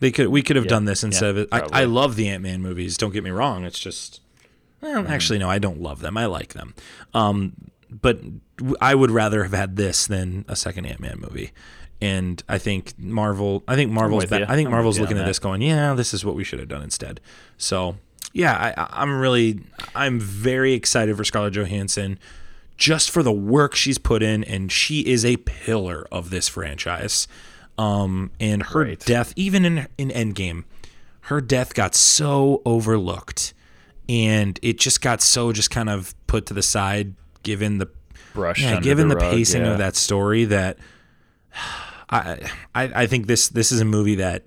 They 0.00 0.10
could 0.12 0.28
we 0.28 0.42
could 0.42 0.56
have 0.56 0.66
Yeah, 0.66 0.70
done 0.70 0.84
this 0.84 1.02
instead 1.02 1.24
yeah, 1.24 1.30
of 1.30 1.36
it. 1.38 1.48
I. 1.52 1.82
I 1.82 1.84
love 1.84 2.14
the 2.16 2.28
Ant 2.28 2.42
Man 2.42 2.62
movies. 2.62 2.96
Don't 2.96 3.12
get 3.12 3.24
me 3.24 3.30
wrong. 3.30 3.64
It's 3.64 3.78
just 3.78 4.20
well, 4.80 5.02
Mm-hmm. 5.02 5.12
actually 5.12 5.38
no, 5.38 5.48
I 5.50 5.58
don't 5.58 5.80
love 5.80 6.00
them. 6.00 6.16
I 6.16 6.26
like 6.26 6.52
them. 6.52 6.74
Um, 7.12 7.54
but 7.90 8.20
I 8.80 8.94
would 8.94 9.10
rather 9.10 9.42
have 9.44 9.52
had 9.52 9.76
this 9.76 10.06
than 10.06 10.44
a 10.46 10.54
second 10.56 10.86
Ant 10.86 11.00
Man 11.00 11.18
movie. 11.20 11.52
And 12.04 12.42
I 12.48 12.58
think 12.58 12.98
Marvel. 12.98 13.62
I 13.66 13.76
think 13.76 13.90
Marvel's. 13.90 14.26
ba- 14.26 14.44
I 14.48 14.54
think 14.56 14.66
I'm 14.66 14.72
Marvel's 14.72 14.96
with 15.00 15.00
you 15.00 15.04
on 15.04 15.08
looking 15.08 15.16
at 15.18 15.20
that. 15.22 15.26
this, 15.28 15.38
going, 15.38 15.62
"Yeah, 15.62 15.94
this 15.94 16.12
is 16.12 16.24
what 16.24 16.34
we 16.34 16.44
should 16.44 16.58
have 16.58 16.68
done 16.68 16.82
instead." 16.82 17.20
So, 17.56 17.96
yeah, 18.32 18.74
I, 18.76 19.02
I'm 19.02 19.18
really, 19.18 19.60
I'm 19.94 20.20
very 20.20 20.72
excited 20.74 21.16
for 21.16 21.24
Scarlett 21.24 21.54
Johansson, 21.54 22.18
just 22.76 23.10
for 23.10 23.22
the 23.22 23.32
work 23.32 23.74
she's 23.74 23.96
put 23.98 24.22
in, 24.22 24.44
and 24.44 24.70
she 24.70 25.00
is 25.00 25.24
a 25.24 25.36
pillar 25.38 26.06
of 26.12 26.30
this 26.30 26.48
franchise. 26.48 27.26
Um, 27.78 28.30
and 28.38 28.62
her 28.64 28.80
Right. 28.84 29.00
death, 29.00 29.32
even 29.36 29.64
in 29.64 29.88
in 29.98 30.10
Endgame, 30.10 30.64
her 31.22 31.40
death 31.40 31.74
got 31.74 31.94
so 31.94 32.60
overlooked, 32.66 33.54
and 34.08 34.58
it 34.62 34.78
just 34.78 35.00
got 35.00 35.22
so 35.22 35.52
just 35.52 35.70
kind 35.70 35.88
of 35.88 36.14
put 36.26 36.46
to 36.46 36.54
the 36.54 36.62
side, 36.62 37.14
given 37.42 37.78
the 37.78 37.88
Brushed 38.34 38.62
yeah, 38.62 38.80
given 38.80 39.08
the, 39.08 39.14
the 39.14 39.20
rug, 39.20 39.32
pacing 39.32 39.62
yeah. 39.62 39.70
of 39.72 39.78
that 39.78 39.94
story, 39.96 40.44
that 40.46 40.76
I, 42.10 42.50
I 42.74 42.82
I 43.02 43.06
think 43.06 43.26
this 43.26 43.48
this 43.48 43.72
is 43.72 43.80
a 43.80 43.84
movie 43.84 44.16
that 44.16 44.44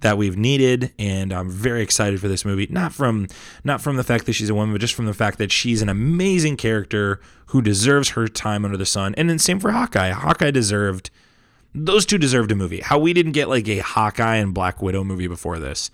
that 0.00 0.18
we've 0.18 0.36
needed, 0.36 0.92
and 0.98 1.32
I'm 1.32 1.50
very 1.50 1.82
excited 1.82 2.20
for 2.20 2.28
this 2.28 2.44
movie. 2.44 2.66
Not 2.70 2.92
from 2.92 3.28
not 3.64 3.80
from 3.80 3.96
the 3.96 4.04
fact 4.04 4.26
that 4.26 4.34
she's 4.34 4.50
a 4.50 4.54
woman, 4.54 4.72
but 4.72 4.80
just 4.80 4.94
from 4.94 5.06
the 5.06 5.14
fact 5.14 5.38
that 5.38 5.50
she's 5.50 5.82
an 5.82 5.88
amazing 5.88 6.56
character 6.56 7.20
who 7.46 7.62
deserves 7.62 8.10
her 8.10 8.28
time 8.28 8.64
under 8.64 8.76
the 8.76 8.86
sun. 8.86 9.14
And 9.16 9.30
then 9.30 9.38
same 9.38 9.60
for 9.60 9.72
Hawkeye. 9.72 10.10
Hawkeye 10.10 10.50
deserved 10.50 11.10
those 11.74 12.06
two 12.06 12.18
deserved 12.18 12.50
a 12.52 12.54
movie. 12.54 12.80
How 12.80 12.98
we 12.98 13.12
didn't 13.12 13.32
get 13.32 13.48
like 13.48 13.68
a 13.68 13.78
Hawkeye 13.78 14.36
and 14.36 14.54
Black 14.54 14.80
Widow 14.80 15.04
movie 15.04 15.26
before 15.26 15.58
this 15.58 15.90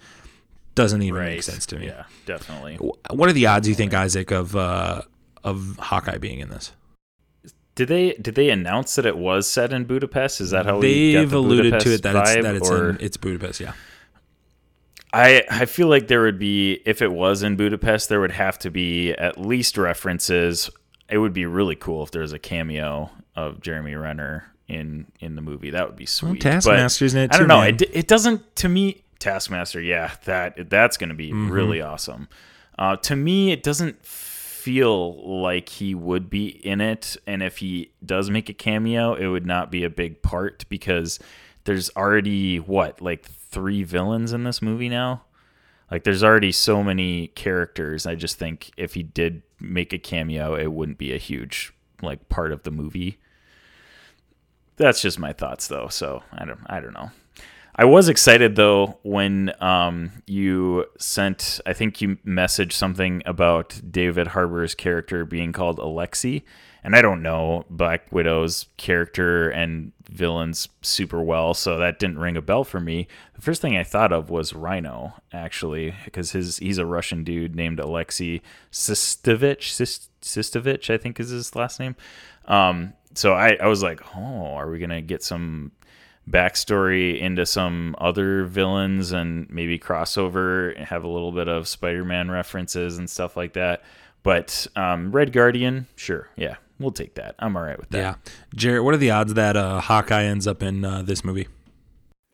doesn't 0.75 1.03
even 1.03 1.21
make 1.23 1.43
sense 1.43 1.67
to 1.67 1.79
me. 1.79 1.87
Yeah, 1.87 2.05
definitely. 2.25 2.77
What 2.77 3.29
are 3.29 3.33
the 3.33 3.47
odds 3.47 3.69
you 3.69 3.75
think, 3.75 3.93
Isaac, 3.93 4.31
of 4.31 4.57
uh, 4.57 5.03
of 5.45 5.77
Hawkeye 5.79 6.19
being 6.19 6.39
in 6.39 6.49
this? 6.51 6.73
Did 7.75 7.89
they 7.89 8.13
did 8.15 8.35
they 8.35 8.51
announce 8.51 8.95
that 8.97 9.07
it 9.07 9.17
was 9.17 9.49
set 9.51 9.73
in 9.73 9.85
Budapest? 9.85 10.41
Is 10.41 10.51
that 10.51 10.67
how 10.67 10.81
They've 10.81 11.31
the 11.31 11.37
alluded 11.37 11.81
to 11.81 11.95
it 11.95 12.03
that 12.03 12.15
it's 12.17 12.35
that 12.35 12.55
it's 12.55 12.71
or- 12.71 12.91
in 12.91 12.99
it's 13.01 13.17
Budapest. 13.17 13.61
Yeah. 13.61 13.73
I 15.13 15.43
I 15.51 15.65
feel 15.67 15.89
like 15.89 16.09
there 16.09 16.23
would 16.23 16.39
be 16.39 16.81
if 16.87 17.03
it 17.03 17.13
was 17.13 17.43
in 17.43 17.57
Budapest, 17.57 18.09
there 18.09 18.21
would 18.21 18.33
have 18.33 18.59
to 18.61 18.71
be 18.71 19.13
at 19.13 19.39
least 19.41 19.77
references. 19.77 20.71
It 21.09 21.19
would 21.19 21.33
be 21.35 21.45
really 21.47 21.77
cool 21.77 22.03
if 22.03 22.11
there 22.11 22.23
was 22.23 22.33
a 22.33 22.39
cameo 22.39 23.11
of 23.37 23.61
Jeremy 23.61 23.95
Renner 23.95 24.53
in 24.69 25.07
in 25.21 25.35
the 25.37 25.43
movie. 25.43 25.71
That 25.71 25.87
would 25.87 25.97
be 25.97 26.07
sweet. 26.07 26.41
Taskmaster's 26.41 27.15
in 27.15 27.23
it 27.23 27.35
I 27.35 27.39
don't 27.39 27.49
know. 27.49 27.63
It 27.63 27.83
it 27.93 28.09
doesn't 28.09 28.57
to 28.57 28.69
me. 28.69 29.05
Taskmaster, 29.19 29.81
yeah, 29.81 30.13
that 30.25 30.69
that's 30.69 30.97
going 30.97 31.11
to 31.11 31.15
be 31.15 31.29
Mm-hmm. 31.31 31.51
really 31.51 31.81
awesome. 31.81 32.29
Uh, 32.79 32.97
to 32.97 33.15
me, 33.15 33.53
it 33.53 33.63
doesn't 33.63 34.05
feel 34.63 35.43
like 35.43 35.69
he 35.69 35.93
would 35.93 36.31
be 36.31 36.47
in 36.47 36.81
it, 36.81 37.17
and 37.27 37.43
if 37.43 37.59
he 37.59 37.91
does 38.05 38.31
make 38.31 38.49
a 38.49 38.55
cameo, 38.55 39.15
it 39.15 39.27
would 39.27 39.45
not 39.45 39.73
be 39.73 39.83
a 39.83 39.91
big 39.91 40.23
part 40.23 40.65
because 40.69 41.19
there's 41.65 41.91
already 41.97 42.61
what 42.61 43.01
like 43.01 43.25
three 43.25 43.83
villains 43.83 44.33
in 44.33 44.45
this 44.45 44.63
movie 44.63 44.89
now. 44.89 45.23
Like 45.91 46.05
there's 46.05 46.23
already 46.23 46.53
so 46.53 46.83
many 46.83 47.27
characters. 47.29 48.07
I 48.07 48.15
just 48.15 48.39
think 48.39 48.71
if 48.77 48.95
he 48.95 49.03
did 49.03 49.43
make 49.59 49.93
a 49.93 49.99
cameo, 49.99 50.55
it 50.55 50.73
wouldn't 50.73 50.99
be 50.99 51.13
a 51.13 51.19
huge 51.19 51.75
like 52.01 52.29
part 52.29 52.53
of 52.53 52.63
the 52.63 52.71
movie. 52.71 53.19
That's 54.77 55.03
just 55.03 55.19
my 55.19 55.33
thoughts 55.33 55.67
though. 55.67 55.89
So 55.89 56.23
I 56.33 56.45
don't 56.45 56.61
I 56.67 56.79
don't 56.79 56.95
know. 56.95 57.11
I 57.75 57.87
was 57.87 58.09
excited 58.09 58.55
though 58.55 58.99
when 59.03 59.53
um, 59.63 60.13
you 60.27 60.87
sent. 60.99 61.61
I 61.65 61.73
think 61.73 62.03
you 62.03 62.17
messaged 62.27 62.73
something 62.73 63.23
about 63.25 63.81
David 63.91 64.29
Harbour's 64.29 64.75
character 64.75 65.25
being 65.25 65.53
called 65.53 65.79
Alexi, 65.79 66.43
and 66.85 66.95
I 66.95 67.01
don't 67.01 67.23
know 67.23 67.65
Black 67.71 68.13
Widow's 68.13 68.67
character 68.77 69.49
and 69.49 69.93
villains 70.11 70.69
super 70.83 71.23
well, 71.23 71.55
so 71.55 71.79
that 71.79 71.99
didn't 71.99 72.19
ring 72.19 72.37
a 72.37 72.43
bell 72.43 72.63
for 72.65 72.79
me. 72.79 73.09
The 73.35 73.41
first 73.41 73.63
thing 73.63 73.75
I 73.75 73.85
thought 73.85 74.13
of 74.13 74.29
was 74.29 74.53
Rhino, 74.53 75.15
actually, 75.33 75.95
because 76.05 76.33
his 76.33 76.59
he's 76.59 76.77
a 76.79 76.85
Russian 76.85 77.25
dude 77.25 77.57
named 77.57 77.81
Alexei 77.81 78.43
Sistovich. 78.71 79.71
Sis- 79.71 80.11
Sistovich, 80.21 80.91
I 80.93 80.99
think 80.99 81.19
is 81.19 81.31
his 81.31 81.57
last 81.57 81.81
name. 81.81 81.97
Um, 82.45 82.93
so 83.15 83.33
I, 83.33 83.57
I 83.61 83.67
was 83.67 83.83
like, 83.83 84.01
oh, 84.15 84.55
are 84.55 84.71
we 84.71 84.79
gonna 84.79 85.01
get 85.01 85.23
some 85.23 85.73
backstory 86.33 87.21
into 87.21 87.45
some 87.45 87.95
other 87.99 88.45
villains 88.45 89.13
and 89.13 89.49
maybe 89.51 89.79
crossover 89.79 90.75
and 90.77 90.87
have 90.87 91.05
a 91.05 91.09
little 91.09 91.31
bit 91.31 91.47
of 91.47 91.69
Spider-Man 91.69 92.31
references 92.31 92.99
and 92.99 93.09
stuff 93.09 93.37
like 93.37 93.53
that. 93.53 93.85
But 94.23 94.67
um, 94.75 95.13
Red 95.13 95.33
Guardian, 95.33 95.87
sure, 95.95 96.29
yeah, 96.37 96.57
we'll 96.79 96.93
take 96.93 97.15
that. 97.17 97.35
I'm 97.39 97.57
all 97.57 97.63
right 97.63 97.79
with 97.79 97.91
that. 97.91 97.99
Yeah, 97.99 98.15
Jarret, 98.57 98.83
what 98.83 98.95
are 98.95 98.99
the 98.99 99.11
odds 99.11 99.35
that 99.35 99.57
uh, 99.57 99.81
Hawkeye 99.81 100.25
ends 100.25 100.47
up 100.47 100.63
in 100.63 100.85
uh, 100.85 101.03
this 101.03 101.25
movie? 101.25 101.49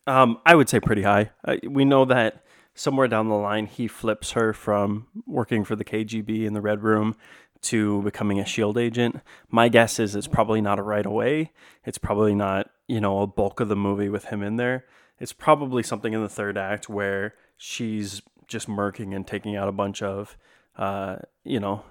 Um, 0.07 0.39
I 0.45 0.55
would 0.55 0.69
say 0.69 0.79
pretty 0.79 1.03
high. 1.03 1.31
Uh, 1.45 1.57
we 1.67 1.85
know 1.85 2.05
that 2.05 2.43
somewhere 2.73 3.07
down 3.07 3.27
the 3.27 3.35
line 3.35 3.65
he 3.65 3.87
flips 3.87 4.31
her 4.31 4.53
from 4.53 5.07
working 5.27 5.63
for 5.65 5.75
the 5.75 5.83
KGB 5.83 6.45
in 6.45 6.53
the 6.53 6.61
Red 6.61 6.81
Room 6.81 7.15
to 7.61 8.01
becoming 8.03 8.39
a 8.39 8.45
Shield 8.45 8.77
agent. 8.77 9.17
My 9.49 9.69
guess 9.69 9.99
is 9.99 10.15
it's 10.15 10.27
probably 10.27 10.61
not 10.61 10.79
a 10.79 10.83
right 10.83 11.05
away. 11.05 11.51
It's 11.85 11.97
probably 11.97 12.35
not 12.35 12.69
you 12.87 12.99
know 12.99 13.21
a 13.21 13.27
bulk 13.27 13.59
of 13.59 13.69
the 13.69 13.75
movie 13.75 14.09
with 14.09 14.25
him 14.25 14.41
in 14.43 14.57
there. 14.57 14.85
it's 15.19 15.33
probably 15.33 15.83
something 15.83 16.13
in 16.13 16.21
the 16.21 16.29
third 16.29 16.57
act 16.57 16.87
where 16.89 17.33
she's 17.57 18.21
just 18.47 18.67
murking 18.67 19.15
and 19.15 19.25
taking 19.27 19.55
out 19.55 19.69
a 19.69 19.71
bunch 19.71 20.01
of, 20.01 20.37
uh, 20.77 21.17
you 21.43 21.59
know, 21.59 21.83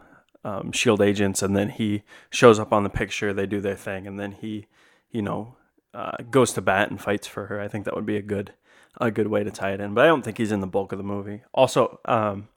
um, 0.45 0.73
shield 0.73 1.01
agents, 1.01 1.43
and 1.43 1.57
then 1.57 1.71
he 1.71 2.03
shows 2.31 2.59
up 2.59 2.73
on 2.73 2.83
the 2.83 2.91
picture. 2.91 3.33
They 3.33 3.47
do 3.47 3.61
their 3.61 3.77
thing, 3.77 4.07
and 4.07 4.19
then 4.19 4.33
he, 4.33 4.67
you 5.11 5.23
know, 5.23 5.57
uh, 5.95 6.17
goes 6.31 6.53
to 6.55 6.61
bat 6.61 6.91
and 6.91 7.01
fights 7.01 7.27
for 7.27 7.47
her. 7.47 7.61
I 7.61 7.69
think 7.69 7.85
that 7.85 7.95
would 7.95 8.07
be 8.07 8.17
a 8.17 8.23
good, 8.23 8.53
a 9.01 9.11
good 9.11 9.29
way 9.29 9.45
to 9.45 9.51
tie 9.51 9.73
it 9.73 9.81
in. 9.81 9.95
But 9.95 10.05
I 10.05 10.09
don't 10.09 10.23
think 10.23 10.39
he's 10.39 10.53
in 10.53 10.61
the 10.61 10.67
bulk 10.67 10.93
of 10.93 10.99
the 10.99 11.05
movie. 11.05 11.43
Also, 11.55 12.01
um, 12.05 12.49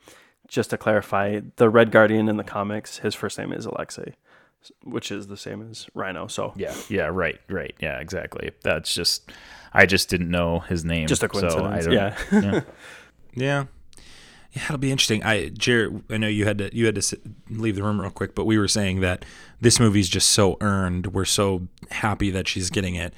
just 0.51 0.69
to 0.69 0.77
clarify, 0.77 1.39
the 1.55 1.69
Red 1.69 1.91
Guardian 1.91 2.27
in 2.29 2.35
the 2.37 2.43
comics, 2.43 2.97
his 2.99 3.15
first 3.15 3.37
name 3.39 3.53
is 3.53 3.65
Alexei, 3.65 4.13
which 4.83 5.09
is 5.11 5.27
the 5.27 5.37
same 5.37 5.67
as 5.71 5.87
Rhino. 5.95 6.27
So 6.27 6.53
Yeah, 6.57 6.75
yeah, 6.89 7.05
right, 7.05 7.39
right, 7.49 7.73
yeah, 7.79 7.99
exactly. 7.99 8.51
That's 8.61 8.93
just, 8.93 9.31
I 9.73 9.85
just 9.85 10.09
didn't 10.09 10.29
know 10.29 10.59
his 10.59 10.83
name. 10.83 11.07
just 11.07 11.23
a 11.23 11.29
so 11.33 11.47
I 11.65 11.81
coincidence. 11.81 11.85
don't- 12.29 12.43
yeah. 12.43 12.51
yeah. 12.53 12.61
Yeah. 13.33 13.65
Yeah, 14.51 14.63
it'll 14.65 14.77
be 14.79 14.91
interesting. 14.91 15.23
I, 15.23 15.47
Jared, 15.47 16.03
I 16.09 16.17
know 16.17 16.27
you 16.27 16.43
had 16.43 16.57
to 16.57 16.75
you 16.75 16.85
had 16.85 16.95
to 16.95 17.01
sit, 17.01 17.21
leave 17.49 17.77
the 17.77 17.83
room 17.83 18.01
real 18.01 18.11
quick, 18.11 18.35
but 18.35 18.43
we 18.43 18.57
were 18.57 18.67
saying 18.67 18.99
that 18.99 19.23
this 19.61 19.79
movie's 19.79 20.09
just 20.09 20.29
so 20.31 20.57
earned. 20.59 21.13
We're 21.13 21.23
so 21.23 21.69
happy 21.89 22.29
that 22.31 22.49
she's 22.49 22.69
getting 22.69 22.95
it. 22.95 23.13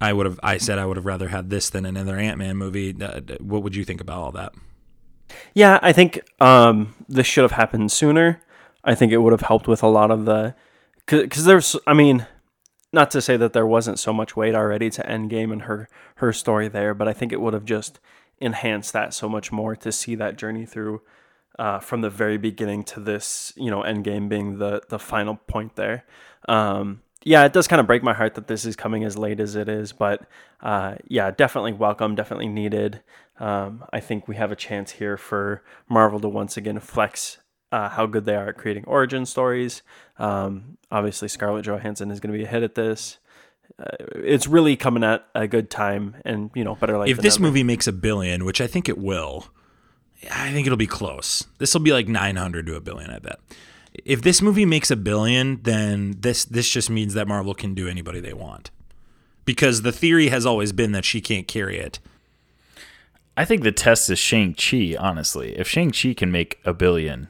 I 0.00 0.14
would 0.14 0.24
have, 0.24 0.40
I 0.42 0.56
said 0.56 0.78
I 0.78 0.86
would 0.86 0.96
have 0.96 1.04
rather 1.04 1.28
had 1.28 1.50
this 1.50 1.68
than 1.68 1.84
another 1.84 2.16
Ant 2.16 2.38
Man 2.38 2.56
movie. 2.56 2.96
Uh, 2.98 3.20
what 3.40 3.62
would 3.62 3.76
you 3.76 3.84
think 3.84 4.00
about 4.00 4.16
all 4.18 4.32
that? 4.32 4.54
Yeah, 5.54 5.78
I 5.82 5.92
think 5.92 6.20
um, 6.40 6.94
this 7.08 7.26
should 7.26 7.42
have 7.42 7.52
happened 7.52 7.92
sooner. 7.92 8.40
I 8.84 8.94
think 8.94 9.12
it 9.12 9.18
would 9.18 9.32
have 9.32 9.42
helped 9.42 9.68
with 9.68 9.82
a 9.82 9.88
lot 9.88 10.10
of 10.10 10.24
the, 10.24 10.54
because 11.06 11.44
there's, 11.44 11.76
I 11.86 11.94
mean, 11.94 12.26
not 12.92 13.10
to 13.10 13.20
say 13.20 13.36
that 13.36 13.52
there 13.52 13.66
wasn't 13.66 13.98
so 13.98 14.12
much 14.12 14.36
weight 14.36 14.54
already 14.54 14.90
to 14.90 15.02
Endgame 15.02 15.52
and 15.52 15.62
her 15.62 15.88
her 16.16 16.32
story 16.32 16.68
there, 16.68 16.94
but 16.94 17.06
I 17.08 17.12
think 17.12 17.32
it 17.32 17.40
would 17.40 17.54
have 17.54 17.64
just 17.64 18.00
enhanced 18.40 18.92
that 18.92 19.12
so 19.14 19.28
much 19.28 19.52
more 19.52 19.76
to 19.76 19.92
see 19.92 20.14
that 20.14 20.36
journey 20.36 20.64
through 20.64 21.02
uh, 21.58 21.80
from 21.80 22.00
the 22.00 22.10
very 22.10 22.38
beginning 22.38 22.84
to 22.84 23.00
this, 23.00 23.52
you 23.56 23.70
know, 23.70 23.82
Endgame 23.82 24.28
being 24.28 24.58
the 24.58 24.82
the 24.88 24.98
final 24.98 25.36
point 25.36 25.76
there. 25.76 26.04
Um, 26.48 27.02
yeah, 27.24 27.44
it 27.44 27.52
does 27.52 27.68
kind 27.68 27.80
of 27.80 27.86
break 27.86 28.02
my 28.02 28.14
heart 28.14 28.34
that 28.36 28.46
this 28.46 28.64
is 28.64 28.76
coming 28.76 29.04
as 29.04 29.18
late 29.18 29.40
as 29.40 29.54
it 29.54 29.68
is, 29.68 29.92
but 29.92 30.22
uh, 30.62 30.94
yeah, 31.08 31.30
definitely 31.30 31.72
welcome, 31.72 32.14
definitely 32.14 32.48
needed. 32.48 33.02
Um, 33.38 33.84
I 33.92 34.00
think 34.00 34.26
we 34.26 34.36
have 34.36 34.50
a 34.50 34.56
chance 34.56 34.92
here 34.92 35.16
for 35.16 35.62
Marvel 35.88 36.20
to 36.20 36.28
once 36.28 36.56
again 36.56 36.80
flex 36.80 37.38
uh, 37.70 37.88
how 37.90 38.06
good 38.06 38.24
they 38.24 38.34
are 38.34 38.48
at 38.48 38.56
creating 38.56 38.84
origin 38.86 39.26
stories. 39.26 39.82
Um, 40.18 40.78
obviously, 40.90 41.28
Scarlett 41.28 41.64
Johansson 41.64 42.10
is 42.10 42.20
going 42.20 42.32
to 42.32 42.38
be 42.38 42.44
a 42.44 42.48
hit 42.48 42.62
at 42.62 42.74
this. 42.74 43.18
Uh, 43.78 43.84
it's 44.16 44.46
really 44.46 44.76
coming 44.76 45.04
at 45.04 45.26
a 45.34 45.46
good 45.46 45.70
time, 45.70 46.16
and 46.24 46.50
you 46.54 46.64
know, 46.64 46.74
better 46.74 46.96
like 46.96 47.10
if 47.10 47.18
this 47.18 47.38
movie 47.38 47.62
makes 47.62 47.86
a 47.86 47.92
billion, 47.92 48.44
which 48.44 48.60
I 48.60 48.66
think 48.66 48.88
it 48.88 48.98
will, 48.98 49.46
I 50.32 50.50
think 50.52 50.66
it'll 50.66 50.78
be 50.78 50.86
close. 50.86 51.46
This 51.58 51.74
will 51.74 51.82
be 51.82 51.92
like 51.92 52.08
900 52.08 52.66
to 52.66 52.76
a 52.76 52.80
billion, 52.80 53.10
I 53.10 53.18
bet. 53.18 53.38
If 54.04 54.22
this 54.22 54.40
movie 54.40 54.64
makes 54.64 54.90
a 54.90 54.96
billion, 54.96 55.62
then 55.62 56.16
this 56.20 56.44
this 56.44 56.68
just 56.68 56.88
means 56.88 57.14
that 57.14 57.28
Marvel 57.28 57.54
can 57.54 57.74
do 57.74 57.88
anybody 57.88 58.20
they 58.20 58.32
want. 58.32 58.70
Because 59.44 59.82
the 59.82 59.92
theory 59.92 60.28
has 60.28 60.44
always 60.44 60.72
been 60.72 60.92
that 60.92 61.04
she 61.04 61.20
can't 61.20 61.48
carry 61.48 61.78
it. 61.78 62.00
I 63.38 63.44
think 63.44 63.62
the 63.62 63.70
test 63.70 64.10
is 64.10 64.18
Shang 64.18 64.54
Chi. 64.54 64.96
Honestly, 64.98 65.56
if 65.56 65.68
Shang 65.68 65.92
Chi 65.92 66.12
can 66.12 66.32
make 66.32 66.58
a 66.64 66.74
billion, 66.74 67.28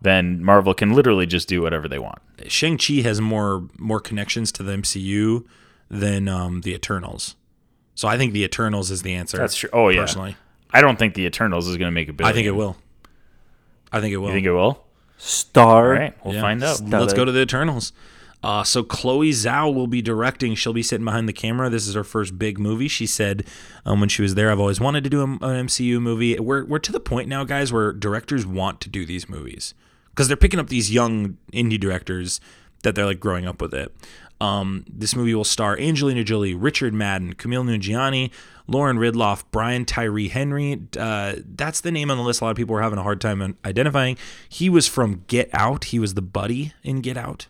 then 0.00 0.40
Marvel 0.40 0.72
can 0.72 0.92
literally 0.92 1.26
just 1.26 1.48
do 1.48 1.60
whatever 1.60 1.88
they 1.88 1.98
want. 1.98 2.20
Shang 2.46 2.78
Chi 2.78 3.02
has 3.02 3.20
more 3.20 3.68
more 3.76 3.98
connections 3.98 4.52
to 4.52 4.62
the 4.62 4.72
MCU 4.72 5.44
than 5.90 6.28
um, 6.28 6.60
the 6.60 6.74
Eternals. 6.74 7.34
So 7.96 8.06
I 8.06 8.16
think 8.16 8.32
the 8.32 8.44
Eternals 8.44 8.92
is 8.92 9.02
the 9.02 9.14
answer. 9.14 9.36
That's 9.36 9.56
true. 9.56 9.70
Oh 9.72 9.88
yeah. 9.88 10.02
Personally, 10.02 10.36
I 10.70 10.80
don't 10.80 10.96
think 10.96 11.14
the 11.14 11.26
Eternals 11.26 11.66
is 11.66 11.76
going 11.76 11.88
to 11.88 11.94
make 11.94 12.08
a 12.08 12.12
billion. 12.12 12.32
I 12.32 12.34
think 12.34 12.46
it 12.46 12.52
will. 12.52 12.76
I 13.90 14.00
think 14.00 14.12
it 14.12 14.18
will. 14.18 14.28
You 14.28 14.34
think 14.34 14.46
it 14.46 14.52
will? 14.52 14.84
star. 15.16 15.86
All 15.86 15.98
right, 15.98 16.14
we'll 16.24 16.34
Yeah. 16.34 16.40
find 16.40 16.62
out. 16.62 16.80
Now 16.80 17.00
Let's 17.00 17.14
go 17.14 17.24
to 17.24 17.32
the 17.32 17.40
Eternals. 17.40 17.92
Uh, 18.42 18.62
so 18.62 18.82
Chloe 18.84 19.30
Zhao 19.30 19.74
will 19.74 19.86
be 19.86 20.00
directing. 20.00 20.54
She'll 20.54 20.72
be 20.72 20.82
sitting 20.82 21.04
behind 21.04 21.28
the 21.28 21.32
camera. 21.32 21.68
This 21.68 21.88
is 21.88 21.94
her 21.94 22.04
first 22.04 22.38
big 22.38 22.58
movie. 22.58 22.88
She 22.88 23.06
said 23.06 23.44
um, 23.84 24.00
when 24.00 24.08
she 24.08 24.22
was 24.22 24.34
there, 24.36 24.50
"I've 24.50 24.60
always 24.60 24.80
wanted 24.80 25.04
to 25.04 25.10
do 25.10 25.22
an 25.22 25.38
MCU 25.38 26.00
movie." 26.00 26.38
We're 26.38 26.64
we're 26.64 26.78
to 26.78 26.92
the 26.92 27.00
point 27.00 27.28
now, 27.28 27.44
guys, 27.44 27.72
where 27.72 27.92
directors 27.92 28.46
want 28.46 28.80
to 28.82 28.88
do 28.88 29.04
these 29.04 29.28
movies 29.28 29.74
because 30.10 30.28
they're 30.28 30.36
picking 30.36 30.60
up 30.60 30.68
these 30.68 30.92
young 30.92 31.36
indie 31.52 31.80
directors 31.80 32.40
that 32.82 32.94
they're 32.94 33.06
like 33.06 33.20
growing 33.20 33.46
up 33.46 33.60
with 33.60 33.74
it. 33.74 33.94
Um, 34.40 34.84
this 34.88 35.16
movie 35.16 35.34
will 35.34 35.44
star 35.44 35.78
Angelina 35.78 36.22
Jolie, 36.22 36.54
Richard 36.54 36.94
Madden, 36.94 37.34
Kumail 37.34 37.64
Nanjiani, 37.64 38.30
Lauren 38.68 38.98
Ridloff, 38.98 39.42
Brian 39.50 39.84
Tyree 39.84 40.28
Henry. 40.28 40.80
Uh, 40.96 41.36
that's 41.44 41.80
the 41.80 41.90
name 41.90 42.10
on 42.10 42.16
the 42.18 42.22
list. 42.22 42.40
A 42.40 42.44
lot 42.44 42.50
of 42.50 42.56
people 42.56 42.74
were 42.74 42.82
having 42.82 42.98
a 42.98 43.02
hard 43.02 43.20
time 43.20 43.56
identifying. 43.64 44.16
He 44.48 44.70
was 44.70 44.86
from 44.86 45.24
Get 45.26 45.50
Out. 45.52 45.84
He 45.86 45.98
was 45.98 46.14
the 46.14 46.22
buddy 46.22 46.72
in 46.84 47.00
Get 47.00 47.16
Out. 47.16 47.48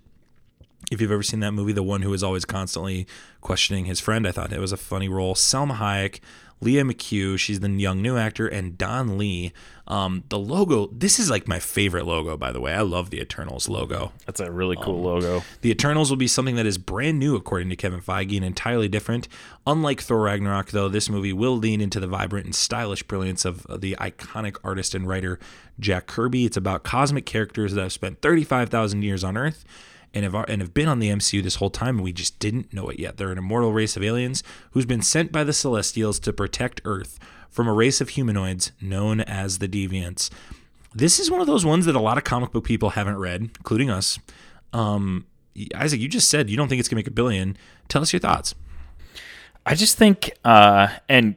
If 0.91 1.01
you've 1.03 1.12
ever 1.12 1.22
seen 1.22 1.41
that 1.41 1.53
movie, 1.53 1.72
the 1.72 1.82
one 1.82 2.03
who 2.03 2.12
is 2.14 2.22
always 2.22 2.45
constantly 2.47 3.07
questioning 3.41 3.84
his 3.84 4.01
friend, 4.01 4.26
I 4.26 4.32
thought 4.32 4.53
it 4.53 4.61
was 4.61 4.72
a 4.72 4.76
funny 4.78 5.09
role. 5.09 5.34
Salma 5.34 5.76
Hayek, 5.76 6.20
Lia 6.62 6.82
McHugh, 6.82 7.39
she's 7.39 7.61
the 7.61 7.68
young 7.68 8.01
new 8.01 8.16
actor, 8.16 8.49
and 8.49 8.78
Don 8.78 9.18
Lee. 9.18 9.53
Um, 9.86 10.24
the 10.30 10.39
logo, 10.39 10.86
this 10.89 11.18
is 11.18 11.30
like 11.30 11.47
my 11.47 11.59
favorite 11.61 12.07
logo, 12.07 12.36
by 12.39 12.53
the 12.53 12.61
way. 12.61 12.72
I 12.72 12.80
love 12.80 13.11
the 13.11 13.20
Eternals 13.20 13.68
logo. 13.68 14.12
That's 14.26 14.41
a 14.41 14.51
really 14.51 14.76
Um, 14.78 14.82
cool 14.82 15.03
logo. 15.03 15.45
The 15.61 15.70
Eternals 15.70 16.09
will 16.11 16.16
be 16.16 16.26
something 16.26 16.57
that 16.57 16.64
is 16.66 16.78
brand 16.78 17.18
new, 17.18 17.36
according 17.36 17.68
to 17.68 17.76
Kevin 17.76 18.01
Feige, 18.01 18.36
and 18.36 18.45
entirely 18.45 18.89
different. 18.89 19.28
Unlike 19.66 20.01
Thor 20.01 20.22
Ragnarok, 20.22 20.70
though, 20.70 20.89
this 20.89 21.11
movie 21.11 21.34
will 21.34 21.57
lean 21.57 21.82
into 21.82 22.01
the 22.01 22.09
vibrant 22.09 22.47
and 22.47 22.55
stylish 22.55 23.03
brilliance 23.03 23.45
of 23.45 23.66
the 23.80 23.95
iconic 24.01 24.57
artist 24.64 24.95
and 24.95 25.07
writer 25.07 25.39
Jack 25.78 26.07
Kirby. 26.07 26.47
It's 26.47 26.57
about 26.57 26.82
cosmic 26.82 27.26
characters 27.26 27.74
that 27.74 27.82
have 27.82 27.93
spent 27.93 28.20
35,000 28.22 29.03
years 29.03 29.22
on 29.22 29.36
Earth 29.36 29.64
and 30.14 30.24
have, 30.24 30.34
and 30.48 30.61
have 30.61 30.74
been 30.74 30.88
on 30.88 30.98
the 30.98 31.09
MCU 31.09 31.42
this 31.42 31.56
whole 31.56 31.70
time, 31.70 31.96
and 31.96 32.04
we 32.04 32.12
just 32.12 32.38
didn't 32.38 32.72
know 32.72 32.88
it 32.88 32.98
yet. 32.98 33.16
They're 33.16 33.32
an 33.32 33.38
immortal 33.38 33.72
race 33.72 33.96
of 33.96 34.02
aliens 34.02 34.42
who's 34.72 34.86
been 34.86 35.02
sent 35.02 35.32
by 35.32 35.44
the 35.44 35.52
Celestials 35.52 36.18
to 36.20 36.32
protect 36.32 36.80
Earth 36.84 37.18
from 37.50 37.68
a 37.68 37.72
race 37.72 38.00
of 38.00 38.11
humanoids 38.11 38.72
known 38.80 39.20
as 39.20 39.59
the 39.59 39.68
Deviants. 39.68 40.30
This 40.94 41.18
is 41.18 41.30
one 41.30 41.40
of 41.40 41.46
those 41.46 41.64
ones 41.64 41.86
that 41.86 41.94
a 41.94 42.00
lot 42.00 42.18
of 42.18 42.24
comic 42.24 42.52
book 42.52 42.64
people 42.64 42.90
haven't 42.90 43.18
read, 43.18 43.42
including 43.42 43.90
us. 43.90 44.18
Um, 44.72 45.26
Isaac, 45.74 46.00
you 46.00 46.09
just 46.09 46.30
said 46.30 46.48
you 46.48 46.56
don't 46.56 46.68
think 46.68 46.80
it's 46.80 46.88
gonna 46.88 46.98
make 46.98 47.06
a 47.06 47.12
billion. 47.12 47.56
Tell 47.88 48.02
us 48.02 48.12
your 48.12 48.20
thoughts. 48.20 48.54
I 49.66 49.74
just 49.74 49.98
think, 49.98 50.32
uh, 50.44 50.88
and 51.09 51.36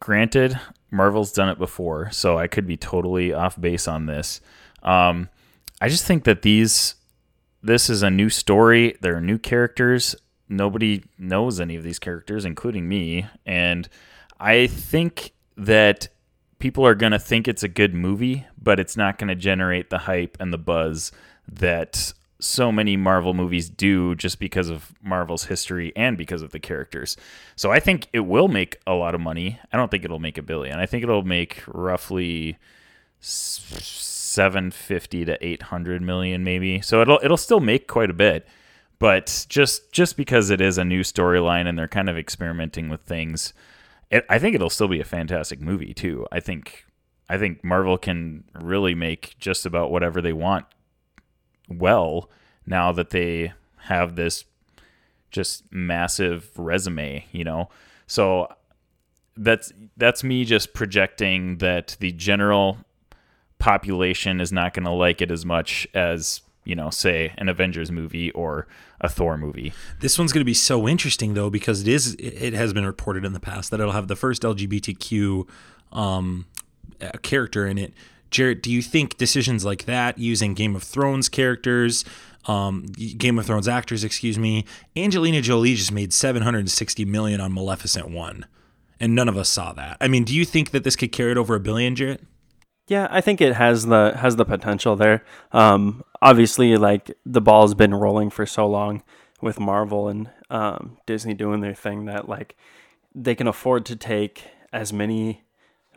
granted, 0.00 0.58
Marvel's 0.90 1.32
done 1.32 1.48
it 1.48 1.58
before, 1.58 2.10
so 2.10 2.36
I 2.36 2.46
could 2.46 2.66
be 2.66 2.76
totally 2.76 3.32
off 3.32 3.58
base 3.60 3.88
on 3.88 4.06
this. 4.06 4.40
Um, 4.82 5.28
I 5.80 5.88
just 5.88 6.04
think 6.04 6.24
that 6.24 6.42
these, 6.42 6.94
this 7.62 7.90
is 7.90 8.02
a 8.02 8.10
new 8.10 8.30
story. 8.30 8.96
There 9.00 9.16
are 9.16 9.20
new 9.20 9.38
characters. 9.38 10.14
Nobody 10.48 11.04
knows 11.18 11.60
any 11.60 11.76
of 11.76 11.84
these 11.84 11.98
characters, 11.98 12.44
including 12.44 12.88
me, 12.88 13.26
and 13.46 13.88
I 14.40 14.66
think 14.66 15.32
that 15.56 16.08
people 16.58 16.86
are 16.86 16.94
going 16.94 17.12
to 17.12 17.18
think 17.18 17.46
it's 17.46 17.62
a 17.62 17.68
good 17.68 17.94
movie, 17.94 18.46
but 18.60 18.80
it's 18.80 18.96
not 18.96 19.18
going 19.18 19.28
to 19.28 19.34
generate 19.34 19.90
the 19.90 19.98
hype 19.98 20.36
and 20.40 20.52
the 20.52 20.58
buzz 20.58 21.12
that 21.46 22.12
so 22.40 22.72
many 22.72 22.96
Marvel 22.96 23.34
movies 23.34 23.68
do 23.68 24.14
just 24.14 24.38
because 24.38 24.70
of 24.70 24.94
Marvel's 25.02 25.44
history 25.44 25.92
and 25.94 26.16
because 26.16 26.42
of 26.42 26.52
the 26.52 26.58
characters. 26.58 27.16
So 27.54 27.70
I 27.70 27.80
think 27.80 28.08
it 28.12 28.20
will 28.20 28.48
make 28.48 28.80
a 28.86 28.94
lot 28.94 29.14
of 29.14 29.20
money. 29.20 29.60
I 29.72 29.76
don't 29.76 29.90
think 29.90 30.04
it'll 30.04 30.20
make 30.20 30.38
a 30.38 30.42
billion. 30.42 30.78
I 30.78 30.86
think 30.86 31.02
it'll 31.02 31.22
make 31.22 31.62
roughly 31.66 32.58
750 34.30 35.24
to 35.24 35.44
800 35.44 36.02
million 36.02 36.44
maybe. 36.44 36.80
So 36.80 37.02
it'll 37.02 37.20
it'll 37.22 37.36
still 37.36 37.60
make 37.60 37.88
quite 37.88 38.10
a 38.10 38.14
bit. 38.14 38.46
But 38.98 39.46
just 39.48 39.92
just 39.92 40.16
because 40.16 40.50
it 40.50 40.60
is 40.60 40.78
a 40.78 40.84
new 40.84 41.00
storyline 41.00 41.66
and 41.66 41.78
they're 41.78 41.88
kind 41.88 42.08
of 42.08 42.16
experimenting 42.16 42.88
with 42.88 43.00
things, 43.02 43.52
it, 44.10 44.24
I 44.28 44.38
think 44.38 44.54
it'll 44.54 44.70
still 44.70 44.88
be 44.88 45.00
a 45.00 45.04
fantastic 45.04 45.60
movie 45.60 45.94
too. 45.94 46.26
I 46.30 46.40
think 46.40 46.84
I 47.28 47.38
think 47.38 47.64
Marvel 47.64 47.98
can 47.98 48.44
really 48.54 48.94
make 48.94 49.36
just 49.38 49.66
about 49.66 49.90
whatever 49.90 50.20
they 50.20 50.32
want 50.32 50.66
well 51.68 52.30
now 52.66 52.92
that 52.92 53.10
they 53.10 53.52
have 53.84 54.16
this 54.16 54.44
just 55.30 55.72
massive 55.72 56.50
resume, 56.56 57.24
you 57.32 57.44
know. 57.44 57.68
So 58.06 58.52
that's 59.36 59.72
that's 59.96 60.22
me 60.22 60.44
just 60.44 60.74
projecting 60.74 61.58
that 61.58 61.96
the 62.00 62.12
general 62.12 62.78
population 63.60 64.40
is 64.40 64.50
not 64.50 64.74
going 64.74 64.84
to 64.84 64.90
like 64.90 65.22
it 65.22 65.30
as 65.30 65.46
much 65.46 65.86
as 65.94 66.42
you 66.64 66.74
know, 66.74 66.90
say 66.90 67.32
an 67.38 67.48
Avengers 67.48 67.90
movie 67.90 68.30
or 68.32 68.66
a 69.00 69.08
Thor 69.08 69.38
movie. 69.38 69.72
This 70.00 70.18
one's 70.18 70.32
going 70.32 70.42
to 70.42 70.46
be 70.46 70.54
so 70.54 70.86
interesting 70.86 71.34
though 71.34 71.50
because 71.50 71.80
it 71.82 71.88
is 71.88 72.14
it 72.18 72.52
has 72.52 72.72
been 72.72 72.84
reported 72.84 73.24
in 73.24 73.32
the 73.32 73.40
past 73.40 73.70
that 73.70 73.80
it'll 73.80 73.92
have 73.92 74.08
the 74.08 74.16
first 74.16 74.42
LGBTQ 74.42 75.48
um, 75.92 76.46
character 77.22 77.66
in 77.66 77.78
it. 77.78 77.94
Jarret, 78.30 78.62
do 78.62 78.70
you 78.70 78.82
think 78.82 79.16
decisions 79.16 79.64
like 79.64 79.86
that 79.86 80.18
using 80.18 80.54
Game 80.54 80.76
of 80.76 80.84
Thrones 80.84 81.28
characters, 81.28 82.04
um, 82.46 82.86
Game 82.92 83.38
of 83.38 83.46
Thrones 83.46 83.66
actors, 83.66 84.04
excuse 84.04 84.38
me, 84.38 84.64
Angelina 84.96 85.40
Jolie 85.40 85.74
just 85.74 85.90
made 85.90 86.12
760 86.12 87.04
million 87.06 87.40
on 87.40 87.52
Maleficent 87.52 88.10
1. 88.10 88.46
and 89.00 89.14
none 89.14 89.28
of 89.28 89.36
us 89.36 89.48
saw 89.48 89.72
that. 89.72 89.96
I 90.00 90.08
mean, 90.08 90.24
do 90.24 90.34
you 90.36 90.44
think 90.44 90.70
that 90.70 90.84
this 90.84 90.94
could 90.94 91.10
carry 91.10 91.32
it 91.32 91.38
over 91.38 91.54
a 91.54 91.60
billion, 91.60 91.96
Jarret? 91.96 92.20
Yeah, 92.90 93.06
I 93.08 93.20
think 93.20 93.40
it 93.40 93.54
has 93.54 93.86
the 93.86 94.14
has 94.16 94.34
the 94.34 94.44
potential 94.44 94.96
there. 94.96 95.22
Um, 95.52 96.02
obviously, 96.20 96.76
like 96.76 97.16
the 97.24 97.40
ball's 97.40 97.72
been 97.72 97.94
rolling 97.94 98.30
for 98.30 98.44
so 98.46 98.66
long 98.66 99.04
with 99.40 99.60
Marvel 99.60 100.08
and 100.08 100.28
um, 100.50 100.98
Disney 101.06 101.32
doing 101.32 101.60
their 101.60 101.72
thing 101.72 102.06
that 102.06 102.28
like 102.28 102.56
they 103.14 103.36
can 103.36 103.46
afford 103.46 103.86
to 103.86 103.94
take 103.94 104.42
as 104.72 104.92
many 104.92 105.44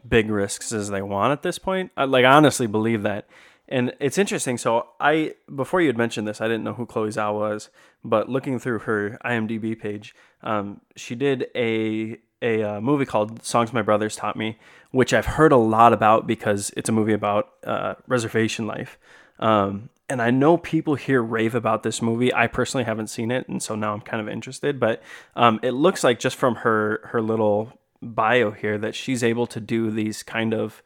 big 0.07 0.29
risks 0.29 0.71
as 0.71 0.89
they 0.89 1.01
want 1.01 1.31
at 1.31 1.41
this 1.41 1.57
point. 1.57 1.91
I, 1.97 2.03
like, 2.03 2.25
honestly 2.25 2.67
believe 2.67 3.01
that. 3.01 3.27
And 3.67 3.93
it's 3.99 4.19
interesting. 4.19 4.59
So 4.59 4.89
I, 4.99 5.33
before 5.55 5.81
you 5.81 5.87
had 5.87 5.97
mentioned 5.97 6.27
this, 6.27 6.41
I 6.41 6.45
didn't 6.45 6.63
know 6.63 6.73
who 6.73 6.85
Chloe 6.85 7.09
Zhao 7.09 7.33
was, 7.33 7.69
but 8.03 8.29
looking 8.29 8.59
through 8.59 8.79
her 8.79 9.17
IMDb 9.25 9.79
page, 9.79 10.13
um, 10.43 10.81
she 10.95 11.15
did 11.15 11.47
a 11.55 12.19
a 12.43 12.61
uh, 12.61 12.81
movie 12.81 13.05
called 13.05 13.43
"Songs 13.43 13.73
My 13.73 13.81
Brothers 13.81 14.15
Taught 14.15 14.35
Me," 14.35 14.59
which 14.93 15.11
I've 15.11 15.25
heard 15.25 15.51
a 15.51 15.57
lot 15.57 15.91
about 15.91 16.27
because 16.27 16.71
it's 16.77 16.87
a 16.87 16.91
movie 16.91 17.13
about 17.13 17.49
uh, 17.65 17.95
reservation 18.07 18.67
life. 18.67 18.99
Um, 19.39 19.89
and 20.07 20.21
I 20.21 20.29
know 20.29 20.55
people 20.55 20.93
here 20.93 21.23
rave 21.23 21.55
about 21.55 21.81
this 21.81 21.99
movie. 21.99 22.31
I 22.31 22.45
personally 22.45 22.83
haven't 22.83 23.07
seen 23.07 23.31
it, 23.31 23.47
and 23.47 23.61
so 23.61 23.73
now 23.73 23.93
I'm 23.93 24.01
kind 24.01 24.21
of 24.21 24.29
interested. 24.29 24.79
But 24.79 25.01
um, 25.35 25.59
it 25.63 25.71
looks 25.71 26.03
like 26.03 26.19
just 26.19 26.35
from 26.35 26.57
her 26.57 27.01
her 27.05 27.23
little 27.23 27.73
bio 28.03 28.51
here 28.51 28.77
that 28.77 28.93
she's 28.93 29.23
able 29.23 29.47
to 29.47 29.59
do 29.59 29.89
these 29.89 30.21
kind 30.21 30.53
of 30.53 30.83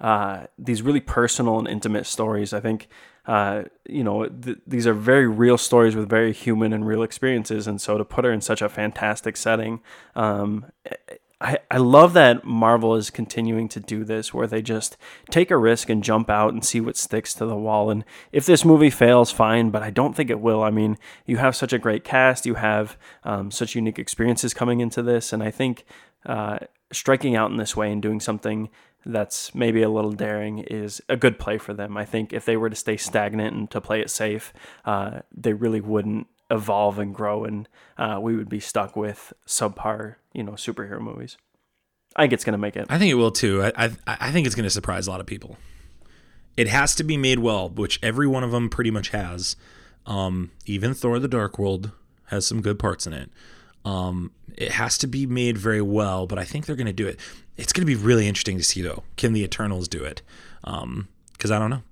uh, 0.00 0.48
these 0.58 0.82
really 0.82 1.00
personal 1.00 1.58
and 1.58 1.66
intimate 1.66 2.04
stories. 2.04 2.52
I 2.52 2.60
think 2.60 2.88
uh, 3.24 3.62
you 3.88 4.04
know 4.04 4.26
th- 4.26 4.58
these 4.66 4.86
are 4.86 4.92
very 4.92 5.26
real 5.26 5.56
stories 5.56 5.96
with 5.96 6.10
very 6.10 6.34
human 6.34 6.74
and 6.74 6.86
real 6.86 7.02
experiences, 7.02 7.66
and 7.66 7.80
so 7.80 7.96
to 7.96 8.04
put 8.04 8.26
her 8.26 8.32
in 8.32 8.42
such 8.42 8.60
a 8.60 8.68
fantastic 8.68 9.38
setting, 9.38 9.80
um, 10.14 10.66
I, 11.38 11.58
I 11.70 11.76
love 11.76 12.14
that 12.14 12.44
Marvel 12.44 12.94
is 12.94 13.10
continuing 13.10 13.68
to 13.68 13.80
do 13.80 14.04
this 14.04 14.32
where 14.32 14.46
they 14.46 14.62
just 14.62 14.96
take 15.30 15.50
a 15.50 15.56
risk 15.56 15.90
and 15.90 16.02
jump 16.02 16.30
out 16.30 16.54
and 16.54 16.64
see 16.64 16.80
what 16.80 16.96
sticks 16.96 17.34
to 17.34 17.44
the 17.44 17.56
wall. 17.56 17.90
And 17.90 18.04
if 18.32 18.46
this 18.46 18.64
movie 18.64 18.88
fails, 18.88 19.30
fine, 19.30 19.68
but 19.70 19.82
I 19.82 19.90
don't 19.90 20.16
think 20.16 20.30
it 20.30 20.40
will. 20.40 20.62
I 20.62 20.70
mean, 20.70 20.96
you 21.26 21.36
have 21.36 21.54
such 21.54 21.74
a 21.74 21.78
great 21.78 22.04
cast, 22.04 22.46
you 22.46 22.54
have 22.54 22.96
um, 23.22 23.50
such 23.50 23.74
unique 23.74 23.98
experiences 23.98 24.54
coming 24.54 24.80
into 24.80 25.02
this, 25.02 25.32
and 25.32 25.42
I 25.42 25.50
think 25.50 25.84
uh, 26.24 26.58
striking 26.90 27.36
out 27.36 27.50
in 27.50 27.58
this 27.58 27.76
way 27.76 27.92
and 27.92 28.00
doing 28.00 28.20
something 28.20 28.70
that's 29.04 29.54
maybe 29.54 29.82
a 29.82 29.90
little 29.90 30.12
daring 30.12 30.58
is 30.60 31.02
a 31.08 31.16
good 31.16 31.38
play 31.38 31.58
for 31.58 31.74
them. 31.74 31.96
I 31.96 32.04
think 32.06 32.32
if 32.32 32.44
they 32.44 32.56
were 32.56 32.70
to 32.70 32.76
stay 32.76 32.96
stagnant 32.96 33.54
and 33.54 33.70
to 33.70 33.80
play 33.80 34.00
it 34.00 34.10
safe, 34.10 34.52
uh, 34.84 35.20
they 35.32 35.52
really 35.52 35.80
wouldn't 35.80 36.26
evolve 36.50 36.98
and 36.98 37.14
grow, 37.14 37.44
and 37.44 37.68
uh, 37.98 38.18
we 38.20 38.36
would 38.36 38.48
be 38.48 38.60
stuck 38.60 38.96
with 38.96 39.32
subpar, 39.46 40.16
you 40.32 40.42
know, 40.42 40.52
superhero 40.52 41.00
movies. 41.00 41.36
I 42.14 42.22
think 42.22 42.32
it's 42.32 42.44
going 42.44 42.52
to 42.52 42.58
make 42.58 42.76
it. 42.76 42.86
I 42.88 42.98
think 42.98 43.10
it 43.10 43.14
will 43.14 43.30
too. 43.30 43.62
I 43.62 43.72
I, 43.76 43.96
I 44.06 44.30
think 44.30 44.46
it's 44.46 44.54
going 44.54 44.64
to 44.64 44.70
surprise 44.70 45.06
a 45.06 45.10
lot 45.10 45.20
of 45.20 45.26
people. 45.26 45.56
It 46.56 46.68
has 46.68 46.94
to 46.94 47.04
be 47.04 47.16
made 47.16 47.40
well, 47.40 47.68
which 47.68 47.98
every 48.02 48.26
one 48.26 48.42
of 48.42 48.50
them 48.50 48.70
pretty 48.70 48.90
much 48.90 49.10
has. 49.10 49.56
Um, 50.06 50.52
even 50.64 50.94
Thor: 50.94 51.18
The 51.18 51.28
Dark 51.28 51.58
World 51.58 51.90
has 52.26 52.46
some 52.46 52.62
good 52.62 52.78
parts 52.78 53.06
in 53.06 53.12
it. 53.12 53.30
Um, 53.84 54.32
it 54.56 54.72
has 54.72 54.98
to 54.98 55.06
be 55.06 55.26
made 55.26 55.58
very 55.58 55.82
well, 55.82 56.26
but 56.26 56.38
I 56.38 56.44
think 56.44 56.66
they're 56.66 56.76
going 56.76 56.86
to 56.86 56.92
do 56.92 57.06
it. 57.06 57.20
It's 57.56 57.72
going 57.72 57.86
to 57.86 57.86
be 57.86 57.94
really 57.94 58.26
interesting 58.26 58.58
to 58.58 58.64
see 58.64 58.82
though. 58.82 59.04
Can 59.16 59.32
the 59.32 59.44
Eternals 59.44 59.86
do 59.86 60.02
it? 60.02 60.22
Um, 60.64 61.08
because 61.32 61.50
I 61.50 61.58
don't 61.58 61.70
know. 61.70 61.82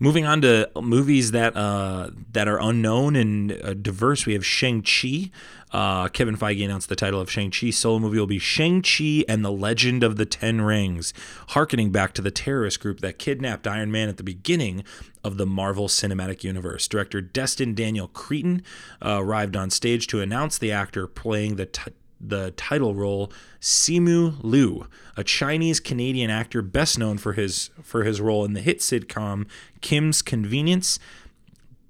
Moving 0.00 0.24
on 0.24 0.40
to 0.42 0.70
movies 0.80 1.30
that 1.30 1.56
uh, 1.56 2.10
that 2.32 2.48
are 2.48 2.60
unknown 2.60 3.16
and 3.16 3.52
uh, 3.52 3.74
diverse, 3.74 4.26
we 4.26 4.32
have 4.32 4.44
Shang 4.44 4.82
Chi. 4.82 5.30
Uh, 5.70 6.08
Kevin 6.08 6.36
Feige 6.36 6.64
announced 6.64 6.88
the 6.88 6.96
title 6.96 7.20
of 7.20 7.30
Shang 7.30 7.50
Chi 7.50 7.70
solo 7.70 7.98
movie 7.98 8.18
will 8.18 8.26
be 8.26 8.38
Shang 8.38 8.82
Chi 8.82 9.24
and 9.28 9.44
the 9.44 9.52
Legend 9.52 10.02
of 10.04 10.16
the 10.16 10.26
Ten 10.26 10.60
Rings, 10.60 11.12
harkening 11.48 11.90
back 11.90 12.12
to 12.14 12.22
the 12.22 12.30
terrorist 12.30 12.80
group 12.80 13.00
that 13.00 13.18
kidnapped 13.18 13.66
Iron 13.66 13.90
Man 13.90 14.08
at 14.08 14.16
the 14.16 14.22
beginning 14.22 14.84
of 15.22 15.36
the 15.36 15.46
Marvel 15.46 15.88
Cinematic 15.88 16.44
Universe. 16.44 16.86
Director 16.86 17.20
Destin 17.20 17.74
Daniel 17.74 18.08
Cretton 18.08 18.62
uh, 19.04 19.18
arrived 19.20 19.56
on 19.56 19.70
stage 19.70 20.06
to 20.08 20.20
announce 20.20 20.58
the 20.58 20.70
actor 20.70 21.06
playing 21.06 21.56
the 21.56 21.66
t- 21.66 21.92
the 22.20 22.52
title 22.52 22.94
role 22.94 23.32
Simu 23.60 24.36
Liu, 24.42 24.86
a 25.16 25.24
Chinese 25.24 25.80
Canadian 25.80 26.30
actor 26.30 26.62
best 26.62 26.98
known 26.98 27.18
for 27.18 27.34
his 27.34 27.70
for 27.82 28.04
his 28.04 28.20
role 28.20 28.44
in 28.44 28.52
the 28.52 28.60
hit 28.60 28.80
sitcom 28.80 29.46
Kim's 29.80 30.22
Convenience. 30.22 30.98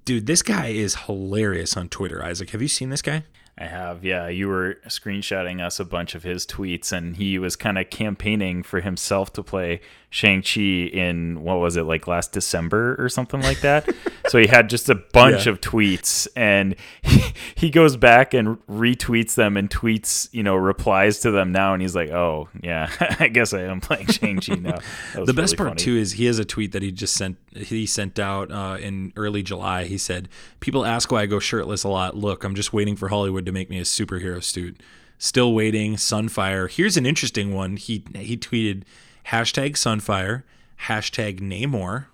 Dude, 0.03 0.27
this 0.27 0.43
guy 0.43 0.67
is 0.67 0.95
hilarious 1.05 1.75
on 1.75 1.89
Twitter. 1.89 2.23
Isaac, 2.23 2.51
have 2.51 2.61
you 2.61 2.67
seen 2.67 2.89
this 2.89 3.01
guy? 3.01 3.23
I 3.57 3.65
have, 3.65 4.03
yeah. 4.03 4.27
You 4.27 4.49
were 4.49 4.79
screenshotting 4.87 5.65
us 5.65 5.79
a 5.79 5.85
bunch 5.85 6.13
of 6.13 6.23
his 6.23 6.45
tweets, 6.45 6.91
and 6.91 7.15
he 7.15 7.39
was 7.39 7.55
kind 7.55 7.77
of 7.77 7.89
campaigning 7.89 8.63
for 8.63 8.81
himself 8.81 9.31
to 9.33 9.43
play 9.43 9.79
Shang-Chi 10.15 10.61
in, 10.61 11.43
what 11.43 11.55
was 11.55 11.75
it, 11.75 11.83
like 11.83 12.07
last 12.07 12.31
December 12.31 12.95
or 12.97 13.09
something 13.09 13.41
like 13.41 13.59
that? 13.59 13.93
so 14.29 14.37
he 14.37 14.47
had 14.47 14.69
just 14.69 14.87
a 14.87 14.95
bunch 14.95 15.45
yeah. 15.45 15.51
of 15.51 15.59
tweets, 15.59 16.25
and 16.37 16.77
he, 17.01 17.33
he 17.55 17.69
goes 17.69 17.97
back 17.97 18.33
and 18.33 18.57
retweets 18.65 19.35
them 19.35 19.57
and 19.57 19.69
tweets, 19.69 20.29
you 20.31 20.41
know, 20.41 20.55
replies 20.55 21.19
to 21.19 21.31
them 21.31 21.51
now, 21.51 21.73
and 21.73 21.81
he's 21.81 21.97
like, 21.97 22.11
oh, 22.11 22.47
yeah, 22.63 22.89
I 23.19 23.27
guess 23.27 23.51
I 23.51 23.63
am 23.63 23.81
playing 23.81 24.07
Shang-Chi 24.07 24.55
now. 24.55 24.79
The 25.25 25.33
best 25.33 25.53
really 25.53 25.57
part, 25.57 25.69
funny. 25.71 25.81
too, 25.81 25.97
is 25.97 26.13
he 26.13 26.27
has 26.27 26.39
a 26.39 26.45
tweet 26.45 26.71
that 26.71 26.81
he 26.81 26.93
just 26.93 27.15
sent, 27.15 27.35
he 27.53 27.85
sent 27.85 28.17
out 28.17 28.51
uh, 28.51 28.77
in 28.79 29.11
early 29.17 29.43
July. 29.43 29.83
He 29.83 29.97
said, 29.97 30.29
people 30.61 30.85
ask 30.85 31.11
why 31.11 31.23
I 31.23 31.25
go 31.25 31.39
shirtless 31.39 31.83
a 31.83 31.89
lot. 31.89 32.15
Look, 32.15 32.45
I'm 32.45 32.55
just 32.55 32.71
waiting 32.71 32.95
for 32.95 33.09
Hollywood 33.09 33.45
to 33.47 33.51
make 33.51 33.69
me 33.69 33.79
a 33.79 33.83
superhero 33.83 34.41
suit. 34.41 34.79
Still 35.17 35.53
waiting. 35.53 35.95
Sunfire. 35.95 36.71
Here's 36.71 36.95
an 36.95 37.05
interesting 37.05 37.53
one. 37.53 37.75
He 37.77 38.03
he 38.13 38.37
tweeted 38.37 38.83
hashtag 39.27 39.71
Sunfire, 39.71 40.43
hashtag 40.87 41.39
Namor, 41.39 42.07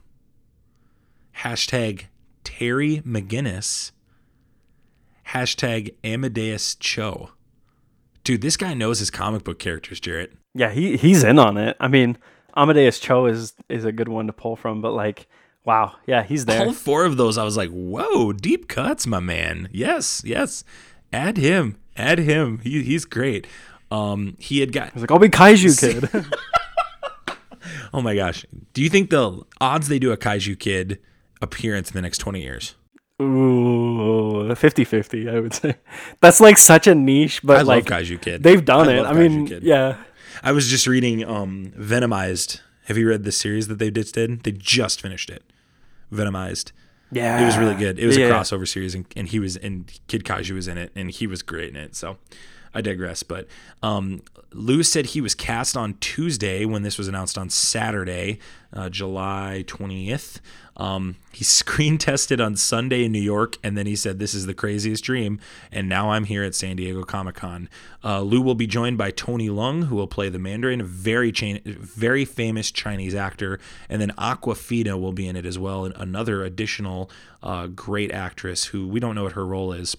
hashtag 1.38 2.06
Terry 2.44 3.02
McGinnis, 3.06 3.92
hashtag 5.30 5.94
Amadeus 6.04 6.76
Cho. 6.76 7.32
Dude, 8.24 8.42
this 8.42 8.58
guy 8.58 8.74
knows 8.74 9.00
his 9.00 9.10
comic 9.10 9.44
book 9.44 9.60
characters, 9.60 10.00
Jarret. 10.00 10.32
Yeah, 10.54 10.72
he 10.72 10.98
he's 10.98 11.24
in 11.24 11.40
on 11.40 11.58
it. 11.58 11.78
I 11.80 11.88
mean, 11.88 12.18
Amadeus 12.56 13.00
Cho 13.00 13.26
is 13.26 13.54
is 13.70 13.86
a 13.86 13.92
good 13.92 14.10
one 14.10 14.28
to 14.28 14.34
pull 14.34 14.56
from, 14.56 14.82
but 14.82 14.92
like 14.92 15.28
Wow. 15.64 15.98
Yeah, 16.08 16.24
he's 16.24 16.46
there. 16.46 16.66
All 16.66 16.74
four 16.74 17.06
of 17.06 17.18
those, 17.18 17.38
I 17.38 17.44
was 17.44 17.56
like, 17.56 17.70
whoa, 17.70 18.34
deep 18.34 18.68
cuts, 18.68 19.06
my 19.06 19.20
man. 19.20 19.70
Yes, 19.72 20.24
yes 20.26 20.64
add 21.14 21.38
him, 21.38 21.78
add 21.96 22.20
him. 22.20 22.60
He, 22.60 22.84
he's 22.84 23.06
great. 23.06 23.48
Um, 23.90 24.38
he 24.40 24.60
had 24.60 24.72
got. 24.72 24.94
He's 24.94 25.02
like, 25.02 25.12
I'll 25.12 25.20
be 25.20 25.30
Kaiju 25.30 25.80
Kid. 26.12 26.26
oh 27.94 28.02
my 28.02 28.16
gosh. 28.16 28.46
Do 28.74 28.82
you 28.82 28.90
think 28.90 29.10
the 29.10 29.42
odds 29.60 29.88
they 29.88 30.00
do 30.00 30.12
a 30.12 30.18
Kaiju 30.18 30.60
Kid 30.60 31.00
appearance 31.42 31.90
in 31.90 31.96
the 31.96 32.02
next 32.02 32.20
20 32.20 32.42
years? 32.42 32.76
Ooh, 33.22 34.54
50 34.56 34.84
50, 34.84 35.30
I 35.30 35.40
would 35.40 35.54
say. 35.54 35.76
That's 36.22 36.40
like 36.40 36.58
such 36.58 36.88
a 36.88 36.96
niche, 36.96 37.42
but 37.44 37.58
I 37.58 37.62
like 37.62 37.86
Kaiju 37.86 38.22
Kid. 38.22 38.44
They've 38.44 38.64
done 38.64 38.90
I 38.90 38.94
it. 38.94 39.06
I 39.06 39.14
mean, 39.14 39.48
Kid. 39.48 39.64
yeah. 39.64 39.98
I 40.44 40.52
was 40.52 40.68
just 40.68 40.88
reading 40.88 41.24
um, 41.24 41.72
Venomized. 41.78 42.62
Have 42.86 42.98
you 42.98 43.08
read 43.08 43.24
the 43.24 43.32
series 43.32 43.68
that 43.68 43.78
they 43.78 43.92
just 43.92 44.16
did? 44.16 44.44
They 44.44 44.52
just 44.52 45.02
finished 45.02 45.30
it. 45.30 45.44
Venomized. 46.12 46.72
Yeah, 47.12 47.42
it 47.42 47.46
was 47.46 47.58
really 47.58 47.76
good. 47.76 48.00
It 48.00 48.08
was 48.08 48.18
yeah. 48.18 48.28
a 48.28 48.32
crossover 48.32 48.68
series, 48.68 48.96
and, 48.96 49.06
and 49.16 49.28
he 49.28 49.38
was 49.38 49.58
and 49.58 49.92
Kid 50.08 50.24
Kaiju 50.24 50.52
was 50.56 50.68
in 50.68 50.78
it, 50.78 50.92
and 50.96 51.12
he 51.12 51.28
was 51.28 51.44
great 51.44 51.70
in 51.70 51.76
it. 51.76 51.96
So 51.96 52.18
I 52.74 52.82
digress. 52.82 53.24
But 53.24 53.48
um, 53.84 54.22
Liu 54.54 54.84
said 54.84 55.08
he 55.08 55.22
was 55.22 55.36
cast 55.36 55.76
on 55.76 55.96
Tuesday 55.96 56.66
when 56.66 56.84
this 56.84 56.98
was 56.98 57.08
announced 57.08 57.38
on 57.38 57.50
Saturday, 57.50 58.40
uh, 58.74 58.90
July 58.90 59.64
20th. 59.68 60.40
Um, 60.78 61.18
he 61.32 61.44
screen 61.44 61.98
tested 61.98 62.40
on 62.42 62.56
Sunday 62.56 63.04
in 63.06 63.12
New 63.12 63.22
York, 63.22 63.58
and 63.64 63.78
then 63.78 63.86
he 63.86 63.96
said, 63.96 64.20
This 64.20 64.34
is 64.34 64.46
the 64.46 64.54
craziest 64.54 65.04
dream. 65.04 65.40
And 65.72 65.88
now 65.90 66.12
I'm 66.12 66.26
here 66.26 66.44
at 66.44 66.56
San 66.56 66.78
Diego 66.78 67.04
Comic 67.04 67.36
Con. 67.36 67.70
Uh, 68.04 68.22
Liu 68.22 68.42
will 68.42 68.56
be 68.56 68.68
joined 68.68 68.98
by 68.98 69.12
Tony 69.12 69.50
Leung, 69.50 69.86
who 69.86 69.96
will 69.96 70.08
play 70.08 70.30
the 70.30 70.40
Mandarin, 70.40 70.82
a 70.82 70.86
very, 70.86 71.32
cha- 71.32 71.60
very 71.66 72.26
famous 72.26 72.72
Chinese 72.72 73.16
actor. 73.16 73.60
And 73.90 74.02
then 74.02 74.12
Awkwafina 74.18 75.00
will 75.00 75.14
be 75.14 75.28
in 75.28 75.36
it 75.36 75.46
as 75.46 75.60
well, 75.60 75.86
and 75.86 75.96
another 75.98 76.44
additional 76.44 77.10
uh, 77.44 77.68
great 77.68 78.12
actress 78.12 78.66
who 78.66 78.88
we 78.88 79.00
don't 79.00 79.16
know 79.16 79.24
what 79.24 79.34
her 79.34 79.46
role 79.46 79.74
is, 79.74 79.96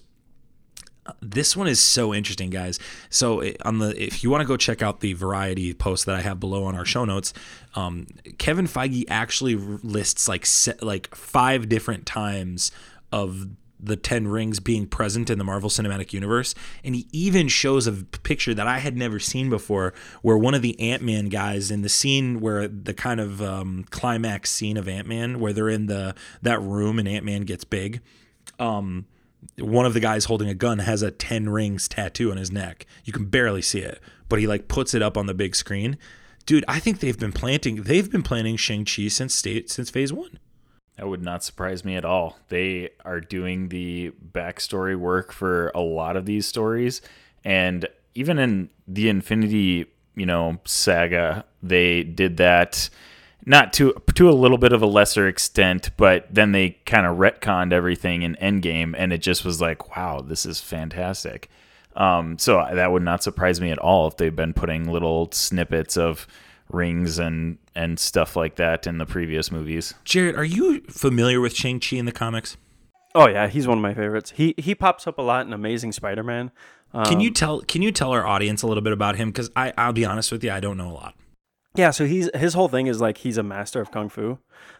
this 1.21 1.55
one 1.55 1.67
is 1.67 1.81
so 1.81 2.13
interesting, 2.13 2.49
guys. 2.49 2.79
So 3.09 3.43
on 3.63 3.79
the 3.79 4.01
if 4.01 4.23
you 4.23 4.29
want 4.29 4.41
to 4.41 4.47
go 4.47 4.57
check 4.57 4.81
out 4.81 5.01
the 5.01 5.13
variety 5.13 5.73
post 5.73 6.05
that 6.05 6.15
I 6.15 6.21
have 6.21 6.39
below 6.39 6.63
on 6.63 6.75
our 6.75 6.85
show 6.85 7.05
notes, 7.05 7.33
um, 7.75 8.07
Kevin 8.37 8.67
Feige 8.67 9.05
actually 9.09 9.55
lists 9.55 10.27
like 10.27 10.47
like 10.81 11.13
five 11.13 11.69
different 11.69 12.05
times 12.05 12.71
of 13.11 13.47
the 13.79 13.97
Ten 13.97 14.27
Rings 14.27 14.61
being 14.61 14.87
present 14.87 15.29
in 15.29 15.37
the 15.37 15.43
Marvel 15.43 15.69
Cinematic 15.69 16.13
Universe, 16.13 16.55
and 16.85 16.95
he 16.95 17.05
even 17.11 17.49
shows 17.49 17.85
a 17.85 17.91
picture 17.91 18.53
that 18.53 18.65
I 18.65 18.79
had 18.79 18.95
never 18.95 19.19
seen 19.19 19.49
before, 19.49 19.93
where 20.21 20.37
one 20.37 20.53
of 20.53 20.61
the 20.61 20.79
Ant 20.79 21.03
Man 21.03 21.27
guys 21.27 21.69
in 21.69 21.81
the 21.81 21.89
scene 21.89 22.39
where 22.39 22.67
the 22.69 22.93
kind 22.93 23.19
of 23.19 23.41
um, 23.41 23.85
climax 23.89 24.51
scene 24.51 24.77
of 24.77 24.87
Ant 24.87 25.07
Man, 25.07 25.41
where 25.41 25.51
they're 25.51 25.69
in 25.69 25.87
the 25.87 26.15
that 26.41 26.61
room 26.61 26.97
and 26.97 27.09
Ant 27.09 27.25
Man 27.25 27.41
gets 27.41 27.65
big. 27.65 28.01
Um, 28.57 29.05
one 29.59 29.85
of 29.85 29.93
the 29.93 29.99
guys 29.99 30.25
holding 30.25 30.49
a 30.49 30.53
gun 30.53 30.79
has 30.79 31.01
a 31.01 31.11
10 31.11 31.49
rings 31.49 31.87
tattoo 31.87 32.31
on 32.31 32.37
his 32.37 32.51
neck. 32.51 32.85
You 33.05 33.13
can 33.13 33.25
barely 33.25 33.61
see 33.61 33.79
it, 33.79 33.99
but 34.29 34.39
he 34.39 34.47
like 34.47 34.67
puts 34.67 34.93
it 34.93 35.01
up 35.01 35.17
on 35.17 35.27
the 35.27 35.33
big 35.33 35.55
screen. 35.55 35.97
Dude, 36.45 36.65
I 36.67 36.79
think 36.79 36.99
they've 36.99 37.19
been 37.19 37.31
planting 37.31 37.83
they've 37.83 38.11
been 38.11 38.23
planning 38.23 38.57
Shang-Chi 38.57 39.07
since 39.07 39.33
state 39.33 39.69
since 39.69 39.89
phase 39.89 40.11
1. 40.11 40.39
That 40.97 41.07
would 41.07 41.23
not 41.23 41.43
surprise 41.43 41.83
me 41.83 41.95
at 41.95 42.05
all. 42.05 42.37
They 42.49 42.91
are 43.03 43.19
doing 43.19 43.69
the 43.69 44.11
backstory 44.31 44.95
work 44.95 45.31
for 45.31 45.71
a 45.73 45.81
lot 45.81 46.15
of 46.15 46.25
these 46.25 46.45
stories. 46.45 47.01
And 47.43 47.87
even 48.13 48.37
in 48.37 48.69
the 48.87 49.09
Infinity, 49.09 49.85
you 50.15 50.25
know, 50.25 50.59
saga, 50.65 51.45
they 51.63 52.03
did 52.03 52.37
that 52.37 52.89
not 53.45 53.73
to 53.73 53.93
to 54.15 54.29
a 54.29 54.31
little 54.31 54.57
bit 54.57 54.73
of 54.73 54.81
a 54.81 54.85
lesser 54.85 55.27
extent, 55.27 55.91
but 55.97 56.27
then 56.33 56.51
they 56.51 56.71
kind 56.85 57.05
of 57.05 57.17
retconned 57.17 57.73
everything 57.73 58.21
in 58.21 58.35
Endgame, 58.35 58.93
and 58.97 59.11
it 59.11 59.19
just 59.19 59.43
was 59.43 59.61
like, 59.61 59.95
wow, 59.95 60.21
this 60.21 60.45
is 60.45 60.59
fantastic. 60.59 61.49
Um, 61.95 62.39
so 62.39 62.65
that 62.73 62.91
would 62.91 63.03
not 63.03 63.21
surprise 63.23 63.61
me 63.61 63.69
at 63.71 63.77
all 63.77 64.07
if 64.07 64.17
they've 64.17 64.35
been 64.35 64.53
putting 64.53 64.91
little 64.91 65.29
snippets 65.31 65.97
of 65.97 66.27
rings 66.69 67.19
and 67.19 67.57
and 67.75 67.99
stuff 67.99 68.35
like 68.35 68.55
that 68.55 68.87
in 68.87 68.97
the 68.97 69.05
previous 69.05 69.51
movies. 69.51 69.93
Jared, 70.03 70.35
are 70.35 70.43
you 70.43 70.81
familiar 70.89 71.39
with 71.39 71.55
Shang-Chi 71.55 71.97
in 71.97 72.05
the 72.05 72.11
comics? 72.11 72.57
Oh 73.15 73.27
yeah, 73.27 73.47
he's 73.47 73.67
one 73.67 73.77
of 73.77 73.81
my 73.81 73.93
favorites. 73.93 74.33
He 74.35 74.55
he 74.57 74.73
pops 74.73 75.05
up 75.05 75.17
a 75.17 75.21
lot 75.21 75.45
in 75.45 75.53
Amazing 75.53 75.91
Spider-Man. 75.91 76.51
Um, 76.93 77.05
Can 77.05 77.19
you 77.19 77.31
tell 77.31 77.61
can 77.61 77.81
you 77.81 77.91
tell 77.91 78.11
our 78.11 78.25
audience 78.25 78.61
a 78.63 78.67
little 78.67 78.83
bit 78.83 78.93
about 78.93 79.15
him 79.15 79.31
cuz 79.31 79.49
I 79.55 79.73
I'll 79.77 79.93
be 79.93 80.05
honest 80.05 80.31
with 80.31 80.43
you, 80.43 80.51
I 80.51 80.59
don't 80.59 80.77
know 80.77 80.89
a 80.89 80.93
lot. 80.93 81.15
Yeah, 81.75 81.91
so 81.91 82.05
he's 82.05 82.29
his 82.35 82.53
whole 82.53 82.67
thing 82.67 82.87
is 82.87 83.01
like 83.01 83.19
he's 83.19 83.37
a 83.37 83.43
master 83.43 83.81
of 83.81 83.91
kung 83.91 84.09
fu, 84.09 84.37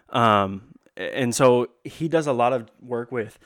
um, 0.09 0.75
and 0.95 1.33
so 1.33 1.67
he 1.83 2.07
does 2.07 2.27
a 2.27 2.33
lot 2.33 2.53
of 2.53 2.69
work 2.81 3.11
with 3.11 3.39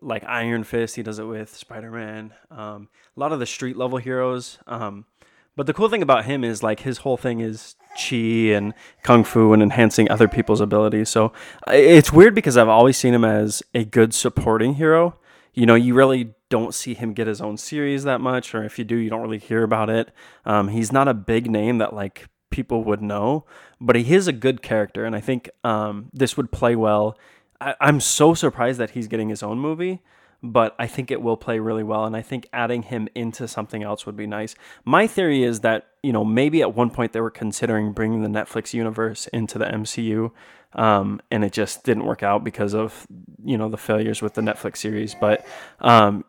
like 0.00 0.24
Iron 0.24 0.64
Fist. 0.64 0.96
He 0.96 1.02
does 1.02 1.18
it 1.18 1.24
with 1.24 1.54
Spider 1.56 1.90
Man. 1.90 2.32
Um, 2.50 2.88
a 3.16 3.20
lot 3.20 3.32
of 3.32 3.40
the 3.40 3.46
street 3.46 3.76
level 3.76 3.98
heroes. 3.98 4.58
Um, 4.66 5.06
but 5.54 5.66
the 5.66 5.74
cool 5.74 5.88
thing 5.88 6.02
about 6.02 6.24
him 6.24 6.44
is 6.44 6.62
like 6.62 6.80
his 6.80 6.98
whole 6.98 7.16
thing 7.16 7.40
is 7.40 7.76
chi 7.96 8.16
and 8.16 8.72
kung 9.02 9.22
fu 9.22 9.52
and 9.52 9.62
enhancing 9.62 10.10
other 10.10 10.28
people's 10.28 10.60
abilities. 10.60 11.08
So 11.08 11.32
it's 11.68 12.12
weird 12.12 12.34
because 12.34 12.56
I've 12.56 12.68
always 12.68 12.96
seen 12.96 13.14
him 13.14 13.24
as 13.24 13.62
a 13.74 13.84
good 13.84 14.14
supporting 14.14 14.74
hero. 14.74 15.18
You 15.52 15.66
know, 15.66 15.74
you 15.74 15.92
really 15.92 16.34
don't 16.48 16.74
see 16.74 16.94
him 16.94 17.12
get 17.12 17.26
his 17.26 17.42
own 17.42 17.58
series 17.58 18.04
that 18.04 18.20
much, 18.22 18.54
or 18.54 18.64
if 18.64 18.78
you 18.78 18.84
do, 18.84 18.96
you 18.96 19.10
don't 19.10 19.20
really 19.20 19.38
hear 19.38 19.62
about 19.62 19.90
it. 19.90 20.10
Um, 20.46 20.68
he's 20.68 20.90
not 20.90 21.08
a 21.08 21.14
big 21.14 21.50
name 21.50 21.78
that 21.78 21.92
like 21.92 22.28
people 22.52 22.84
would 22.84 23.02
know, 23.02 23.44
but 23.80 23.96
he 23.96 24.14
is 24.14 24.28
a 24.28 24.32
good 24.32 24.62
character, 24.62 25.04
and 25.04 25.16
I 25.16 25.20
think 25.20 25.50
um, 25.64 26.10
this 26.12 26.36
would 26.36 26.52
play 26.52 26.76
well. 26.76 27.18
I, 27.60 27.74
I'm 27.80 27.98
so 27.98 28.34
surprised 28.34 28.78
that 28.78 28.90
he's 28.90 29.08
getting 29.08 29.28
his 29.28 29.42
own 29.42 29.58
movie, 29.58 30.00
but 30.42 30.74
I 30.78 30.86
think 30.86 31.10
it 31.10 31.22
will 31.22 31.36
play 31.36 31.58
really 31.58 31.82
well, 31.82 32.04
and 32.04 32.16
I 32.16 32.22
think 32.22 32.48
adding 32.52 32.82
him 32.82 33.08
into 33.14 33.48
something 33.48 33.82
else 33.82 34.06
would 34.06 34.16
be 34.16 34.26
nice. 34.26 34.54
My 34.84 35.06
theory 35.06 35.42
is 35.42 35.60
that 35.60 35.88
you 36.02 36.12
know 36.12 36.24
maybe 36.24 36.62
at 36.62 36.74
one 36.74 36.90
point 36.90 37.12
they 37.12 37.20
were 37.20 37.30
considering 37.30 37.92
bringing 37.92 38.22
the 38.22 38.28
Netflix 38.28 38.72
universe 38.74 39.26
into 39.28 39.58
the 39.58 39.66
MCU, 39.66 40.30
um, 40.74 41.20
and 41.30 41.44
it 41.44 41.52
just 41.52 41.84
didn't 41.84 42.06
work 42.06 42.22
out 42.22 42.44
because 42.44 42.74
of 42.74 43.06
you 43.44 43.56
know 43.56 43.68
the 43.68 43.76
failures 43.76 44.22
with 44.22 44.34
the 44.34 44.42
Netflix 44.42 44.78
series. 44.78 45.14
But 45.14 45.46
um, 45.80 46.24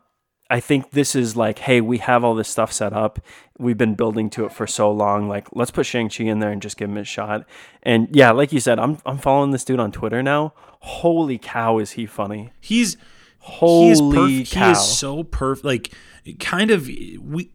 I 0.50 0.60
think 0.60 0.90
this 0.90 1.14
is 1.14 1.36
like, 1.36 1.58
hey, 1.60 1.80
we 1.80 1.98
have 1.98 2.22
all 2.22 2.34
this 2.34 2.48
stuff 2.48 2.72
set 2.72 2.92
up. 2.92 3.18
We've 3.58 3.78
been 3.78 3.94
building 3.94 4.28
to 4.30 4.44
it 4.44 4.52
for 4.52 4.66
so 4.66 4.90
long. 4.90 5.28
Like, 5.28 5.48
let's 5.52 5.70
put 5.70 5.86
Shang 5.86 6.10
Chi 6.10 6.24
in 6.24 6.40
there 6.40 6.50
and 6.50 6.60
just 6.60 6.76
give 6.76 6.90
him 6.90 6.98
a 6.98 7.04
shot. 7.04 7.46
And 7.82 8.08
yeah, 8.12 8.30
like 8.30 8.52
you 8.52 8.60
said, 8.60 8.78
I'm 8.78 8.98
I'm 9.06 9.18
following 9.18 9.52
this 9.52 9.64
dude 9.64 9.80
on 9.80 9.90
Twitter 9.90 10.22
now. 10.22 10.52
Holy 10.80 11.38
cow, 11.38 11.78
is 11.78 11.92
he 11.92 12.04
funny? 12.04 12.52
He's 12.60 12.96
Holy 13.38 13.86
he 13.86 13.90
is 13.90 14.00
perf- 14.00 14.52
cow! 14.52 14.66
He 14.66 14.72
is 14.72 14.98
so 14.98 15.22
perfect. 15.22 15.64
Like, 15.64 15.92
kind 16.38 16.70
of 16.70 16.86
we 16.86 17.50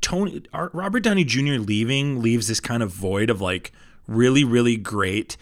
Tony 0.00 0.42
Robert 0.52 1.00
Downey 1.00 1.24
Jr. 1.24 1.54
leaving 1.54 2.20
leaves 2.20 2.48
this 2.48 2.60
kind 2.60 2.82
of 2.82 2.90
void 2.90 3.30
of 3.30 3.40
like 3.40 3.72
really 4.06 4.44
really 4.44 4.76
great 4.76 5.38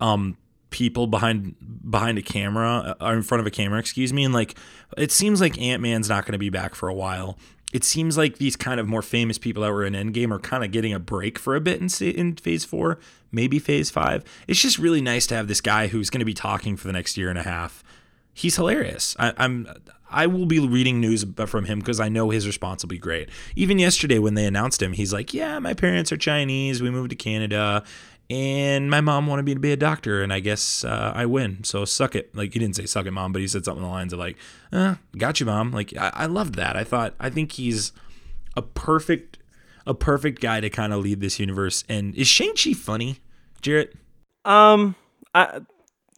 um 0.00 0.36
people 0.70 1.06
behind 1.06 1.54
behind 1.90 2.18
a 2.18 2.22
camera 2.22 2.96
or 3.00 3.14
in 3.14 3.22
front 3.22 3.40
of 3.40 3.46
a 3.46 3.50
camera 3.50 3.78
excuse 3.78 4.12
me 4.12 4.24
and 4.24 4.34
like 4.34 4.56
it 4.96 5.10
seems 5.10 5.40
like 5.40 5.60
ant-man's 5.60 6.08
not 6.08 6.24
going 6.24 6.32
to 6.32 6.38
be 6.38 6.50
back 6.50 6.74
for 6.74 6.88
a 6.88 6.94
while 6.94 7.38
it 7.72 7.84
seems 7.84 8.16
like 8.16 8.38
these 8.38 8.56
kind 8.56 8.80
of 8.80 8.86
more 8.86 9.02
famous 9.02 9.38
people 9.38 9.62
that 9.62 9.72
were 9.72 9.84
in 9.84 9.94
endgame 9.94 10.30
are 10.30 10.38
kind 10.38 10.64
of 10.64 10.70
getting 10.70 10.92
a 10.92 10.98
break 10.98 11.38
for 11.38 11.56
a 11.56 11.60
bit 11.60 11.80
in, 11.80 12.08
in 12.08 12.36
phase 12.36 12.64
four 12.64 12.98
maybe 13.32 13.58
phase 13.58 13.90
five 13.90 14.22
it's 14.46 14.60
just 14.60 14.78
really 14.78 15.00
nice 15.00 15.26
to 15.26 15.34
have 15.34 15.48
this 15.48 15.60
guy 15.60 15.86
who's 15.86 16.10
going 16.10 16.20
to 16.20 16.26
be 16.26 16.34
talking 16.34 16.76
for 16.76 16.86
the 16.86 16.92
next 16.92 17.16
year 17.16 17.30
and 17.30 17.38
a 17.38 17.42
half 17.42 17.82
he's 18.38 18.56
hilarious. 18.56 19.16
I, 19.18 19.32
I'm 19.36 19.66
I 20.10 20.26
will 20.26 20.46
be 20.46 20.58
reading 20.58 21.00
news 21.00 21.26
from 21.46 21.66
him 21.66 21.80
because 21.80 22.00
I 22.00 22.08
know 22.08 22.30
his 22.30 22.46
response 22.46 22.82
will 22.82 22.88
be 22.88 22.98
great. 22.98 23.28
Even 23.56 23.78
yesterday 23.78 24.18
when 24.18 24.34
they 24.34 24.46
announced 24.46 24.80
him, 24.80 24.92
he's 24.94 25.12
like, 25.12 25.34
"Yeah, 25.34 25.58
my 25.58 25.74
parents 25.74 26.12
are 26.12 26.16
Chinese. 26.16 26.80
We 26.80 26.90
moved 26.90 27.10
to 27.10 27.16
Canada, 27.16 27.84
and 28.30 28.90
my 28.90 29.00
mom 29.00 29.26
wanted 29.26 29.44
me 29.44 29.54
to 29.54 29.60
be 29.60 29.72
a 29.72 29.76
doctor, 29.76 30.22
and 30.22 30.32
I 30.32 30.40
guess 30.40 30.84
uh, 30.84 31.12
I 31.14 31.26
win. 31.26 31.64
So 31.64 31.84
suck 31.84 32.14
it." 32.14 32.34
Like 32.34 32.52
he 32.52 32.58
didn't 32.58 32.76
say 32.76 32.86
"suck 32.86 33.06
it, 33.06 33.12
mom," 33.12 33.32
but 33.32 33.40
he 33.40 33.48
said 33.48 33.64
something 33.64 33.82
along 33.82 33.92
the 33.92 33.98
lines 33.98 34.12
of 34.12 34.18
like, 34.18 34.36
uh, 34.72 34.96
"Got 35.16 35.40
you, 35.40 35.46
mom." 35.46 35.72
Like 35.72 35.96
I, 35.96 36.10
I 36.14 36.26
loved 36.26 36.54
that. 36.56 36.76
I 36.76 36.84
thought 36.84 37.14
I 37.18 37.30
think 37.30 37.52
he's 37.52 37.92
a 38.56 38.62
perfect 38.62 39.38
a 39.86 39.94
perfect 39.94 40.40
guy 40.40 40.60
to 40.60 40.68
kind 40.68 40.92
of 40.92 41.00
lead 41.00 41.20
this 41.20 41.38
universe. 41.38 41.84
And 41.88 42.14
is 42.14 42.28
Shang 42.28 42.54
Chi 42.54 42.74
funny, 42.74 43.20
Jarret? 43.62 43.92
Um, 44.44 44.94
I 45.34 45.60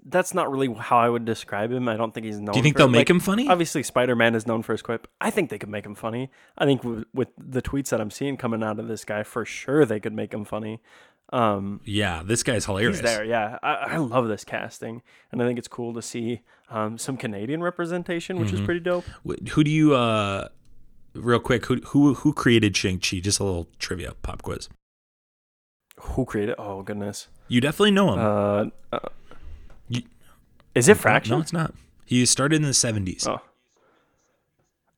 that's 0.04 0.34
not 0.34 0.50
really 0.50 0.72
how 0.74 0.98
I 0.98 1.08
would 1.08 1.24
describe 1.24 1.70
him. 1.70 1.88
I 1.88 1.96
don't 1.96 2.12
think 2.12 2.26
he's 2.26 2.40
known. 2.40 2.52
Do 2.52 2.58
you 2.58 2.62
think 2.62 2.76
they'll 2.76 2.88
make 2.88 3.00
like, 3.00 3.10
him 3.10 3.20
funny? 3.20 3.48
Obviously, 3.48 3.82
Spider 3.82 4.16
Man 4.16 4.34
is 4.34 4.46
known 4.46 4.62
for 4.62 4.72
his 4.72 4.82
quip. 4.82 5.06
I 5.20 5.30
think 5.30 5.50
they 5.50 5.58
could 5.58 5.68
make 5.68 5.84
him 5.84 5.94
funny. 5.94 6.30
I 6.56 6.64
think 6.64 6.82
with, 6.82 7.04
with 7.12 7.28
the 7.36 7.62
tweets 7.62 7.90
that 7.90 8.00
I'm 8.00 8.10
seeing 8.10 8.36
coming 8.36 8.62
out 8.62 8.78
of 8.78 8.88
this 8.88 9.04
guy, 9.04 9.22
for 9.22 9.44
sure 9.44 9.84
they 9.84 10.00
could 10.00 10.14
make 10.14 10.32
him 10.32 10.44
funny. 10.44 10.80
Um, 11.32 11.80
Yeah, 11.84 12.22
this 12.24 12.42
guy's 12.42 12.66
hilarious. 12.66 12.98
he's 12.98 13.04
there. 13.04 13.24
Yeah, 13.24 13.58
I, 13.62 13.74
I 13.74 13.96
love 13.98 14.26
this 14.28 14.44
casting, 14.44 15.02
and 15.30 15.42
I 15.42 15.46
think 15.46 15.58
it's 15.58 15.68
cool 15.68 15.94
to 15.94 16.02
see 16.02 16.40
um, 16.70 16.98
some 16.98 17.16
Canadian 17.16 17.62
representation, 17.62 18.38
which 18.38 18.48
Mm-hmm. 18.48 18.56
is 18.58 18.64
pretty 18.64 18.80
dope. 18.80 19.04
Who 19.52 19.62
do 19.64 19.70
you 19.70 19.94
uh 19.94 20.48
real 21.14 21.40
quick 21.40 21.66
who 21.66 21.76
who 21.86 22.14
who 22.14 22.32
created 22.32 22.76
Shang-Chi? 22.76 23.20
Just 23.20 23.38
a 23.40 23.44
little 23.44 23.68
trivia 23.78 24.14
pop 24.22 24.42
quiz. 24.42 24.68
Who 26.00 26.24
created? 26.24 26.54
Oh 26.58 26.82
goodness. 26.82 27.28
You 27.48 27.60
definitely 27.60 27.90
know 27.92 28.12
him. 28.14 28.18
Uh, 28.20 28.64
uh, 28.96 29.08
You- 29.88 30.02
is 30.74 30.88
it 30.88 30.96
Fraction? 30.96 31.34
No, 31.36 31.40
it's 31.40 31.52
not. 31.52 31.74
He 32.06 32.24
started 32.26 32.56
in 32.56 32.62
the 32.62 32.68
70s. 32.70 33.26
Oh. 33.28 33.40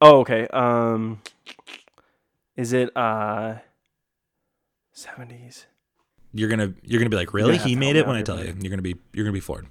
Oh, 0.01 0.21
okay. 0.21 0.47
Um, 0.49 1.21
is 2.57 2.73
it 2.73 2.95
uh, 2.97 3.57
seventies? 4.93 5.67
You're 6.35 6.49
going 6.49 6.59
to 6.61 6.75
you're 6.83 6.99
going 6.99 7.11
to 7.11 7.15
be 7.15 7.17
like, 7.17 7.35
"Really? 7.35 7.59
He 7.59 7.77
made 7.77 7.97
it?" 7.97 8.07
When 8.07 8.17
I 8.17 8.23
tell 8.23 8.39
you. 8.39 8.47
You're 8.47 8.55
going 8.71 8.77
to 8.79 8.83
be 8.83 8.97
you're 9.13 9.25
going 9.25 9.33
to 9.35 9.37
be 9.37 9.41
floored. 9.41 9.67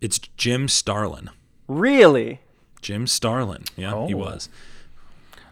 It's 0.00 0.18
Jim 0.36 0.68
Starlin. 0.68 1.30
Really? 1.68 2.40
Jim 2.82 3.06
Starlin. 3.06 3.64
Yeah, 3.76 4.06
he 4.06 4.14
Oh. 4.14 4.18
was. 4.18 4.48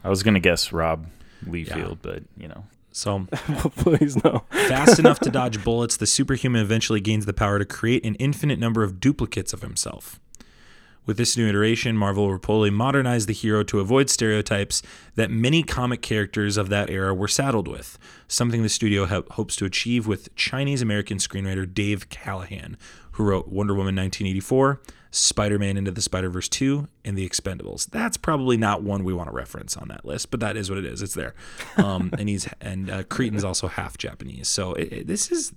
I 0.04 0.10
was 0.10 0.22
gonna 0.22 0.40
guess 0.40 0.72
Rob 0.72 1.06
Liefeld, 1.46 1.98
but 2.02 2.24
you 2.36 2.48
know, 2.48 2.64
So, 2.90 3.26
Please 3.76 4.22
no. 4.22 4.44
fast 4.50 4.98
enough 4.98 5.18
to 5.20 5.30
dodge 5.38 5.62
bullets, 5.64 5.96
the 5.96 6.06
superhuman 6.06 6.60
eventually 6.60 7.00
gains 7.00 7.24
the 7.24 7.32
power 7.32 7.58
to 7.58 7.64
create 7.64 8.04
an 8.04 8.16
infinite 8.16 8.58
number 8.58 8.82
of 8.82 9.00
duplicates 9.00 9.52
of 9.54 9.62
himself. 9.62 10.20
With 11.04 11.16
this 11.16 11.36
new 11.36 11.48
iteration, 11.48 11.96
Marvel 11.96 12.28
will 12.28 12.38
reportedly 12.38 12.72
modernize 12.72 13.26
the 13.26 13.32
hero 13.32 13.64
to 13.64 13.80
avoid 13.80 14.08
stereotypes 14.08 14.82
that 15.16 15.30
many 15.32 15.62
comic 15.64 16.00
characters 16.00 16.56
of 16.56 16.68
that 16.68 16.90
era 16.90 17.12
were 17.12 17.26
saddled 17.28 17.66
with, 17.66 17.98
something 18.28 18.62
the 18.62 18.68
studio 18.68 19.06
ho- 19.06 19.24
hopes 19.32 19.56
to 19.56 19.64
achieve 19.64 20.06
with 20.06 20.34
Chinese 20.36 20.80
American 20.80 21.18
screenwriter 21.18 21.72
Dave 21.72 22.08
Callaham, 22.08 22.76
who 23.12 23.24
wrote 23.24 23.48
Wonder 23.48 23.74
Woman 23.74 23.96
1984, 23.96 24.80
Spider 25.10 25.58
Man 25.58 25.76
Into 25.76 25.90
the 25.90 26.00
Spider 26.00 26.30
Verse 26.30 26.48
2, 26.48 26.86
and 27.04 27.18
The 27.18 27.28
Expendables. 27.28 27.90
That's 27.90 28.16
probably 28.16 28.56
not 28.56 28.82
one 28.82 29.02
we 29.04 29.12
want 29.12 29.28
to 29.28 29.34
reference 29.34 29.76
on 29.76 29.88
that 29.88 30.04
list, 30.04 30.30
but 30.30 30.38
that 30.40 30.56
is 30.56 30.70
what 30.70 30.78
it 30.78 30.86
is. 30.86 31.02
It's 31.02 31.12
there. 31.14 31.34
Um, 31.76 32.10
and 32.16 32.28
he's 32.28 32.48
and 32.60 32.88
uh, 32.88 33.02
Cretton's 33.02 33.44
also 33.44 33.66
half 33.66 33.98
Japanese. 33.98 34.46
So 34.48 34.72
it, 34.74 34.92
it- 34.92 35.06
this 35.08 35.30
is 35.32 35.52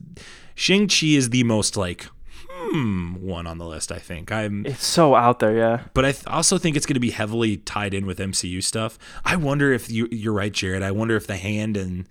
Shang 0.55 0.87
Chi 0.87 1.07
is 1.07 1.29
the 1.29 1.43
most 1.43 1.77
like 1.77 2.07
hmm 2.49 3.15
one 3.15 3.47
on 3.47 3.57
the 3.57 3.65
list. 3.65 3.91
I 3.91 3.99
think 3.99 4.31
I'm 4.31 4.65
It's 4.65 4.85
so 4.85 5.15
out 5.15 5.39
there, 5.39 5.55
yeah. 5.55 5.81
but 5.93 6.05
I 6.05 6.11
th- 6.11 6.27
also 6.27 6.57
think 6.57 6.75
it's 6.75 6.85
going 6.85 6.95
to 6.95 6.99
be 6.99 7.11
heavily 7.11 7.57
tied 7.57 7.93
in 7.93 8.05
with 8.05 8.19
MCU 8.19 8.63
stuff. 8.63 8.97
I 9.23 9.35
wonder 9.35 9.71
if 9.73 9.89
you, 9.89 10.07
you're 10.11 10.33
right, 10.33 10.51
Jared. 10.51 10.83
I 10.83 10.91
wonder 10.91 11.15
if 11.15 11.27
the 11.27 11.37
hand 11.37 11.77
and 11.77 12.07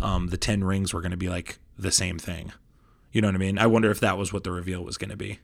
um, 0.00 0.28
the 0.28 0.36
Ten 0.36 0.64
Rings 0.64 0.92
were 0.92 1.00
going 1.00 1.10
to 1.12 1.16
be 1.16 1.28
like 1.28 1.58
the 1.78 1.92
same 1.92 2.18
thing. 2.18 2.52
You 3.12 3.20
know 3.20 3.28
what 3.28 3.34
I 3.34 3.38
mean? 3.38 3.58
I 3.58 3.66
wonder 3.66 3.90
if 3.90 4.00
that 4.00 4.16
was 4.16 4.32
what 4.32 4.44
the 4.44 4.50
reveal 4.52 4.82
was 4.82 4.96
going 4.96 5.10
to 5.10 5.16
be. 5.16 5.38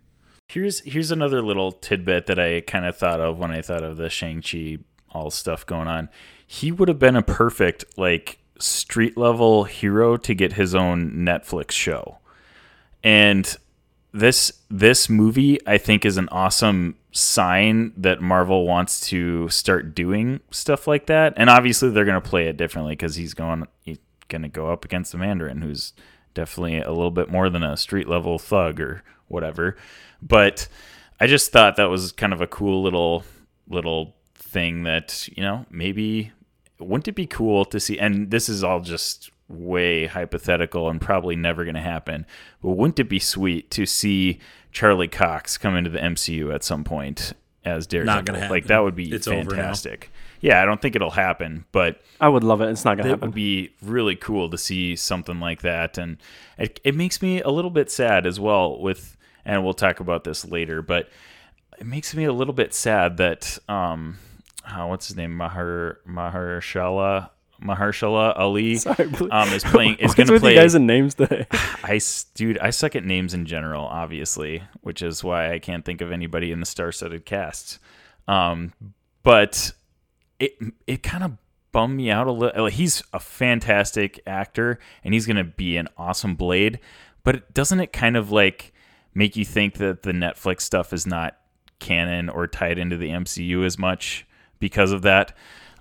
Here's 0.49 0.81
here's 0.81 1.11
another 1.11 1.43
little 1.43 1.73
tidbit 1.73 2.27
that 2.27 2.39
I 2.39 2.63
kind 2.63 2.87
of 2.87 2.97
thought 2.97 3.21
of 3.21 3.39
when 3.39 3.51
I 3.51 3.61
thought 3.61 3.83
of 3.83 3.99
the 3.99 4.09
Shang 4.09 4.41
Chi 4.41 4.79
all 5.11 5.31
stuff 5.31 5.67
going 5.67 5.89
on. 5.89 6.09
He 6.47 6.73
would 6.73 6.89
have 6.89 6.99
been 6.99 7.17
a 7.17 7.23
perfect 7.23 7.85
like 7.99 8.39
street 8.59 9.17
level 9.19 9.65
hero 9.65 10.17
to 10.17 10.35
get 10.35 10.55
his 10.55 10.75
own 10.75 11.13
Netflix 11.13 11.73
show. 11.73 12.19
And 13.05 13.55
this 14.13 14.53
this 14.71 15.09
movie 15.09 15.59
I 15.67 15.79
think 15.79 16.05
is 16.05 16.17
an 16.17 16.29
awesome 16.31 16.97
sign 17.13 17.93
that 17.97 18.21
Marvel 18.21 18.67
wants 18.67 19.01
to 19.09 19.49
start 19.49 19.95
doing 19.95 20.41
stuff 20.51 20.87
like 20.87 21.07
that. 21.07 21.35
And 21.37 21.51
obviously, 21.51 21.91
they're 21.91 22.05
going 22.05 22.21
to 22.21 22.29
play 22.29 22.47
it 22.47 22.57
differently 22.57 22.93
because 22.93 23.17
he's 23.17 23.35
going 23.35 23.67
he's 23.83 23.99
going 24.29 24.43
to 24.43 24.49
go 24.49 24.71
up 24.71 24.85
against 24.85 25.13
the 25.13 25.19
Mandarin, 25.19 25.63
who's 25.63 25.93
definitely 26.35 26.79
a 26.79 26.91
little 26.91 27.11
bit 27.11 27.31
more 27.31 27.51
than 27.51 27.63
a 27.63 27.77
street 27.77 28.09
level 28.09 28.39
thug 28.39 28.81
or 28.81 29.03
whatever. 29.27 29.77
But 30.23 30.69
I 31.21 31.27
just 31.27 31.53
thought 31.53 31.77
that 31.77 31.91
was 31.91 32.13
kind 32.13 32.33
of 32.33 32.41
a 32.41 32.47
cool 32.47 32.83
little 32.83 33.25
little 33.69 34.15
thing 34.35 34.85
that 34.85 35.29
you 35.37 35.43
know 35.43 35.67
maybe 35.71 36.33
wouldn't 36.79 37.09
it 37.09 37.15
be 37.15 37.27
cool 37.27 37.65
to 37.67 37.81
see? 37.81 37.99
And 37.99 38.31
this 38.31 38.49
is 38.49 38.63
all 38.63 38.81
just 38.81 39.31
way 39.49 40.07
hypothetical 40.07 40.89
and 40.89 41.01
probably 41.01 41.37
never 41.37 41.65
going 41.65 41.75
to 41.75 41.81
happen. 41.81 42.27
But 42.63 42.71
wouldn't 42.71 42.99
it 42.99 43.09
be 43.09 43.19
sweet 43.19 43.71
to 43.73 43.87
see 43.87 44.39
Charlie 44.73 45.09
Cox 45.09 45.57
come 45.57 45.77
into 45.77 45.91
the 45.91 45.99
MCU 45.99 46.55
at 46.55 46.63
some 46.63 46.85
point 46.85 47.33
as 47.65 47.87
Daredevil? 47.87 48.15
Not 48.15 48.25
gonna 48.27 48.39
happen. 48.41 48.55
Like 48.55 48.67
that 48.67 48.81
would 48.83 48.95
be 48.95 49.11
It's 49.13 49.27
over 49.27 49.43
now. 49.43 49.63
fantastic. 49.63 50.11
Yeah, 50.41 50.63
I 50.63 50.67
don't 50.67 50.81
think 50.81 50.95
it'll 50.95 51.11
happen, 51.11 51.65
but 51.73 52.01
I 52.21 52.29
would 52.29 52.45
love 52.45 52.61
it. 52.61 52.69
It's 52.69 52.85
not 52.85 52.97
gonna 52.97 53.09
it 53.09 53.13
happen. 53.13 53.25
It 53.25 53.27
would 53.29 53.35
be 53.35 53.71
really 53.83 54.15
cool 54.15 54.49
to 54.51 54.59
see 54.59 54.95
something 54.95 55.41
like 55.41 55.63
that 55.63 55.99
and 55.99 56.19
it, 56.59 56.81
it 56.85 56.95
makes 56.95 57.21
me 57.23 57.41
a 57.41 57.49
little 57.51 57.71
bit 57.71 57.91
sad 57.91 58.27
as 58.27 58.39
well 58.39 58.79
with 58.81 59.17
and 59.45 59.65
we'll 59.65 59.75
talk 59.75 59.99
about 60.01 60.25
this 60.25 60.45
later 60.45 60.83
but 60.83 61.09
it 61.79 61.87
makes 61.87 62.15
me 62.15 62.25
a 62.25 62.33
little 62.33 62.53
bit 62.55 62.75
sad 62.75 63.17
that 63.17 63.59
um 63.69 64.19
uh, 64.67 64.85
what's 64.87 65.09
his 65.09 65.17
name 65.17 65.35
Mahar 65.37 65.99
Mahershala 66.07 67.31
Mahershala 67.63 68.39
Ali 68.39 68.75
Sorry, 68.77 69.11
um 69.31 69.49
is 69.51 69.65
playing 69.65 69.97
is 69.97 70.15
going 70.17 70.29
to 70.29 70.39
play 70.39 70.55
you 70.55 70.61
guys 70.61 70.75
in 70.75 70.87
names 70.87 71.15
today? 71.15 71.47
I 71.53 72.01
dude, 72.35 72.59
I 72.59 72.71
suck 72.71 72.95
at 72.97 73.05
names 73.05 73.35
in 73.35 73.47
general, 73.47 73.85
obviously, 73.85 74.63
which 74.81 75.03
is 75.03 75.25
why 75.25 75.53
I 75.53 75.59
can't 75.59 75.85
think 75.85 76.01
of 76.01 76.13
anybody 76.13 76.53
in 76.53 76.61
the 76.61 76.67
star-studded 76.67 77.25
cast. 77.25 77.79
Um, 78.27 78.73
but 79.23 79.73
it 80.39 80.53
it 80.87 81.03
kind 81.03 81.25
of 81.25 81.33
bummed 81.73 81.97
me 81.97 82.11
out 82.11 82.27
a 82.27 82.33
little. 82.33 82.67
He's 82.67 83.03
a 83.13 83.21
fantastic 83.21 84.21
actor, 84.27 84.79
and 85.05 85.15
he's 85.15 85.27
gonna 85.27 85.45
be 85.45 85.77
an 85.77 85.89
awesome 85.97 86.35
Blade. 86.35 86.79
But 87.25 87.53
doesn't 87.53 87.81
it 87.81 87.93
kind 87.93 88.17
of 88.17 88.31
like 88.31 88.73
make 89.15 89.37
you 89.37 89.45
think 89.45 89.75
that 89.75 90.03
the 90.03 90.13
Netflix 90.13 90.63
stuff 90.63 90.93
is 90.93 91.07
not 91.07 91.37
canon 91.79 92.29
or 92.29 92.47
tied 92.47 92.79
into 92.79 92.97
the 92.97 93.11
MCU 93.11 93.65
as 93.65 93.79
much 93.79 94.27
because 94.61 94.93
of 94.93 95.03
that? 95.03 95.37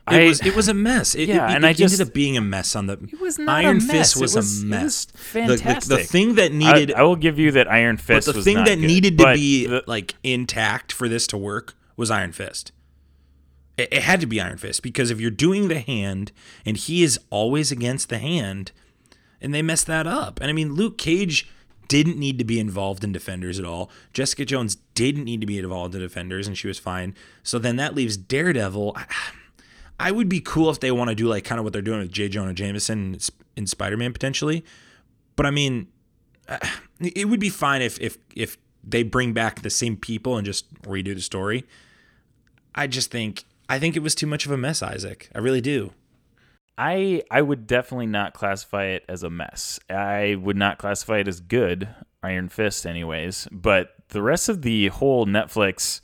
It 0.09 0.13
I, 0.21 0.25
was 0.25 0.45
it 0.45 0.55
was 0.55 0.67
a 0.69 0.73
mess. 0.73 1.15
It, 1.15 1.27
Yeah, 1.27 1.49
it, 1.51 1.55
and 1.55 1.65
I 1.65 1.71
it 1.71 1.77
just- 1.77 1.93
ended 1.93 2.07
up 2.07 2.13
being 2.13 2.37
a 2.37 2.41
mess 2.41 2.75
on 2.75 2.87
the. 2.87 2.93
It 2.93 3.19
was 3.19 3.37
not 3.37 3.63
Iron 3.65 3.77
a 3.77 3.79
Fist 3.81 3.91
mess. 3.93 4.15
It 4.15 4.21
was, 4.21 4.35
was- 4.35 4.63
a 4.63 4.65
it 4.65 4.69
mess. 4.69 5.07
was 5.33 5.33
The- 5.33 5.75
The, 5.89 5.95
the, 5.97 6.03
thing 6.03 6.35
that 6.35 6.51
needed, 6.53 6.93
I, 6.93 6.99
I 6.99 7.03
will 7.03 7.15
give 7.17 7.37
you 7.39 7.51
that 7.51 7.69
Iron 7.69 7.97
Fist. 7.97 8.27
but 8.27 8.31
the 8.33 8.37
was 8.37 8.45
thing 8.45 8.57
not 8.57 8.67
that 8.67 8.75
good. 8.79 8.87
needed 8.87 9.17
to 9.17 9.23
But 9.23 9.35
be 9.35 9.67
the- 9.67 9.83
like 9.87 10.15
intact 10.23 10.91
for 10.93 11.09
this 11.09 11.27
to 11.27 11.37
work 11.37 11.75
was 11.97 12.09
Iron 12.09 12.31
Fist. 12.31 12.71
It, 13.77 13.89
it 13.91 14.03
had 14.03 14.21
to 14.21 14.27
be 14.27 14.39
Iron 14.41 14.57
Fist 14.57 14.81
because 14.81 15.11
if 15.11 15.19
you're 15.19 15.29
doing 15.31 15.67
the 15.67 15.79
hand 15.79 16.31
and 16.65 16.77
he 16.77 17.03
is 17.03 17.19
always 17.29 17.71
against 17.71 18.09
the 18.09 18.17
hand, 18.19 18.71
and 19.41 19.53
they 19.53 19.61
messed 19.61 19.87
that 19.87 20.07
up. 20.07 20.39
And 20.41 20.49
I 20.49 20.53
mean, 20.53 20.73
Luke 20.73 20.97
Cage 20.97 21.47
didn't 21.87 22.17
need 22.17 22.37
to 22.39 22.43
be 22.43 22.59
involved 22.59 23.03
in 23.03 23.11
Defenders 23.11 23.59
at 23.59 23.65
all. 23.65 23.89
Jessica 24.13 24.43
Jones 24.45 24.75
didn't 24.95 25.23
need 25.25 25.41
to 25.41 25.47
be 25.47 25.57
involved 25.59 25.93
in 25.95 26.01
Defenders, 26.01 26.47
and 26.47 26.57
she 26.57 26.67
was 26.67 26.79
fine. 26.79 27.13
So 27.43 27.59
then 27.59 27.75
that 27.75 27.93
leaves 27.95 28.17
Daredevil. 28.17 28.93
I, 28.97 29.05
I 29.99 30.11
would 30.11 30.29
be 30.29 30.39
cool 30.39 30.69
if 30.69 30.79
they 30.79 30.91
want 30.91 31.09
to 31.09 31.15
do 31.15 31.27
like 31.27 31.43
kind 31.43 31.59
of 31.59 31.63
what 31.63 31.73
they're 31.73 31.81
doing 31.81 31.99
with 31.99 32.11
J. 32.11 32.29
Jonah 32.29 32.53
Jameson 32.53 33.17
in 33.55 33.67
Spider 33.67 33.97
Man 33.97 34.13
potentially. 34.13 34.63
But 35.35 35.45
I 35.45 35.51
mean, 35.51 35.87
uh, 36.47 36.59
it 36.99 37.29
would 37.29 37.39
be 37.39 37.49
fine 37.49 37.81
if 37.81 37.99
if 37.99 38.17
if 38.35 38.57
they 38.83 39.03
bring 39.03 39.33
back 39.33 39.61
the 39.61 39.69
same 39.69 39.97
people 39.97 40.37
and 40.37 40.45
just 40.45 40.73
redo 40.83 41.13
the 41.13 41.21
story. 41.21 41.65
I 42.75 42.87
just 42.87 43.11
think 43.11 43.45
I 43.69 43.79
think 43.79 43.95
it 43.95 44.03
was 44.03 44.15
too 44.15 44.27
much 44.27 44.45
of 44.45 44.51
a 44.51 44.57
mess, 44.57 44.81
Isaac. 44.81 45.29
I 45.33 45.39
really 45.39 45.61
do. 45.61 45.93
I 46.77 47.23
I 47.31 47.41
would 47.41 47.65
definitely 47.65 48.05
not 48.05 48.33
classify 48.33 48.85
it 48.85 49.03
as 49.09 49.23
a 49.23 49.29
mess. 49.29 49.79
I 49.89 50.35
would 50.39 50.57
not 50.57 50.77
classify 50.77 51.17
it 51.17 51.27
as 51.27 51.39
good, 51.39 51.89
Iron 52.21 52.49
Fist, 52.49 52.85
anyways. 52.85 53.47
But 53.51 53.95
the 54.09 54.21
rest 54.21 54.47
of 54.47 54.61
the 54.61 54.87
whole 54.89 55.25
Netflix 55.25 56.01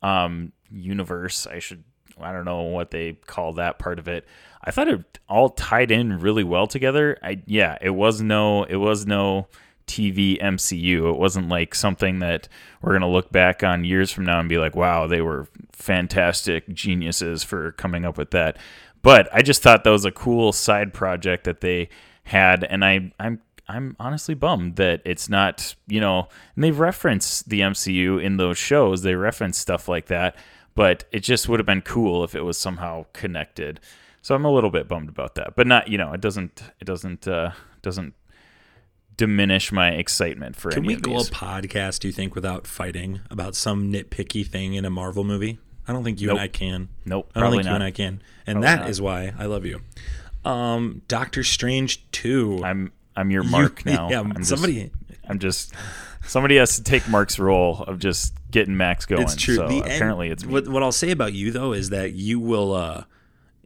um, 0.00 0.52
universe, 0.70 1.46
I 1.46 1.58
should 1.58 1.84
I 2.22 2.32
don't 2.32 2.44
know 2.44 2.62
what 2.62 2.90
they 2.90 3.14
call 3.26 3.54
that 3.54 3.78
part 3.78 3.98
of 3.98 4.08
it. 4.08 4.26
I 4.64 4.70
thought 4.70 4.88
it 4.88 5.18
all 5.28 5.50
tied 5.50 5.90
in 5.90 6.20
really 6.20 6.44
well 6.44 6.66
together. 6.66 7.18
I 7.22 7.42
yeah, 7.46 7.78
it 7.80 7.90
was 7.90 8.22
no 8.22 8.64
it 8.64 8.76
was 8.76 9.06
no 9.06 9.48
TV 9.86 10.40
MCU. 10.40 11.10
It 11.10 11.18
wasn't 11.18 11.48
like 11.48 11.74
something 11.74 12.20
that 12.20 12.48
we're 12.80 12.92
gonna 12.92 13.10
look 13.10 13.32
back 13.32 13.62
on 13.62 13.84
years 13.84 14.10
from 14.10 14.24
now 14.24 14.40
and 14.40 14.48
be 14.48 14.58
like, 14.58 14.76
wow, 14.76 15.06
they 15.06 15.20
were 15.20 15.48
fantastic 15.72 16.72
geniuses 16.72 17.42
for 17.42 17.72
coming 17.72 18.04
up 18.04 18.16
with 18.16 18.30
that. 18.30 18.56
But 19.02 19.28
I 19.32 19.42
just 19.42 19.62
thought 19.62 19.84
that 19.84 19.90
was 19.90 20.04
a 20.04 20.12
cool 20.12 20.52
side 20.52 20.94
project 20.94 21.44
that 21.44 21.60
they 21.60 21.88
had, 22.24 22.64
and 22.64 22.84
I 22.84 23.12
I'm 23.18 23.40
I'm 23.68 23.96
honestly 23.98 24.34
bummed 24.34 24.76
that 24.76 25.02
it's 25.04 25.28
not 25.28 25.74
you 25.86 26.00
know. 26.00 26.28
And 26.54 26.62
they've 26.62 26.78
referenced 26.78 27.48
the 27.48 27.60
MCU 27.60 28.22
in 28.22 28.36
those 28.36 28.58
shows. 28.58 29.02
They 29.02 29.14
reference 29.14 29.58
stuff 29.58 29.88
like 29.88 30.06
that, 30.06 30.36
but 30.74 31.04
it 31.12 31.20
just 31.20 31.48
would 31.48 31.60
have 31.60 31.66
been 31.66 31.82
cool 31.82 32.24
if 32.24 32.34
it 32.34 32.42
was 32.42 32.58
somehow 32.58 33.06
connected. 33.12 33.80
So 34.22 34.34
I'm 34.34 34.44
a 34.44 34.50
little 34.52 34.70
bit 34.70 34.86
bummed 34.88 35.08
about 35.08 35.34
that, 35.34 35.54
but 35.56 35.66
not 35.66 35.88
you 35.88 35.98
know 35.98 36.12
it 36.12 36.20
doesn't 36.20 36.62
it 36.80 36.84
doesn't 36.84 37.26
uh, 37.28 37.52
doesn't 37.82 38.14
diminish 39.16 39.70
my 39.72 39.90
excitement 39.90 40.56
for 40.56 40.70
Can 40.70 40.84
we 40.84 40.96
go 40.96 41.16
a 41.16 41.20
podcast, 41.24 42.00
do 42.00 42.08
you 42.08 42.12
think, 42.12 42.34
without 42.34 42.66
fighting 42.66 43.20
about 43.30 43.54
some 43.54 43.92
nitpicky 43.92 44.46
thing 44.46 44.74
in 44.74 44.84
a 44.84 44.90
Marvel 44.90 45.24
movie? 45.24 45.58
I 45.86 45.92
don't 45.92 46.04
think 46.04 46.20
you 46.20 46.30
and 46.30 46.38
I 46.40 46.48
can. 46.48 46.88
Nope, 47.04 47.30
I 47.34 47.40
don't 47.40 47.42
probably 47.42 47.58
think 47.58 47.64
you 47.66 47.70
not. 47.70 47.74
and 47.76 47.84
I 47.84 47.90
can. 47.90 48.22
And 48.46 48.62
Probably 48.62 48.82
that 48.84 48.88
is 48.90 49.00
not. 49.00 49.04
why 49.04 49.32
I 49.38 49.46
love 49.46 49.64
you. 49.66 49.80
Um, 50.44 51.02
Doctor 51.08 51.44
Strange 51.44 52.08
2. 52.12 52.62
I'm 52.64 52.92
I'm 53.16 53.30
your 53.30 53.44
You- 53.44 53.50
Mark 53.50 53.84
now. 53.86 54.08
Yeah, 54.08 54.20
I'm 54.20 54.32
just- 54.34 54.48
somebody. 54.50 54.90
I'm 55.28 55.38
just 55.38 55.74
somebody 56.26 56.56
has 56.56 56.76
to 56.76 56.82
take 56.82 57.08
Mark's 57.08 57.38
role 57.38 57.82
of 57.86 57.98
just 57.98 58.34
getting 58.50 58.76
Max 58.76 59.06
going. 59.06 59.22
it's 59.22 59.34
true. 59.36 59.56
So 59.56 59.68
The 59.68 59.76
end- 59.76 59.86
apparently 59.86 60.28
it's 60.28 60.44
me. 60.44 60.52
what, 60.52 60.68
what 60.68 60.82
I'll 60.82 60.92
say 60.92 61.10
about 61.10 61.32
you 61.32 61.50
though 61.50 61.72
is 61.72 61.90
that 61.90 62.12
you 62.12 62.38
will 62.40 62.72
uh 62.74 63.04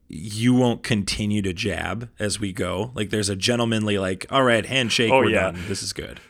you 0.08 0.54
won't 0.54 0.82
continue 0.84 1.42
to 1.42 1.52
jab 1.52 2.08
as 2.18 2.38
we 2.38 2.52
go. 2.52 2.92
Like 2.94 3.10
there's 3.10 3.28
a 3.28 3.34
gentlemanly 3.36 3.98
like, 3.98 4.24
all 4.30 4.44
right, 4.44 4.64
handshake, 4.64 5.10
Oh, 5.12 5.18
we're 5.18 5.30
yeah. 5.30 5.50
done. 5.50 5.58
This 5.66 5.82
is 5.82 5.92
good. 5.92 6.20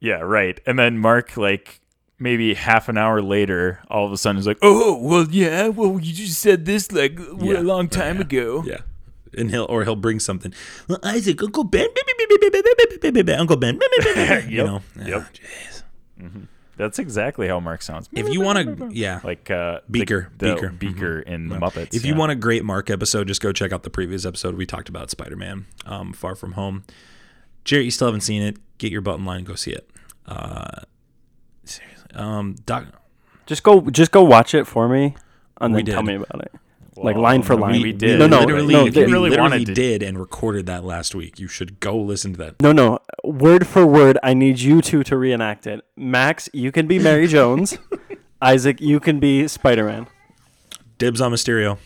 Yeah, 0.00 0.20
right. 0.20 0.60
And 0.66 0.78
then 0.78 0.98
Mark, 0.98 1.36
like 1.36 1.80
maybe 2.20 2.54
half 2.54 2.88
an 2.88 2.96
hour 2.96 3.20
later, 3.20 3.80
all 3.90 4.06
of 4.06 4.12
a 4.12 4.16
sudden 4.16 4.38
is 4.38 4.46
like, 4.46 4.58
"Oh, 4.62 4.96
well, 5.02 5.26
yeah, 5.30 5.66
well, 5.68 5.98
you 6.00 6.12
just 6.12 6.38
said 6.40 6.64
this 6.64 6.92
like 6.92 7.18
Yeah. 7.40 7.58
a 7.58 7.62
long 7.62 7.88
time 7.88 8.16
Yeah. 8.16 8.22
ago." 8.22 8.62
Yeah. 8.64 8.76
And 9.36 9.50
he'll 9.50 9.66
or 9.68 9.84
he'll 9.84 9.96
bring 9.96 10.20
something. 10.20 10.52
Well, 10.88 10.98
Isaac, 11.02 11.42
Uncle 11.42 11.64
Ben, 11.64 11.88
Uncle 13.38 13.56
Ben, 13.56 13.78
you 14.48 14.56
Yep. 14.56 14.66
know. 14.66 14.82
Yep. 15.04 15.22
Ah, 15.22 15.30
jeez. 15.32 16.46
That's 16.76 17.00
exactly 17.00 17.48
how 17.48 17.58
Mark 17.58 17.82
sounds. 17.82 18.08
If 18.12 18.28
you 18.28 18.40
want 18.40 18.78
to, 18.78 18.88
yeah, 18.92 19.18
like 19.24 19.50
uh, 19.50 19.80
Beaker, 19.90 20.30
the, 20.38 20.54
Beaker. 20.54 20.68
Beaker 20.70 21.18
in 21.20 21.48
the 21.48 21.56
Muppets. 21.56 21.92
If 21.92 22.04
you 22.04 22.12
yeah. 22.12 22.18
want 22.18 22.30
a 22.30 22.36
great 22.36 22.64
Mark 22.64 22.88
episode, 22.88 23.26
just 23.26 23.40
go 23.42 23.50
check 23.52 23.72
out 23.72 23.82
the 23.82 23.90
previous 23.90 24.24
episode. 24.24 24.54
We 24.54 24.64
talked 24.64 24.88
about 24.88 25.10
Spider 25.10 25.34
Man, 25.36 25.66
um, 25.86 26.12
Far 26.12 26.36
From 26.36 26.52
Home. 26.52 26.84
Jarrett, 27.64 27.84
you 27.84 27.90
still 27.90 28.06
haven't 28.06 28.20
seen 28.20 28.42
it. 28.42 28.58
Get 28.78 28.92
your 28.92 29.00
butt 29.00 29.18
in 29.18 29.24
line 29.24 29.38
and 29.38 29.46
go 29.46 29.56
see 29.56 29.72
it. 29.72 29.90
Uh, 30.24 30.82
seriously. 31.64 32.10
Um, 32.14 32.54
Doc, 32.64 32.86
Just 33.46 33.64
go, 33.64 33.80
just 33.90 34.12
go 34.12 34.22
watch 34.22 34.54
it 34.54 34.66
for 34.68 34.88
me, 34.88 35.16
and 35.60 35.74
We 35.74 35.82
then 35.82 35.94
tell 35.94 36.02
me 36.04 36.14
about 36.14 36.42
it. 36.44 36.52
Like 37.04 37.16
line 37.16 37.42
for 37.42 37.56
line. 37.56 37.80
we 37.82 37.92
did. 37.92 38.18
No, 38.18 38.26
no, 38.26 38.40
literally, 38.40 38.74
no. 38.74 38.84
we 38.84 38.90
they- 38.90 39.04
really 39.06 39.30
literally 39.30 39.50
wanted 39.50 39.66
to- 39.66 39.74
did 39.74 40.02
and 40.02 40.18
recorded 40.18 40.66
that 40.66 40.84
last 40.84 41.14
week. 41.14 41.38
You 41.38 41.48
should 41.48 41.80
go 41.80 41.96
listen 41.96 42.32
to 42.32 42.38
that. 42.38 42.60
No, 42.62 42.72
no. 42.72 42.98
Word 43.24 43.66
for 43.66 43.86
word, 43.86 44.18
I 44.22 44.34
need 44.34 44.58
you 44.60 44.80
two 44.82 45.02
to 45.04 45.16
reenact 45.16 45.66
it. 45.66 45.84
Max, 45.96 46.48
you 46.52 46.72
can 46.72 46.86
be 46.86 46.98
Mary 46.98 47.26
Jones. 47.28 47.76
Isaac, 48.40 48.80
you 48.80 49.00
can 49.00 49.18
be 49.20 49.48
Spider 49.48 49.84
Man. 49.86 50.06
Dibs 50.98 51.20
on 51.20 51.32
Mysterio. 51.32 51.78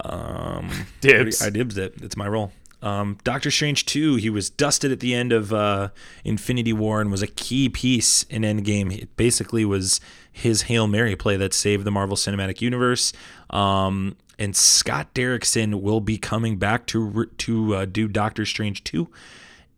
Um, 0.00 0.70
Dibs. 1.00 1.42
I 1.42 1.50
dibs 1.50 1.76
it. 1.78 1.94
It's 2.02 2.16
my 2.16 2.28
role. 2.28 2.52
Um, 2.80 3.18
Doctor 3.24 3.50
Strange 3.50 3.86
2, 3.86 4.16
he 4.16 4.30
was 4.30 4.50
dusted 4.50 4.92
at 4.92 5.00
the 5.00 5.12
end 5.12 5.32
of 5.32 5.52
uh, 5.52 5.88
Infinity 6.24 6.72
War 6.72 7.00
and 7.00 7.10
was 7.10 7.22
a 7.22 7.26
key 7.26 7.68
piece 7.68 8.22
in 8.24 8.42
Endgame. 8.42 8.96
It 8.96 9.16
basically 9.16 9.64
was 9.64 10.00
his 10.30 10.62
Hail 10.62 10.86
Mary 10.86 11.16
play 11.16 11.36
that 11.36 11.52
saved 11.52 11.82
the 11.84 11.90
Marvel 11.90 12.16
Cinematic 12.16 12.60
Universe. 12.60 13.12
Um, 13.50 14.16
and 14.38 14.54
Scott 14.54 15.14
Derrickson 15.14 15.80
will 15.80 16.00
be 16.00 16.18
coming 16.18 16.56
back 16.56 16.86
to 16.86 17.26
to 17.38 17.74
uh, 17.74 17.84
do 17.84 18.08
Doctor 18.08 18.46
Strange 18.46 18.84
2. 18.84 19.08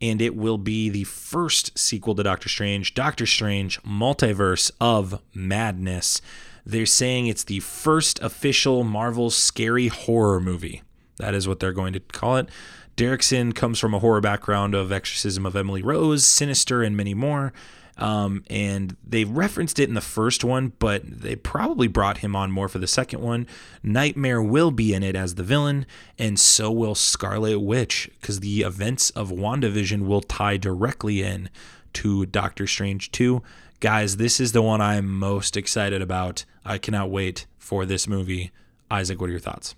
And 0.02 0.22
it 0.22 0.34
will 0.34 0.58
be 0.58 0.88
the 0.88 1.04
first 1.04 1.78
sequel 1.78 2.14
to 2.14 2.22
Doctor 2.22 2.48
Strange, 2.48 2.94
Doctor 2.94 3.26
Strange 3.26 3.82
Multiverse 3.82 4.70
of 4.80 5.20
Madness. 5.34 6.22
They're 6.64 6.86
saying 6.86 7.26
it's 7.26 7.44
the 7.44 7.60
first 7.60 8.18
official 8.20 8.82
Marvel 8.82 9.28
scary 9.30 9.88
horror 9.88 10.40
movie. 10.40 10.82
That 11.18 11.34
is 11.34 11.46
what 11.46 11.60
they're 11.60 11.72
going 11.72 11.92
to 11.92 12.00
call 12.00 12.36
it. 12.36 12.48
Derrickson 12.96 13.54
comes 13.54 13.78
from 13.78 13.94
a 13.94 13.98
horror 13.98 14.20
background 14.20 14.74
of 14.74 14.92
Exorcism 14.92 15.46
of 15.46 15.56
Emily 15.56 15.82
Rose, 15.82 16.26
Sinister, 16.26 16.82
and 16.82 16.96
many 16.96 17.14
more. 17.14 17.52
Um, 17.96 18.44
and 18.48 18.96
they 19.06 19.24
referenced 19.24 19.78
it 19.78 19.88
in 19.88 19.94
the 19.94 20.00
first 20.00 20.42
one, 20.42 20.72
but 20.78 21.02
they 21.04 21.36
probably 21.36 21.86
brought 21.86 22.18
him 22.18 22.34
on 22.34 22.50
more 22.50 22.68
for 22.68 22.78
the 22.78 22.86
second 22.86 23.20
one. 23.20 23.46
Nightmare 23.82 24.42
will 24.42 24.70
be 24.70 24.94
in 24.94 25.02
it 25.02 25.14
as 25.14 25.34
the 25.34 25.42
villain, 25.42 25.86
and 26.18 26.38
so 26.38 26.70
will 26.70 26.94
Scarlet 26.94 27.60
Witch, 27.60 28.10
because 28.20 28.40
the 28.40 28.62
events 28.62 29.10
of 29.10 29.30
WandaVision 29.30 30.06
will 30.06 30.22
tie 30.22 30.56
directly 30.56 31.22
in 31.22 31.50
to 31.94 32.26
Doctor 32.26 32.66
Strange 32.66 33.10
2. 33.12 33.42
Guys, 33.80 34.16
this 34.16 34.40
is 34.40 34.52
the 34.52 34.62
one 34.62 34.80
I'm 34.80 35.08
most 35.08 35.56
excited 35.56 36.02
about. 36.02 36.44
I 36.64 36.78
cannot 36.78 37.10
wait 37.10 37.46
for 37.58 37.86
this 37.86 38.06
movie. 38.06 38.50
Isaac, 38.90 39.20
what 39.20 39.28
are 39.28 39.32
your 39.32 39.40
thoughts? 39.40 39.74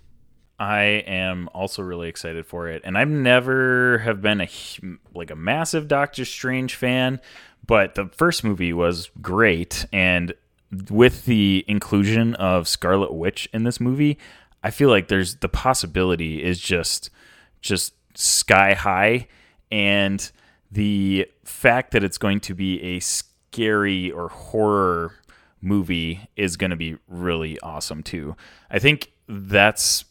I 0.59 1.03
am 1.07 1.49
also 1.53 1.81
really 1.81 2.09
excited 2.09 2.45
for 2.45 2.67
it, 2.67 2.83
and 2.85 2.97
I've 2.97 3.09
never 3.09 3.97
have 3.99 4.21
been 4.21 4.41
a 4.41 4.49
like 5.13 5.31
a 5.31 5.35
massive 5.35 5.87
Doctor 5.87 6.25
Strange 6.25 6.75
fan, 6.75 7.19
but 7.65 7.95
the 7.95 8.07
first 8.07 8.43
movie 8.43 8.73
was 8.73 9.09
great, 9.21 9.85
and 9.93 10.33
with 10.89 11.25
the 11.25 11.63
inclusion 11.67 12.35
of 12.35 12.67
Scarlet 12.67 13.13
Witch 13.13 13.47
in 13.53 13.63
this 13.63 13.79
movie, 13.79 14.17
I 14.63 14.71
feel 14.71 14.89
like 14.89 15.07
there's 15.07 15.35
the 15.35 15.49
possibility 15.49 16.43
is 16.43 16.59
just 16.59 17.09
just 17.61 17.93
sky 18.15 18.73
high, 18.73 19.27
and 19.71 20.31
the 20.71 21.27
fact 21.43 21.91
that 21.91 22.03
it's 22.03 22.17
going 22.17 22.39
to 22.41 22.53
be 22.53 22.81
a 22.81 22.99
scary 22.99 24.11
or 24.11 24.29
horror 24.29 25.13
movie 25.61 26.27
is 26.35 26.57
going 26.57 26.71
to 26.71 26.75
be 26.75 26.97
really 27.07 27.59
awesome 27.61 28.03
too. 28.03 28.35
I 28.69 28.79
think 28.79 29.11
that's 29.27 30.05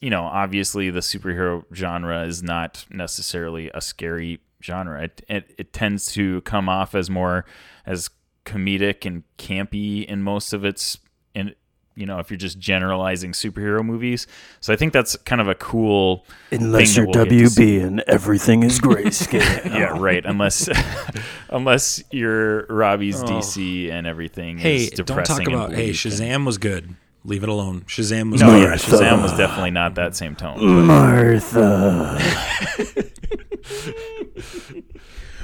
you 0.00 0.10
know, 0.10 0.24
obviously 0.24 0.90
the 0.90 1.00
superhero 1.00 1.64
genre 1.74 2.24
is 2.24 2.42
not 2.42 2.84
necessarily 2.90 3.70
a 3.74 3.80
scary 3.80 4.40
genre. 4.64 5.02
It, 5.04 5.24
it, 5.28 5.54
it 5.58 5.72
tends 5.72 6.12
to 6.12 6.40
come 6.42 6.68
off 6.68 6.94
as 6.94 7.10
more 7.10 7.44
as 7.86 8.10
comedic 8.44 9.06
and 9.06 9.22
campy 9.38 10.04
in 10.04 10.22
most 10.22 10.52
of 10.52 10.64
its 10.64 10.98
in 11.34 11.54
you 11.96 12.06
know 12.06 12.18
if 12.18 12.30
you're 12.30 12.38
just 12.38 12.58
generalizing 12.58 13.32
superhero 13.32 13.84
movies. 13.84 14.26
So 14.60 14.72
I 14.72 14.76
think 14.76 14.92
that's 14.92 15.16
kind 15.16 15.40
of 15.40 15.48
a 15.48 15.54
cool 15.54 16.26
Unless 16.50 16.94
thing 16.94 17.04
you're 17.04 17.12
we'll 17.12 17.24
get 17.26 17.38
to 17.38 17.50
see. 17.50 17.78
WB 17.78 17.84
and 17.84 18.00
everything 18.06 18.62
is 18.62 18.80
grayscale. 18.80 19.64
yeah, 19.66 19.96
right. 19.98 20.24
Unless 20.24 20.68
unless 21.50 22.02
you're 22.10 22.66
Robbie's 22.66 23.22
oh. 23.22 23.26
DC 23.26 23.90
and 23.90 24.06
everything 24.06 24.58
Oh. 24.58 24.62
Hey, 24.62 24.76
is 24.84 24.90
don't 24.90 25.24
talk 25.24 25.46
about. 25.46 25.72
Hey, 25.72 25.90
Shazam 25.90 26.44
was 26.44 26.58
good. 26.58 26.96
Leave 27.26 27.42
it 27.42 27.48
alone. 27.48 27.82
Shazam 27.82 28.30
was 28.30 28.42
No, 28.42 28.54
yeah, 28.56 28.74
Shazam 28.74 29.22
was 29.22 29.32
definitely 29.32 29.70
not 29.70 29.94
that 29.94 30.14
same 30.14 30.36
tone. 30.36 30.56
but- 30.58 30.84
Martha. 30.84 32.18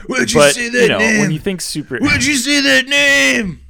Where'd 0.06 0.30
but 0.34 0.56
you 0.56 0.88
know, 0.88 0.98
when 0.98 1.30
you 1.30 1.38
think 1.38 1.60
super, 1.60 1.98
Where'd 1.98 2.24
you 2.24 2.34
say 2.34 2.60
that 2.60 2.86
name? 2.86 3.60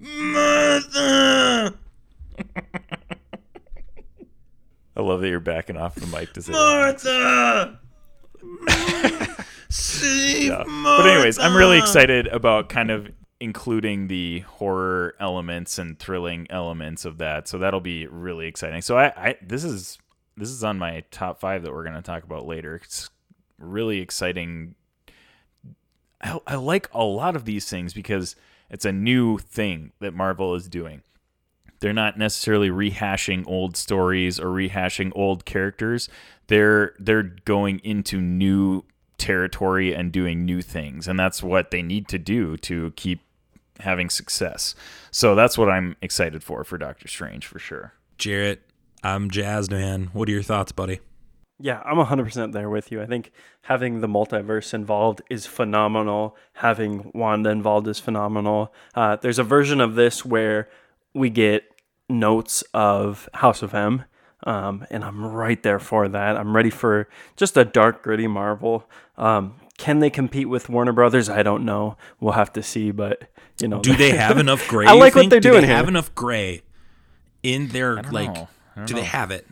Martha. 0.00 1.74
I 4.96 5.00
love 5.00 5.20
that 5.20 5.28
you're 5.28 5.38
backing 5.40 5.76
off 5.76 5.94
the 5.94 6.06
mic 6.06 6.32
to 6.32 6.42
say. 6.42 6.52
Martha. 6.52 7.78
that. 8.66 9.44
Save 9.68 10.48
Yeah. 10.48 10.64
But 10.66 11.06
anyways, 11.06 11.38
I'm 11.38 11.56
really 11.56 11.78
excited 11.78 12.26
about 12.26 12.68
kind 12.68 12.90
of 12.90 13.08
including 13.40 14.08
the 14.08 14.40
horror 14.40 15.14
elements 15.20 15.78
and 15.78 15.98
thrilling 15.98 16.46
elements 16.50 17.04
of 17.04 17.18
that. 17.18 17.46
So 17.46 17.58
that'll 17.58 17.80
be 17.80 18.06
really 18.06 18.46
exciting. 18.46 18.82
So 18.82 18.98
I, 18.98 19.06
I 19.16 19.36
this 19.40 19.64
is 19.64 19.98
this 20.36 20.50
is 20.50 20.64
on 20.64 20.78
my 20.78 21.04
top 21.10 21.40
five 21.40 21.62
that 21.62 21.72
we're 21.72 21.84
going 21.84 21.94
to 21.94 22.02
talk 22.02 22.24
about 22.24 22.46
later. 22.46 22.76
It's 22.76 23.10
really 23.58 24.00
exciting. 24.00 24.74
I, 26.20 26.38
I 26.46 26.54
like 26.56 26.88
a 26.92 27.04
lot 27.04 27.36
of 27.36 27.44
these 27.44 27.68
things 27.68 27.92
because 27.92 28.34
it's 28.70 28.84
a 28.84 28.92
new 28.92 29.38
thing 29.38 29.92
that 30.00 30.14
Marvel 30.14 30.54
is 30.54 30.68
doing. 30.68 31.02
They're 31.80 31.92
not 31.92 32.18
necessarily 32.18 32.70
rehashing 32.70 33.44
old 33.46 33.76
stories 33.76 34.40
or 34.40 34.46
rehashing 34.46 35.12
old 35.14 35.44
characters. 35.44 36.08
They're 36.48 36.94
they're 36.98 37.22
going 37.22 37.80
into 37.84 38.20
new 38.20 38.82
territory 39.16 39.94
and 39.94 40.10
doing 40.10 40.44
new 40.44 40.60
things, 40.60 41.06
and 41.06 41.18
that's 41.18 41.40
what 41.40 41.70
they 41.70 41.82
need 41.82 42.08
to 42.08 42.18
do 42.18 42.56
to 42.58 42.92
keep 42.96 43.20
having 43.80 44.10
success. 44.10 44.74
So 45.10 45.34
that's 45.34 45.56
what 45.56 45.68
I'm 45.68 45.96
excited 46.02 46.42
for 46.42 46.64
for 46.64 46.78
Doctor 46.78 47.08
Strange 47.08 47.46
for 47.46 47.58
sure. 47.58 47.94
Jarret, 48.18 48.58
I'm 49.02 49.30
jazzed, 49.30 49.70
man. 49.70 50.10
What 50.12 50.28
are 50.28 50.32
your 50.32 50.42
thoughts, 50.42 50.72
buddy? 50.72 51.00
Yeah, 51.60 51.82
I'm 51.84 51.96
100% 51.96 52.52
there 52.52 52.70
with 52.70 52.92
you. 52.92 53.02
I 53.02 53.06
think 53.06 53.32
having 53.62 54.00
the 54.00 54.06
multiverse 54.06 54.72
involved 54.72 55.22
is 55.28 55.44
phenomenal. 55.44 56.36
Having 56.54 57.10
Wanda 57.14 57.50
involved 57.50 57.88
is 57.88 57.98
phenomenal. 57.98 58.72
Uh, 58.94 59.16
there's 59.16 59.40
a 59.40 59.44
version 59.44 59.80
of 59.80 59.96
this 59.96 60.24
where 60.24 60.68
we 61.14 61.30
get 61.30 61.64
notes 62.08 62.62
of 62.74 63.28
House 63.34 63.62
of 63.62 63.74
M, 63.74 64.04
um, 64.44 64.86
and 64.88 65.04
I'm 65.04 65.24
right 65.24 65.60
there 65.62 65.80
for 65.80 66.08
that. 66.08 66.36
I'm 66.36 66.54
ready 66.54 66.70
for 66.70 67.08
just 67.36 67.56
a 67.56 67.64
dark, 67.64 68.04
gritty 68.04 68.28
Marvel. 68.28 68.88
Um, 69.16 69.54
can 69.78 70.00
they 70.00 70.10
compete 70.10 70.48
with 70.50 70.68
Warner 70.68 70.92
Brothers? 70.92 71.30
I 71.30 71.42
don't 71.42 71.64
know. 71.64 71.96
We'll 72.20 72.34
have 72.34 72.52
to 72.52 72.62
see. 72.62 72.90
But 72.90 73.30
you 73.60 73.68
know, 73.68 73.80
Do 73.80 73.96
they 73.96 74.10
have 74.10 74.36
enough 74.46 74.68
gray? 74.68 74.86
I 74.86 74.92
you 74.92 75.00
like 75.00 75.14
what 75.14 75.30
they're 75.30 75.40
Do 75.40 75.50
doing 75.50 75.62
they 75.62 75.68
have 75.68 75.86
here. 75.86 75.88
enough 75.88 76.14
gray 76.14 76.62
in 77.42 77.68
their 77.68 78.02
like? 78.02 78.34
don't 78.34 78.86
Do 78.86 78.94
they 78.94 79.04
have 79.04 79.30
it? 79.30 79.46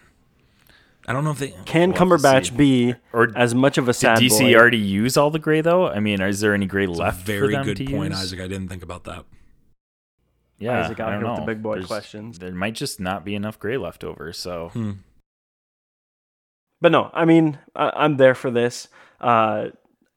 I 1.08 1.12
don't 1.12 1.22
know 1.24 1.30
if 1.30 1.38
they. 1.38 1.54
Can 1.64 1.92
We'll 1.92 1.98
Cumberbatch 2.00 2.50
see. 2.50 2.56
be 2.56 2.94
Or 3.12 3.30
as 3.36 3.54
much 3.54 3.78
of 3.78 3.88
a 3.88 3.94
sad 3.94 4.18
Did 4.18 4.30
DC 4.32 4.40
boy? 4.40 4.54
already 4.56 4.78
use 4.78 5.16
all 5.16 5.30
the 5.30 5.38
gray 5.38 5.60
though? 5.60 5.86
I 5.88 6.00
mean, 6.00 6.20
is 6.20 6.40
there 6.40 6.52
any 6.52 6.66
gray 6.66 6.86
left? 6.86 7.20
for 7.20 7.26
Very 7.26 7.52
them 7.54 7.64
good 7.64 7.76
to 7.78 7.84
point, 7.86 8.10
use? 8.12 8.20
Isaac. 8.22 8.40
I 8.40 8.48
didn't 8.48 8.68
think 8.68 8.82
about 8.82 9.04
that. 9.04 9.24
Yeah, 10.58 10.84
Isaac 10.86 10.98
out 11.00 11.08
I 11.08 11.12
don't 11.12 11.20
here 11.22 11.30
with 11.32 11.40
the 11.40 11.46
big 11.46 11.62
boy 11.62 11.74
There's- 11.74 11.86
questions. 11.86 12.38
There 12.40 12.50
might 12.52 12.74
just 12.74 12.98
not 12.98 13.24
be 13.24 13.34
enough 13.36 13.58
gray 13.60 13.76
left 13.76 14.02
over. 14.02 14.32
So 14.32 14.70
Hmm. 14.72 14.92
But 16.80 16.92
no, 16.92 17.10
I 17.14 17.24
mean, 17.24 17.58
I, 17.74 17.90
I'm 17.94 18.16
there 18.16 18.34
for 18.34 18.50
this. 18.50 18.88
Uh, 19.20 19.68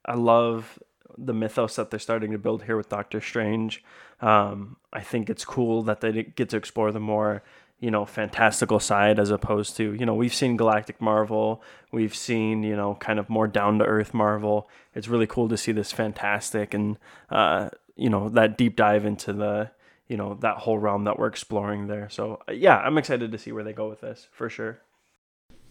I 0.05 0.15
love 0.15 0.80
the 1.17 1.34
mythos 1.34 1.76
that 1.76 1.91
they're 1.91 1.99
starting 1.99 2.31
to 2.31 2.38
build 2.38 2.63
here 2.63 2.77
with 2.77 2.89
Doctor 2.89 3.19
Strange. 3.19 3.84
Um, 4.21 4.77
I 4.93 5.01
think 5.01 5.30
it's 5.30 5.45
cool 5.45 5.84
that 5.84 6.01
they 6.01 6.23
get 6.23 6.49
to 6.49 6.57
explore 6.57 6.91
the 6.91 6.99
more, 6.99 7.43
you 7.80 7.91
know, 7.91 8.05
fantastical 8.05 8.80
side 8.80 9.19
as 9.19 9.30
opposed 9.30 9.76
to, 9.77 9.93
you 9.93 10.05
know, 10.05 10.13
we've 10.13 10.34
seen 10.34 10.57
Galactic 10.57 11.01
Marvel, 11.01 11.61
we've 11.91 12.15
seen, 12.15 12.63
you 12.63 12.76
know, 12.76 12.95
kind 12.95 13.19
of 13.19 13.30
more 13.30 13.47
down 13.47 13.80
to 13.80 13.85
earth 13.85 14.13
Marvel. 14.13 14.69
It's 14.93 15.07
really 15.07 15.27
cool 15.27 15.49
to 15.49 15.57
see 15.57 15.71
this 15.73 15.91
fantastic 15.91 16.73
and, 16.73 16.97
uh, 17.30 17.69
you 17.95 18.09
know, 18.09 18.30
that 18.30 18.57
deep 18.57 18.76
dive 18.76 19.05
into 19.05 19.34
the, 19.34 19.71
you 20.07 20.17
know, 20.17 20.35
that 20.41 20.57
whole 20.57 20.77
realm 20.77 21.03
that 21.03 21.19
we're 21.19 21.27
exploring 21.27 21.88
there. 21.88 22.09
So, 22.09 22.41
uh, 22.47 22.53
yeah, 22.53 22.77
I'm 22.77 22.97
excited 22.97 23.31
to 23.31 23.38
see 23.38 23.51
where 23.51 23.63
they 23.63 23.73
go 23.73 23.89
with 23.89 24.01
this 24.01 24.27
for 24.31 24.49
sure. 24.49 24.80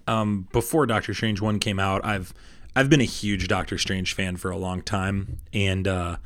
um, 0.09 0.49
before 0.53 0.87
Doctor 0.87 1.15
Strange 1.15 1.41
one 1.41 1.59
came 1.59 1.79
out, 1.79 2.05
I've 2.05 2.33
I've 2.79 2.89
been 2.89 3.01
a 3.01 3.05
huge 3.05 3.49
Doctor 3.49 3.77
Strange 3.77 4.15
fan 4.15 4.37
for 4.37 4.53
a 4.53 4.57
long 4.57 4.83
time, 4.83 5.41
and 5.53 5.89
uh, 5.89 6.19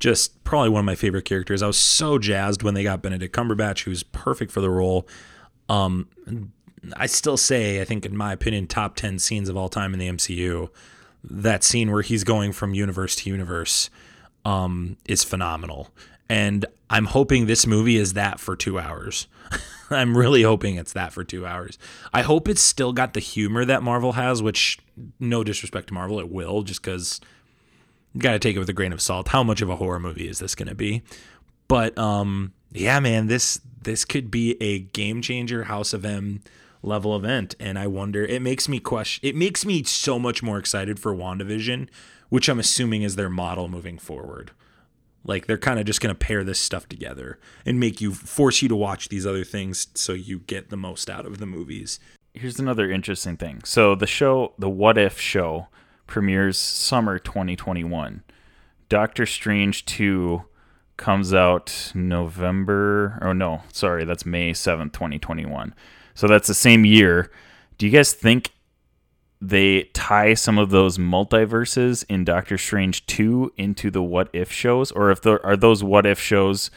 just 0.00 0.42
probably 0.42 0.68
one 0.68 0.80
of 0.80 0.84
my 0.84 0.96
favorite 0.96 1.24
characters. 1.24 1.62
I 1.62 1.68
was 1.68 1.78
so 1.78 2.18
jazzed 2.18 2.64
when 2.64 2.74
they 2.74 2.82
got 2.82 3.00
Benedict 3.00 3.32
Cumberbatch, 3.32 3.84
who's 3.84 4.02
perfect 4.02 4.50
for 4.50 4.60
the 4.60 4.70
role. 4.70 5.06
Um, 5.68 6.08
I 6.96 7.06
still 7.06 7.36
say, 7.36 7.80
I 7.80 7.84
think, 7.84 8.04
in 8.04 8.16
my 8.16 8.32
opinion, 8.32 8.66
top 8.66 8.96
ten 8.96 9.20
scenes 9.20 9.48
of 9.48 9.56
all 9.56 9.68
time 9.68 9.92
in 9.92 10.00
the 10.00 10.08
MCU. 10.08 10.70
That 11.22 11.62
scene 11.62 11.92
where 11.92 12.02
he's 12.02 12.24
going 12.24 12.50
from 12.50 12.74
universe 12.74 13.14
to 13.14 13.30
universe 13.30 13.88
um, 14.44 14.96
is 15.06 15.22
phenomenal, 15.22 15.90
and 16.28 16.66
I'm 16.90 17.06
hoping 17.06 17.46
this 17.46 17.66
movie 17.66 17.96
is 17.96 18.14
that 18.14 18.40
for 18.40 18.56
two 18.56 18.78
hours. 18.78 19.28
I'm 19.90 20.16
really 20.16 20.42
hoping 20.42 20.74
it's 20.76 20.92
that 20.92 21.12
for 21.12 21.24
two 21.24 21.46
hours. 21.46 21.78
I 22.12 22.22
hope 22.22 22.48
it's 22.48 22.60
still 22.60 22.92
got 22.92 23.14
the 23.14 23.20
humor 23.20 23.64
that 23.64 23.82
Marvel 23.82 24.12
has, 24.12 24.42
which, 24.42 24.78
no 25.18 25.42
disrespect 25.42 25.88
to 25.88 25.94
Marvel, 25.94 26.20
it 26.20 26.30
will, 26.30 26.62
just 26.62 26.82
because 26.82 27.20
you 28.12 28.20
got 28.20 28.32
to 28.32 28.38
take 28.38 28.56
it 28.56 28.58
with 28.58 28.68
a 28.68 28.74
grain 28.74 28.92
of 28.92 29.00
salt. 29.00 29.28
How 29.28 29.42
much 29.42 29.62
of 29.62 29.70
a 29.70 29.76
horror 29.76 30.00
movie 30.00 30.28
is 30.28 30.40
this 30.40 30.54
going 30.54 30.68
to 30.68 30.74
be? 30.74 31.02
But 31.68 31.96
um, 31.96 32.52
yeah, 32.72 32.98
man, 33.00 33.28
this 33.28 33.60
this 33.82 34.04
could 34.04 34.30
be 34.30 34.60
a 34.60 34.80
game 34.80 35.22
changer, 35.22 35.64
House 35.64 35.92
of 35.92 36.04
M 36.04 36.42
level 36.82 37.14
event, 37.16 37.54
and 37.60 37.78
I 37.78 37.86
wonder. 37.86 38.24
It 38.24 38.42
makes 38.42 38.68
me 38.68 38.80
question. 38.80 39.26
It 39.26 39.36
makes 39.36 39.64
me 39.64 39.84
so 39.84 40.18
much 40.18 40.42
more 40.42 40.58
excited 40.58 40.98
for 40.98 41.14
WandaVision, 41.14 41.88
which 42.28 42.48
I'm 42.48 42.58
assuming 42.58 43.02
is 43.02 43.16
their 43.16 43.30
model 43.30 43.68
moving 43.68 43.98
forward. 43.98 44.50
Like 45.24 45.46
they're 45.46 45.58
kind 45.58 45.78
of 45.78 45.86
just 45.86 46.00
going 46.00 46.14
to 46.14 46.18
pair 46.18 46.44
this 46.44 46.58
stuff 46.58 46.88
together 46.88 47.38
and 47.66 47.78
make 47.78 48.00
you 48.00 48.14
force 48.14 48.62
you 48.62 48.68
to 48.68 48.76
watch 48.76 49.08
these 49.08 49.26
other 49.26 49.44
things 49.44 49.88
so 49.94 50.12
you 50.12 50.40
get 50.40 50.70
the 50.70 50.76
most 50.76 51.10
out 51.10 51.26
of 51.26 51.38
the 51.38 51.46
movies. 51.46 51.98
here's 52.32 52.58
another 52.58 52.90
interesting 52.90 53.36
thing. 53.36 53.60
So 53.64 53.94
the 53.94 54.06
show, 54.06 54.54
the 54.58 54.70
What 54.70 54.96
If 54.96 55.20
show, 55.20 55.68
premieres 56.06 56.58
summer 56.58 57.18
2021. 57.18 58.22
Doctor 58.88 59.26
Strange 59.26 59.84
2 59.86 60.42
comes 60.96 61.32
out 61.32 61.92
November. 61.94 63.18
Oh 63.22 63.32
no, 63.32 63.62
sorry, 63.72 64.04
that's 64.04 64.26
May 64.26 64.52
7th, 64.52 64.92
2021. 64.92 65.74
So 66.14 66.26
that's 66.26 66.48
the 66.48 66.54
same 66.54 66.84
year. 66.84 67.30
Do 67.78 67.86
you 67.86 67.92
guys 67.92 68.12
think 68.12 68.50
they 69.40 69.84
tie 69.94 70.34
some 70.34 70.58
of 70.58 70.70
those 70.70 70.98
multiverses 70.98 72.04
in 72.08 72.24
Doctor 72.24 72.58
Strange 72.58 73.06
2 73.06 73.52
into 73.56 73.90
the 73.90 74.02
what 74.02 74.28
if 74.32 74.52
shows 74.52 74.90
or 74.92 75.10
if 75.10 75.22
there 75.22 75.44
are 75.44 75.56
those 75.56 75.82
what 75.82 76.04
if 76.06 76.20
shows 76.20 76.70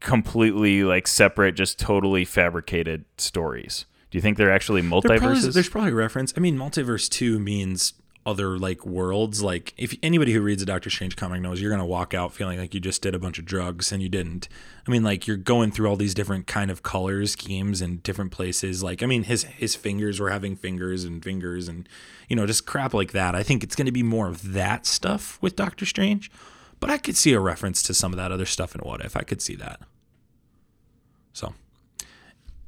completely 0.00 0.82
like 0.82 1.06
separate 1.06 1.54
just 1.54 1.78
totally 1.78 2.24
fabricated 2.24 3.04
stories. 3.18 3.84
Do 4.10 4.18
you 4.18 4.22
think 4.22 4.36
they're 4.38 4.52
actually 4.52 4.80
There 4.82 4.90
probably- 4.90 5.18
multiverses? 5.18 5.54
there's 5.54 5.68
probably 5.68 5.92
reference. 5.92 6.34
I 6.36 6.40
mean, 6.40 6.56
multiverse 6.56 7.08
two 7.08 7.38
means 7.38 7.92
other 8.26 8.58
like 8.58 8.84
worlds. 8.84 9.42
Like 9.42 9.72
if 9.76 9.94
anybody 10.02 10.32
who 10.32 10.40
reads 10.40 10.62
a 10.62 10.66
Doctor 10.66 10.90
Strange 10.90 11.16
comic 11.16 11.40
knows, 11.40 11.60
you're 11.60 11.70
gonna 11.70 11.86
walk 11.86 12.14
out 12.14 12.32
feeling 12.32 12.58
like 12.58 12.74
you 12.74 12.80
just 12.80 13.02
did 13.02 13.14
a 13.14 13.18
bunch 13.18 13.38
of 13.38 13.44
drugs 13.44 13.92
and 13.92 14.02
you 14.02 14.08
didn't. 14.08 14.48
I 14.86 14.90
mean, 14.90 15.02
like 15.02 15.26
you're 15.26 15.36
going 15.36 15.70
through 15.70 15.88
all 15.88 15.96
these 15.96 16.14
different 16.14 16.46
kind 16.46 16.70
of 16.70 16.82
color 16.82 17.24
schemes 17.26 17.80
and 17.80 18.02
different 18.02 18.32
places. 18.32 18.82
Like 18.82 19.02
I 19.02 19.06
mean, 19.06 19.24
his 19.24 19.44
his 19.44 19.74
fingers 19.74 20.20
were 20.20 20.30
having 20.30 20.56
fingers 20.56 21.04
and 21.04 21.22
fingers 21.22 21.68
and 21.68 21.88
you 22.28 22.36
know 22.36 22.46
just 22.46 22.66
crap 22.66 22.94
like 22.94 23.12
that. 23.12 23.34
I 23.34 23.42
think 23.42 23.62
it's 23.64 23.76
gonna 23.76 23.92
be 23.92 24.02
more 24.02 24.28
of 24.28 24.52
that 24.52 24.86
stuff 24.86 25.38
with 25.40 25.56
Doctor 25.56 25.86
Strange. 25.86 26.30
But 26.80 26.90
I 26.90 26.96
could 26.96 27.16
see 27.16 27.34
a 27.34 27.40
reference 27.40 27.82
to 27.84 27.94
some 27.94 28.12
of 28.12 28.16
that 28.16 28.32
other 28.32 28.46
stuff 28.46 28.74
in 28.74 28.80
What 28.80 29.02
If. 29.02 29.16
I 29.16 29.22
could 29.22 29.42
see 29.42 29.54
that. 29.56 29.80
So, 31.34 31.54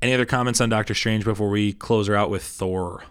any 0.02 0.12
other 0.12 0.26
comments 0.26 0.60
on 0.60 0.68
Doctor 0.68 0.94
Strange 0.94 1.24
before 1.24 1.48
we 1.48 1.72
close 1.72 2.08
her 2.08 2.14
out 2.14 2.28
with 2.28 2.42
Thor? 2.42 3.04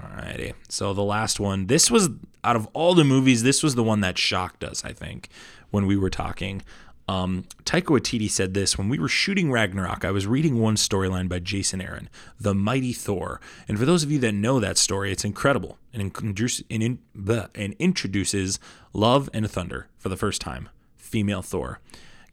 Alrighty. 0.00 0.54
So 0.68 0.94
the 0.94 1.02
last 1.02 1.40
one, 1.40 1.66
this 1.66 1.90
was 1.90 2.08
out 2.42 2.56
of 2.56 2.68
all 2.72 2.94
the 2.94 3.04
movies, 3.04 3.42
this 3.42 3.62
was 3.62 3.74
the 3.74 3.82
one 3.82 4.00
that 4.00 4.18
shocked 4.18 4.64
us, 4.64 4.84
I 4.84 4.92
think, 4.92 5.28
when 5.70 5.86
we 5.86 5.96
were 5.96 6.10
talking. 6.10 6.62
Um, 7.10 7.44
Taika 7.64 7.86
Waititi 7.86 8.30
said 8.30 8.54
this 8.54 8.78
when 8.78 8.88
we 8.88 8.98
were 8.98 9.08
shooting 9.08 9.50
Ragnarok. 9.50 10.04
I 10.04 10.12
was 10.12 10.28
reading 10.28 10.60
one 10.60 10.76
storyline 10.76 11.28
by 11.28 11.40
Jason 11.40 11.80
Aaron, 11.80 12.08
The 12.38 12.54
Mighty 12.54 12.92
Thor. 12.92 13.40
And 13.66 13.78
for 13.78 13.84
those 13.84 14.04
of 14.04 14.12
you 14.12 14.20
that 14.20 14.32
know 14.32 14.60
that 14.60 14.78
story, 14.78 15.10
it's 15.10 15.24
incredible 15.24 15.76
and, 15.92 16.02
introduce, 16.02 16.62
and, 16.70 16.82
in, 16.82 16.98
bleh, 17.16 17.48
and 17.56 17.74
introduces 17.80 18.60
Love 18.92 19.28
and 19.34 19.50
Thunder 19.50 19.88
for 19.98 20.08
the 20.08 20.16
first 20.16 20.40
time. 20.40 20.68
Female 20.96 21.42
Thor. 21.42 21.80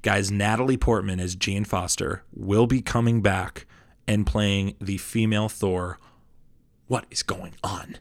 Guys, 0.03 0.29
Natalie 0.29 0.77
Portman 0.77 1.19
as 1.19 1.35
Jane 1.35 1.65
Foster 1.65 2.23
will 2.31 2.67
be 2.67 2.81
coming 2.81 3.23
back 3.23 3.65
and 4.07 4.27
playing 4.27 4.75
the 4.79 4.97
female 4.97 5.49
Thor. 5.49 5.97
What 6.87 7.05
is 7.11 7.23
going 7.23 7.53
on? 7.63 7.97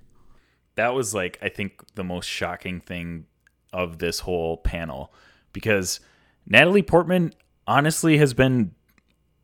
that 0.76 0.94
was 0.94 1.14
like 1.14 1.38
I 1.42 1.48
think 1.48 1.82
the 1.94 2.04
most 2.04 2.26
shocking 2.26 2.80
thing 2.80 3.24
of 3.72 3.98
this 3.98 4.20
whole 4.20 4.58
panel 4.58 5.12
because 5.52 6.00
Natalie 6.46 6.82
Portman 6.82 7.32
honestly 7.66 8.18
has 8.18 8.34
been 8.34 8.72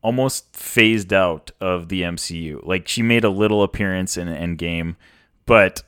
almost 0.03 0.55
phased 0.55 1.11
out 1.11 1.49
of 1.59 1.89
the 1.89 2.03
MCU. 2.03 2.63
Like 2.63 2.87
she 2.87 3.01
made 3.01 3.23
a 3.23 3.29
little 3.29 3.63
appearance 3.63 4.15
in 4.15 4.27
Endgame, 4.27 4.95
but 5.45 5.81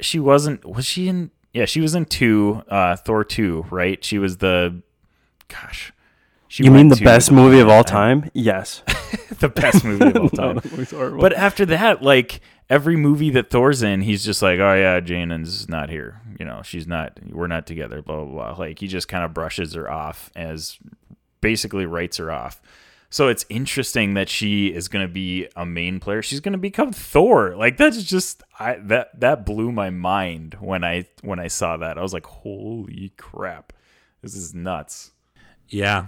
she 0.00 0.18
wasn't 0.18 0.64
was 0.64 0.84
she 0.84 1.08
in 1.08 1.30
yeah, 1.54 1.64
she 1.64 1.80
was 1.80 1.94
in 1.94 2.04
2 2.04 2.64
uh 2.68 2.96
Thor 2.96 3.24
2, 3.24 3.66
right? 3.70 4.04
She 4.04 4.18
was 4.18 4.38
the 4.38 4.82
gosh. 5.46 5.92
She 6.48 6.64
You 6.64 6.70
mean 6.72 6.88
the 6.88 6.96
best 6.96 7.30
movie 7.30 7.60
of 7.60 7.68
all 7.68 7.84
time? 8.00 8.30
Yes. 8.34 8.82
the 9.38 9.48
best 9.48 9.84
movie 9.84 10.06
of 10.08 10.16
all 10.16 10.28
time. 10.30 10.54
No, 10.56 10.60
that 10.60 10.72
movie's 10.72 10.90
horrible. 10.90 11.20
But 11.20 11.34
after 11.34 11.64
that, 11.66 12.02
like 12.02 12.40
every 12.70 12.96
movie 12.96 13.30
that 13.30 13.50
Thor's 13.50 13.82
in, 13.82 14.02
he's 14.02 14.24
just 14.24 14.42
like, 14.42 14.58
oh 14.60 14.74
yeah, 14.74 15.00
Janen's 15.00 15.68
not 15.68 15.90
here. 15.90 16.20
You 16.38 16.46
know, 16.46 16.62
she's 16.62 16.86
not. 16.86 17.18
We're 17.30 17.46
not 17.46 17.66
together. 17.66 18.02
Blah 18.02 18.24
blah 18.24 18.52
blah. 18.54 18.58
Like 18.58 18.78
he 18.78 18.86
just 18.86 19.08
kind 19.08 19.24
of 19.24 19.34
brushes 19.34 19.74
her 19.74 19.90
off 19.90 20.30
as 20.36 20.78
basically 21.40 21.86
writes 21.86 22.16
her 22.18 22.30
off. 22.30 22.60
So 23.10 23.28
it's 23.28 23.46
interesting 23.48 24.14
that 24.14 24.28
she 24.28 24.66
is 24.66 24.88
going 24.88 25.06
to 25.06 25.10
be 25.12 25.48
a 25.56 25.64
main 25.64 25.98
player. 25.98 26.20
She's 26.20 26.40
going 26.40 26.52
to 26.52 26.58
become 26.58 26.92
Thor. 26.92 27.56
Like 27.56 27.78
that's 27.78 28.02
just 28.02 28.42
I 28.60 28.74
that 28.82 29.18
that 29.20 29.46
blew 29.46 29.72
my 29.72 29.88
mind 29.90 30.56
when 30.60 30.84
I 30.84 31.06
when 31.22 31.38
I 31.40 31.48
saw 31.48 31.78
that. 31.78 31.96
I 31.96 32.02
was 32.02 32.12
like, 32.12 32.26
holy 32.26 33.12
crap, 33.16 33.72
this 34.20 34.34
is 34.34 34.52
nuts 34.54 35.12
Yeah. 35.68 36.06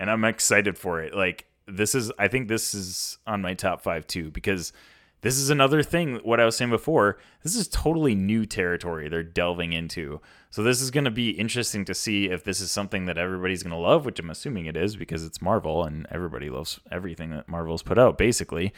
and 0.00 0.10
I'm 0.10 0.24
excited 0.24 0.78
for 0.78 1.02
it. 1.02 1.14
Like 1.14 1.44
this 1.68 1.94
is 1.94 2.10
I 2.18 2.28
think 2.28 2.48
this 2.48 2.72
is 2.74 3.18
on 3.26 3.42
my 3.42 3.52
top 3.54 3.82
5 3.82 4.06
too 4.06 4.30
because 4.30 4.72
this 5.22 5.38
is 5.38 5.50
another 5.50 5.82
thing 5.82 6.16
what 6.24 6.40
I 6.40 6.44
was 6.44 6.56
saying 6.56 6.70
before. 6.70 7.16
This 7.42 7.54
is 7.54 7.68
totally 7.68 8.14
new 8.14 8.44
territory 8.44 9.08
they're 9.08 9.22
delving 9.22 9.72
into. 9.72 10.20
So 10.50 10.62
this 10.62 10.82
is 10.82 10.90
going 10.90 11.04
to 11.04 11.10
be 11.10 11.30
interesting 11.30 11.84
to 11.86 11.94
see 11.94 12.26
if 12.26 12.44
this 12.44 12.60
is 12.60 12.70
something 12.70 13.06
that 13.06 13.16
everybody's 13.16 13.62
going 13.62 13.70
to 13.70 13.76
love, 13.76 14.04
which 14.04 14.18
I'm 14.18 14.30
assuming 14.30 14.66
it 14.66 14.76
is 14.76 14.96
because 14.96 15.24
it's 15.24 15.40
Marvel 15.40 15.84
and 15.84 16.06
everybody 16.10 16.50
loves 16.50 16.80
everything 16.90 17.30
that 17.30 17.48
Marvel's 17.48 17.84
put 17.84 17.98
out 17.98 18.18
basically. 18.18 18.72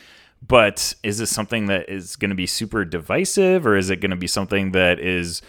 But 0.47 0.95
is 1.03 1.19
this 1.19 1.31
something 1.31 1.67
that 1.67 1.89
is 1.89 2.15
going 2.15 2.29
to 2.29 2.37
be 2.37 2.47
super 2.47 2.85
divisive 2.85 3.67
or 3.67 3.77
is 3.77 3.89
it 3.89 4.01
going 4.01 4.11
to 4.11 4.17
be 4.17 4.27
something 4.27 4.73
that 4.73 5.01
is 5.01 5.41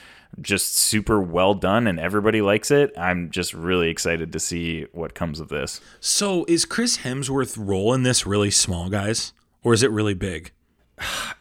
just 0.41 0.76
super 0.76 1.22
well 1.22 1.53
done 1.53 1.88
and 1.88 1.99
everybody 1.99 2.41
likes 2.41 2.72
it? 2.72 2.93
I'm 2.97 3.31
just 3.31 3.53
really 3.53 3.89
excited 3.89 4.31
to 4.31 4.39
see 4.39 4.84
what 4.93 5.13
comes 5.13 5.41
of 5.41 5.49
this. 5.49 5.81
So 5.99 6.45
is 6.47 6.63
Chris 6.63 6.99
Hemsworth's 6.99 7.57
role 7.57 7.93
in 7.93 8.03
this 8.03 8.26
really 8.26 8.51
small, 8.51 8.89
guys? 8.89 9.34
Or 9.61 9.73
is 9.73 9.84
it 9.84 9.91
really 9.91 10.13
big? 10.13 10.51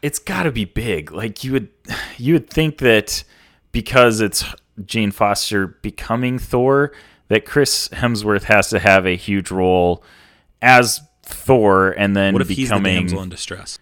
It's 0.02 0.18
got 0.18 0.44
to 0.44 0.52
be 0.52 0.64
big. 0.64 1.12
Like 1.12 1.44
you 1.44 1.52
would, 1.52 1.68
you 2.18 2.34
would 2.34 2.50
think 2.50 2.78
that 2.78 3.24
because 3.72 4.20
it's 4.20 4.44
Jane 4.84 5.10
Foster 5.10 5.66
becoming 5.66 6.38
Thor, 6.38 6.92
that 7.28 7.44
Chris 7.44 7.88
Hemsworth 7.88 8.44
has 8.44 8.68
to 8.70 8.78
have 8.78 9.06
a 9.06 9.16
huge 9.16 9.50
role 9.50 10.02
as 10.60 11.00
Thor, 11.22 11.90
and 11.90 12.14
then 12.16 12.32
What 12.34 12.42
if 12.42 12.48
he's 12.48 12.68
the 12.68 12.74
becoming. 12.74 12.94
damsel 12.96 13.22
in 13.22 13.28
distress? 13.28 13.78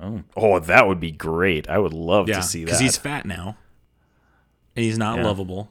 oh, 0.00 0.22
oh, 0.36 0.58
that 0.60 0.86
would 0.86 1.00
be 1.00 1.10
great. 1.10 1.68
I 1.68 1.78
would 1.78 1.92
love 1.94 2.28
Yeah, 2.28 2.36
to 2.36 2.42
see 2.42 2.60
that. 2.60 2.66
because 2.66 2.80
he's 2.80 2.96
fat 2.96 3.24
now, 3.26 3.56
and 4.76 4.84
he's 4.84 4.98
not 4.98 5.16
Yeah. 5.18 5.24
lovable. 5.24 5.70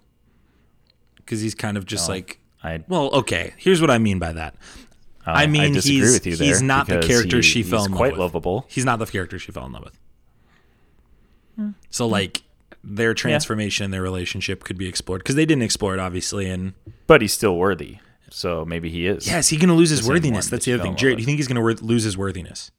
Because 1.17 1.41
he's 1.41 1.55
kind 1.55 1.77
of 1.77 1.85
just 1.85 2.07
like, 2.09 2.39
I, 2.63 2.83
well, 2.87 3.09
okay. 3.13 3.53
Here's 3.57 3.81
what 3.81 3.91
I 3.91 3.97
mean 3.97 4.17
by 4.19 4.31
that. 4.33 4.55
Uh, 5.27 5.31
I 5.31 5.45
mean, 5.47 5.73
disagree 5.73 5.99
he's 5.99 6.13
with 6.13 6.25
you 6.25 6.37
he's 6.37 6.61
not 6.61 6.87
the 6.87 6.99
character 7.01 7.37
he- 7.37 7.41
she 7.43 7.61
fell 7.63 7.83
in 7.85 7.91
love 7.91 7.97
quite 7.97 8.11
with. 8.13 8.19
lovable. 8.21 8.65
He's 8.69 8.85
not 8.85 8.97
the 8.99 9.05
character 9.05 9.37
she 9.37 9.51
fell 9.51 9.65
in 9.65 9.73
love 9.73 9.83
with. 9.83 9.99
Hmm. 11.55 11.69
So 11.89 12.07
like 12.07 12.43
their 12.83 13.13
transformation, 13.13 13.91
their 13.91 14.01
relationship 14.01 14.63
could 14.63 14.77
be 14.77 14.87
explored 14.87 15.19
because 15.19 15.35
they 15.35 15.45
didn't 15.45 15.63
explore 15.63 15.93
it 15.93 15.99
obviously. 15.99 16.49
And 16.49 16.73
But 17.07 17.21
he's 17.21 17.33
still 17.33 17.57
worthy, 17.57 17.97
so 18.29 18.63
maybe 18.65 18.89
he 18.89 19.07
is. 19.07 19.27
yeah, 19.27 19.39
is 19.39 19.49
he 19.49 19.57
going 19.57 19.69
to 19.69 19.75
lose 19.75 19.89
his 19.89 20.07
worthiness? 20.07 20.47
That's 20.49 20.65
the 20.65 20.73
other 20.73 20.83
thing. 20.83 20.93
Jarret, 20.95 21.15
do 21.15 21.21
you 21.21 21.25
think 21.25 21.37
he's 21.39 21.47
going 21.47 21.55
to 21.55 21.61
wor- 21.61 21.73
lose 21.73 22.03
his 22.03 22.17
worthiness? 22.17 22.71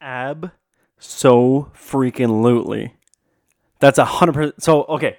Ab 0.00 0.52
so 0.98 1.70
freaking 1.74 2.42
lootly. 2.42 2.92
That's 3.78 3.98
a 3.98 4.04
hundred 4.04 4.32
percent. 4.32 4.62
So 4.62 4.84
okay, 4.84 5.18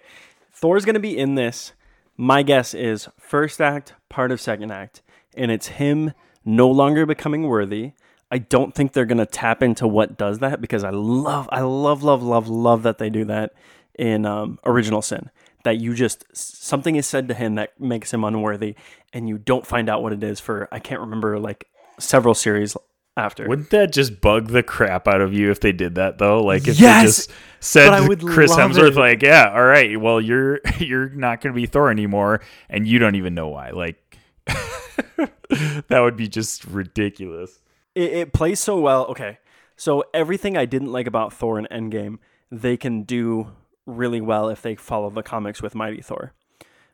Thor's 0.54 0.86
gonna 0.86 1.00
be 1.00 1.18
in 1.18 1.36
this. 1.36 1.74
My 2.18 2.44
guess 2.44 2.74
is 2.74 3.10
first 3.20 3.60
act, 3.60 3.94
part 4.10 4.32
of 4.32 4.40
second 4.40 4.72
act, 4.72 5.02
and 5.36 5.52
it's 5.52 5.68
him 5.68 6.14
no 6.46 6.70
longer 6.70 7.06
becoming 7.06 7.48
worthy. 7.48 7.94
I 8.32 8.38
don't 8.40 8.74
think 8.74 8.94
they're 8.94 9.06
gonna 9.06 9.26
tap 9.26 9.62
into 9.62 9.88
what 9.88 10.18
does 10.18 10.40
that 10.40 10.62
because 10.62 10.84
I 10.84 10.90
love, 10.92 11.50
I 11.52 11.62
love, 11.62 12.04
love, 12.04 12.24
love, 12.24 12.48
love 12.48 12.84
that 12.84 12.98
they 12.98 13.10
do 13.10 13.26
that 13.26 13.54
in 13.98 14.26
um, 14.26 14.60
Original 14.66 15.02
Sin. 15.02 15.30
That 15.64 15.78
you 15.80 15.96
just 15.96 16.26
something 16.36 16.96
is 16.96 17.08
said 17.08 17.28
to 17.30 17.34
him 17.34 17.56
that 17.56 17.80
makes 17.80 18.14
him 18.14 18.24
unworthy, 18.24 18.76
and 19.14 19.28
you 19.28 19.38
don't 19.40 19.66
find 19.66 19.90
out 19.90 20.04
what 20.04 20.14
it 20.14 20.24
is 20.24 20.40
for 20.40 20.68
I 20.72 20.80
can't 20.80 21.02
remember 21.02 21.40
like 21.40 21.66
several 22.00 22.36
series 22.36 22.76
after. 23.18 23.48
Wouldn't 23.48 23.70
that 23.72 23.92
just 23.94 24.22
bug 24.22 24.50
the 24.50 24.62
crap 24.62 25.08
out 25.08 25.22
of 25.22 25.34
you 25.34 25.50
if 25.50 25.62
they 25.62 25.72
did 25.72 25.96
that 25.96 26.18
though? 26.20 26.44
Like 26.44 26.68
if 26.68 26.80
Yes! 26.80 27.02
they 27.02 27.06
just 27.08 27.32
said 27.62 27.90
to 28.08 28.16
Chris 28.18 28.52
Hemsworth, 28.54 28.90
it. 28.90 28.96
like, 28.96 29.22
yeah, 29.24 29.52
all 29.52 29.64
right, 29.64 30.00
well 30.00 30.20
you're 30.22 30.60
you're 30.80 31.10
not 31.10 31.42
gonna 31.42 31.56
be 31.56 31.66
Thor 31.66 31.90
anymore, 31.90 32.42
and 32.70 32.88
you 32.88 33.00
don't 33.00 33.16
even 33.16 33.34
know 33.34 33.48
why. 33.48 33.72
Like 33.72 33.98
that 35.88 36.00
would 36.02 36.16
be 36.18 36.28
just 36.28 36.66
ridiculous. 36.66 37.60
it, 37.96 38.12
it 38.14 38.34
plays 38.34 38.60
so 38.60 38.80
well. 38.80 39.06
Okay, 39.08 39.40
so 39.76 40.04
everything 40.14 40.58
I 40.58 40.66
didn't 40.66 40.92
like 40.92 41.08
about 41.08 41.34
Thor 41.34 41.58
and 41.60 41.68
Endgame, 41.70 42.18
they 42.52 42.78
can 42.78 43.04
do 43.04 43.52
really 43.86 44.22
well 44.22 44.50
if 44.50 44.62
they 44.62 44.76
follow 44.76 45.10
the 45.10 45.24
comics 45.24 45.62
with 45.62 45.76
Mighty 45.76 46.02
Thor, 46.02 46.34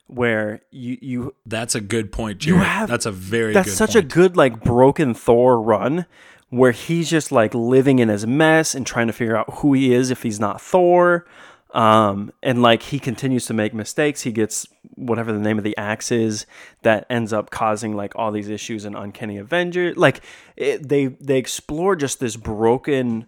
where 0.06 0.60
you 0.70 0.98
you 1.00 1.34
That's 1.46 1.74
a 1.74 1.80
good 1.80 2.12
point, 2.12 2.44
You 2.44 2.56
have- 2.56 2.88
That's 2.88 3.06
a 3.06 3.12
very 3.12 3.52
that's 3.52 3.70
good 3.70 3.76
such 3.76 3.94
a 3.96 4.02
good 4.02 4.36
like 4.36 4.62
broken 4.62 5.14
Thor 5.14 5.60
run 5.60 6.06
where 6.50 6.72
he's 6.72 7.08
just 7.08 7.32
like 7.32 7.54
living 7.54 7.98
in 7.98 8.10
his 8.10 8.26
mess 8.26 8.74
and 8.74 8.86
trying 8.86 9.06
to 9.06 9.12
figure 9.14 9.34
out 9.36 9.48
who 9.60 9.72
he 9.72 9.94
is 9.94 10.10
if 10.10 10.22
he's 10.22 10.38
not 10.38 10.60
Thor. 10.60 11.24
Um, 11.72 12.32
and 12.42 12.60
like 12.60 12.82
he 12.82 12.98
continues 12.98 13.46
to 13.46 13.54
make 13.54 13.72
mistakes. 13.72 14.22
He 14.22 14.32
gets 14.32 14.66
whatever 14.94 15.32
the 15.32 15.38
name 15.38 15.56
of 15.56 15.64
the 15.64 15.76
axe 15.76 16.12
is 16.12 16.44
that 16.82 17.06
ends 17.08 17.32
up 17.32 17.50
causing 17.50 17.96
like 17.96 18.12
all 18.14 18.30
these 18.30 18.50
issues 18.50 18.84
in 18.84 18.94
Uncanny 18.94 19.38
Avenger. 19.38 19.94
Like 19.94 20.20
it, 20.56 20.88
they 20.88 21.06
they 21.06 21.38
explore 21.38 21.96
just 21.96 22.20
this 22.20 22.36
broken 22.36 23.26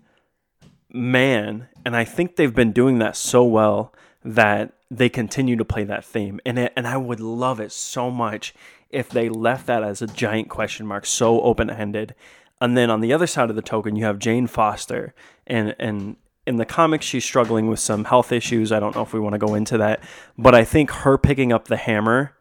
man, 0.91 1.69
and 1.87 1.97
I 1.97 2.05
think 2.05 2.37
they've 2.37 2.55
been 2.55 2.73
doing 2.73 2.99
that 2.99 3.17
so 3.17 3.45
well 3.45 3.95
that 4.23 4.73
they 4.91 5.09
continue 5.09 5.57
to 5.57 5.65
play 5.65 5.85
that 5.85 6.05
theme. 6.05 6.39
And 6.45 6.59
it, 6.59 6.73
and 6.77 6.87
I 6.87 6.99
would 6.99 7.21
love 7.21 7.61
it 7.61 7.73
so 7.73 8.11
much 8.11 8.55
if 8.91 9.09
they 9.09 9.29
left 9.29 9.67
that 9.67 9.83
as 9.83 10.03
a 10.03 10.07
giant 10.07 10.49
question 10.49 10.87
mark, 10.87 11.07
so 11.07 11.41
open 11.41 11.71
ended. 11.71 12.15
And 12.61 12.77
then 12.77 12.91
on 12.91 13.01
the 13.01 13.13
other 13.13 13.27
side 13.27 13.51
of 13.51 13.57
the 13.57 13.63
token, 13.63 13.97
you 13.97 14.05
have 14.05 14.19
Jane 14.19 14.47
Foster 14.47 15.15
and 15.47 15.75
and 15.79 16.17
in 16.47 16.57
the 16.57 16.65
comics, 16.65 17.07
she's 17.07 17.25
struggling 17.25 17.69
with 17.69 17.81
some 17.81 18.05
health 18.05 18.33
issues. 18.33 18.73
I 18.73 18.81
don't 18.81 18.95
know 18.95 19.03
if 19.03 19.13
we 19.13 19.21
want 19.21 19.35
to 19.35 19.39
go 19.39 19.55
into 19.55 19.79
that, 19.79 20.03
but 20.37 20.55
I 20.55 20.65
think 20.65 20.91
her 20.91 21.17
picking 21.17 21.53
up 21.53 21.69
the 21.69 21.77
hammer 21.77 22.35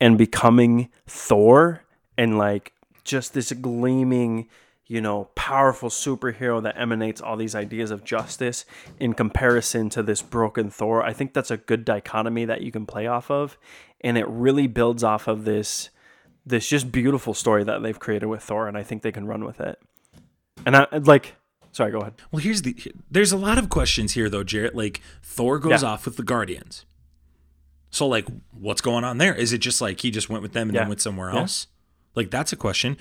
and 0.00 0.16
becoming 0.16 0.88
Thor 1.06 1.84
and 2.16 2.38
like 2.38 2.72
just 3.04 3.34
this 3.34 3.52
gleaming, 3.52 4.48
you 4.86 5.00
know, 5.00 5.24
powerful 5.34 5.90
superhero 5.90 6.62
that 6.62 6.78
emanates 6.78 7.20
all 7.20 7.36
these 7.36 7.54
ideas 7.54 7.90
of 7.90 8.04
justice 8.04 8.64
in 8.98 9.12
comparison 9.12 9.90
to 9.90 10.02
this 10.02 10.22
broken 10.22 10.70
Thor. 10.70 11.02
I 11.02 11.12
think 11.12 11.34
that's 11.34 11.50
a 11.50 11.56
good 11.56 11.84
dichotomy 11.84 12.44
that 12.46 12.62
you 12.62 12.72
can 12.72 12.86
play 12.86 13.06
off 13.06 13.30
of, 13.30 13.58
and 14.00 14.16
it 14.16 14.26
really 14.28 14.66
builds 14.66 15.04
off 15.04 15.28
of 15.28 15.44
this 15.44 15.90
this 16.44 16.68
just 16.68 16.90
beautiful 16.90 17.34
story 17.34 17.62
that 17.62 17.82
they've 17.82 18.00
created 18.00 18.26
with 18.26 18.42
Thor, 18.42 18.66
and 18.66 18.76
I 18.76 18.82
think 18.82 19.02
they 19.02 19.12
can 19.12 19.26
run 19.26 19.44
with 19.44 19.60
it. 19.60 19.78
And 20.66 20.76
I 20.76 20.86
like 20.90 21.36
Sorry, 21.72 21.90
go 21.90 22.00
ahead. 22.00 22.14
Well, 22.30 22.40
here's 22.42 22.62
the 22.62 22.76
there's 23.10 23.32
a 23.32 23.36
lot 23.36 23.58
of 23.58 23.68
questions 23.70 24.12
here 24.12 24.28
though, 24.28 24.44
Jarret. 24.44 24.74
Like 24.74 25.00
Thor 25.22 25.58
goes 25.58 25.82
Yeah. 25.82 25.88
off 25.88 26.04
with 26.04 26.16
the 26.16 26.22
Guardians. 26.22 26.84
So 27.90 28.06
like 28.06 28.26
what's 28.52 28.80
going 28.80 29.04
on 29.04 29.18
there? 29.18 29.34
Is 29.34 29.52
it 29.52 29.58
just 29.58 29.80
like 29.80 30.00
he 30.00 30.10
just 30.10 30.28
went 30.28 30.42
with 30.42 30.52
them 30.52 30.68
and 30.68 30.74
Yeah. 30.74 30.82
then 30.82 30.88
went 30.90 31.00
somewhere 31.00 31.30
else? 31.30 31.66
Like 32.14 32.30
that's 32.30 32.52
a 32.52 32.56
question. 32.56 32.96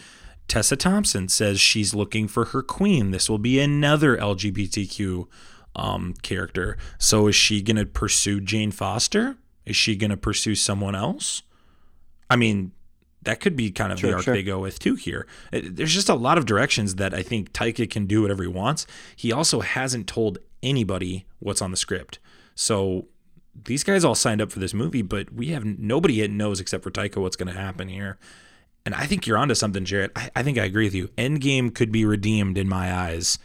Tessa 0.48 0.76
Thompson 0.76 1.28
says 1.30 1.60
she's 1.62 1.94
looking 1.94 2.28
for 2.28 2.46
her 2.46 2.62
queen. 2.62 3.12
This 3.12 3.30
will 3.30 3.38
be 3.38 3.60
another 3.60 4.18
LGBTQ 4.18 5.28
um, 5.76 6.14
character. 6.22 6.78
So 6.98 7.28
is 7.28 7.36
she 7.36 7.62
going 7.62 7.78
to 7.78 7.86
pursue 7.86 8.42
Jane 8.42 8.72
Foster? 8.72 9.38
Is 9.66 9.78
she 9.78 9.96
going 9.96 10.10
to 10.12 10.18
pursue 10.18 10.56
someone 10.56 10.96
else? 10.96 11.44
I 12.30 12.36
mean, 12.36 12.74
that 13.24 13.40
could 13.40 13.56
be 13.56 13.72
kind 13.72 13.92
of 13.92 14.02
the 14.02 14.14
arc 14.14 14.24
sure. 14.24 14.34
they 14.34 14.44
go 14.44 14.60
with 14.60 14.80
too 14.80 14.96
here. 14.96 15.28
It- 15.52 15.76
There's 15.76 15.94
just 15.94 16.10
a 16.10 16.16
lot 16.16 16.38
of 16.38 16.46
directions 16.46 16.96
that 16.96 17.14
I 17.14 17.22
think 17.22 17.54
Taika 17.54 17.90
can 17.90 18.06
do 18.08 18.22
whatever 18.22 18.44
he 18.44 18.50
wants. 18.50 18.88
He 19.16 19.32
also 19.32 19.60
hasn't 19.62 20.08
told 20.08 20.40
anybody 20.64 21.26
what's 21.40 21.62
on 21.62 21.72
the 21.72 21.78
script. 21.78 22.20
So 22.56 23.08
these 23.66 23.84
guys 23.84 24.04
all 24.04 24.16
signed 24.16 24.42
up 24.42 24.52
for 24.52 24.60
this 24.60 24.74
movie, 24.74 25.02
but 25.02 25.32
we 25.34 25.48
have 25.50 25.66
nobody 25.66 26.16
yet 26.16 26.32
knows 26.32 26.60
except 26.60 26.84
for 26.84 26.92
Taika 26.92 27.18
what's 27.22 27.36
going 27.36 27.54
to 27.54 27.60
happen 27.60 27.90
here. 27.90 28.18
And 28.86 28.96
I 28.96 29.06
think 29.06 29.28
you're 29.28 29.38
onto 29.38 29.54
something, 29.56 29.86
Jarret. 29.86 30.10
I, 30.16 30.30
I 30.38 30.44
think 30.44 30.58
I 30.58 30.64
agree 30.66 30.86
with 30.86 30.96
you. 30.96 31.10
Endgame 31.10 31.74
could 31.74 31.92
be 31.92 32.06
redeemed 32.06 32.58
in 32.58 32.68
my 32.68 32.92
eyes. 32.94 33.38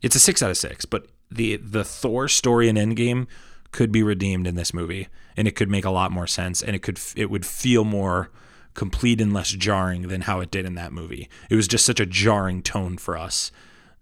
It's 0.00 0.16
a 0.16 0.20
six 0.20 0.42
out 0.42 0.50
of 0.50 0.56
six, 0.56 0.84
but 0.86 1.06
the 1.30 1.56
the 1.56 1.84
Thor 1.84 2.28
story 2.28 2.68
in 2.68 2.76
Endgame 2.76 3.26
could 3.72 3.92
be 3.92 4.02
redeemed 4.02 4.46
in 4.46 4.54
this 4.54 4.72
movie, 4.72 5.08
and 5.36 5.46
it 5.46 5.56
could 5.56 5.68
make 5.68 5.84
a 5.84 5.90
lot 5.90 6.10
more 6.12 6.26
sense, 6.26 6.62
and 6.62 6.74
it 6.74 6.78
could 6.82 6.98
it 7.16 7.28
would 7.30 7.44
feel 7.44 7.84
more 7.84 8.30
complete 8.78 9.20
and 9.20 9.32
less 9.32 9.50
jarring 9.50 10.02
than 10.02 10.20
how 10.20 10.38
it 10.38 10.52
did 10.52 10.64
in 10.64 10.76
that 10.76 10.92
movie. 10.92 11.28
It 11.50 11.56
was 11.56 11.66
just 11.66 11.84
such 11.84 11.98
a 11.98 12.06
jarring 12.06 12.62
tone 12.62 12.96
for 12.96 13.18
us 13.18 13.50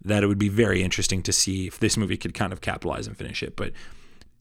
that 0.05 0.21
it 0.21 0.27
would 0.27 0.37
be 0.37 0.49
very 0.49 0.83
interesting 0.83 1.23
to 1.23 1.33
see 1.33 1.65
if 1.65 1.79
this 1.79 1.97
movie 1.97 2.15
could 2.15 2.35
kind 2.35 2.53
of 2.53 2.61
capitalize 2.61 3.07
and 3.07 3.17
finish 3.17 3.41
it. 3.41 3.55
But 3.55 3.71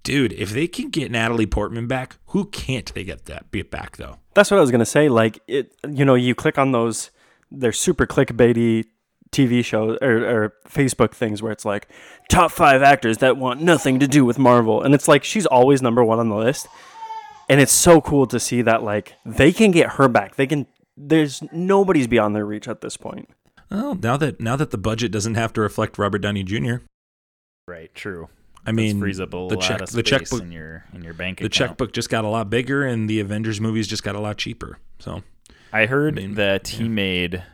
dude, 0.03 0.35
if 0.35 0.51
they 0.51 0.69
can 0.69 0.91
get 0.91 1.11
Natalie 1.11 1.47
Portman 1.47 1.87
back, 1.87 2.19
who 2.27 2.45
can't 2.45 2.93
they 2.93 3.03
get 3.03 3.25
that 3.25 3.51
be 3.51 3.61
it 3.61 3.71
back 3.71 3.97
though? 3.97 4.19
That's 4.35 4.51
what 4.51 4.59
I 4.59 4.61
was 4.61 4.71
gonna 4.71 4.85
say. 4.85 5.09
Like 5.09 5.41
it, 5.49 5.75
you 5.89 6.05
know, 6.05 6.15
you 6.15 6.35
click 6.35 6.59
on 6.59 6.73
those, 6.73 7.11
they're 7.51 7.73
super 7.73 8.07
clickbaity 8.07 8.85
TV 9.33 9.65
shows 9.65 9.97
or, 10.03 10.19
or 10.29 10.55
Facebook 10.69 11.13
things 11.13 11.43
where 11.43 11.51
it's 11.51 11.65
like 11.65 11.89
top 12.29 12.53
five 12.53 12.83
actors 12.83 13.19
that 13.19 13.39
want 13.39 13.63
nothing 13.63 14.01
to 14.01 14.07
do 14.07 14.23
with 14.27 14.39
Marvel, 14.39 14.83
and 14.83 14.95
it's 14.95 15.09
like 15.09 15.25
she's 15.25 15.47
always 15.47 15.81
number 15.81 16.05
one 16.05 16.19
on 16.19 16.29
the 16.29 16.37
list, 16.37 16.69
and 17.49 17.61
it's 17.61 17.73
so 17.73 18.01
cool 18.01 18.27
to 18.27 18.41
see 18.41 18.63
that 18.63 18.83
like 18.83 19.15
they 19.25 19.53
can 19.53 19.71
get 19.71 19.93
her 19.93 20.09
back. 20.09 20.37
They 20.37 20.47
can. 20.47 20.67
There's 20.97 21.43
nobody's 21.53 22.07
beyond 22.07 22.35
their 22.35 22.47
reach 22.47 22.69
at 22.69 22.81
this 22.81 22.97
point. 22.97 23.29
Well, 23.71 23.95
now 23.95 24.17
that 24.17 24.41
now 24.41 24.57
that 24.57 24.71
the 24.71 24.79
budget 24.79 25.13
doesn't 25.13 25.35
have 25.35 25.53
to 25.55 25.61
reflect 25.61 25.99
Robert 25.99 26.19
Downey 26.19 26.43
Jr. 26.43 26.77
Right. 27.69 27.95
True. 27.95 28.29
I 28.65 28.73
mean, 28.73 28.99
frees 28.99 29.21
up 29.21 29.29
a 29.29 29.31
the 29.31 29.55
lot 29.55 29.61
check 29.61 29.81
of 29.81 29.93
the 29.93 30.03
checkbook 30.03 30.43
in 30.43 30.51
your 30.51 30.85
in 30.93 31.03
your 31.03 31.15
bank 31.15 31.39
the 31.39 31.45
account. 31.47 31.53
checkbook 31.71 31.93
just 31.93 32.11
got 32.11 32.25
a 32.25 32.29
lot 32.29 32.51
bigger, 32.51 32.85
and 32.85 33.09
the 33.09 33.21
Avengers 33.21 33.61
movies 33.61 33.87
just 33.87 34.03
got 34.03 34.17
a 34.17 34.21
lot 34.21 34.39
cheaper. 34.39 34.79
So 34.99 35.23
I 35.73 35.87
heard 35.87 36.19
I 36.19 36.23
mean, 36.23 36.35
that 36.35 36.69
he 36.69 36.89
made 36.89 37.45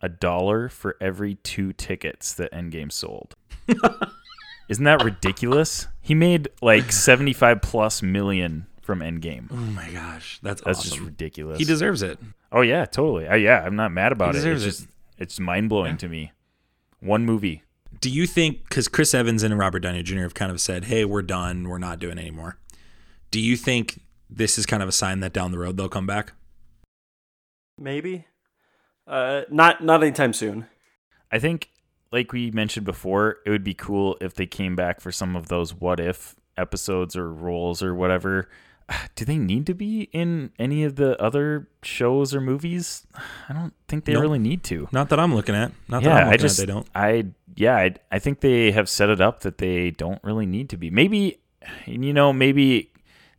a 0.00 0.08
dollar 0.08 0.68
for 0.68 0.96
every 1.00 1.34
two 1.36 1.72
tickets 1.72 2.32
that 2.34 2.52
Endgame 2.52 2.92
sold. 2.92 3.34
Isn't 4.68 4.84
that 4.84 5.02
ridiculous? 5.02 5.88
He 6.00 6.14
made 6.14 6.48
like 6.62 6.92
75 6.92 7.60
plus 7.60 8.02
million 8.02 8.66
from 8.80 9.00
Endgame. 9.00 9.48
oh 9.50 9.56
my 9.56 9.90
gosh, 9.90 10.38
that's 10.42 10.62
That's 10.62 10.78
awesome. 10.80 10.90
just 10.90 11.00
ridiculous. 11.00 11.58
he 11.58 11.64
deserves 11.64 12.02
it. 12.02 12.18
oh 12.52 12.60
yeah, 12.62 12.84
totally. 12.86 13.26
Uh, 13.28 13.34
yeah, 13.36 13.62
I'm 13.64 13.76
not 13.76 13.92
mad 13.92 14.12
about 14.12 14.30
it. 14.30 14.38
It's 14.38 14.44
deserves 14.44 14.62
it. 14.64 14.66
just 14.68 14.86
it's 15.18 15.38
mind-blowing 15.40 15.96
to 15.98 16.08
me. 16.08 16.32
One 17.00 17.24
movie. 17.24 17.62
Do 18.00 18.08
you 18.10 18.26
think 18.26 18.64
because 18.64 18.88
Chris 18.88 19.12
Evans 19.14 19.42
and 19.42 19.58
Robert 19.58 19.80
Downey 19.80 20.02
Jr. 20.02 20.20
have 20.20 20.34
kind 20.34 20.50
of 20.50 20.60
said, 20.60 20.84
"Hey, 20.84 21.04
we're 21.04 21.22
done. 21.22 21.68
We're 21.68 21.78
not 21.78 21.98
doing 21.98 22.16
it 22.18 22.22
anymore." 22.22 22.56
Do 23.30 23.40
you 23.40 23.56
think 23.56 24.00
this 24.28 24.56
is 24.58 24.64
kind 24.66 24.82
of 24.82 24.88
a 24.88 24.92
sign 24.92 25.20
that 25.20 25.32
down 25.32 25.52
the 25.52 25.58
road 25.58 25.76
they'll 25.76 25.88
come 25.88 26.06
back? 26.06 26.32
Maybe, 27.78 28.26
uh, 29.06 29.42
not 29.50 29.82
not 29.82 30.02
anytime 30.02 30.32
soon. 30.32 30.66
I 31.32 31.38
think, 31.38 31.70
like 32.12 32.32
we 32.32 32.50
mentioned 32.50 32.84
before, 32.86 33.38
it 33.46 33.50
would 33.50 33.64
be 33.64 33.74
cool 33.74 34.16
if 34.20 34.34
they 34.34 34.46
came 34.46 34.76
back 34.76 35.00
for 35.00 35.10
some 35.12 35.34
of 35.36 35.48
those 35.48 35.72
what 35.74 36.00
if 36.00 36.34
episodes 36.56 37.16
or 37.16 37.32
roles 37.32 37.82
or 37.82 37.94
whatever. 37.94 38.48
Do 39.14 39.24
they 39.24 39.38
need 39.38 39.66
to 39.66 39.74
be 39.74 40.08
in 40.12 40.50
any 40.58 40.84
of 40.84 40.96
the 40.96 41.20
other 41.22 41.68
shows 41.82 42.34
or 42.34 42.40
movies? 42.40 43.06
I 43.48 43.52
don't 43.52 43.72
think 43.88 44.04
they 44.04 44.12
Nope. 44.14 44.22
really 44.22 44.38
need 44.38 44.62
to. 44.64 44.88
Not 44.92 45.08
that 45.10 45.20
I'm 45.20 45.34
looking 45.34 45.54
at. 45.54 45.72
Not 45.88 46.02
that 46.02 46.08
yeah, 46.08 46.14
I'm 46.16 46.24
looking 46.26 46.32
I 46.32 46.36
just 46.36 46.58
at. 46.58 46.66
They 46.66 46.72
don't. 46.72 46.86
I 46.94 47.26
yeah, 47.54 47.76
I, 47.76 47.94
I 48.10 48.18
think 48.18 48.40
they 48.40 48.70
have 48.72 48.88
set 48.88 49.10
it 49.10 49.20
up 49.20 49.40
that 49.40 49.58
they 49.58 49.90
don't 49.90 50.22
really 50.24 50.46
need 50.46 50.68
to 50.70 50.76
be. 50.76 50.90
Maybe 50.90 51.38
you 51.86 52.12
know, 52.12 52.32
maybe 52.32 52.90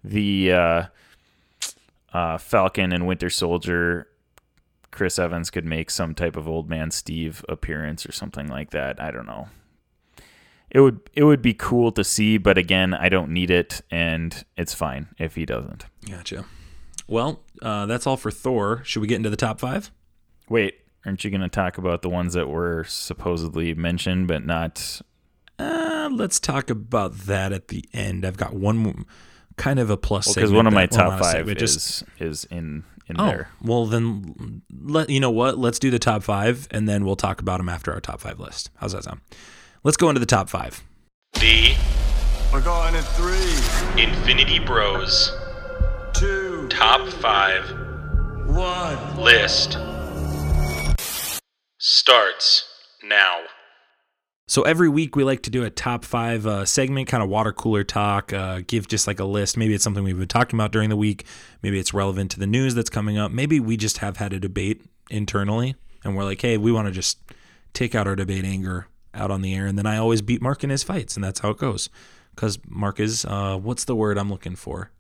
the 0.04 0.52
uh, 0.52 0.84
uh, 2.14 2.38
Falcon 2.38 2.92
and 2.92 3.08
Winter 3.08 3.30
Soldier 3.30 4.08
Chris 4.92 5.18
Evans 5.18 5.50
could 5.50 5.66
make 5.66 5.90
some 5.90 6.14
type 6.14 6.36
of 6.36 6.48
old 6.48 6.70
man 6.70 6.92
Steve 6.92 7.44
appearance 7.50 8.06
or 8.06 8.12
something 8.12 8.48
like 8.48 8.72
that. 8.72 9.02
I 9.02 9.10
don't 9.12 9.26
know. 9.26 9.48
It 10.72 10.80
would 10.80 11.02
it 11.14 11.24
would 11.26 11.42
be 11.42 11.54
cool 11.54 11.92
to 11.92 12.04
see, 12.04 12.38
but 12.38 12.58
again, 12.58 12.94
I 12.94 13.10
don't 13.10 13.32
need 13.32 13.52
it, 13.52 13.82
and 13.92 14.44
it's 14.58 14.74
fine 14.74 15.10
if 15.20 15.36
he 15.36 15.46
doesn't. 15.46 15.86
Gotcha. 16.10 16.46
Well, 17.08 17.42
uh, 17.62 17.86
that's 17.88 18.08
all 18.08 18.16
for 18.16 18.32
Thor. 18.32 18.82
Should 18.86 19.02
we 19.02 19.08
get 19.08 19.18
into 19.18 19.30
the 19.30 19.36
top 19.36 19.60
five? 19.60 19.92
Wait, 20.48 20.76
aren't 21.06 21.24
you 21.26 21.30
going 21.30 21.42
to 21.42 21.50
talk 21.50 21.78
about 21.78 22.02
the 22.04 22.10
ones 22.10 22.34
that 22.34 22.48
were 22.48 22.86
supposedly 22.86 23.74
mentioned 23.74 24.28
but 24.28 24.46
not? 24.46 25.02
Uh, 25.60 26.10
let's 26.12 26.40
talk 26.40 26.70
about 26.70 27.18
that 27.20 27.52
at 27.52 27.68
the 27.68 27.84
end. 27.94 28.26
I've 28.26 28.38
got 28.38 28.54
one 28.54 28.78
more, 28.78 28.96
kind 29.58 29.78
of 29.78 29.90
a 29.90 29.98
plus 29.98 30.28
Because 30.28 30.50
segment 30.50 30.56
one 30.56 30.68
of 30.68 30.74
my 30.74 30.86
top 30.86 31.20
five 31.20 31.50
is 31.50 31.56
just 31.56 32.04
is 32.20 32.46
in 32.46 32.84
in 33.08 33.20
oh 33.20 33.26
there. 33.26 33.50
well 33.62 33.86
then 33.88 34.62
let 34.72 35.10
you 35.10 35.20
know 35.20 35.32
what 35.32 35.58
let's 35.58 35.80
do 35.80 35.92
the 35.92 36.00
top 36.00 36.24
five 36.24 36.68
and 36.72 36.88
then 36.88 37.04
we'll 37.04 37.16
talk 37.16 37.42
about 37.42 37.58
them 37.58 37.68
after 37.68 37.92
our 37.92 38.00
top 38.00 38.22
five 38.22 38.40
list. 38.40 38.70
How's 38.78 38.94
that 38.94 39.04
sound? 39.04 39.20
Let's 39.84 39.98
go 39.98 40.10
into 40.10 40.20
the 40.20 40.28
top 40.28 40.48
five. 40.48 40.84
The 41.34 41.74
We're 42.54 42.62
going 42.62 42.94
in 42.94 43.02
three, 43.02 44.04
Infinity 44.04 44.60
Bros 44.60 45.32
two, 46.14 46.68
Top 46.70 47.08
5 47.08 48.48
one. 48.50 49.18
list 49.18 49.76
starts 51.80 52.64
now. 53.04 53.40
So 54.48 54.62
every 54.64 54.88
week 54.88 55.16
we 55.16 55.24
like 55.24 55.42
to 55.44 55.50
do 55.50 55.64
a 55.64 55.72
top 55.72 56.06
five 56.06 56.46
uh, 56.46 56.66
segment, 56.66 57.08
kind 57.08 57.24
of 57.24 57.30
water 57.30 57.52
cooler 57.52 57.84
talk, 57.84 58.32
uh, 58.34 58.62
give 58.68 58.88
just 58.88 59.08
like 59.08 59.20
a 59.20 59.26
list. 59.26 59.58
Maybe 59.58 59.74
it's 59.74 59.84
something 59.84 60.04
we've 60.04 60.20
been 60.20 60.28
talking 60.28 60.60
about 60.60 60.72
during 60.72 60.90
the 60.90 60.98
week. 60.98 61.26
Maybe 61.64 61.80
it's 61.80 61.92
relevant 61.92 62.30
to 62.32 62.40
the 62.40 62.46
news 62.46 62.76
that's 62.76 62.90
coming 62.92 63.18
up. 63.18 63.32
Maybe 63.32 63.60
we 63.60 63.78
just 63.78 63.98
have 64.00 64.18
had 64.18 64.32
a 64.32 64.40
debate 64.40 64.84
internally 65.10 65.76
and 66.04 66.16
we're 66.16 66.26
like, 66.26 66.42
hey, 66.42 66.58
we 66.58 66.72
want 66.72 66.88
to 66.88 66.92
just 66.92 67.18
take 67.74 67.96
out 67.96 68.06
our 68.06 68.16
debate 68.16 68.44
anger 68.46 68.86
out 69.14 69.32
on 69.32 69.42
the 69.42 69.54
air. 69.54 69.66
And 69.66 69.78
then 69.78 69.86
I 69.86 69.98
always 69.98 70.22
beat 70.22 70.42
Mark 70.42 70.64
in 70.64 70.70
his 70.70 70.84
fights, 70.84 71.16
and 71.16 71.24
that's 71.24 71.40
how 71.40 71.52
it 71.52 71.58
goes. 71.58 71.90
Because 72.36 72.60
Mark 72.68 73.00
is, 73.00 73.26
uh, 73.26 73.58
what's 73.58 73.84
the 73.86 73.96
word 73.96 74.18
I'm 74.18 74.30
looking 74.30 74.56
for? 74.56 74.92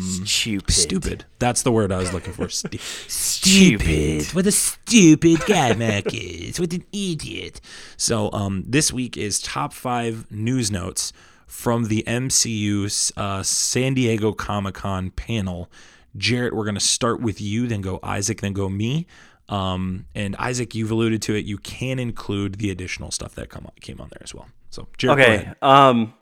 Stupid. 0.00 0.72
Stupid. 0.72 1.24
That's 1.38 1.62
the 1.62 1.70
word 1.70 1.92
I 1.92 1.98
was 1.98 2.12
looking 2.12 2.32
for. 2.32 2.48
Stu- 2.48 2.78
stupid. 2.78 4.26
What 4.34 4.46
a 4.46 4.52
stupid 4.52 5.40
guy 5.46 5.74
Mark 5.74 6.12
is. 6.12 6.58
What 6.58 6.72
an 6.72 6.84
idiot. 6.92 7.60
So 7.96 8.30
um, 8.32 8.64
this 8.66 8.92
week 8.92 9.16
is 9.16 9.40
top 9.40 9.72
five 9.72 10.30
news 10.32 10.70
notes 10.70 11.12
from 11.46 11.84
the 11.84 12.02
MCU 12.06 13.12
uh, 13.16 13.42
San 13.42 13.94
Diego 13.94 14.32
Comic 14.32 14.74
Con 14.74 15.10
panel. 15.10 15.70
Jarret, 16.18 16.52
we're 16.52 16.64
going 16.64 16.74
to 16.74 16.80
start 16.80 17.20
with 17.20 17.40
you, 17.40 17.68
then 17.68 17.82
go 17.82 18.00
Isaac, 18.02 18.40
then 18.40 18.52
go 18.52 18.68
me. 18.68 19.06
Um, 19.48 20.06
and 20.14 20.34
Isaac, 20.36 20.74
you've 20.74 20.90
alluded 20.90 21.22
to 21.22 21.34
it. 21.34 21.44
You 21.44 21.58
can 21.58 21.98
include 21.98 22.56
the 22.56 22.70
additional 22.70 23.10
stuff 23.10 23.34
that 23.36 23.48
come 23.48 23.68
came 23.80 24.00
on 24.00 24.08
there 24.10 24.22
as 24.22 24.34
well. 24.34 24.48
So 24.70 24.88
go 24.98 25.12
Okay. 25.12 25.52
Um, 25.62 26.14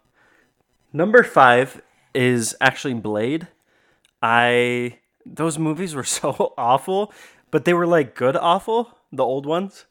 number 0.92 1.22
five 1.22 1.80
is 2.14 2.54
actually 2.60 2.94
Blade. 2.94 3.48
I 4.22 4.98
those 5.26 5.58
movies 5.58 5.94
were 5.94 6.04
so 6.20 6.54
awful, 6.58 7.12
but 7.50 7.64
they 7.64 7.74
were 7.74 7.86
like 7.86 8.14
good 8.14 8.36
awful. 8.36 8.98
The 9.12 9.24
old 9.24 9.46
ones, 9.46 9.86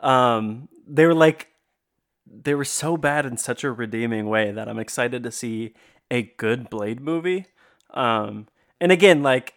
um, 0.00 0.68
they 0.86 1.06
were 1.06 1.14
like 1.14 1.48
they 2.26 2.54
were 2.54 2.64
so 2.64 2.96
bad 2.96 3.24
in 3.24 3.36
such 3.36 3.64
a 3.64 3.70
redeeming 3.70 4.28
way 4.28 4.50
that 4.50 4.68
I'm 4.68 4.78
excited 4.78 5.22
to 5.22 5.30
see 5.30 5.74
a 6.10 6.22
good 6.36 6.68
Blade 6.68 7.00
movie. 7.00 7.46
Um, 7.90 8.48
and 8.80 8.90
again, 8.90 9.22
like 9.22 9.54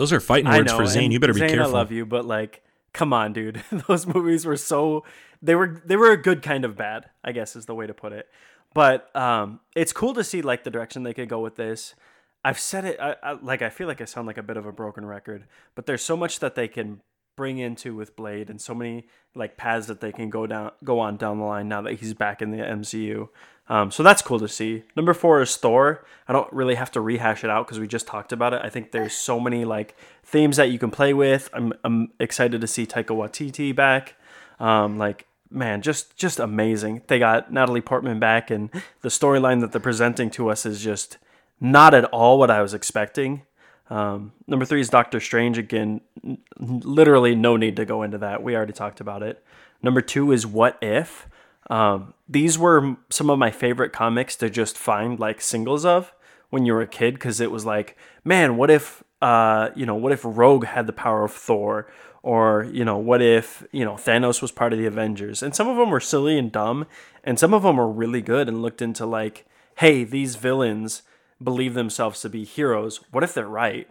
Those 0.00 0.14
are 0.14 0.20
fighting 0.20 0.50
words 0.50 0.72
know 0.72 0.78
for 0.78 0.86
Zane. 0.86 1.12
You 1.12 1.20
better 1.20 1.34
be 1.34 1.40
Zane, 1.40 1.50
careful. 1.50 1.76
I 1.76 1.78
love 1.78 1.92
you, 1.92 2.06
but 2.06 2.24
like, 2.24 2.62
come 2.94 3.12
on, 3.12 3.34
dude. 3.34 3.62
Those 3.86 4.06
movies 4.06 4.46
were 4.46 4.56
so 4.56 5.04
they 5.42 5.54
were 5.54 5.82
they 5.84 5.94
were 5.94 6.10
a 6.10 6.16
good 6.16 6.40
kind 6.40 6.64
of 6.64 6.74
bad. 6.74 7.10
I 7.22 7.32
guess 7.32 7.54
is 7.54 7.66
the 7.66 7.74
way 7.74 7.86
to 7.86 7.92
put 7.92 8.14
it. 8.14 8.26
But 8.72 9.14
um, 9.14 9.60
it's 9.76 9.92
cool 9.92 10.14
to 10.14 10.24
see 10.24 10.40
like 10.40 10.64
the 10.64 10.70
direction 10.70 11.02
they 11.02 11.12
could 11.12 11.28
go 11.28 11.40
with 11.40 11.56
this. 11.56 11.94
I've 12.42 12.58
said 12.58 12.86
it. 12.86 12.98
I, 12.98 13.16
I, 13.22 13.32
like 13.32 13.60
I 13.60 13.68
feel 13.68 13.86
like 13.86 14.00
I 14.00 14.06
sound 14.06 14.26
like 14.26 14.38
a 14.38 14.42
bit 14.42 14.56
of 14.56 14.64
a 14.64 14.72
broken 14.72 15.04
record, 15.04 15.44
but 15.74 15.84
there's 15.84 16.02
so 16.02 16.16
much 16.16 16.38
that 16.38 16.54
they 16.54 16.66
can 16.66 17.02
bring 17.36 17.58
into 17.58 17.94
with 17.94 18.16
Blade, 18.16 18.48
and 18.48 18.58
so 18.58 18.74
many 18.74 19.06
like 19.34 19.58
paths 19.58 19.86
that 19.88 20.00
they 20.00 20.12
can 20.12 20.30
go 20.30 20.46
down, 20.46 20.70
go 20.82 20.98
on 20.98 21.18
down 21.18 21.40
the 21.40 21.44
line 21.44 21.68
now 21.68 21.82
that 21.82 22.00
he's 22.00 22.14
back 22.14 22.40
in 22.40 22.52
the 22.52 22.58
MCU. 22.58 23.28
Um, 23.70 23.92
so 23.92 24.02
that's 24.02 24.20
cool 24.20 24.40
to 24.40 24.48
see. 24.48 24.82
Number 24.96 25.14
four 25.14 25.40
is 25.40 25.56
Thor. 25.56 26.04
I 26.26 26.32
don't 26.32 26.52
really 26.52 26.74
have 26.74 26.90
to 26.90 27.00
rehash 27.00 27.44
it 27.44 27.50
out 27.50 27.66
because 27.66 27.78
we 27.78 27.86
just 27.86 28.08
talked 28.08 28.32
about 28.32 28.52
it. 28.52 28.60
I 28.64 28.68
think 28.68 28.90
there's 28.90 29.12
so 29.12 29.38
many 29.38 29.64
like 29.64 29.96
themes 30.24 30.56
that 30.56 30.70
you 30.70 30.78
can 30.78 30.90
play 30.90 31.14
with. 31.14 31.48
I'm 31.52 31.72
I'm 31.84 32.10
excited 32.18 32.60
to 32.60 32.66
see 32.66 32.84
Taika 32.84 33.14
Waititi 33.16 33.74
back. 33.74 34.16
Um, 34.58 34.98
like 34.98 35.28
man, 35.52 35.82
just 35.82 36.16
just 36.16 36.40
amazing. 36.40 37.02
They 37.06 37.20
got 37.20 37.52
Natalie 37.52 37.80
Portman 37.80 38.18
back, 38.18 38.50
and 38.50 38.70
the 39.02 39.08
storyline 39.08 39.60
that 39.60 39.70
they're 39.70 39.80
presenting 39.80 40.30
to 40.30 40.50
us 40.50 40.66
is 40.66 40.82
just 40.82 41.18
not 41.60 41.94
at 41.94 42.06
all 42.06 42.40
what 42.40 42.50
I 42.50 42.62
was 42.62 42.74
expecting. 42.74 43.42
Um, 43.88 44.32
number 44.48 44.64
three 44.64 44.80
is 44.80 44.88
Doctor 44.88 45.20
Strange. 45.20 45.58
Again, 45.58 46.00
n- 46.24 46.38
literally 46.58 47.36
no 47.36 47.56
need 47.56 47.76
to 47.76 47.84
go 47.84 48.02
into 48.02 48.18
that. 48.18 48.42
We 48.42 48.56
already 48.56 48.72
talked 48.72 49.00
about 49.00 49.22
it. 49.22 49.44
Number 49.80 50.00
two 50.00 50.32
is 50.32 50.44
What 50.44 50.76
If. 50.82 51.28
Um, 51.68 52.14
these 52.28 52.58
were 52.58 52.96
some 53.10 53.30
of 53.30 53.38
my 53.38 53.50
favorite 53.50 53.92
comics 53.92 54.36
to 54.36 54.50
just 54.50 54.78
find 54.78 55.20
like 55.20 55.40
singles 55.40 55.84
of 55.84 56.12
when 56.48 56.66
you 56.66 56.72
were 56.72 56.82
a 56.82 56.86
kid 56.86 57.14
because 57.14 57.40
it 57.40 57.50
was 57.50 57.64
like, 57.64 57.96
man, 58.24 58.56
what 58.56 58.70
if 58.70 59.04
uh, 59.22 59.70
you 59.74 59.86
know, 59.86 59.94
what 59.94 60.12
if 60.12 60.20
Rogue 60.24 60.64
had 60.64 60.86
the 60.86 60.92
power 60.92 61.24
of 61.24 61.32
Thor? 61.32 61.90
Or, 62.22 62.68
you 62.70 62.84
know, 62.84 62.98
what 62.98 63.22
if, 63.22 63.66
you 63.72 63.84
know, 63.84 63.94
Thanos 63.94 64.42
was 64.42 64.52
part 64.52 64.72
of 64.72 64.78
the 64.78 64.86
Avengers? 64.86 65.42
And 65.42 65.54
some 65.54 65.68
of 65.68 65.76
them 65.76 65.90
were 65.90 66.00
silly 66.00 66.38
and 66.38 66.52
dumb, 66.52 66.86
and 67.24 67.38
some 67.38 67.54
of 67.54 67.62
them 67.62 67.76
were 67.78 67.90
really 67.90 68.20
good 68.20 68.46
and 68.46 68.60
looked 68.60 68.82
into 68.82 69.06
like, 69.06 69.46
hey, 69.76 70.04
these 70.04 70.36
villains 70.36 71.02
believe 71.42 71.72
themselves 71.72 72.20
to 72.20 72.28
be 72.28 72.44
heroes. 72.44 73.00
What 73.10 73.24
if 73.24 73.32
they're 73.32 73.48
right? 73.48 73.88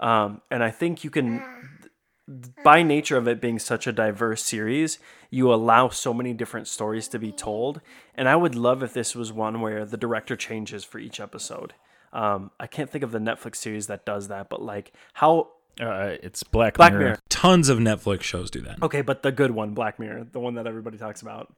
Um, 0.00 0.40
and 0.50 0.64
I 0.64 0.70
think 0.70 1.04
you 1.04 1.10
can, 1.10 1.40
by 2.62 2.82
nature 2.82 3.16
of 3.16 3.26
it 3.26 3.40
being 3.40 3.58
such 3.58 3.86
a 3.86 3.92
diverse 3.92 4.44
series, 4.44 4.98
you 5.30 5.52
allow 5.52 5.88
so 5.88 6.12
many 6.12 6.34
different 6.34 6.68
stories 6.68 7.08
to 7.08 7.18
be 7.18 7.32
told. 7.32 7.80
And 8.14 8.28
I 8.28 8.36
would 8.36 8.54
love 8.54 8.82
if 8.82 8.92
this 8.92 9.14
was 9.14 9.32
one 9.32 9.60
where 9.60 9.84
the 9.84 9.96
director 9.96 10.36
changes 10.36 10.84
for 10.84 10.98
each 10.98 11.20
episode. 11.20 11.74
Um, 12.12 12.50
I 12.60 12.66
can't 12.66 12.90
think 12.90 13.04
of 13.04 13.12
the 13.12 13.18
Netflix 13.18 13.56
series 13.56 13.86
that 13.86 14.04
does 14.04 14.28
that, 14.28 14.48
but 14.48 14.62
like 14.62 14.92
how 15.14 15.50
Uh, 15.80 16.16
it's 16.22 16.42
Black, 16.42 16.76
Black 16.76 16.92
Mirror. 16.92 17.04
Mirror. 17.04 17.18
Tons 17.28 17.68
of 17.68 17.78
Netflix 17.78 18.22
shows 18.22 18.50
do 18.50 18.60
that. 18.62 18.82
Okay, 18.82 19.00
but 19.02 19.22
the 19.22 19.30
good 19.30 19.52
one, 19.52 19.74
Black 19.74 19.98
Mirror, 19.98 20.28
the 20.32 20.40
one 20.40 20.54
that 20.54 20.66
everybody 20.66 20.98
talks 20.98 21.22
about. 21.22 21.54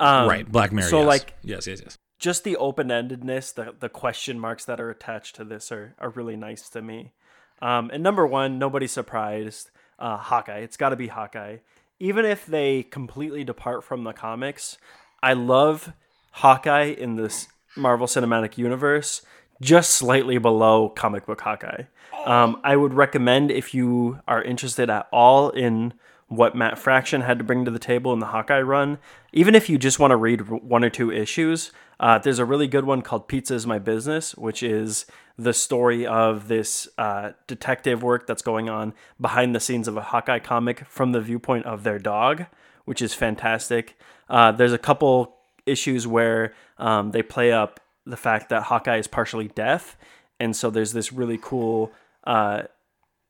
Um, 0.00 0.28
right, 0.28 0.50
Black 0.50 0.72
Mirror. 0.72 0.88
So 0.88 0.98
yes. 1.00 1.06
like 1.06 1.34
yes, 1.42 1.66
yes, 1.66 1.80
yes. 1.82 1.98
just 2.18 2.44
the 2.44 2.56
open 2.56 2.88
endedness, 2.88 3.52
the 3.52 3.74
the 3.78 3.88
question 3.88 4.38
marks 4.38 4.64
that 4.64 4.80
are 4.80 4.90
attached 4.90 5.36
to 5.36 5.44
this 5.44 5.70
are 5.70 5.94
are 5.98 6.10
really 6.10 6.36
nice 6.36 6.68
to 6.70 6.80
me. 6.80 7.12
Um, 7.60 7.90
and 7.92 8.02
number 8.02 8.26
one, 8.26 8.58
nobody's 8.58 8.92
surprised. 8.92 9.70
Uh, 9.98 10.16
Hawkeye. 10.16 10.58
It's 10.58 10.76
got 10.76 10.90
to 10.90 10.96
be 10.96 11.08
Hawkeye. 11.08 11.58
Even 11.98 12.24
if 12.24 12.46
they 12.46 12.84
completely 12.84 13.42
depart 13.42 13.82
from 13.82 14.04
the 14.04 14.12
comics, 14.12 14.78
I 15.22 15.32
love 15.32 15.92
Hawkeye 16.30 16.94
in 16.96 17.16
this 17.16 17.48
Marvel 17.76 18.06
Cinematic 18.06 18.56
Universe, 18.56 19.22
just 19.60 19.90
slightly 19.90 20.38
below 20.38 20.88
comic 20.88 21.26
book 21.26 21.40
Hawkeye. 21.40 21.84
Um, 22.24 22.60
I 22.62 22.76
would 22.76 22.94
recommend 22.94 23.50
if 23.50 23.74
you 23.74 24.20
are 24.28 24.42
interested 24.42 24.88
at 24.90 25.08
all 25.12 25.50
in 25.50 25.94
what 26.28 26.54
Matt 26.54 26.78
Fraction 26.78 27.22
had 27.22 27.38
to 27.38 27.44
bring 27.44 27.64
to 27.64 27.70
the 27.70 27.78
table 27.78 28.12
in 28.12 28.18
the 28.18 28.26
Hawkeye 28.26 28.60
run, 28.60 28.98
even 29.32 29.54
if 29.54 29.68
you 29.68 29.78
just 29.78 29.98
want 29.98 30.10
to 30.10 30.16
read 30.16 30.48
one 30.48 30.84
or 30.84 30.90
two 30.90 31.10
issues, 31.10 31.72
uh, 32.00 32.18
there's 32.18 32.38
a 32.38 32.44
really 32.44 32.68
good 32.68 32.84
one 32.84 33.02
called 33.02 33.28
Pizza 33.28 33.54
is 33.54 33.66
My 33.66 33.78
Business, 33.78 34.36
which 34.36 34.62
is 34.62 35.06
the 35.38 35.54
story 35.54 36.06
of 36.06 36.48
this 36.48 36.86
uh, 36.98 37.30
detective 37.46 38.02
work 38.02 38.26
that's 38.26 38.42
going 38.42 38.68
on 38.68 38.92
behind 39.20 39.54
the 39.54 39.60
scenes 39.60 39.88
of 39.88 39.96
a 39.96 40.02
Hawkeye 40.02 40.38
comic 40.38 40.86
from 40.86 41.12
the 41.12 41.20
viewpoint 41.20 41.64
of 41.64 41.82
their 41.82 41.98
dog, 41.98 42.46
which 42.84 43.00
is 43.00 43.14
fantastic. 43.14 43.98
Uh, 44.28 44.52
there's 44.52 44.72
a 44.72 44.78
couple 44.78 45.36
issues 45.64 46.06
where 46.06 46.52
um, 46.76 47.12
they 47.12 47.22
play 47.22 47.52
up 47.52 47.80
the 48.04 48.16
fact 48.16 48.48
that 48.50 48.64
Hawkeye 48.64 48.98
is 48.98 49.06
partially 49.06 49.48
deaf, 49.48 49.96
and 50.38 50.54
so 50.54 50.70
there's 50.70 50.92
this 50.92 51.12
really 51.12 51.38
cool 51.40 51.90
uh, 52.24 52.62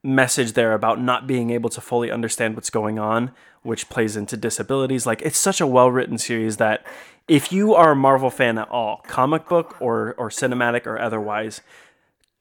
message 0.03 0.53
there 0.53 0.73
about 0.75 1.01
not 1.01 1.27
being 1.27 1.51
able 1.51 1.71
to 1.71 1.81
fully 1.81 2.11
understand 2.11 2.55
what's 2.55 2.71
going 2.71 2.99
on, 2.99 3.33
which 3.63 3.89
plays 3.89 4.17
into 4.17 4.37
disabilities. 4.37 5.07
Like 5.07 5.23
it's 5.23 5.39
such 5.39 5.61
a 5.61 5.67
well 5.67 5.91
written 5.91 6.19
series 6.19 6.57
that 6.59 6.87
if 7.27 7.53
you 7.53 7.75
are 7.75 7.93
a 7.93 7.97
Marvel 7.97 8.31
fan 8.31 8.59
at 8.59 8.69
all, 8.71 9.03
comic 9.07 9.49
book 9.49 9.77
or 9.81 10.15
or 10.15 10.29
cinematic 10.31 10.87
or 10.87 10.99
otherwise, 10.99 11.61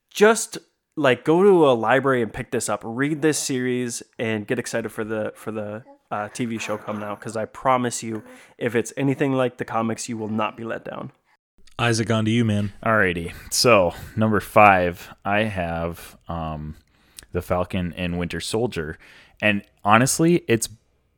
just 0.09 0.57
like 0.95 1.23
go 1.23 1.43
to 1.43 1.69
a 1.69 1.73
library 1.73 2.21
and 2.21 2.33
pick 2.33 2.51
this 2.51 2.69
up, 2.69 2.81
read 2.83 3.21
this 3.21 3.37
series, 3.37 4.01
and 4.17 4.47
get 4.47 4.59
excited 4.59 4.89
for 4.91 5.03
the 5.03 5.33
for 5.35 5.51
the 5.51 5.83
uh, 6.11 6.29
TV 6.29 6.59
show 6.59 6.77
come 6.77 7.03
out. 7.03 7.19
Because 7.19 7.35
I 7.35 7.45
promise 7.45 8.03
you, 8.03 8.23
if 8.57 8.75
it's 8.75 8.93
anything 8.97 9.33
like 9.33 9.57
the 9.57 9.65
comics, 9.65 10.07
you 10.07 10.17
will 10.17 10.29
not 10.29 10.57
be 10.57 10.63
let 10.63 10.85
down. 10.85 11.11
Isaac, 11.79 12.09
on 12.09 12.25
to 12.25 12.31
you, 12.31 12.43
man. 12.43 12.73
Alrighty. 12.83 13.33
So 13.53 13.93
number 14.15 14.39
five, 14.39 15.13
I 15.23 15.43
have 15.43 16.17
um, 16.27 16.75
the 17.31 17.41
Falcon 17.41 17.93
and 17.93 18.17
Winter 18.17 18.39
Soldier, 18.39 18.97
and 19.41 19.63
honestly, 19.83 20.43
it's 20.47 20.69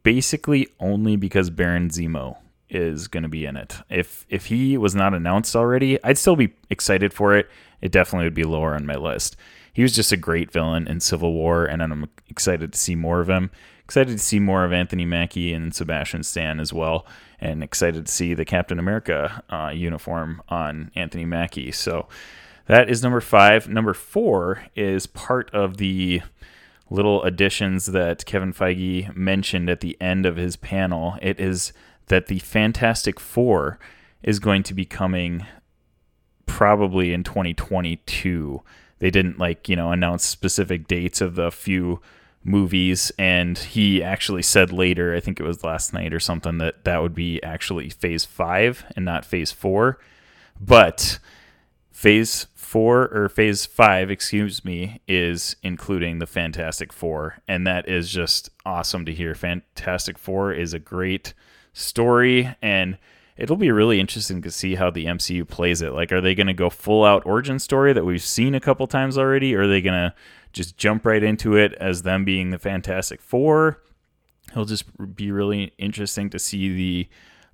basically 0.04 0.68
only 0.80 1.16
because 1.16 1.50
Baron 1.50 1.90
Zemo 1.90 2.38
is 2.70 3.08
going 3.08 3.24
to 3.24 3.30
be 3.30 3.46
in 3.46 3.58
it. 3.58 3.78
If 3.90 4.26
if 4.30 4.48
he 4.48 4.78
was 4.78 4.96
not 4.96 5.14
announced 5.14 5.56
already, 5.56 6.02
I'd 6.04 6.18
still 6.18 6.36
be 6.36 6.54
excited 6.70 7.14
for 7.14 7.36
it. 7.36 7.50
It 7.82 7.92
definitely 7.92 8.26
would 8.26 8.34
be 8.34 8.44
lower 8.44 8.76
on 8.76 8.86
my 8.86 8.96
list. 8.96 9.36
He 9.74 9.82
was 9.82 9.96
just 9.96 10.12
a 10.12 10.18
great 10.18 10.52
villain 10.52 10.88
in 10.88 11.00
Civil 11.00 11.34
War, 11.34 11.66
and 11.66 11.82
I'm 11.82 12.10
excited 12.28 12.74
to 12.74 12.80
see 12.80 12.96
more 12.96 13.22
of 13.22 13.30
him. 13.30 13.50
Excited 13.84 14.18
to 14.18 14.24
see 14.24 14.40
more 14.40 14.66
of 14.66 14.74
Anthony 14.74 15.06
Mackie 15.06 15.54
and 15.54 15.74
Sebastian 15.74 16.24
Stan 16.24 16.60
as 16.60 16.72
well, 16.74 17.08
and 17.40 17.64
excited 17.64 18.06
to 18.06 18.12
see 18.12 18.34
the 18.34 18.46
Captain 18.46 18.78
America 18.78 19.44
uh, 19.50 19.72
uniform 19.74 20.42
on 20.50 20.92
Anthony 20.96 21.26
Mackie. 21.26 21.72
So 21.72 22.08
that 22.70 22.88
is 22.88 23.02
number 23.02 23.20
five. 23.20 23.68
Number 23.68 23.96
four 23.96 24.64
is 24.76 25.08
part 25.08 25.50
of 25.56 25.78
the 25.78 26.22
little 26.92 27.24
additions 27.24 27.88
that 27.88 28.28
Kevin 28.28 28.54
Feige 28.54 29.16
mentioned 29.16 29.72
at 29.72 29.82
the 29.82 29.98
end 30.00 30.28
of 30.28 30.36
his 30.36 30.56
panel. 30.56 31.18
It 31.20 31.40
is 31.40 31.74
that 32.10 32.28
the 32.28 32.38
Fantastic 32.38 33.20
Four 33.20 33.80
is 34.22 34.38
going 34.38 34.62
to 34.64 34.76
be 34.76 34.86
coming 34.86 35.48
probably 36.46 37.12
in 37.12 37.24
2022. 37.24 38.62
They 39.00 39.10
didn't 39.10 39.40
like, 39.40 39.68
you 39.68 39.76
know, 39.76 39.92
announce 39.92 40.24
specific 40.24 40.88
dates 40.88 41.22
of 41.22 41.34
the 41.34 41.50
few 41.50 42.02
movies 42.44 43.12
and 43.18 43.58
he 43.58 44.04
actually 44.04 44.44
said 44.44 44.72
later, 44.72 45.16
I 45.16 45.22
think 45.22 45.40
it 45.40 45.44
was 45.44 45.64
last 45.64 45.92
night 45.92 46.14
or 46.14 46.20
something 46.20 46.60
that 46.60 46.84
that 46.84 47.02
would 47.02 47.16
be 47.16 47.42
actually 47.42 47.90
phase 47.90 48.26
5 48.26 48.94
and 48.96 49.06
not 49.06 49.26
phase 49.26 49.52
4. 49.52 49.98
But 50.62 51.18
phase 51.92 52.48
4 52.70 53.08
or 53.08 53.30
phase 53.30 53.66
5, 53.66 54.12
excuse 54.12 54.64
me, 54.64 55.02
is 55.08 55.56
including 55.64 56.20
the 56.20 56.28
Fantastic 56.28 56.94
4 56.94 57.40
and 57.48 57.66
that 57.66 57.90
is 57.90 58.12
just 58.12 58.52
awesome 58.64 59.06
to 59.06 59.14
hear. 59.14 59.34
Fantastic 59.34 60.20
4 60.20 60.54
is 60.54 60.72
a 60.72 60.80
great 60.80 61.34
story 61.74 62.56
and 62.62 63.00
it'll 63.38 63.58
be 63.58 63.72
really 63.72 64.00
interesting 64.00 64.44
to 64.44 64.52
see 64.52 64.76
how 64.76 64.92
the 64.92 65.06
MCU 65.06 65.48
plays 65.48 65.82
it. 65.82 65.94
Like, 65.94 66.12
are 66.12 66.22
they 66.22 66.36
going 66.36 66.46
to 66.46 66.54
go 66.54 66.70
full 66.70 67.04
out 67.04 67.26
origin 67.26 67.58
story 67.58 67.92
that 67.92 68.06
we've 68.06 68.22
seen 68.22 68.54
a 68.54 68.60
couple 68.60 68.86
times 68.86 69.18
already? 69.18 69.56
Or 69.56 69.64
are 69.64 69.68
they 69.68 69.82
going 69.82 69.96
to 69.96 70.14
just 70.54 70.78
jump 70.78 71.08
right 71.08 71.24
into 71.24 71.56
it 71.56 71.74
as 71.74 72.04
them 72.04 72.24
being 72.24 72.52
the 72.52 72.60
Fantastic 72.60 73.20
Four? 73.20 73.82
It'll 74.52 74.66
just 74.66 75.16
be 75.16 75.32
really 75.32 75.74
interesting 75.80 76.30
to 76.30 76.38
see 76.38 76.76
the 76.76 77.10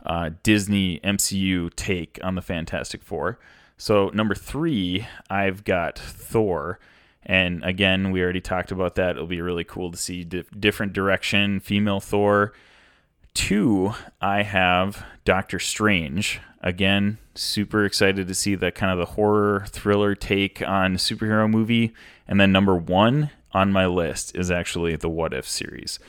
uh, 0.05 0.31
Disney 0.43 0.99
MCU 1.05 1.73
take 1.75 2.19
on 2.21 2.35
the 2.35 2.41
Fantastic 2.41 3.01
Four. 3.01 3.39
So, 3.77 4.09
number 4.13 4.35
three, 4.35 5.07
I've 5.29 5.63
got 5.63 5.99
Thor. 5.99 6.79
And 7.23 7.63
again, 7.63 8.11
we 8.11 8.21
already 8.21 8.41
talked 8.41 8.71
about 8.71 8.95
that. 8.95 9.15
It'll 9.15 9.27
be 9.27 9.41
really 9.41 9.63
cool 9.63 9.91
to 9.91 9.97
see 9.97 10.23
di- 10.23 10.43
different 10.57 10.93
direction, 10.93 11.59
female 11.59 11.99
Thor 11.99 12.53
two, 13.35 13.93
I 14.19 14.41
have 14.41 15.05
Doctor 15.25 15.59
Strange. 15.59 16.39
Again, 16.61 17.19
super 17.35 17.85
excited 17.85 18.27
to 18.27 18.33
see 18.33 18.55
that 18.55 18.73
kind 18.73 18.91
of 18.91 18.97
the 18.97 19.13
horror 19.13 19.65
thriller 19.69 20.15
take 20.15 20.63
on 20.67 20.95
superhero 20.95 21.47
movie. 21.47 21.93
And 22.27 22.39
then 22.39 22.51
number 22.51 22.75
one 22.75 23.29
on 23.51 23.71
my 23.71 23.85
list 23.85 24.35
is 24.35 24.49
actually 24.49 24.95
the 24.95 25.09
What 25.09 25.33
If 25.33 25.47
series. 25.47 25.99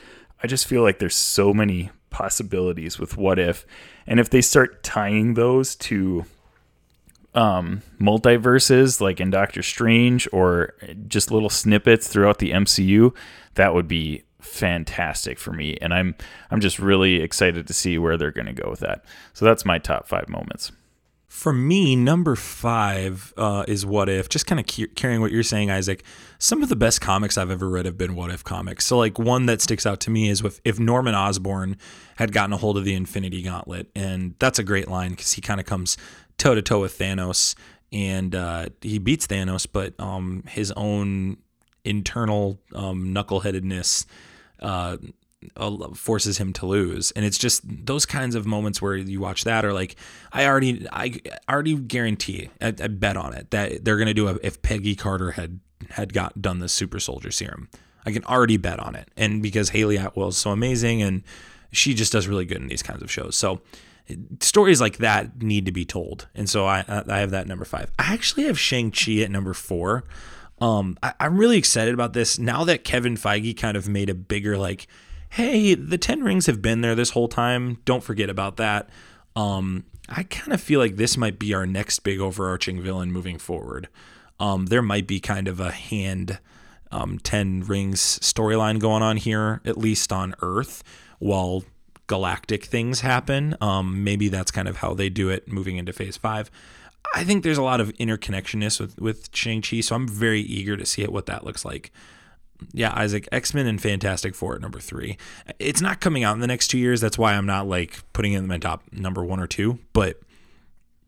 I 0.41 0.47
just 0.47 0.65
feel 0.65 0.81
like 0.81 0.97
there's 0.97 1.15
so 1.15 1.53
many 1.53 1.91
possibilities 2.09 2.97
with 2.97 3.17
what 3.17 3.37
if, 3.37 3.65
and 4.07 4.19
if 4.19 4.29
they 4.29 4.41
start 4.41 4.81
tying 4.81 5.35
those 5.35 5.75
to 5.75 6.25
um, 7.37 7.83
multiverses 8.01 8.99
like 8.99 9.21
in 9.21 9.29
Doctor 9.29 9.61
Strange 9.61 10.27
or 10.33 10.73
just 11.07 11.31
little 11.31 11.51
snippets 11.51 12.07
throughout 12.07 12.39
the 12.39 12.49
MCU, 12.49 13.15
that 13.53 13.75
would 13.75 13.87
be 13.87 14.23
fantastic 14.39 15.37
for 15.37 15.53
me. 15.53 15.77
And 15.79 15.93
I'm 15.93 16.15
I'm 16.49 16.59
just 16.59 16.79
really 16.79 17.21
excited 17.21 17.67
to 17.67 17.73
see 17.73 17.99
where 17.99 18.17
they're 18.17 18.31
going 18.31 18.47
to 18.47 18.53
go 18.53 18.69
with 18.69 18.79
that. 18.79 19.05
So 19.33 19.45
that's 19.45 19.65
my 19.65 19.77
top 19.77 20.07
five 20.07 20.27
moments. 20.27 20.71
For 21.27 21.53
me, 21.53 21.95
number 21.95 22.35
five 22.35 23.31
uh, 23.37 23.65
is 23.67 23.85
What 23.85 24.09
If. 24.09 24.29
Just 24.29 24.47
kind 24.47 24.59
of 24.59 24.65
cu- 24.65 24.87
carrying 24.95 25.21
what 25.21 25.31
you're 25.31 25.43
saying, 25.43 25.69
Isaac. 25.69 26.03
Some 26.39 26.63
of 26.63 26.69
the 26.69 26.75
best 26.75 27.01
comics 27.01 27.37
I've 27.37 27.51
ever 27.51 27.69
read 27.69 27.85
have 27.85 27.97
been 27.97 28.15
What 28.15 28.31
If 28.31 28.43
comics. 28.43 28.87
So, 28.87 28.97
like, 28.97 29.19
one 29.19 29.45
that 29.45 29.61
sticks 29.61 29.85
out 29.85 29.99
to 29.99 30.09
me 30.09 30.29
is 30.29 30.41
with, 30.41 30.59
if 30.65 30.79
Norman 30.79 31.13
Osborn 31.13 31.77
had 32.15 32.31
gotten 32.31 32.53
a 32.53 32.57
hold 32.57 32.77
of 32.77 32.85
the 32.85 32.95
Infinity 32.95 33.43
Gauntlet. 33.43 33.91
And 33.93 34.33
that's 34.39 34.57
a 34.57 34.63
great 34.63 34.87
line 34.87 35.11
because 35.11 35.33
he 35.33 35.41
kind 35.41 35.59
of 35.59 35.67
comes 35.67 35.97
toe 36.37 36.55
to 36.55 36.61
toe 36.61 36.79
with 36.79 36.97
Thanos 36.97 37.55
and 37.91 38.35
uh, 38.35 38.67
he 38.81 38.99
beats 38.99 39.27
Thanos, 39.27 39.65
but 39.71 39.93
um, 39.99 40.43
his 40.47 40.71
own 40.75 41.37
internal 41.85 42.59
um, 42.73 43.13
knuckleheadedness 43.13 44.05
uh, 44.61 44.97
forces 45.95 46.37
him 46.37 46.51
to 46.51 46.65
lose. 46.65 47.11
And 47.11 47.23
it's 47.23 47.37
just 47.37 47.61
those 47.85 48.05
kinds 48.05 48.35
of 48.35 48.45
moments 48.45 48.81
where 48.81 48.95
you 48.95 49.19
watch 49.19 49.45
that 49.45 49.63
or 49.63 49.71
like 49.71 49.95
i 50.33 50.45
already 50.45 50.85
i 50.91 51.13
already 51.47 51.75
guarantee 51.75 52.49
i, 52.59 52.67
I 52.67 52.87
bet 52.87 53.15
on 53.15 53.33
it 53.33 53.51
that 53.51 53.85
they're 53.85 53.97
going 53.97 54.07
to 54.07 54.15
do 54.15 54.27
a, 54.27 54.37
if 54.41 54.61
peggy 54.61 54.95
carter 54.95 55.31
had 55.31 55.59
had 55.91 56.11
got 56.11 56.41
done 56.41 56.59
the 56.59 56.67
super 56.67 56.99
soldier 56.99 57.31
serum 57.31 57.69
i 58.07 58.11
can 58.11 58.23
already 58.23 58.57
bet 58.57 58.79
on 58.79 58.95
it. 58.95 59.09
And 59.17 59.43
because 59.43 59.69
Hayley 59.69 59.97
Atwell 59.97 60.29
is 60.29 60.37
so 60.37 60.51
amazing 60.51 61.01
and 61.01 61.23
she 61.71 61.93
just 61.93 62.13
does 62.13 62.27
really 62.27 62.45
good 62.45 62.57
in 62.61 62.67
these 62.67 62.81
kinds 62.81 63.03
of 63.03 63.11
shows. 63.11 63.35
So 63.35 63.61
stories 64.39 64.79
like 64.79 64.97
that 64.97 65.41
need 65.41 65.65
to 65.65 65.71
be 65.71 65.85
told 65.85 66.27
and 66.33 66.49
so 66.49 66.65
i 66.65 66.83
i 67.07 67.19
have 67.19 67.31
that 67.31 67.47
number 67.47 67.65
five 67.65 67.91
i 67.99 68.13
actually 68.13 68.43
have 68.45 68.57
shang-chi 68.59 69.17
at 69.17 69.29
number 69.29 69.53
four 69.53 70.03
um, 70.59 70.97
I, 71.03 71.13
I'm 71.19 71.37
really 71.37 71.57
excited 71.57 71.93
about 71.93 72.13
this 72.13 72.39
now 72.39 72.63
that 72.63 72.83
Kevin 72.83 73.15
Feige 73.15 73.55
kind 73.57 73.77
of 73.77 73.87
made 73.87 74.09
a 74.09 74.15
bigger 74.15 74.57
like, 74.57 74.87
hey, 75.29 75.75
the 75.75 75.97
Ten 75.97 76.23
Rings 76.23 76.45
have 76.47 76.61
been 76.61 76.81
there 76.81 76.95
this 76.95 77.11
whole 77.11 77.27
time. 77.27 77.79
Don't 77.85 78.03
forget 78.03 78.29
about 78.29 78.57
that. 78.57 78.89
Um, 79.35 79.85
I 80.09 80.23
kind 80.23 80.53
of 80.53 80.61
feel 80.61 80.79
like 80.79 80.95
this 80.95 81.17
might 81.17 81.37
be 81.37 81.53
our 81.53 81.65
next 81.65 81.99
big 81.99 82.19
overarching 82.19 82.81
villain 82.81 83.11
moving 83.11 83.37
forward. 83.37 83.87
Um, 84.39 84.67
there 84.67 84.81
might 84.81 85.07
be 85.07 85.19
kind 85.19 85.47
of 85.47 85.59
a 85.59 85.71
hand 85.71 86.39
um, 86.91 87.19
Ten 87.19 87.61
Rings 87.61 88.19
storyline 88.19 88.79
going 88.79 89.03
on 89.03 89.17
here, 89.17 89.61
at 89.65 89.77
least 89.77 90.11
on 90.13 90.33
Earth, 90.41 90.83
while 91.19 91.65
galactic 92.07 92.65
things 92.65 93.01
happen. 93.01 93.55
Um, 93.61 94.03
maybe 94.03 94.29
that's 94.29 94.51
kind 94.51 94.67
of 94.67 94.77
how 94.77 94.93
they 94.93 95.09
do 95.09 95.29
it 95.29 95.51
moving 95.51 95.77
into 95.77 95.93
Phase 95.93 96.17
Five. 96.17 96.49
I 97.13 97.23
think 97.23 97.43
there's 97.43 97.57
a 97.57 97.63
lot 97.63 97.79
of 97.79 97.93
interconnectionness 97.93 98.79
with 98.79 98.99
with 98.99 99.29
Shang 99.35 99.61
Chi, 99.61 99.81
so 99.81 99.95
I'm 99.95 100.07
very 100.07 100.41
eager 100.41 100.75
to 100.75 100.85
see 100.85 101.03
it 101.03 101.11
what 101.11 101.25
that 101.27 101.45
looks 101.45 101.63
like. 101.63 101.91
Yeah, 102.73 102.91
Isaac, 102.95 103.29
X 103.31 103.53
Men 103.53 103.67
and 103.67 103.81
Fantastic 103.81 104.35
Four 104.35 104.55
at 104.55 104.61
number 104.61 104.79
three. 104.79 105.17
It's 105.59 105.81
not 105.81 106.01
coming 106.01 106.23
out 106.23 106.33
in 106.33 106.39
the 106.39 106.47
next 106.47 106.69
two 106.69 106.77
years. 106.77 107.01
That's 107.01 107.17
why 107.17 107.33
I'm 107.33 107.45
not 107.45 107.67
like 107.67 108.01
putting 108.13 108.33
it 108.33 108.39
in 108.39 108.47
my 108.47 108.57
top 108.57 108.83
number 108.91 109.23
one 109.23 109.39
or 109.39 109.47
two. 109.47 109.79
But 109.93 110.19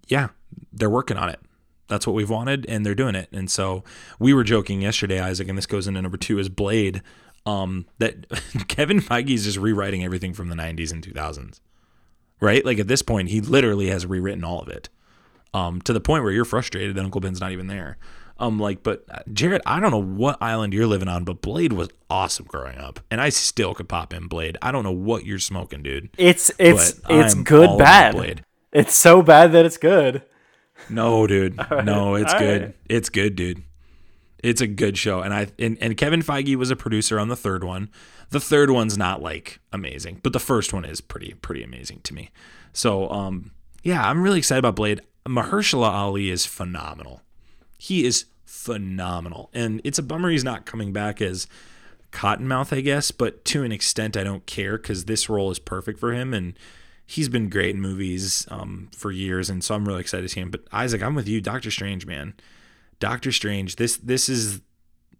yeah, 0.07 0.29
they're 0.71 0.89
working 0.89 1.17
on 1.17 1.29
it. 1.29 1.39
That's 1.87 2.05
what 2.05 2.13
we've 2.13 2.29
wanted, 2.29 2.67
and 2.67 2.85
they're 2.85 2.93
doing 2.95 3.15
it. 3.15 3.29
And 3.31 3.49
so 3.49 3.83
we 4.19 4.31
were 4.31 4.43
joking 4.43 4.81
yesterday, 4.81 5.19
Isaac, 5.19 5.47
and 5.47 5.57
this 5.57 5.65
goes 5.65 5.87
into 5.87 6.01
number 6.01 6.17
two 6.17 6.37
is 6.37 6.47
Blade. 6.47 7.01
Um, 7.49 7.85
that 7.99 8.27
Kevin 8.67 8.99
Feige 8.99 9.31
is 9.31 9.45
just 9.45 9.57
rewriting 9.57 10.03
everything 10.03 10.33
from 10.33 10.49
the 10.49 10.55
90s 10.55 10.91
and 10.91 11.03
2000s, 11.03 11.59
right? 12.39 12.63
Like 12.65 12.79
at 12.79 12.87
this 12.87 13.01
point, 13.01 13.29
he 13.29 13.41
literally 13.41 13.87
has 13.87 14.05
rewritten 14.05 14.43
all 14.43 14.59
of 14.59 14.67
it 14.67 14.89
um, 15.53 15.81
to 15.83 15.93
the 15.93 16.01
point 16.01 16.23
where 16.23 16.31
you're 16.31 16.45
frustrated 16.45 16.95
that 16.95 17.03
Uncle 17.03 17.21
Ben's 17.21 17.39
not 17.39 17.51
even 17.51 17.67
there. 17.67 17.97
Um, 18.37 18.57
like, 18.57 18.83
but 18.83 19.03
uh, 19.11 19.19
Jarret, 19.29 19.59
I 19.65 19.79
don't 19.81 19.91
know 19.91 20.01
what 20.01 20.37
island 20.41 20.73
you're 20.73 20.87
living 20.87 21.09
on, 21.09 21.25
but 21.25 21.41
Blade 21.41 21.73
was 21.73 21.89
awesome 22.09 22.45
growing 22.45 22.77
up, 22.77 23.01
and 23.11 23.19
I 23.19 23.29
still 23.29 23.73
could 23.73 23.89
pop 23.89 24.13
in 24.13 24.27
Blade. 24.27 24.57
I 24.61 24.71
don't 24.71 24.83
know 24.83 24.93
what 24.93 25.25
you're 25.25 25.39
smoking, 25.39 25.83
dude. 25.83 26.09
It's 26.17 26.49
it's 26.57 27.01
it's 27.09 27.35
I'm 27.35 27.43
good 27.43 27.77
bad. 27.77 28.15
Blade. 28.15 28.45
It's 28.71 28.95
so 28.95 29.21
bad 29.21 29.51
that 29.51 29.65
it's 29.65 29.77
good. 29.77 30.23
No, 30.89 31.27
dude, 31.27 31.57
no, 31.83 32.15
it's 32.15 32.33
all 32.33 32.39
good. 32.39 32.61
right. 32.61 32.75
It's 32.87 33.09
good, 33.09 33.35
dude. 33.35 33.63
It's 34.43 34.61
a 34.61 34.67
good 34.67 34.97
show, 34.97 35.21
and 35.21 35.33
I 35.33 35.47
and, 35.59 35.77
and 35.81 35.97
Kevin 35.97 36.21
Feige 36.21 36.55
was 36.55 36.71
a 36.71 36.75
producer 36.75 37.19
on 37.19 37.27
the 37.27 37.35
third 37.35 37.63
one. 37.63 37.89
The 38.29 38.39
third 38.39 38.69
one's 38.71 38.97
not 38.97 39.21
like 39.21 39.59
amazing, 39.73 40.19
but 40.23 40.33
the 40.33 40.39
first 40.39 40.73
one 40.73 40.85
is 40.85 41.01
pretty 41.01 41.33
pretty 41.33 41.63
amazing 41.63 42.01
to 42.03 42.13
me. 42.13 42.29
So, 42.73 43.09
um, 43.09 43.51
yeah, 43.83 44.07
I'm 44.07 44.21
really 44.21 44.37
excited 44.39 44.59
about 44.59 44.75
Blade. 44.75 45.01
Mahershala 45.27 45.89
Ali 45.89 46.29
is 46.29 46.45
phenomenal. 46.45 47.21
He 47.77 48.05
is 48.05 48.25
phenomenal, 48.45 49.49
and 49.53 49.81
it's 49.83 49.99
a 49.99 50.03
bummer 50.03 50.29
he's 50.29 50.43
not 50.43 50.65
coming 50.65 50.93
back 50.93 51.21
as 51.21 51.47
Cottonmouth, 52.11 52.75
I 52.75 52.81
guess. 52.81 53.11
But 53.11 53.45
to 53.45 53.63
an 53.63 53.71
extent, 53.71 54.15
I 54.15 54.23
don't 54.23 54.45
care 54.45 54.77
because 54.77 55.05
this 55.05 55.29
role 55.29 55.51
is 55.51 55.59
perfect 55.59 55.99
for 55.99 56.13
him, 56.13 56.33
and 56.33 56.57
he's 57.05 57.29
been 57.29 57.49
great 57.49 57.75
in 57.75 57.81
movies 57.81 58.47
um, 58.51 58.89
for 58.95 59.11
years, 59.11 59.49
and 59.49 59.63
so 59.63 59.75
I'm 59.75 59.87
really 59.87 60.01
excited 60.01 60.23
to 60.23 60.29
see 60.29 60.41
him. 60.41 60.51
But 60.51 60.61
Isaac, 60.71 61.01
I'm 61.01 61.15
with 61.15 61.27
you, 61.27 61.41
Doctor 61.41 61.71
Strange, 61.71 62.05
man. 62.05 62.33
Doctor 62.99 63.31
Strange. 63.31 63.77
This 63.77 63.97
this 63.97 64.29
is 64.29 64.61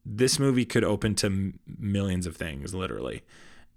this 0.05 0.39
movie 0.39 0.65
could 0.65 0.83
open 0.83 1.15
to 1.15 1.53
millions 1.77 2.25
of 2.25 2.35
things, 2.35 2.73
literally, 2.73 3.23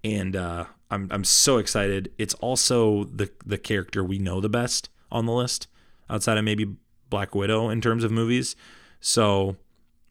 and 0.03 0.35
uh, 0.35 0.65
I'm 0.91 1.07
I'm 1.11 1.23
so 1.23 1.57
excited. 1.57 2.11
It's 2.17 2.33
also 2.35 3.05
the 3.05 3.31
the 3.45 3.57
character 3.57 4.03
we 4.03 4.19
know 4.19 4.41
the 4.41 4.49
best 4.49 4.89
on 5.11 5.25
the 5.25 5.33
list, 5.33 5.67
outside 6.09 6.37
of 6.37 6.43
maybe 6.43 6.75
Black 7.09 7.35
Widow 7.35 7.69
in 7.69 7.81
terms 7.81 8.03
of 8.03 8.11
movies. 8.11 8.55
So 8.99 9.57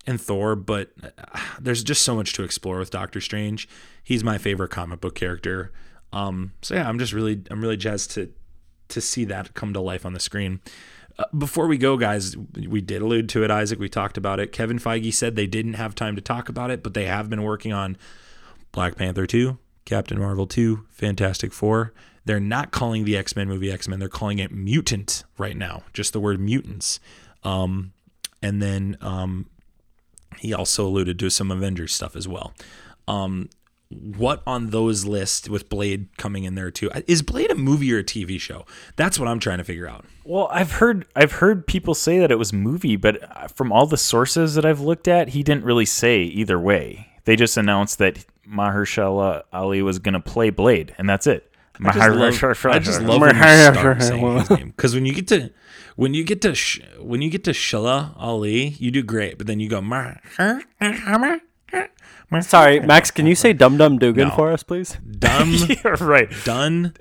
and 0.07 0.21
Thor, 0.21 0.57
but 0.57 0.91
uh, 1.03 1.41
there's 1.61 1.85
just 1.85 2.03
so 2.03 2.15
much 2.15 2.33
to 2.35 2.43
explore 2.43 2.79
with 2.79 2.91
Doctor 2.91 3.21
Strange. 3.21 3.69
He's 4.03 4.25
my 4.25 4.39
favorite 4.39 4.71
comic 4.71 5.01
book 5.01 5.15
character. 5.15 5.73
Um, 6.13 6.53
so 6.63 6.75
yeah, 6.75 6.89
I'm 6.89 6.99
just 6.99 7.13
really 7.13 7.43
I'm 7.51 7.61
really 7.61 7.77
jazzed 7.77 8.13
to 8.13 8.33
to 8.89 9.01
see 9.01 9.25
that 9.25 9.55
come 9.55 9.73
to 9.73 9.81
life 9.81 10.05
on 10.05 10.13
the 10.13 10.21
screen. 10.21 10.61
Uh, 11.19 11.25
before 11.37 11.67
we 11.67 11.77
go, 11.77 11.97
guys, 11.97 12.37
we 12.37 12.81
did 12.81 13.03
allude 13.03 13.29
to 13.31 13.45
it, 13.45 13.51
Isaac. 13.51 13.79
We 13.79 13.89
talked 13.89 14.17
about 14.17 14.41
it. 14.41 14.53
Kevin 14.53 14.79
Feige 14.79 15.13
said 15.13 15.37
they 15.37 15.47
didn't 15.47 15.75
have 15.75 15.95
time 15.95 16.17
to 16.17 16.23
talk 16.23 16.49
about 16.49 16.71
it, 16.71 16.83
but 16.83 16.95
they 16.95 17.07
have 17.07 17.29
been 17.29 17.43
working 17.43 17.73
on 17.73 17.97
Black 18.73 18.97
Panther 18.97 19.27
2, 19.27 19.59
Captain 19.85 20.19
Marvel 20.19 20.47
2, 20.47 20.87
Fantastic 20.91 21.53
Four. 21.53 21.93
They're 22.25 22.41
not 22.41 22.71
calling 22.71 23.05
the 23.05 23.17
X 23.17 23.35
Men 23.37 23.49
movie 23.49 23.71
X 23.71 23.89
Men. 23.89 23.99
They're 23.99 24.09
calling 24.09 24.39
it 24.39 24.53
Mutant 24.53 25.25
right 25.39 25.57
now, 25.57 25.83
just 25.93 26.13
the 26.13 26.21
word 26.21 26.41
mutants. 26.41 27.01
Um, 27.43 27.93
and 28.41 28.63
then 28.63 28.97
um, 29.01 29.49
he 30.39 30.55
also 30.55 30.87
alluded 30.87 31.19
to 31.19 31.31
some 31.31 31.51
Avengers 31.51 31.95
stuff 31.95 32.17
as 32.17 32.29
well. 32.29 32.55
Um, 33.09 33.51
what 34.17 34.43
on 34.47 34.71
those 34.71 35.05
lists 35.05 35.49
with 35.49 35.69
Blade 35.69 36.09
coming 36.17 36.45
in 36.45 36.55
there 36.55 36.71
too? 36.71 36.91
Is 37.07 37.23
Blade 37.23 37.51
a 37.51 37.55
movie 37.55 37.93
or 37.93 37.99
a 37.99 38.05
TV 38.05 38.41
show? 38.41 38.65
That's 38.97 39.19
what 39.19 39.29
I'm 39.29 39.39
trying 39.39 39.59
to 39.59 39.65
figure 39.65 39.89
out. 39.89 40.05
Well, 40.25 40.49
I've 40.51 40.73
heard 40.73 41.07
I've 41.17 41.33
heard 41.33 41.67
people 41.67 41.95
say 41.95 42.19
that 42.19 42.31
it 42.31 42.39
was 42.39 42.53
movie, 42.53 42.97
but 42.97 43.23
uh, 43.23 43.49
from 43.49 43.73
all 43.73 43.87
the 43.87 43.97
sources 43.97 44.55
that 44.55 44.65
I've 44.65 44.81
looked 44.81 45.09
at, 45.09 45.31
he 45.31 45.43
didn't 45.43 45.65
really 45.65 45.87
say 45.87 46.23
either 46.23 46.59
way. 46.59 47.09
They 47.25 47.37
just 47.37 47.57
announced 47.57 47.99
that 47.99 48.25
Mahershala 48.49 49.43
Ali 49.53 49.83
was 49.83 49.99
going 49.99 50.15
to 50.15 50.21
play 50.21 50.51
Blade, 50.51 50.95
and 50.99 51.09
that's 51.09 51.27
it. 51.27 51.49
I 51.81 51.93
just 51.95 51.99
love, 52.19 52.35
I 52.75 52.79
just 52.79 53.01
love 53.03 53.21
when 53.21 53.37
you 53.37 53.43
start 53.75 54.03
saying 54.03 54.21
his 54.39 54.51
name 54.51 54.69
because 54.77 54.95
when 54.95 55.07
you 55.07 55.15
get 55.15 55.27
to 55.29 55.51
when 55.97 56.15
you 56.15 56.23
get 56.25 56.41
to 56.43 56.55
sh- 56.55 56.81
when 57.01 57.23
you 57.23 57.31
get 57.31 57.45
to 57.45 57.51
Shala 57.53 58.15
Ali, 58.17 58.69
you 58.79 58.91
do 58.91 59.03
great, 59.03 59.39
but 59.39 59.47
then 59.47 59.59
you 59.61 59.69
go 59.69 59.81
Sorry, 62.41 62.81
Max. 62.81 63.11
Can 63.11 63.27
you 63.27 63.35
say 63.35 63.53
Dum 63.53 63.77
Dum 63.77 63.99
Dugan 63.99 64.29
No. 64.29 64.35
for 64.35 64.51
us, 64.53 64.63
please? 64.63 64.97
dumb 65.19 65.55
Yeah, 65.69 65.97
right. 66.01 66.29
done 66.45 66.95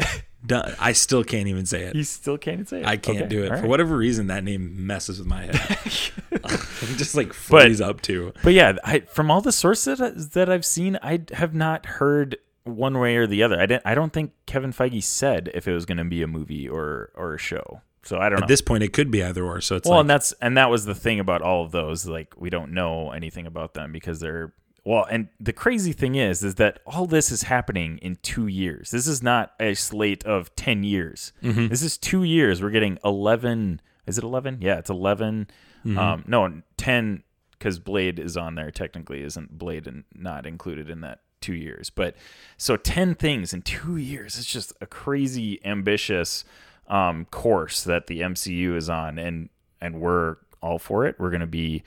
done. 0.45 0.73
I 0.79 0.93
still 0.93 1.23
can't 1.23 1.47
even 1.47 1.65
say 1.65 1.83
it. 1.83 1.95
You 1.95 2.03
still 2.03 2.37
can't 2.37 2.67
say 2.67 2.81
it. 2.81 2.85
I 2.85 2.97
can't 2.97 3.19
Okay, 3.19 3.27
do 3.27 3.43
it 3.43 3.51
all 3.51 3.57
for 3.57 3.61
right. 3.63 3.69
whatever 3.69 3.95
reason. 3.95 4.27
That 4.27 4.43
name 4.43 4.85
messes 4.85 5.19
with 5.19 5.27
my 5.27 5.43
head. 5.43 5.77
I'm 6.43 6.97
just 6.97 7.15
like 7.15 7.33
freeze 7.33 7.79
up 7.81 8.01
to. 8.03 8.33
But 8.43 8.53
yeah, 8.53 8.73
I, 8.83 9.01
from 9.01 9.29
all 9.29 9.41
the 9.41 9.51
sources 9.51 9.99
that, 9.99 10.31
that 10.33 10.49
I've 10.49 10.65
seen, 10.65 10.97
I 11.03 11.21
have 11.33 11.53
not 11.53 11.85
heard 11.85 12.37
one 12.63 12.99
way 12.99 13.15
or 13.17 13.27
the 13.27 13.43
other. 13.43 13.59
I 13.59 13.65
didn't. 13.65 13.83
I 13.85 13.95
don't 13.95 14.11
think 14.13 14.31
Kevin 14.45 14.71
Feige 14.71 15.03
said 15.03 15.51
if 15.53 15.67
it 15.67 15.73
was 15.73 15.85
going 15.85 15.97
to 15.99 16.05
be 16.05 16.21
a 16.21 16.27
movie 16.27 16.67
or 16.67 17.11
or 17.15 17.35
a 17.35 17.39
show. 17.39 17.81
So 18.03 18.17
I 18.17 18.29
don't 18.29 18.39
know. 18.39 18.43
At 18.45 18.47
this 18.47 18.61
point, 18.61 18.83
it 18.83 18.93
could 18.93 19.11
be 19.11 19.23
either 19.23 19.43
or. 19.43 19.61
So 19.61 19.75
it's 19.75 19.87
well, 19.87 19.97
like 19.97 20.01
and 20.01 20.09
that's 20.09 20.31
and 20.41 20.57
that 20.57 20.69
was 20.71 20.85
the 20.85 20.95
thing 20.95 21.19
about 21.19 21.41
all 21.43 21.63
of 21.63 21.71
those. 21.71 22.05
Like 22.07 22.33
we 22.39 22.49
don't 22.49 22.71
know 22.71 23.11
anything 23.11 23.45
about 23.45 23.73
them 23.75 23.91
because 23.91 24.19
they're 24.19 24.53
well. 24.83 25.05
And 25.09 25.29
the 25.39 25.53
crazy 25.53 25.93
thing 25.93 26.15
is, 26.15 26.43
is 26.43 26.55
that 26.55 26.79
all 26.85 27.07
this 27.07 27.31
is 27.31 27.43
happening 27.43 27.97
in 27.99 28.17
two 28.21 28.47
years. 28.47 28.91
This 28.91 29.07
is 29.07 29.21
not 29.21 29.53
a 29.59 29.73
slate 29.73 30.23
of 30.25 30.55
ten 30.55 30.83
years. 30.83 31.33
Mm-hmm. 31.43 31.67
This 31.67 31.81
is 31.81 31.97
two 31.97 32.23
years. 32.23 32.61
We're 32.61 32.69
getting 32.69 32.97
eleven. 33.03 33.81
Is 34.07 34.17
it 34.17 34.23
eleven? 34.23 34.57
Yeah, 34.61 34.77
it's 34.77 34.89
11 34.89 35.47
Mm-hmm. 35.85 35.97
Um, 35.97 36.23
no, 36.27 36.61
ten 36.77 37.23
because 37.57 37.79
Blade 37.79 38.19
is 38.19 38.37
on 38.37 38.55
there. 38.55 38.69
Technically, 38.69 39.23
isn't 39.23 39.57
Blade 39.57 39.87
and 39.87 40.03
not 40.13 40.45
included 40.45 40.89
in 40.91 41.01
that 41.01 41.21
two 41.41 41.53
years. 41.53 41.89
But 41.89 42.15
so 42.57 42.77
10 42.77 43.15
things 43.15 43.53
in 43.53 43.61
two 43.63 43.97
years, 43.97 44.37
it's 44.37 44.51
just 44.51 44.73
a 44.79 44.85
crazy 44.85 45.63
ambitious 45.65 46.45
um, 46.87 47.25
course 47.25 47.83
that 47.83 48.07
the 48.07 48.21
MCU 48.21 48.75
is 48.75 48.89
on. 48.89 49.17
And, 49.19 49.49
and 49.81 49.99
we're 49.99 50.37
all 50.61 50.79
for 50.79 51.05
it. 51.05 51.15
We're 51.19 51.31
going 51.31 51.41
to 51.41 51.47
be 51.47 51.83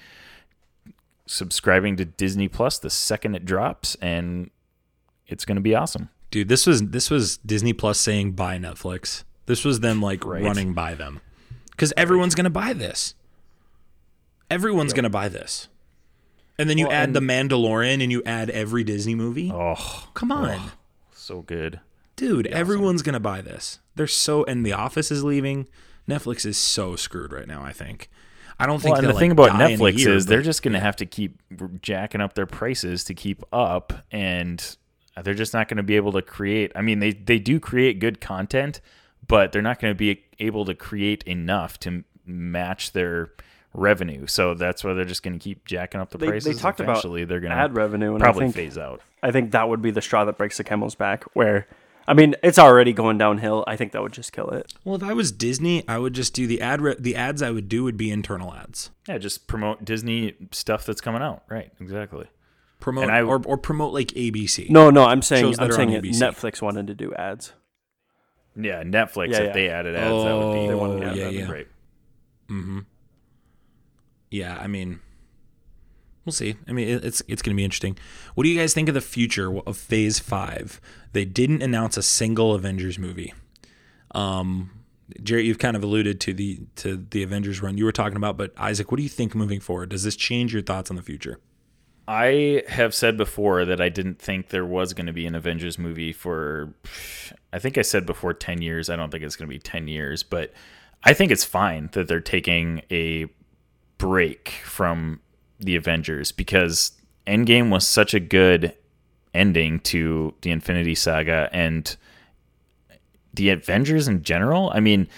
subscribing 1.27 1.97
to 1.97 2.05
Disney 2.05 2.49
Plus 2.49 2.79
the 2.79 2.91
second 2.91 3.35
it 3.35 3.45
drops, 3.45 3.95
and 3.97 4.51
it's 5.27 5.45
going 5.45 5.57
to 5.57 5.63
be 5.63 5.75
awesome. 5.75 6.11
Dude, 6.31 6.49
this 6.49 6.67
was 6.67 6.83
this 6.89 7.11
was 7.11 7.37
Disney 7.39 7.73
Plus 7.73 7.99
saying 7.99 8.33
bye 8.33 8.59
Netflix. 8.59 9.25
This 9.47 9.65
was 9.65 9.81
them 9.81 10.01
like 10.03 10.25
Right. 10.25 10.43
running 10.43 10.73
by 10.75 10.95
them. 10.95 11.21
Cuz 11.77 11.93
everyone's 11.97 12.35
going 12.35 12.45
to 12.45 12.51
buy 12.51 12.73
this. 12.73 13.15
Everyone's 14.51 14.93
going 14.93 15.05
to 15.05 15.11
buy 15.11 15.29
this. 15.29 15.69
And 16.59 16.71
then 16.71 16.79
you 16.79 16.87
Well, 16.87 16.97
add 16.97 17.15
The 17.15 17.21
Mandalorian 17.21 18.03
and 18.03 18.13
you 18.13 18.23
add 18.25 18.49
every 18.51 18.85
Disney 18.85 19.15
movie. 19.15 19.51
Oh, 19.53 20.09
Come 20.15 20.31
on. 20.31 20.71
so 21.13 21.43
good. 21.43 21.81
Dude, 22.17 22.47
everyone's 22.49 23.03
going 23.03 23.15
to 23.15 23.21
buy 23.21 23.41
this. 23.41 23.81
They're 23.97 24.07
so 24.07 24.45
and 24.45 24.65
The 24.65 24.73
Office 24.73 25.11
is 25.11 25.25
leaving. 25.25 25.67
Netflix 26.09 26.47
is 26.47 26.57
so 26.57 26.95
screwed 26.97 27.33
right 27.33 27.49
now, 27.49 27.65
I 27.65 27.73
think. 27.73 28.09
I 28.59 28.67
don't 28.67 28.81
think 28.81 28.93
Well, 28.93 29.01
and 29.01 29.09
the 29.09 29.13
they'll, 29.13 29.19
thing 29.19 29.31
like, 29.31 29.51
about 29.51 29.59
die 29.59 29.71
in 29.71 29.81
a 29.81 29.83
Netflix 29.83 29.99
year, 29.99 30.15
is 30.15 30.27
they're 30.27 30.43
just 30.43 30.63
going 30.63 30.75
to 30.75 30.81
have 30.81 30.97
to 30.97 31.07
keep 31.07 31.43
jacking 31.83 32.21
up 32.21 32.35
their 32.35 32.47
prices 32.47 33.05
to 33.05 33.15
keep 33.15 33.43
up, 33.53 33.93
and 34.11 34.77
they're 35.23 35.35
just 35.35 35.55
not 35.55 35.69
going 35.69 35.77
to 35.79 35.83
be 35.83 35.97
able 35.97 36.13
to 36.13 36.23
create. 36.23 36.73
I 36.75 36.83
mean, 36.83 37.01
they 37.01 37.13
they 37.13 37.39
do 37.39 37.59
create 37.59 37.99
good 37.99 38.21
content, 38.21 38.81
but 39.27 39.53
they're 39.53 39.63
not 39.63 39.81
going 39.81 39.93
to 39.93 39.99
be 39.99 40.25
able 40.39 40.65
to 40.67 40.75
create 40.75 41.23
enough 41.25 41.79
to 41.81 42.05
match 42.27 42.93
their 42.93 43.31
revenue. 43.73 44.27
So 44.27 44.55
that's 44.55 44.85
why 44.85 44.95
they're 44.95 45.05
just 45.05 45.23
going 45.23 45.39
to 45.39 45.43
keep 45.43 45.65
jacking 45.65 46.01
up 46.01 46.11
the 46.11 46.19
They, 46.19 46.29
prices. 46.29 46.55
they 46.55 46.61
talked 46.61 46.81
about 46.81 46.93
Eventually, 46.93 47.25
they're 47.25 47.41
going 47.41 47.51
to 47.51 47.57
add 47.57 47.77
revenue, 47.77 48.13
and 48.15 48.21
probably 48.21 48.45
I 48.45 48.47
think 48.47 48.55
phase 48.55 48.79
out. 48.79 49.01
I 49.23 49.33
think 49.33 49.51
that 49.51 49.69
would 49.69 49.83
be 49.83 49.91
the 49.91 50.03
straw 50.03 50.25
that 50.25 50.39
breaks 50.39 50.59
the 50.59 50.65
camel's 50.65 50.95
back. 50.95 51.25
Where, 51.35 51.67
I 52.07 52.15
mean, 52.15 52.35
it's 52.43 52.59
already 52.59 52.93
going 52.93 53.19
downhill. 53.19 53.65
I 53.67 53.77
think 53.77 53.93
that 53.93 54.03
would 54.03 54.13
just 54.13 54.33
kill 54.33 54.51
it. 54.51 54.73
Well, 54.85 54.97
if 54.97 55.03
I 55.03 55.13
was 55.13 55.33
Disney, 55.33 55.87
I 55.89 55.99
would 55.99 56.13
just 56.13 56.35
do 56.35 56.47
the 56.47 56.61
ad 56.61 56.81
re- 56.81 56.97
the 56.99 57.17
ads 57.17 57.43
I 57.43 57.51
would 57.51 57.69
do 57.69 57.85
would 57.85 57.97
be 57.97 58.11
internal 58.11 58.55
ads. 58.55 58.91
Yeah, 59.09 59.19
just 59.19 59.47
promote 59.47 59.85
Disney 59.85 60.35
stuff 60.53 60.85
that's 60.85 61.01
coming 61.01 61.23
out. 61.23 61.45
Right, 61.49 61.71
exactly. 61.81 62.27
Promote 62.81 63.05
And 63.05 63.13
I- 63.13 63.23
or, 63.23 63.41
or 63.47 63.57
promote 63.57 63.95
like 63.95 64.09
ABC. 64.09 64.69
No, 64.69 64.91
no, 64.91 65.05
I'm 65.05 65.23
saying 65.23 65.59
I'm 65.59 65.73
saying 65.73 65.91
it, 65.91 66.05
Netflix 66.05 66.61
wanted 66.61 66.87
to 66.89 66.95
do 66.95 67.15
ads. 67.15 67.53
Yeah, 68.57 68.83
Netflix. 68.83 69.31
Yeah, 69.31 69.39
if 69.39 69.47
yeah. 69.47 69.53
they 69.53 69.69
added 69.69 69.97
ads, 69.97 70.25
that 70.25 70.35
would 70.35 70.55
be. 70.55 70.73
Oh, 70.73 70.77
wanted 70.77 71.01
to 71.01 71.07
yeah, 71.07 71.11
add 71.11 71.17
that, 71.17 71.33
yeah. 71.33 71.51
Right. 71.51 71.69
Mm-hmm. 72.49 72.79
Yeah, 74.31 74.59
I 74.61 74.67
mean, 74.67 75.01
we'll 76.25 76.33
see. 76.33 76.57
I 76.69 76.73
mean, 76.73 76.89
it's 76.89 77.23
it's 77.29 77.43
going 77.43 77.55
to 77.55 77.57
be 77.57 77.65
interesting. 77.65 77.99
What 78.35 78.45
do 78.45 78.51
you 78.51 78.59
guys 78.59 78.75
think 78.75 78.89
of 78.89 78.95
the 78.95 79.01
future 79.01 79.57
of 79.61 79.77
Phase 79.77 80.19
Five? 80.19 80.81
They 81.13 81.25
didn't 81.25 81.63
announce 81.63 81.97
a 81.97 82.03
single 82.03 82.55
Avengers 82.55 82.99
movie. 82.99 83.35
Um, 84.13 84.71
Jarret, 85.21 85.45
you've 85.45 85.59
kind 85.59 85.77
of 85.77 85.83
alluded 85.83 86.21
to 86.23 86.33
the 86.33 86.61
to 86.77 87.05
the 87.11 87.23
Avengers 87.23 87.61
run 87.63 87.77
you 87.77 87.85
were 87.85 87.93
talking 87.93 88.17
about, 88.17 88.37
but 88.37 88.53
Isaac, 88.57 88.91
what 88.91 88.97
do 88.97 89.03
you 89.03 89.09
think 89.09 89.35
moving 89.35 89.61
forward? 89.61 89.91
Does 89.91 90.03
this 90.03 90.17
change 90.17 90.53
your 90.53 90.63
thoughts 90.63 90.91
on 90.91 90.97
the 90.97 91.03
future? 91.03 91.39
I 92.07 92.63
have 92.69 92.95
said 92.95 93.17
before 93.17 93.65
that 93.65 93.81
I 93.81 93.89
didn't 93.89 94.19
think 94.19 94.49
there 94.49 94.67
was 94.67 94.93
going 94.93 95.07
to 95.07 95.13
be 95.13 95.27
an 95.27 95.35
Avengers 95.35 95.79
movie 95.79 96.13
for, 96.13 96.75
I 97.53 97.59
think 97.59 97.79
I 97.79 97.83
said 97.83 98.05
before 98.05 98.35
10 98.35 98.61
years. 98.61 98.91
I 98.91 98.97
don't 98.97 99.11
think 99.11 99.25
it's 99.25 99.37
going 99.37 99.49
to 99.49 99.55
be 99.55 99.59
10 99.59 99.89
years, 99.89 100.23
but 100.23 100.53
I 101.03 101.15
think 101.15 101.33
it's 101.33 101.45
fine 101.45 101.89
that 101.93 102.07
they're 102.07 102.21
taking 102.21 102.83
a 102.91 103.27
break 103.97 104.51
from 104.65 105.21
the 105.65 105.77
Avengers 105.77 106.33
because 106.33 106.93
Endgame 107.27 107.71
was 107.71 107.87
such 107.87 108.15
a 108.15 108.21
good 108.21 108.75
ending 109.33 109.81
to 109.81 110.35
the 110.43 110.51
Infinity 110.51 110.95
Saga 110.95 111.49
and 111.53 111.97
the 113.33 113.51
Avengers 113.51 114.07
in 114.07 114.23
general. 114.23 114.71
I 114.75 114.81
mean, 114.81 115.09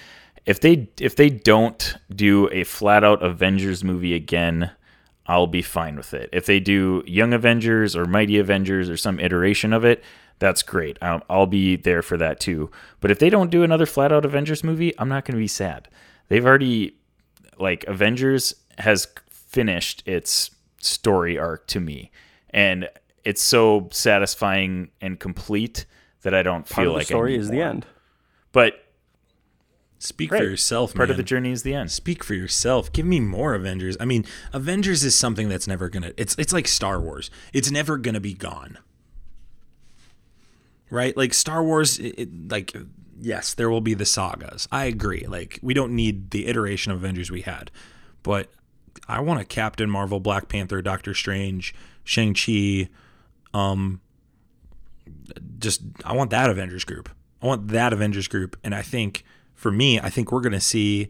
if 0.47 0.61
they 0.61 0.89
if 0.99 1.17
they 1.17 1.29
don't 1.29 1.97
do 2.15 2.49
a 2.51 2.65
flat 2.65 3.05
out 3.05 3.23
Avengers 3.23 3.85
movie 3.85 4.15
again, 4.15 4.71
I'll 5.27 5.49
be 5.49 5.63
fine 5.63 5.97
with 5.97 6.15
it. 6.15 6.31
If 6.33 6.47
they 6.47 6.61
do 6.61 7.03
Young 7.07 7.33
Avengers 7.33 7.97
or 7.97 8.07
Mighty 8.07 8.39
Avengers 8.39 8.89
or 8.89 8.97
some 8.97 9.19
iteration 9.19 9.73
of 9.73 9.85
it, 9.85 10.03
that's 10.39 10.63
great. 10.63 10.99
I'll, 11.03 11.23
I'll 11.29 11.47
be 11.47 11.77
there 11.77 12.03
for 12.03 12.17
that 12.17 12.41
too. 12.41 12.71
But 13.01 13.11
if 13.11 13.19
they 13.19 13.31
don't 13.31 13.51
do 13.51 13.63
another 13.63 13.87
flat 13.87 14.13
out 14.13 14.25
Avengers 14.25 14.63
movie, 14.63 14.97
I'm 14.99 15.09
not 15.09 15.25
going 15.25 15.35
to 15.35 15.43
be 15.43 15.49
sad. 15.49 15.89
They've 16.29 16.45
already 16.45 16.97
like 17.59 17.85
Avengers 17.85 18.55
has 18.79 19.07
finished 19.57 20.03
its 20.07 20.51
story 20.83 21.39
arc 21.39 21.67
to 21.69 21.81
me, 21.81 22.11
and 22.51 22.89
it's 23.25 23.41
so 23.43 23.89
satisfying 23.91 24.91
and 25.01 25.19
complete 25.19 25.87
that 26.23 26.35
I 26.35 26.43
don't 26.43 26.69
Part 26.69 26.85
feel 26.85 26.91
of 26.91 26.95
the 26.95 26.99
like 26.99 27.07
I 27.07 27.15
story 27.15 27.33
need 27.33 27.41
is 27.41 27.49
the 27.49 27.63
end. 27.63 27.87
But 28.53 28.83
Speak 29.99 30.31
Right. 30.31 30.43
for 30.43 30.45
yourself, 30.45 30.93
part 30.95 31.09
man. 31.09 31.13
of 31.13 31.17
the 31.17 31.23
journey 31.23 31.51
is 31.53 31.63
the 31.63 31.73
end. 31.73 31.91
Speak 31.91 32.23
for 32.23 32.35
yourself. 32.35 32.93
Give 32.93 33.07
me 33.07 33.19
more 33.19 33.55
Avengers. 33.55 33.97
I 33.99 34.05
mean, 34.05 34.27
Avengers 34.53 35.03
is 35.03 35.15
something 35.19 35.49
that's 35.49 35.67
never 35.67 35.89
gonna. 35.89 36.13
It's 36.19 36.35
it's 36.39 36.53
like 36.53 36.69
Star 36.69 37.01
Wars. 37.01 37.31
It's 37.55 37.71
never 37.71 37.97
gonna 37.97 38.21
be 38.21 38.35
gone. 38.35 38.77
Right? 40.91 41.17
Like 41.17 41.33
Star 41.35 41.65
Wars. 41.65 41.99
It, 41.99 42.15
it- 42.19 42.51
like 42.51 42.77
yes, 43.19 43.55
there 43.55 43.71
will 43.71 43.81
be 43.81 43.95
the 43.95 44.05
sagas. 44.05 44.69
I 44.71 44.85
agree. 44.85 45.25
Like 45.27 45.59
we 45.63 45.73
don't 45.75 45.97
need 45.97 46.31
the 46.31 46.47
iteration 46.47 46.93
of 46.93 46.99
Avengers 46.99 47.31
we 47.31 47.41
had, 47.41 47.71
but 48.23 48.51
I 49.09 49.21
want 49.21 49.41
a 49.41 49.45
Captain 49.45 49.89
Marvel, 49.89 50.21
Black 50.21 50.49
Panther, 50.49 50.83
Doctor 50.83 51.15
Strange, 51.15 51.75
Shang 52.05 52.35
Chi. 52.35 52.89
Um, 53.55 54.01
just 55.59 55.83
I 56.05 56.15
want 56.15 56.31
that 56.31 56.51
Avengers 56.51 56.85
group. 56.85 57.09
I 57.43 57.47
want 57.47 57.69
that 57.69 57.93
Avengers 57.93 58.29
group, 58.29 58.57
and 58.65 58.75
I 58.75 58.83
think 58.83 59.25
for 59.55 59.71
me, 59.71 60.01
I 60.01 60.11
think 60.11 60.33
we're 60.33 60.41
gonna 60.41 60.61
see. 60.61 61.09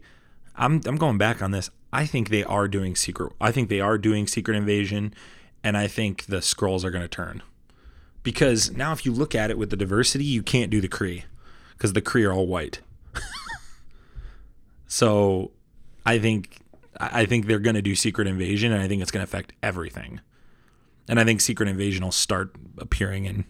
I'm 0.55 0.81
I'm 0.85 0.97
going 0.97 1.17
back 1.17 1.41
on 1.41 1.51
this. 1.51 1.69
I 1.91 2.05
think 2.05 2.29
they 2.29 2.43
are 2.43 2.67
doing 2.67 2.95
secret. 2.95 3.33
I 3.39 3.51
think 3.51 3.69
they 3.69 3.79
are 3.79 3.97
doing 3.97 4.27
Secret 4.27 4.55
Invasion, 4.55 5.13
and 5.63 5.77
I 5.77 5.87
think 5.87 6.25
the 6.25 6.37
Skrulls 6.37 6.83
are 6.83 6.91
gonna 6.91 7.07
turn 7.07 7.41
because 8.27 8.71
now 8.71 8.91
if 8.91 9.05
you 9.05 9.13
look 9.13 9.33
at 9.33 9.49
it 9.49 9.57
with 9.57 9.69
the 9.69 9.77
diversity, 9.77 10.25
you 10.25 10.43
can't 10.43 10.69
do 10.69 10.81
the 10.81 10.89
Kree 10.89 11.23
because 11.71 11.93
the 11.93 12.01
Kree 12.01 12.27
are 12.27 12.33
all 12.33 12.45
white. 12.45 12.81
so 14.87 15.51
I 16.05 16.19
think 16.19 16.59
I 16.99 17.25
think 17.25 17.45
they're 17.45 17.59
gonna 17.59 17.81
do 17.81 17.95
Secret 17.95 18.27
Invasion, 18.27 18.71
and 18.71 18.81
I 18.81 18.87
think 18.87 19.01
it's 19.01 19.11
gonna 19.11 19.23
affect 19.23 19.53
everything. 19.61 20.19
And 21.07 21.19
I 21.19 21.23
think 21.23 21.41
Secret 21.41 21.69
Invasion 21.69 22.03
will 22.03 22.11
start 22.11 22.55
appearing 22.77 23.25
in 23.25 23.45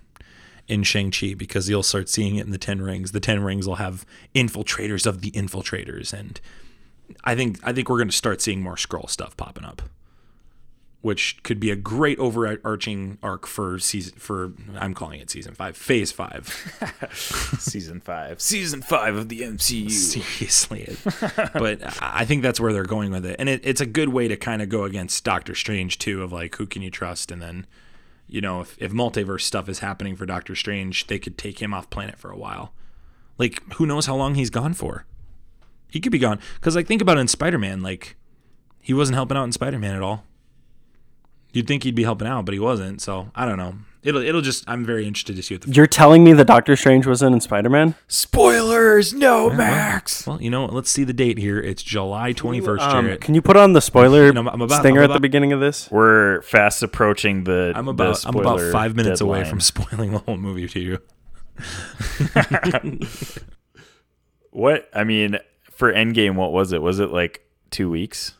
in 0.67 0.83
Shang-Chi 0.83 1.33
because 1.33 1.69
you'll 1.69 1.83
start 1.83 2.09
seeing 2.09 2.35
it 2.35 2.45
in 2.45 2.51
the 2.51 2.57
Ten 2.57 2.81
Rings. 2.81 3.13
The 3.13 3.19
Ten 3.19 3.41
Rings 3.41 3.67
will 3.67 3.75
have 3.75 4.05
infiltrators 4.35 5.07
of 5.07 5.21
the 5.21 5.31
infiltrators, 5.31 6.13
and 6.13 6.39
I 7.23 7.35
think 7.35 7.59
I 7.63 7.73
think 7.73 7.89
we're 7.89 7.97
going 7.97 8.09
to 8.09 8.15
start 8.15 8.41
seeing 8.41 8.61
more 8.61 8.75
Skrull 8.75 9.09
stuff 9.09 9.35
popping 9.37 9.63
up, 9.63 9.81
which 11.01 11.41
could 11.43 11.59
be 11.59 11.69
a 11.69 11.75
great 11.75 12.17
overarching 12.19 13.17
arc 13.21 13.45
for 13.45 13.77
season 13.79 14.17
for 14.17 14.53
I'm 14.75 14.93
calling 14.93 15.19
it 15.19 15.29
season 15.29 15.53
five, 15.53 15.77
phase 15.77 16.11
five. 16.11 16.47
season 17.59 18.01
five, 18.01 18.41
season 18.41 18.81
five 18.81 19.15
of 19.15 19.29
the 19.29 19.41
MCU. 19.41 19.91
Seriously, 19.91 20.97
but 21.53 21.79
I 22.01 22.25
think 22.25 22.41
that's 22.41 22.59
where 22.59 22.73
they're 22.73 22.83
going 22.83 23.11
with 23.11 23.25
it, 23.25 23.35
and 23.39 23.47
it, 23.47 23.61
it's 23.63 23.81
a 23.81 23.85
good 23.85 24.09
way 24.09 24.27
to 24.27 24.35
kind 24.35 24.61
of 24.61 24.69
go 24.69 24.83
against 24.83 25.23
Doctor 25.23 25.53
Strange 25.53 25.99
too, 25.99 26.23
of 26.23 26.33
like 26.33 26.55
who 26.55 26.65
can 26.65 26.81
you 26.81 26.89
trust, 26.89 27.31
and 27.31 27.41
then 27.41 27.67
you 28.27 28.41
know 28.41 28.61
if, 28.61 28.75
if 28.81 28.91
multiverse 28.91 29.41
stuff 29.41 29.69
is 29.69 29.79
happening 29.79 30.15
for 30.15 30.25
Doctor 30.25 30.55
Strange, 30.55 31.07
they 31.07 31.19
could 31.19 31.37
take 31.37 31.61
him 31.61 31.73
off 31.73 31.89
planet 31.89 32.17
for 32.17 32.31
a 32.31 32.37
while. 32.37 32.73
Like 33.37 33.61
who 33.75 33.85
knows 33.85 34.07
how 34.07 34.15
long 34.15 34.35
he's 34.35 34.49
gone 34.49 34.73
for? 34.73 35.05
He 35.89 35.99
could 35.99 36.11
be 36.11 36.19
gone 36.19 36.39
because 36.55 36.75
like 36.75 36.87
think 36.87 37.01
about 37.01 37.17
it 37.17 37.21
in 37.21 37.27
Spider 37.27 37.59
Man, 37.59 37.81
like 37.81 38.15
he 38.81 38.93
wasn't 38.93 39.15
helping 39.15 39.37
out 39.37 39.43
in 39.43 39.51
Spider 39.51 39.79
Man 39.79 39.95
at 39.95 40.01
all. 40.01 40.25
You'd 41.57 41.67
think 41.67 41.81
he'd 41.83 41.95
be 41.95 42.03
helping 42.03 42.27
out, 42.27 42.45
but 42.45 42.53
he 42.53 42.59
wasn't. 42.59 43.01
So 43.01 43.31
I 43.35 43.45
don't 43.45 43.57
know. 43.57 43.73
It'll 44.03 44.21
it'll 44.21 44.41
just 44.41 44.63
I'm 44.69 44.85
very 44.85 45.05
interested 45.07 45.35
to 45.35 45.41
see 45.43 45.55
what 45.55 45.63
the 45.63 45.71
You're 45.71 45.87
telling 45.87 46.23
me 46.23 46.31
that 46.33 46.45
Doctor 46.45 46.75
Strange 46.75 47.05
wasn't 47.07 47.33
in 47.33 47.41
Spider 47.41 47.69
Man? 47.69 47.95
Spoilers, 48.07 49.11
no 49.13 49.49
Max. 49.49 50.25
well, 50.27 50.41
you 50.41 50.49
know, 50.51 50.61
what? 50.61 50.73
let's 50.73 50.89
see 50.91 51.03
the 51.03 51.13
date 51.13 51.37
here. 51.39 51.59
It's 51.59 51.81
July 51.83 52.31
21st, 52.31 52.79
Um, 52.79 53.05
Jarret. 53.07 53.21
can 53.21 53.33
you 53.33 53.41
put 53.41 53.57
on 53.57 53.73
the 53.73 53.81
spoiler 53.81 54.27
You 54.27 54.33
know, 54.33 54.47
I'm 54.47 54.61
about- 54.61 54.79
stinger 54.79 54.99
I'm 55.01 55.05
at 55.05 55.07
the 55.07 55.13
about- 55.13 55.21
beginning 55.23 55.51
of 55.51 55.59
this? 55.59 55.89
We're 55.91 56.41
fast 56.43 56.83
approaching 56.83 57.43
the. 57.45 57.73
I'm 57.75 57.85
the 57.85 57.91
about 57.91 58.23
I'm 58.25 58.35
about 58.35 58.59
spoiler 58.59 58.71
five 58.71 58.95
minutes 58.95 59.19
away 59.19 59.39
deadline. 59.39 59.49
from 59.49 59.59
spoiling 59.85 60.11
the 60.11 60.19
whole 60.19 60.37
movie 60.37 60.67
to 60.67 60.79
you. 60.79 60.99
What 64.51 64.89
I 64.93 65.03
mean 65.03 65.37
for 65.71 65.91
Endgame, 65.93 66.35
what 66.35 66.51
was 66.51 66.71
it? 66.71 66.81
Was 66.81 66.99
it 66.99 67.11
like 67.11 67.41
two 67.69 67.89
weeks? 67.89 68.33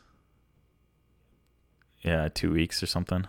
Yeah, 2.08 2.30
two 2.34 2.52
weeks 2.54 2.82
or 2.82 2.86
something. 2.88 3.28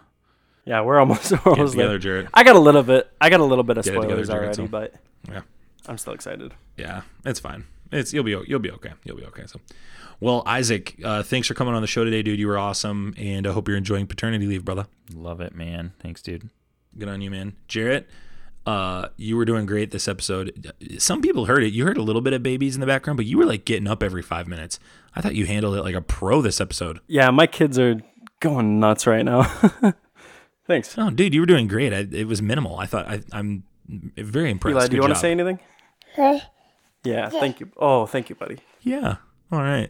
Yeah, 0.64 0.82
we're 0.82 0.98
almost, 0.98 1.30
we're 1.32 1.36
Get 1.38 1.46
almost 1.46 1.72
together, 1.72 1.98
there. 1.98 2.22
Jarret. 2.24 2.28
I 2.34 2.44
got 2.44 2.56
a 2.56 2.60
little 2.60 2.82
bit. 2.82 3.10
I 3.20 3.30
got 3.30 3.40
a 3.40 3.44
little 3.44 3.64
bit 3.64 3.78
of 3.78 3.84
Get 3.84 3.94
it 3.94 4.00
together, 4.00 4.24
spoilers 4.24 4.28
Jarret, 4.28 4.34
already, 4.34 4.55
so- 4.55 4.66
but 4.68 4.94
Yeah, 5.30 5.40
I'm 5.86 5.98
still 5.98 6.12
excited. 6.12 6.52
yeah, 6.76 7.02
it's 7.24 7.40
fine. 7.40 7.64
It's 7.90 8.12
you'll 8.12 8.24
be 8.24 8.36
you'll 8.46 8.59
be 8.59 8.70
okay. 8.72 8.92
You'll 9.05 9.16
be 9.16 9.24
okay. 9.26 9.44
So, 9.46 9.60
well, 10.20 10.42
Isaac, 10.46 10.96
uh, 11.02 11.22
thanks 11.22 11.48
for 11.48 11.55
coming 11.55 11.72
on 11.74 11.80
the 11.80 11.88
show 11.88 12.05
today, 12.05 12.22
dude. 12.22 12.38
You 12.38 12.46
were 12.48 12.59
awesome, 12.59 13.14
and 13.16 13.46
I 13.46 13.52
hope 13.52 13.66
you're 13.66 13.78
enjoying 13.78 14.06
paternity 14.06 14.46
leave, 14.46 14.62
brother. 14.64 14.86
Love 15.14 15.40
it, 15.40 15.55
man. 15.55 15.92
Thanks, 16.00 16.20
dude. 16.20 16.50
Good 16.98 17.09
on 17.09 17.22
you, 17.22 17.30
man. 17.30 17.55
Jarret, 17.66 18.05
uh, 18.66 19.09
you 19.16 19.38
were 19.38 19.46
doing 19.46 19.64
great 19.64 19.90
this 19.90 20.06
episode. 20.06 20.70
Some 20.98 21.22
people 21.22 21.46
heard 21.46 21.62
it. 21.62 21.72
You 21.72 21.86
heard 21.86 21.96
a 21.96 22.02
little 22.02 22.20
bit 22.20 22.34
of 22.34 22.42
babies 22.42 22.74
in 22.74 22.82
the 22.82 22.86
background, 22.86 23.16
but 23.16 23.24
you 23.24 23.38
were 23.38 23.46
like 23.46 23.64
getting 23.64 23.86
up 23.88 24.02
every 24.02 24.20
five 24.22 24.46
minutes. 24.46 24.78
I 25.16 25.22
thought 25.22 25.34
you 25.34 25.46
handled 25.46 25.74
it 25.76 25.82
like 25.82 25.94
a 25.94 26.02
pro 26.02 26.42
this 26.42 26.60
episode. 26.60 27.00
Yeah, 27.06 27.30
my 27.30 27.46
kids 27.46 27.78
are 27.78 27.98
going 28.40 28.81
nuts 28.81 29.06
right 29.06 29.24
now. 29.24 29.43
Thanks. 30.66 30.97
Oh, 30.98 31.10
dude, 31.10 31.35
you 31.35 31.40
were 31.40 31.47
doing 31.47 31.66
great. 31.66 31.93
I, 31.93 32.06
it 32.10 32.27
was 32.27 32.43
minimal. 32.43 32.78
I 32.78 32.86
thought 32.86 33.09
I, 33.09 33.23
I'm 33.32 33.65
very 33.89 34.51
impressed. 34.51 34.73
Eli, 34.74 34.82
do 34.82 34.89
Good 34.89 34.97
you 34.97 35.01
want 35.01 35.10
to 35.10 35.15
job. 35.15 35.20
say 35.20 35.31
anything? 35.31 35.59
Yeah, 37.05 37.28
thank 37.31 37.60
you. 37.60 37.70
Oh, 37.77 38.06
thank 38.06 38.28
you, 38.28 38.35
buddy. 38.35 38.59
Yeah. 38.82 39.16
All 39.51 39.60
right. 39.60 39.89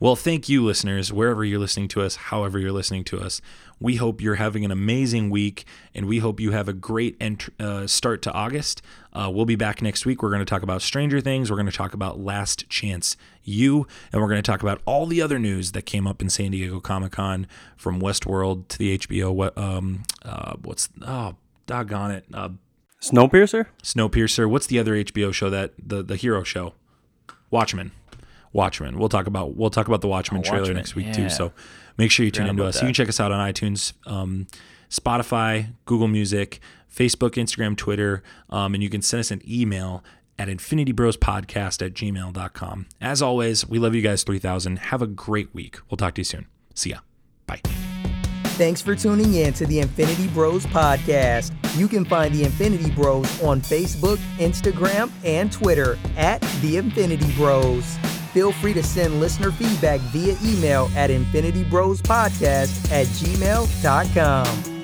Well, 0.00 0.16
thank 0.16 0.50
you, 0.50 0.62
listeners, 0.64 1.10
wherever 1.12 1.42
you're 1.44 1.58
listening 1.58 1.88
to 1.88 2.02
us, 2.02 2.16
however 2.16 2.58
you're 2.58 2.72
listening 2.72 3.04
to 3.04 3.20
us. 3.20 3.40
We 3.80 3.96
hope 3.96 4.20
you're 4.20 4.36
having 4.36 4.64
an 4.64 4.70
amazing 4.70 5.30
week, 5.30 5.64
and 5.94 6.06
we 6.06 6.18
hope 6.18 6.40
you 6.40 6.50
have 6.52 6.68
a 6.68 6.72
great 6.72 7.16
ent- 7.20 7.48
uh, 7.60 7.86
start 7.86 8.22
to 8.22 8.32
August. 8.32 8.82
Uh, 9.12 9.30
we'll 9.32 9.44
be 9.46 9.56
back 9.56 9.80
next 9.82 10.04
week. 10.04 10.22
We're 10.22 10.30
going 10.30 10.40
to 10.40 10.44
talk 10.44 10.62
about 10.62 10.82
Stranger 10.82 11.20
Things. 11.20 11.50
We're 11.50 11.56
going 11.56 11.66
to 11.66 11.76
talk 11.76 11.94
about 11.94 12.18
Last 12.18 12.68
Chance 12.68 13.16
U, 13.44 13.86
and 14.12 14.20
we're 14.20 14.28
going 14.28 14.42
to 14.42 14.50
talk 14.50 14.62
about 14.62 14.80
all 14.84 15.06
the 15.06 15.22
other 15.22 15.38
news 15.38 15.72
that 15.72 15.82
came 15.82 16.06
up 16.06 16.20
in 16.20 16.28
San 16.28 16.50
Diego 16.50 16.80
Comic 16.80 17.12
Con 17.12 17.46
from 17.76 18.00
Westworld 18.00 18.68
to 18.68 18.78
the 18.78 18.98
HBO. 18.98 19.32
What 19.32 19.56
um 19.56 20.02
uh 20.24 20.54
what's 20.62 20.88
oh 21.02 21.36
doggone 21.66 22.10
it 22.10 22.24
uh 22.34 22.50
Snowpiercer? 23.00 23.66
Snowpiercer. 23.82 24.50
What's 24.50 24.66
the 24.66 24.78
other 24.78 24.94
HBO 24.94 25.32
show 25.32 25.50
that 25.50 25.72
the 25.78 26.02
the 26.02 26.16
hero 26.16 26.42
show? 26.42 26.74
Watchmen. 27.50 27.92
Watchmen. 28.52 28.98
We'll 28.98 29.08
talk 29.08 29.26
about 29.26 29.56
we'll 29.56 29.70
talk 29.70 29.88
about 29.88 30.00
the 30.00 30.08
Watchmen 30.08 30.42
trailer 30.42 30.60
Watchmen, 30.62 30.76
next 30.76 30.94
week 30.94 31.06
yeah. 31.06 31.12
too. 31.12 31.28
So 31.28 31.52
make 31.96 32.10
sure 32.10 32.24
you 32.24 32.30
tune 32.30 32.44
Forgot 32.44 32.50
into 32.50 32.62
about 32.62 32.68
us. 32.74 32.82
You 32.82 32.86
can 32.86 32.94
check 32.94 33.08
us 33.08 33.20
out 33.20 33.32
on 33.32 33.52
iTunes, 33.52 33.92
um, 34.06 34.46
Spotify, 34.90 35.72
Google 35.84 36.08
Music, 36.08 36.60
Facebook, 36.94 37.32
Instagram, 37.32 37.76
Twitter, 37.76 38.22
um, 38.50 38.74
and 38.74 38.82
you 38.82 38.90
can 38.90 39.02
send 39.02 39.20
us 39.20 39.30
an 39.30 39.42
email 39.48 40.02
at 40.38 40.48
infinitybrospodcast 40.48 41.84
at 41.84 41.94
gmail.com. 41.94 42.86
As 43.00 43.20
always, 43.20 43.68
we 43.68 43.78
love 43.78 43.94
you 43.94 44.02
guys 44.02 44.22
3000. 44.22 44.78
Have 44.78 45.02
a 45.02 45.06
great 45.06 45.52
week. 45.54 45.78
We'll 45.90 45.96
talk 45.96 46.14
to 46.14 46.20
you 46.20 46.24
soon. 46.24 46.46
See 46.74 46.90
ya. 46.90 46.98
Bye. 47.46 47.60
Thanks 48.58 48.82
for 48.82 48.96
tuning 48.96 49.34
in 49.34 49.52
to 49.54 49.66
the 49.66 49.80
Infinity 49.80 50.28
Bros 50.28 50.66
podcast. 50.66 51.54
You 51.76 51.86
can 51.86 52.04
find 52.04 52.34
the 52.34 52.44
Infinity 52.44 52.90
Bros 52.90 53.42
on 53.42 53.60
Facebook, 53.60 54.16
Instagram, 54.38 55.12
and 55.24 55.52
Twitter 55.52 55.96
at 56.16 56.40
the 56.60 56.76
Infinity 56.76 57.30
Bros. 57.36 57.96
Feel 58.38 58.52
free 58.52 58.72
to 58.74 58.84
send 58.84 59.18
listener 59.18 59.50
feedback 59.50 59.98
via 60.12 60.36
email 60.44 60.88
at 60.94 61.10
infinitybrospodcast 61.10 62.92
at 62.92 63.08
gmail.com. 63.08 64.77